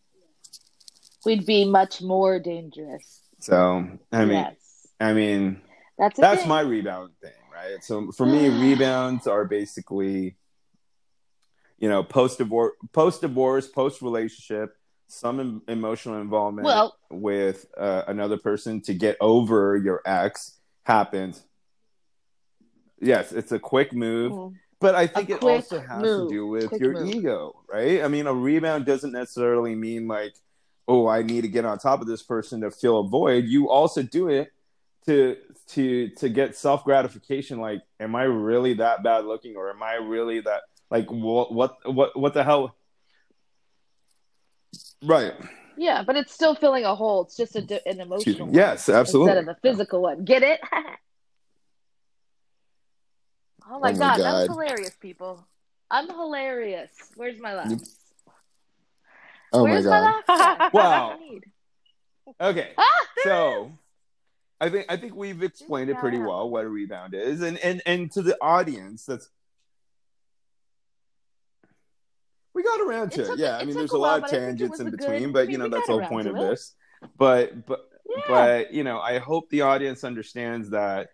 We'd 1.24 1.46
be 1.46 1.64
much 1.64 2.02
more 2.02 2.38
dangerous. 2.38 3.22
so 3.40 3.86
I 4.12 4.24
mean, 4.24 4.34
yes. 4.36 4.56
I 5.00 5.12
mean, 5.14 5.60
That's 5.98 6.18
that's 6.18 6.40
thing. 6.40 6.48
my 6.48 6.60
rebound 6.60 7.12
thing, 7.22 7.32
right? 7.52 7.82
So 7.82 8.12
for 8.12 8.26
me, 8.26 8.48
rebounds 8.48 9.26
are 9.26 9.44
basically 9.44 10.36
you 11.78 11.88
know, 11.88 12.02
post 12.04 12.38
divorce, 12.38 12.72
post 12.92 13.20
divorce, 13.20 13.66
post 13.66 14.00
relationship, 14.00 14.76
some 15.08 15.40
em- 15.40 15.62
emotional 15.68 16.20
involvement 16.20 16.64
Well- 16.66 16.96
with 17.10 17.66
uh, 17.76 18.04
another 18.06 18.36
person 18.38 18.80
to 18.82 18.94
get 18.94 19.16
over 19.20 19.76
your 19.76 20.00
ex 20.06 20.58
happens. 20.84 21.42
Yes, 23.00 23.32
it's 23.32 23.52
a 23.52 23.58
quick 23.58 23.92
move, 23.92 24.32
Mhm. 24.32 24.54
But 24.84 24.94
I 24.94 25.06
think 25.06 25.30
it 25.30 25.42
also 25.42 25.80
has 25.80 26.02
move. 26.02 26.28
to 26.28 26.34
do 26.34 26.46
with 26.46 26.72
your 26.72 26.92
move. 26.92 27.14
ego, 27.14 27.58
right? 27.72 28.02
I 28.02 28.08
mean, 28.08 28.26
a 28.26 28.34
rebound 28.34 28.84
doesn't 28.84 29.12
necessarily 29.12 29.74
mean 29.74 30.06
like, 30.06 30.34
oh, 30.86 31.08
I 31.08 31.22
need 31.22 31.40
to 31.40 31.48
get 31.48 31.64
on 31.64 31.78
top 31.78 32.02
of 32.02 32.06
this 32.06 32.22
person 32.22 32.60
to 32.60 32.70
fill 32.70 33.00
a 33.00 33.08
void. 33.08 33.44
You 33.46 33.70
also 33.70 34.02
do 34.02 34.28
it 34.28 34.52
to 35.06 35.38
to 35.68 36.10
to 36.10 36.28
get 36.28 36.54
self 36.54 36.84
gratification. 36.84 37.60
Like, 37.60 37.80
am 37.98 38.14
I 38.14 38.24
really 38.24 38.74
that 38.74 39.02
bad 39.02 39.24
looking, 39.24 39.56
or 39.56 39.70
am 39.70 39.82
I 39.82 39.94
really 39.94 40.40
that 40.40 40.60
like 40.90 41.10
what 41.10 41.50
what 41.50 41.78
what 41.90 42.14
what 42.20 42.34
the 42.34 42.44
hell? 42.44 42.76
Right. 45.02 45.32
Yeah, 45.78 46.02
but 46.02 46.14
it's 46.16 46.34
still 46.34 46.54
filling 46.54 46.84
a 46.84 46.94
hole. 46.94 47.22
It's 47.22 47.38
just 47.38 47.56
a, 47.56 47.88
an 47.88 48.00
emotional 48.02 48.50
Yes, 48.52 48.90
absolutely. 48.90 49.32
instead 49.32 49.48
of 49.48 49.56
a 49.56 49.60
physical 49.62 50.02
one. 50.02 50.26
Get 50.26 50.42
it? 50.42 50.60
oh 53.66 53.70
my 53.70 53.76
Oh 53.76 53.80
my 53.80 53.92
god, 53.92 54.18
that 54.18 54.32
was 54.32 54.48
God. 54.48 54.54
hilarious, 54.54 54.94
people. 55.00 55.46
I'm 55.90 56.08
hilarious. 56.08 56.90
Where's 57.16 57.38
my 57.40 57.54
laugh? 57.54 57.72
Oh 59.52 59.62
Where's 59.64 59.84
my, 59.84 60.00
laugh? 60.00 60.24
track? 60.26 60.72
Wow. 60.72 61.18
I. 61.20 61.40
Okay. 62.40 62.72
Ah, 62.76 63.06
so 63.22 63.72
I 64.60 64.68
think 64.70 64.86
I 64.88 64.96
think 64.96 65.14
we've 65.14 65.42
explained 65.42 65.90
it 65.90 65.98
pretty 65.98 66.18
well 66.18 66.48
what 66.50 66.64
a 66.64 66.68
rebound 66.68 67.14
is, 67.14 67.42
and 67.42 67.58
and 67.58 67.80
and 67.86 68.10
to 68.12 68.22
the 68.22 68.36
audience, 68.40 69.04
that's 69.04 69.28
we 72.54 72.62
got 72.62 72.80
around 72.80 73.12
to 73.12 73.20
It 73.20 73.24
it. 73.24 73.26
took- 73.28 73.38
yeah, 73.38 73.58
it 73.58 73.62
I 73.62 73.64
mean, 73.64 73.76
there's 73.76 73.92
a 73.92 73.96
a 73.96 73.98
while, 74.00 74.10
lot 74.10 74.16
of 74.16 74.22
but 74.22 74.28
I 74.28 74.30
think 74.30 74.42
it 74.42 74.46
tangents 74.46 74.80
in 74.80 74.86
a 74.86 74.90
good- 74.90 75.00
between, 75.00 75.32
but 75.32 75.50
you 75.50 75.58
know 75.58 75.68
that's 75.68 75.86
the 75.86 75.92
whole 75.92 76.06
point 76.06 76.28
of 76.28 76.36
it. 76.36 76.40
this. 76.40 76.74
But 77.16 77.66
but 77.66 77.90
Yeah. 78.08 78.22
but 78.28 78.72
you 78.72 78.84
know, 78.84 79.00
I 79.00 79.18
hope 79.18 79.50
the 79.50 79.62
audience 79.62 80.04
understands 80.04 80.70
that 80.70 81.10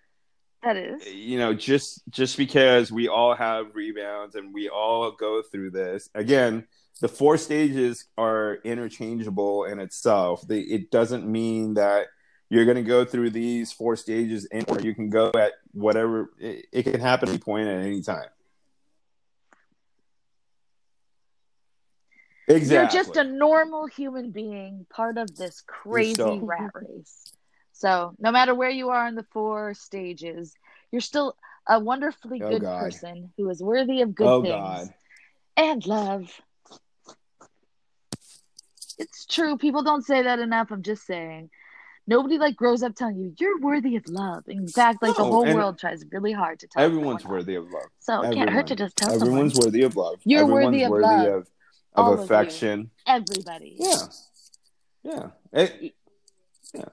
That 0.62 0.76
is. 0.76 1.06
you 1.06 1.38
know 1.38 1.54
just 1.54 2.02
just 2.10 2.36
because 2.36 2.92
we 2.92 3.08
all 3.08 3.34
have 3.34 3.74
rebounds 3.74 4.34
and 4.34 4.52
we 4.52 4.68
all 4.68 5.10
go 5.12 5.40
through 5.40 5.70
this 5.70 6.10
again 6.14 6.66
the 7.00 7.08
four 7.08 7.38
stages 7.38 8.04
are 8.18 8.58
interchangeable 8.62 9.64
in 9.64 9.80
itself 9.80 10.46
they, 10.46 10.60
it 10.60 10.90
doesn't 10.90 11.26
mean 11.26 11.74
that 11.74 12.08
you're 12.50 12.66
going 12.66 12.76
to 12.76 12.82
go 12.82 13.06
through 13.06 13.30
these 13.30 13.72
four 13.72 13.96
stages 13.96 14.44
in 14.46 14.64
or 14.68 14.80
you 14.80 14.94
can 14.94 15.08
go 15.08 15.32
at 15.34 15.52
whatever 15.72 16.30
it, 16.38 16.66
it 16.72 16.82
can 16.82 17.00
happen 17.00 17.28
at 17.30 17.32
any 17.32 17.38
point 17.38 17.66
at 17.66 17.80
any 17.80 18.02
time 18.02 18.28
exactly 22.48 22.98
You're 22.98 23.04
just 23.04 23.16
a 23.16 23.24
normal 23.24 23.86
human 23.86 24.30
being, 24.30 24.84
part 24.90 25.16
of 25.16 25.34
this 25.36 25.62
crazy 25.66 26.14
so. 26.14 26.38
rat 26.38 26.70
race. 26.74 27.29
So, 27.80 28.14
no 28.18 28.30
matter 28.30 28.54
where 28.54 28.68
you 28.68 28.90
are 28.90 29.08
in 29.08 29.14
the 29.14 29.24
four 29.32 29.72
stages, 29.72 30.52
you're 30.92 31.00
still 31.00 31.34
a 31.66 31.80
wonderfully 31.80 32.42
Oh, 32.42 32.50
good 32.50 32.60
God. 32.60 32.78
person 32.78 33.32
who 33.38 33.48
is 33.48 33.62
worthy 33.62 34.02
of 34.02 34.14
good 34.14 34.26
oh 34.28 34.42
things 34.42 34.52
god 34.52 34.94
and 35.56 35.86
love. 35.86 36.30
It's 38.98 39.24
true. 39.24 39.56
People 39.56 39.82
don't 39.82 40.04
say 40.04 40.20
that 40.24 40.40
enough. 40.40 40.70
I'm 40.70 40.82
just 40.82 41.06
saying. 41.06 41.48
Nobody 42.06 42.36
like 42.38 42.54
grows 42.54 42.82
up 42.82 42.94
telling 42.94 43.16
you 43.16 43.34
you're 43.40 43.58
worthy 43.60 43.96
of 43.96 44.06
love. 44.08 44.44
In 44.46 44.68
fact, 44.68 45.02
like 45.02 45.16
the 45.16 45.24
whole 45.24 45.46
world 45.46 45.78
tries 45.78 46.04
really 46.12 46.32
hard 46.32 46.60
to 46.60 46.68
tell. 46.68 46.82
everyone's 46.82 47.24
worthy 47.24 47.54
of 47.54 47.64
love. 47.70 47.88
So 48.00 48.20
it 48.20 48.34
can't 48.34 48.50
hurt 48.50 48.66
to 48.66 48.76
just 48.76 48.96
tell 48.96 49.10
everyone's 49.14 49.54
someone. 49.54 49.68
worthy 49.68 49.82
of 49.84 49.96
love 49.96 50.20
You're 50.26 50.42
everyone's 50.42 50.64
worthy 50.66 50.82
of 50.84 50.90
worthy 50.90 51.06
love. 51.06 51.46
of, 51.96 52.06
of 52.06 52.12
of 52.12 52.20
affection 52.20 52.90
Everybody. 53.06 53.76
Yeah. 53.78 54.06
Yeah. 55.02 55.30
It- 55.54 55.94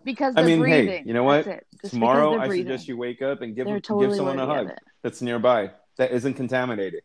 Because 0.04 0.34
I 0.36 0.42
they're 0.42 0.58
mean, 0.58 0.66
hey, 0.66 0.86
breathing. 0.86 1.08
you 1.08 1.14
know 1.14 1.24
what? 1.24 1.46
That's. 1.46 1.66
Just 1.82 1.94
tomorrow, 1.94 2.40
I 2.40 2.50
suggest 2.50 2.88
you 2.88 2.98
wake 2.98 3.22
up 3.22 3.42
and 3.42 3.56
give, 3.56 3.66
They're 3.68 3.80
give 3.80 4.16
someone 4.16 4.40
a 4.40 4.46
hug 4.46 4.72
that's 5.04 5.22
nearby 5.22 5.72
that 5.98 6.12
isn't 6.12 6.34
contaminated. 6.34 7.02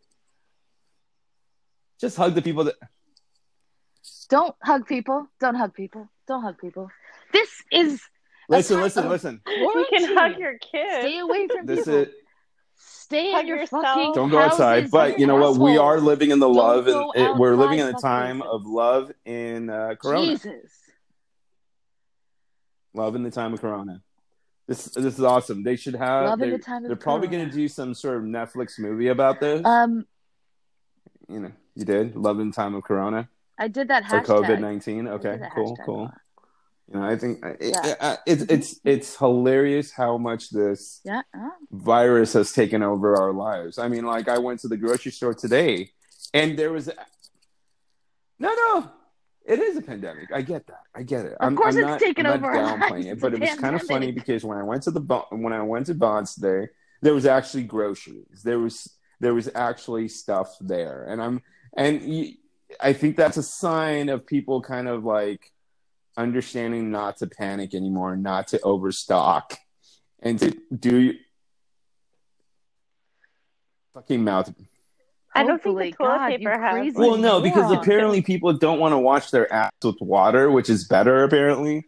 Just 2.01 2.16
hug 2.16 2.35
the 2.35 2.43
people 2.43 2.65
that. 2.65 2.74
Don't 4.28 4.55
hug 4.62 4.86
people. 4.86 5.28
Don't 5.40 5.55
hug 5.55 5.74
people. 5.74 6.09
Don't 6.27 6.43
hug 6.43 6.59
people. 6.59 6.90
This 7.32 7.51
is 7.70 8.01
Listen, 8.49 8.77
time 8.77 8.82
listen, 8.82 9.05
of- 9.05 9.11
listen. 9.11 9.40
You 9.47 9.86
can 9.90 10.16
hug 10.16 10.39
your 10.39 10.59
kids. 10.59 11.01
Stay 11.07 11.19
away 11.19 11.49
from 11.49 11.66
This 11.66 11.81
people. 11.81 11.94
is. 12.01 12.09
Stay 12.77 13.31
Hug 13.31 13.43
in 13.43 13.47
your 13.47 13.57
yourself. 13.59 13.85
fucking 13.85 14.12
Don't 14.15 14.31
go 14.31 14.39
outside. 14.39 14.90
But 14.90 15.19
you 15.20 15.27
know 15.27 15.36
what? 15.36 15.59
We 15.59 15.77
are 15.77 16.01
living 16.01 16.31
in 16.31 16.40
the 16.40 16.47
Don't 16.49 16.57
love, 16.57 16.86
and 16.89 17.11
it, 17.15 17.36
we're 17.36 17.55
living 17.55 17.78
in 17.78 17.86
a 17.86 17.93
time 17.93 18.43
of 18.43 18.66
love 18.66 19.12
in 19.24 19.70
uh, 19.70 19.94
Corona. 20.01 20.27
Jesus. 20.32 20.73
Love 22.94 23.14
in 23.14 23.23
the 23.23 23.31
time 23.31 23.52
of 23.55 23.60
Corona. 23.60 24.02
This 24.69 24.85
this 24.86 25.14
is 25.19 25.24
awesome. 25.24 25.62
They 25.62 25.77
should 25.77 25.94
have. 25.97 26.27
Loving 26.27 26.51
they're 26.51 26.59
the 26.59 26.64
time 26.64 26.85
of 26.85 26.89
they're 26.89 26.97
probably 26.97 27.28
going 27.28 27.48
to 27.48 27.55
do 27.55 27.66
some 27.69 27.94
sort 27.94 28.16
of 28.19 28.23
Netflix 28.23 28.78
movie 28.78 29.09
about 29.09 29.40
this. 29.40 29.64
Um, 29.64 30.06
you 31.28 31.40
know, 31.40 31.52
you 31.74 31.85
did 31.85 32.14
loving 32.16 32.51
the 32.51 32.55
time 32.55 32.74
of 32.74 32.85
Corona. 32.85 33.28
I 33.59 33.69
did 33.69 33.89
that 33.89 34.05
for 34.06 34.20
hashtag. 34.20 34.27
COVID 34.27 34.60
nineteen. 34.60 35.09
Okay, 35.09 35.40
cool, 35.55 35.77
cool. 35.85 36.12
You 36.93 37.01
know, 37.01 37.06
I 37.06 37.16
think 37.16 37.44
it, 37.44 37.74
Yeah. 37.74 38.12
it- 38.12 38.20
it's 38.27 38.43
it's 38.43 38.81
it's 38.85 39.16
hilarious 39.16 39.90
how 39.93 40.19
much 40.19 40.51
this 40.51 41.01
Yeah. 41.05 41.23
Oh. 41.35 41.52
virus 41.70 42.32
has 42.35 42.52
taken 42.52 42.82
over 42.82 43.16
our 43.16 43.32
lives. 43.32 43.78
I 43.78 43.89
mean, 43.89 44.05
like 44.05 44.28
I 44.28 44.39
went 44.39 44.60
to 44.60 44.69
the 44.69 44.77
grocery 44.77 45.12
store 45.12 45.32
today, 45.35 45.90
and 46.35 46.59
there 46.59 46.73
was 46.73 46.89
no, 48.39 48.48
no. 48.55 48.90
It 49.44 49.59
is 49.59 49.77
a 49.77 49.82
pandemic. 49.82 50.32
I 50.32 50.43
get 50.43 50.66
that. 50.69 50.82
I 50.94 51.02
get 51.02 51.27
it. 51.27 51.36
I'm, 51.40 51.56
course 51.56 51.74
I'm 51.74 51.82
it's 51.82 51.89
not, 51.89 52.01
taken 52.01 52.27
I'm 52.27 52.40
not 52.40 52.51
over 52.51 52.62
lives. 52.62 52.82
downplaying 52.82 53.12
it, 53.12 53.20
but 53.20 53.35
it 53.35 53.40
was 53.40 53.55
kind 53.59 53.74
of 53.74 53.82
funny 53.82 54.12
because 54.12 54.44
when 54.44 54.59
I 54.59 54.62
went 54.62 54.85
to 54.85 54.90
the 54.90 55.01
when 55.31 55.52
I 55.52 55.62
went 55.62 55.86
to 55.86 55.94
Vons 55.94 56.35
today, 56.35 56.69
there 57.01 57.14
was 57.14 57.27
actually 57.27 57.64
groceries. 57.64 58.43
There 58.44 58.59
was 58.60 58.97
there 59.20 59.35
was 59.35 59.51
actually 59.55 60.09
stuff 60.09 60.56
there, 60.60 61.05
and 61.09 61.20
I'm 61.20 61.43
and 61.77 62.02
you, 62.02 62.35
I 62.81 62.93
think 62.93 63.16
that's 63.16 63.36
a 63.36 63.43
sign 63.43 64.09
of 64.09 64.27
people 64.27 64.62
kind 64.62 64.89
of 64.89 65.05
like 65.05 65.52
understanding 66.16 66.90
not 66.90 67.16
to 67.19 67.27
panic 67.27 67.74
anymore, 67.74 68.16
not 68.16 68.48
to 68.48 68.60
overstock, 68.60 69.56
and 70.20 70.39
to 70.39 70.56
do 70.74 71.14
fucking 73.94 74.23
mouth. 74.23 74.52
I 75.35 75.45
don't 75.45 75.63
think 75.63 75.79
the 75.79 75.93
toilet 75.93 75.99
God, 76.19 76.29
paper 76.29 76.59
has. 76.59 76.73
crazy 76.75 76.99
Well, 76.99 77.17
no, 77.17 77.41
because 77.41 77.65
moron. 77.65 77.79
apparently 77.79 78.23
people 78.23 78.53
don't 78.53 78.79
want 78.79 78.93
to 78.93 78.99
wash 78.99 79.31
their 79.31 79.51
ass 79.53 79.71
with 79.83 80.01
water, 80.01 80.51
which 80.51 80.69
is 80.69 80.85
better 80.87 81.25
apparently, 81.25 81.87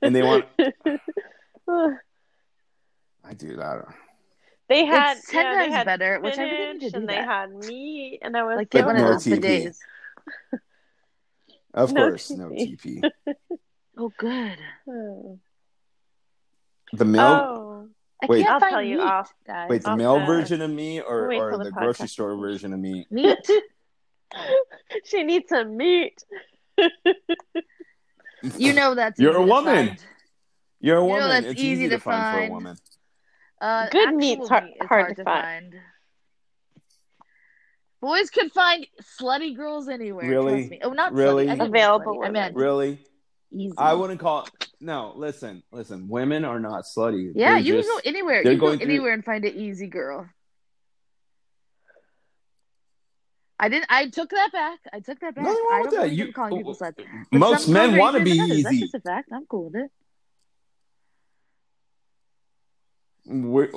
and 0.00 0.14
they 0.14 0.22
want. 0.22 0.44
I 3.26 3.32
do 3.36 3.56
that. 3.56 3.86
they 4.68 4.84
had 4.84 5.16
It's 5.18 5.30
ten 5.30 5.44
yeah, 5.44 5.52
they 5.54 5.58
times 5.64 5.74
had 5.74 5.86
better, 5.86 6.20
which 6.20 6.38
I 6.38 6.42
really 6.42 6.54
spinach 6.78 6.82
need 6.82 6.86
to 6.86 6.90
do 6.92 6.98
and 6.98 7.08
they 7.08 7.14
had 7.16 7.52
meat, 7.54 8.18
and 8.22 8.36
I 8.36 8.42
was 8.44 8.56
like 8.56 8.68
so 8.72 8.78
get 8.78 8.86
one 8.86 8.96
no 8.96 9.02
of 9.08 9.08
those 9.14 9.24
TP. 9.24 9.74
Of 11.72 11.92
No 11.92 12.00
course, 12.08 12.30
no 12.30 12.48
TP. 12.50 13.00
TP. 13.00 13.36
Oh, 13.98 14.12
good. 14.16 14.58
The 16.92 17.04
milk. 17.04 17.42
Oh, 17.42 17.73
I 18.24 18.26
Wait. 18.28 18.42
can't 18.42 18.52
I'll 18.54 18.60
find 18.60 18.72
tell 18.72 18.82
you 18.82 18.98
meat, 18.98 19.04
off. 19.04 19.32
guys. 19.46 19.68
wait, 19.70 19.82
the 19.82 19.90
I'll 19.90 19.96
male 19.96 20.18
bet. 20.18 20.26
version 20.26 20.62
of 20.62 20.70
me 20.70 21.00
or, 21.00 21.32
or 21.32 21.58
the 21.58 21.64
the 21.64 21.70
grocery 21.70 22.08
store 22.08 22.36
version 22.36 22.72
of 22.72 22.80
me? 22.80 23.06
meat. 23.10 23.38
she 25.04 25.22
needs 25.22 25.48
some 25.48 25.76
meat. 25.76 26.22
You 28.58 28.74
know 28.74 28.94
that's 28.94 29.18
You're 29.18 29.30
easy 29.32 29.42
a 29.42 29.46
woman. 29.46 29.86
find. 29.88 30.04
You're 30.78 30.98
a 30.98 31.00
You 31.02 31.06
know 31.08 31.14
woman. 31.14 31.28
that's 31.30 31.46
it's 31.46 31.60
easy 31.60 31.70
easy 31.70 31.88
to 31.88 31.96
to 31.96 31.98
find, 32.00 32.36
for 32.36 32.44
a 32.44 32.50
woman. 32.50 32.76
Uh, 33.58 33.88
Good 33.88 34.14
meat's 34.16 34.48
hard- 34.50 34.64
meat 34.64 34.76
is 34.82 34.86
hard 34.86 35.16
to 35.16 35.24
find. 35.24 35.74
Boys 38.02 38.28
could 38.28 38.52
find 38.52 38.86
slutty 39.18 39.56
girls 39.56 39.88
anywhere. 39.88 40.28
Really? 40.28 40.58
Trust 40.58 40.70
me. 40.72 40.80
Oh, 40.84 40.92
not 40.92 41.14
Really? 41.14 41.46
slutty. 41.46 41.50
I 41.52 41.54
mean 41.54 41.60
Available 41.68 42.18
slutty. 42.18 42.26
I 42.26 42.30
meant 42.30 42.54
Really? 42.56 42.98
Easy. 43.54 43.74
I 43.78 43.94
wouldn't 43.94 44.20
call. 44.20 44.48
No, 44.80 45.12
listen, 45.16 45.62
listen. 45.72 46.08
Women 46.08 46.44
are 46.44 46.60
not 46.60 46.84
slutty. 46.84 47.32
yeah, 47.34 47.52
They're 47.52 47.58
you 47.60 47.74
just- 47.74 47.88
can 47.88 47.96
go 47.96 48.00
anywhere. 48.08 48.36
You 48.38 48.50
can 48.50 48.58
going 48.58 48.78
go 48.78 48.84
through- 48.84 48.92
anywhere 48.94 49.12
and 49.14 49.24
find 49.24 49.44
an 49.44 49.54
easy 49.56 49.86
girl. 49.86 50.28
I 53.58 53.68
didn't. 53.68 53.86
I 53.88 54.08
took 54.08 54.30
that 54.30 54.52
back. 54.52 54.80
I 54.92 54.98
took 55.00 55.20
that 55.20 55.34
back. 55.34 55.44
Nothing 55.44 55.64
wrong 55.70 55.78
I 55.78 55.80
with 55.82 55.90
don't 55.92 56.00
that. 56.08 56.10
You- 56.12 56.32
calling 56.32 56.52
oh, 56.54 56.56
people 56.56 56.74
sluts. 56.74 56.94
Oh, 57.00 57.04
but 57.30 57.38
Most 57.38 57.68
men 57.68 57.96
want 57.96 58.16
to 58.16 58.22
be 58.24 58.32
easier 58.32 58.42
than 58.46 58.50
others. 58.50 58.62
That's 58.64 58.74
easy. 58.74 58.82
just 58.82 58.94
a 58.94 59.00
fact. 59.00 59.28
I'm 59.32 59.46
cool 59.46 59.70
with 59.70 59.76
it. 59.84 59.90
We're, 63.26 63.70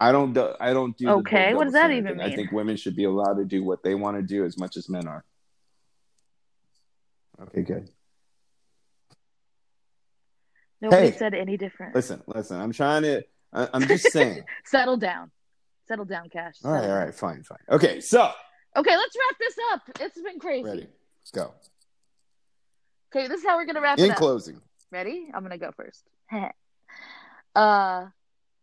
I 0.00 0.10
don't. 0.12 0.32
do- 0.32 0.54
I 0.58 0.72
don't 0.72 0.96
do. 0.96 1.08
Okay, 1.08 1.54
what 1.54 1.64
does 1.64 1.74
that 1.74 1.90
even 1.92 2.18
thing. 2.18 2.20
I 2.20 2.34
think 2.34 2.50
women 2.50 2.76
should 2.76 2.96
be 2.96 3.04
allowed 3.04 3.34
to 3.34 3.44
do 3.44 3.62
what 3.62 3.82
they 3.84 3.94
want 3.94 4.16
to 4.16 4.22
do 4.22 4.44
as 4.44 4.58
much 4.58 4.76
as 4.76 4.88
men 4.88 5.06
are. 5.06 5.24
Okay, 7.42 7.62
good. 7.62 7.88
Nobody 10.80 11.10
Hey. 11.10 11.16
said 11.16 11.34
any 11.34 11.56
different. 11.56 11.94
Listen, 11.94 12.22
listen. 12.26 12.60
I'm 12.60 12.72
trying 12.72 13.02
to. 13.02 13.22
I, 13.52 13.68
I'm 13.74 13.82
just 13.82 14.12
saying. 14.12 14.44
Settle 14.64 14.96
down. 14.96 15.30
Settle 15.86 16.04
down, 16.04 16.28
Cash. 16.28 16.56
all 16.64 16.70
right, 16.72 16.80
Settle 16.80 16.90
all 16.92 16.96
down. 16.98 17.06
right, 17.06 17.14
fine, 17.14 17.42
fine. 17.42 17.58
Okay, 17.70 18.00
so 18.00 18.30
Okay, 18.76 18.96
let's 18.96 19.16
wrap 19.16 19.38
this 19.40 19.54
up. 19.72 19.80
It's 20.00 20.20
been 20.22 20.38
crazy. 20.38 20.68
Ready? 20.68 20.86
Let's 21.20 21.30
go. 21.32 21.54
Okay, 23.14 23.26
this 23.26 23.40
is 23.40 23.46
how 23.46 23.56
we're 23.56 23.64
gonna 23.66 23.80
wrap 23.80 23.98
it 23.98 24.04
In 24.04 24.10
up. 24.10 24.18
closing, 24.18 24.60
Ready? 24.92 25.30
I'm 25.34 25.42
gonna 25.42 25.58
go 25.58 25.72
first. 25.76 26.04
uh, 27.54 28.06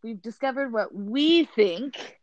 we've 0.04 0.22
discovered 0.22 0.72
what 0.72 0.94
we 0.94 1.46
think, 1.46 2.20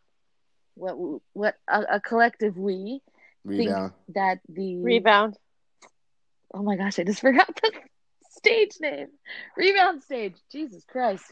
what 0.74 0.97
what 1.32 1.56
a, 1.69 1.97
a 1.97 2.01
collective 2.01 2.56
we 2.56 3.02
rebound. 3.44 3.93
think 4.06 4.14
that 4.16 4.39
the 4.48 4.77
Rebound. 4.77 5.36
Oh 6.55 6.62
my 6.62 6.77
gosh, 6.77 6.98
I 6.98 7.05
just 7.05 7.20
forgot 7.23 7.48
the 7.60 7.73
stage 8.44 8.73
name. 8.81 9.09
Rebound 9.56 10.02
stage. 10.02 10.35
Jesus 10.51 10.85
Christ. 10.85 11.24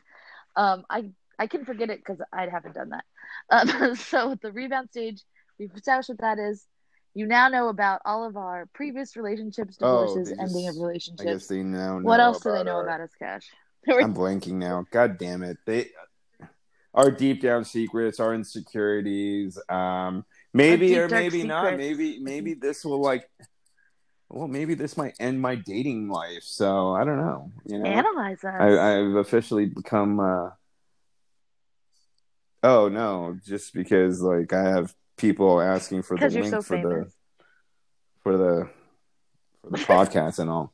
Um, 0.57 0.85
I 0.91 1.11
I 1.39 1.47
can 1.47 1.65
forget 1.65 1.91
it 1.91 1.99
because 1.99 2.21
I 2.33 2.47
haven't 2.49 2.75
done 2.75 2.91
that. 2.91 3.05
Um, 3.51 3.95
so 4.11 4.37
the 4.41 4.53
rebound 4.53 4.91
stage, 4.91 5.23
we've 5.59 5.75
established 5.75 6.09
what 6.11 6.19
that 6.21 6.39
is. 6.39 6.65
You 7.15 7.27
now 7.27 7.49
know 7.49 7.69
about 7.69 8.03
all 8.05 8.25
of 8.27 8.37
our 8.37 8.67
previous 8.73 9.17
relationships, 9.17 9.77
Oh, 9.81 10.07
divorces, 10.07 10.29
they 10.29 10.41
ending 10.43 10.67
just- 10.67 10.77
of 10.77 10.83
I 10.83 10.87
relationships. 10.87 11.23
guess 11.25 11.47
they 11.49 11.63
now. 11.63 11.99
know 11.99 12.05
what 12.05 12.21
else 12.21 12.41
do 12.41 12.53
they 12.53 12.63
know 12.63 12.77
our- 12.77 12.85
about 12.85 13.01
us, 13.01 13.11
Cash? 13.19 13.49
I'm 13.89 14.15
blanking 14.15 14.55
now. 14.55 14.85
God 14.91 15.19
damn 15.19 15.43
it! 15.43 15.57
They 15.67 15.89
our 16.95 17.11
deep 17.11 17.41
down 17.41 17.65
secrets, 17.65 18.21
our 18.21 18.35
insecurities. 18.35 19.59
Um, 19.69 20.25
maybe 20.53 20.99
or 20.99 21.09
maybe 21.09 21.43
not. 21.45 21.77
Maybe 21.77 22.19
maybe 22.21 22.55
this 22.55 22.85
will 22.85 23.01
like. 23.01 23.29
Well, 24.31 24.47
maybe 24.47 24.75
this 24.75 24.97
might 24.97 25.15
end 25.19 25.41
my 25.41 25.57
dating 25.57 26.09
life. 26.09 26.45
So 26.45 26.95
I 26.95 27.05
don't 27.05 27.17
know. 27.17 27.51
You 27.67 27.79
know, 27.79 27.91
Analyze 27.91 28.45
us. 28.45 28.55
I, 28.61 28.99
I've 28.99 29.17
officially 29.17 29.67
become. 29.67 30.21
uh 30.21 30.51
Oh 32.63 32.89
no! 32.89 33.39
Just 33.45 33.73
because 33.75 34.21
like 34.21 34.53
I 34.53 34.63
have 34.63 34.95
people 35.17 35.61
asking 35.61 36.03
for 36.03 36.17
the 36.17 36.29
link 36.29 36.47
so 36.47 36.63
for 36.63 36.77
famous. 36.77 37.07
the 37.07 37.45
for 38.23 38.37
the 38.37 38.71
for 39.63 39.71
the 39.71 39.79
podcast 39.79 40.39
and 40.39 40.51
all. 40.51 40.73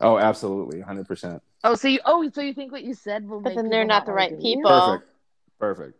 Oh, 0.00 0.18
absolutely, 0.18 0.80
hundred 0.80 1.06
percent. 1.06 1.42
Oh, 1.64 1.74
so 1.74 1.88
you 1.88 2.00
oh, 2.04 2.28
so 2.32 2.40
you 2.40 2.54
think 2.54 2.72
what 2.72 2.84
you 2.84 2.94
said 2.94 3.28
will 3.28 3.40
But 3.40 3.50
make 3.50 3.56
then 3.56 3.70
they're 3.70 3.84
not 3.84 4.04
the 4.04 4.12
right 4.12 4.38
people. 4.38 4.70
Perfect. 4.70 5.10
Perfect. 5.58 5.97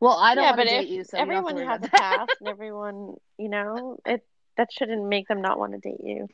Well, 0.00 0.16
I 0.16 0.34
don't 0.34 0.44
yeah, 0.44 0.50
want 0.50 0.56
but 0.58 0.64
to 0.64 0.70
date 0.70 0.84
if 0.84 0.90
you, 0.90 1.04
so 1.04 1.16
you 1.18 1.24
don't 1.24 1.34
have 1.34 1.44
to 1.44 1.48
everyone 1.48 1.54
worry 1.54 1.66
has 1.66 1.82
a 1.82 1.86
about 1.86 2.00
past 2.00 2.32
and 2.40 2.48
everyone, 2.48 3.14
you 3.38 3.48
know, 3.48 3.98
it 4.04 4.26
that 4.56 4.72
shouldn't 4.72 5.06
make 5.06 5.28
them 5.28 5.42
not 5.42 5.58
want 5.58 5.72
to 5.72 5.78
date 5.78 6.00
you. 6.02 6.28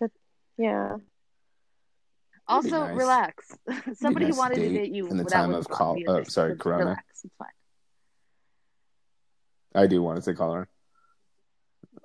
But, 0.00 0.10
yeah. 0.56 0.96
Also, 2.48 2.84
nice. 2.84 2.96
relax. 2.96 3.52
Somebody 3.94 4.26
nice 4.26 4.34
who 4.34 4.38
wanted 4.38 4.56
date 4.56 4.68
to 4.68 4.74
date 4.74 4.92
you 4.92 5.08
in 5.08 5.16
the 5.16 5.24
time 5.24 5.52
of 5.52 5.66
gloss 5.66 5.78
col- 5.78 5.94
would 5.94 6.00
be 6.00 6.04
a 6.04 6.10
uh, 6.10 6.18
nice- 6.18 6.32
sorry, 6.32 6.54
but 6.54 6.60
Corona. 6.60 6.84
Relax, 6.84 7.02
it's 7.24 7.34
fine. 7.38 7.48
I 9.74 9.86
do 9.86 10.02
want 10.02 10.16
to 10.16 10.22
say 10.22 10.32
cholera. 10.32 10.68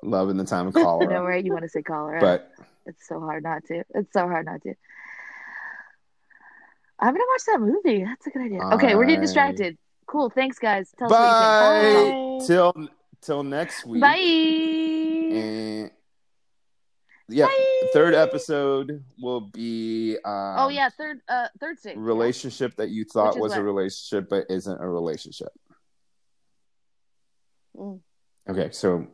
Love 0.04 0.30
in 0.30 0.38
the 0.38 0.44
time 0.44 0.68
of 0.68 0.76
I 0.76 0.80
know, 0.80 0.86
cholera, 0.86 1.22
right? 1.22 1.46
You 1.46 1.52
want 1.54 1.64
to 1.64 1.70
say 1.70 1.84
cholera, 1.84 2.20
but 2.20 2.52
it's 2.88 3.08
so 3.08 3.20
hard 3.20 3.44
not 3.44 3.64
to. 3.66 3.84
It's 3.94 4.12
so 4.14 4.28
hard 4.28 4.48
not 4.48 4.62
to. 4.64 4.74
I'm 7.00 7.14
gonna 7.14 7.24
watch 7.34 7.42
that 7.48 7.60
movie. 7.62 8.04
That's 8.04 8.28
a 8.28 8.30
good 8.32 8.42
idea. 8.42 8.62
Okay, 8.74 8.96
we're 8.96 9.06
getting 9.06 9.22
distracted. 9.22 9.78
Cool. 10.12 10.30
Thanks, 10.30 10.60
guys. 10.60 10.94
Tell 11.00 11.08
us 11.08 11.18
what 11.18 11.24
you 11.24 12.40
think. 12.40 12.42
bye 12.42 12.46
till 12.48 12.88
till 13.22 13.44
next 13.44 13.86
week. 13.86 14.02
Bye. 14.02 14.18
And 14.18 15.92
yeah, 17.30 17.46
Bye. 17.46 17.90
third 17.94 18.14
episode 18.14 19.06
will 19.22 19.40
be. 19.40 20.18
Um, 20.26 20.56
oh 20.58 20.68
yeah, 20.68 20.90
third 20.90 21.20
uh 21.30 21.48
third 21.62 21.80
stage. 21.80 21.96
relationship 21.96 22.76
that 22.76 22.90
you 22.90 23.06
thought 23.06 23.36
Which 23.36 23.38
is 23.38 23.42
was 23.42 23.54
a 23.54 23.64
relationship 23.64 24.28
but 24.30 24.48
isn't 24.50 24.82
a 24.82 24.90
relationship. 24.90 25.48
Mm. 27.78 28.02
Okay, 28.50 28.70
so 28.72 29.08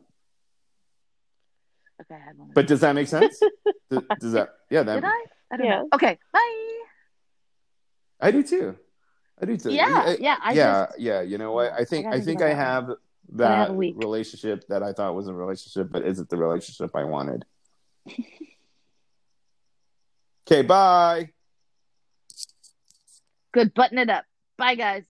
Okay, 2.00 2.14
I 2.16 2.18
had 2.26 2.36
one. 2.38 2.50
but 2.54 2.66
does 2.66 2.80
that 2.80 2.96
make 2.96 3.06
sense? 3.06 3.38
does, 3.90 4.02
does 4.20 4.32
that? 4.32 4.48
Yeah, 4.68 4.82
that 4.82 4.96
Did 4.96 5.04
I? 5.04 5.24
I 5.52 5.56
don't 5.58 5.66
Yeah. 5.66 5.76
know. 5.82 5.88
Okay, 5.94 6.18
bye. 6.32 6.78
I 8.20 8.32
do 8.32 8.42
too. 8.42 8.76
I 9.40 9.46
do 9.46 9.56
too. 9.56 9.72
Yeah, 9.72 10.16
yeah. 10.18 10.36
I 10.42 10.52
yeah, 10.52 10.86
just 10.86 11.00
yeah. 11.00 11.20
You 11.20 11.38
know 11.38 11.52
what? 11.52 11.72
I 11.72 11.84
think 11.84 12.06
I 12.06 12.14
I 12.14 12.20
think 12.20 12.42
I 12.42 12.48
have 12.48 12.84
I 12.84 12.88
have 12.88 12.96
that 13.34 13.70
relationship 13.72 14.66
that 14.68 14.82
I 14.82 14.92
thought 14.92 15.14
was 15.14 15.28
a 15.28 15.34
relationship, 15.34 15.88
but 15.90 16.04
isn't 16.04 16.28
the 16.28 16.36
relationship 16.36 16.90
I 16.94 17.04
wanted. 17.04 17.44
okay, 20.46 20.62
bye. 20.62 21.30
good. 23.52 23.74
Button 23.74 23.98
it 23.98 24.10
up. 24.10 24.24
Bye, 24.56 24.74
guys. 24.74 25.04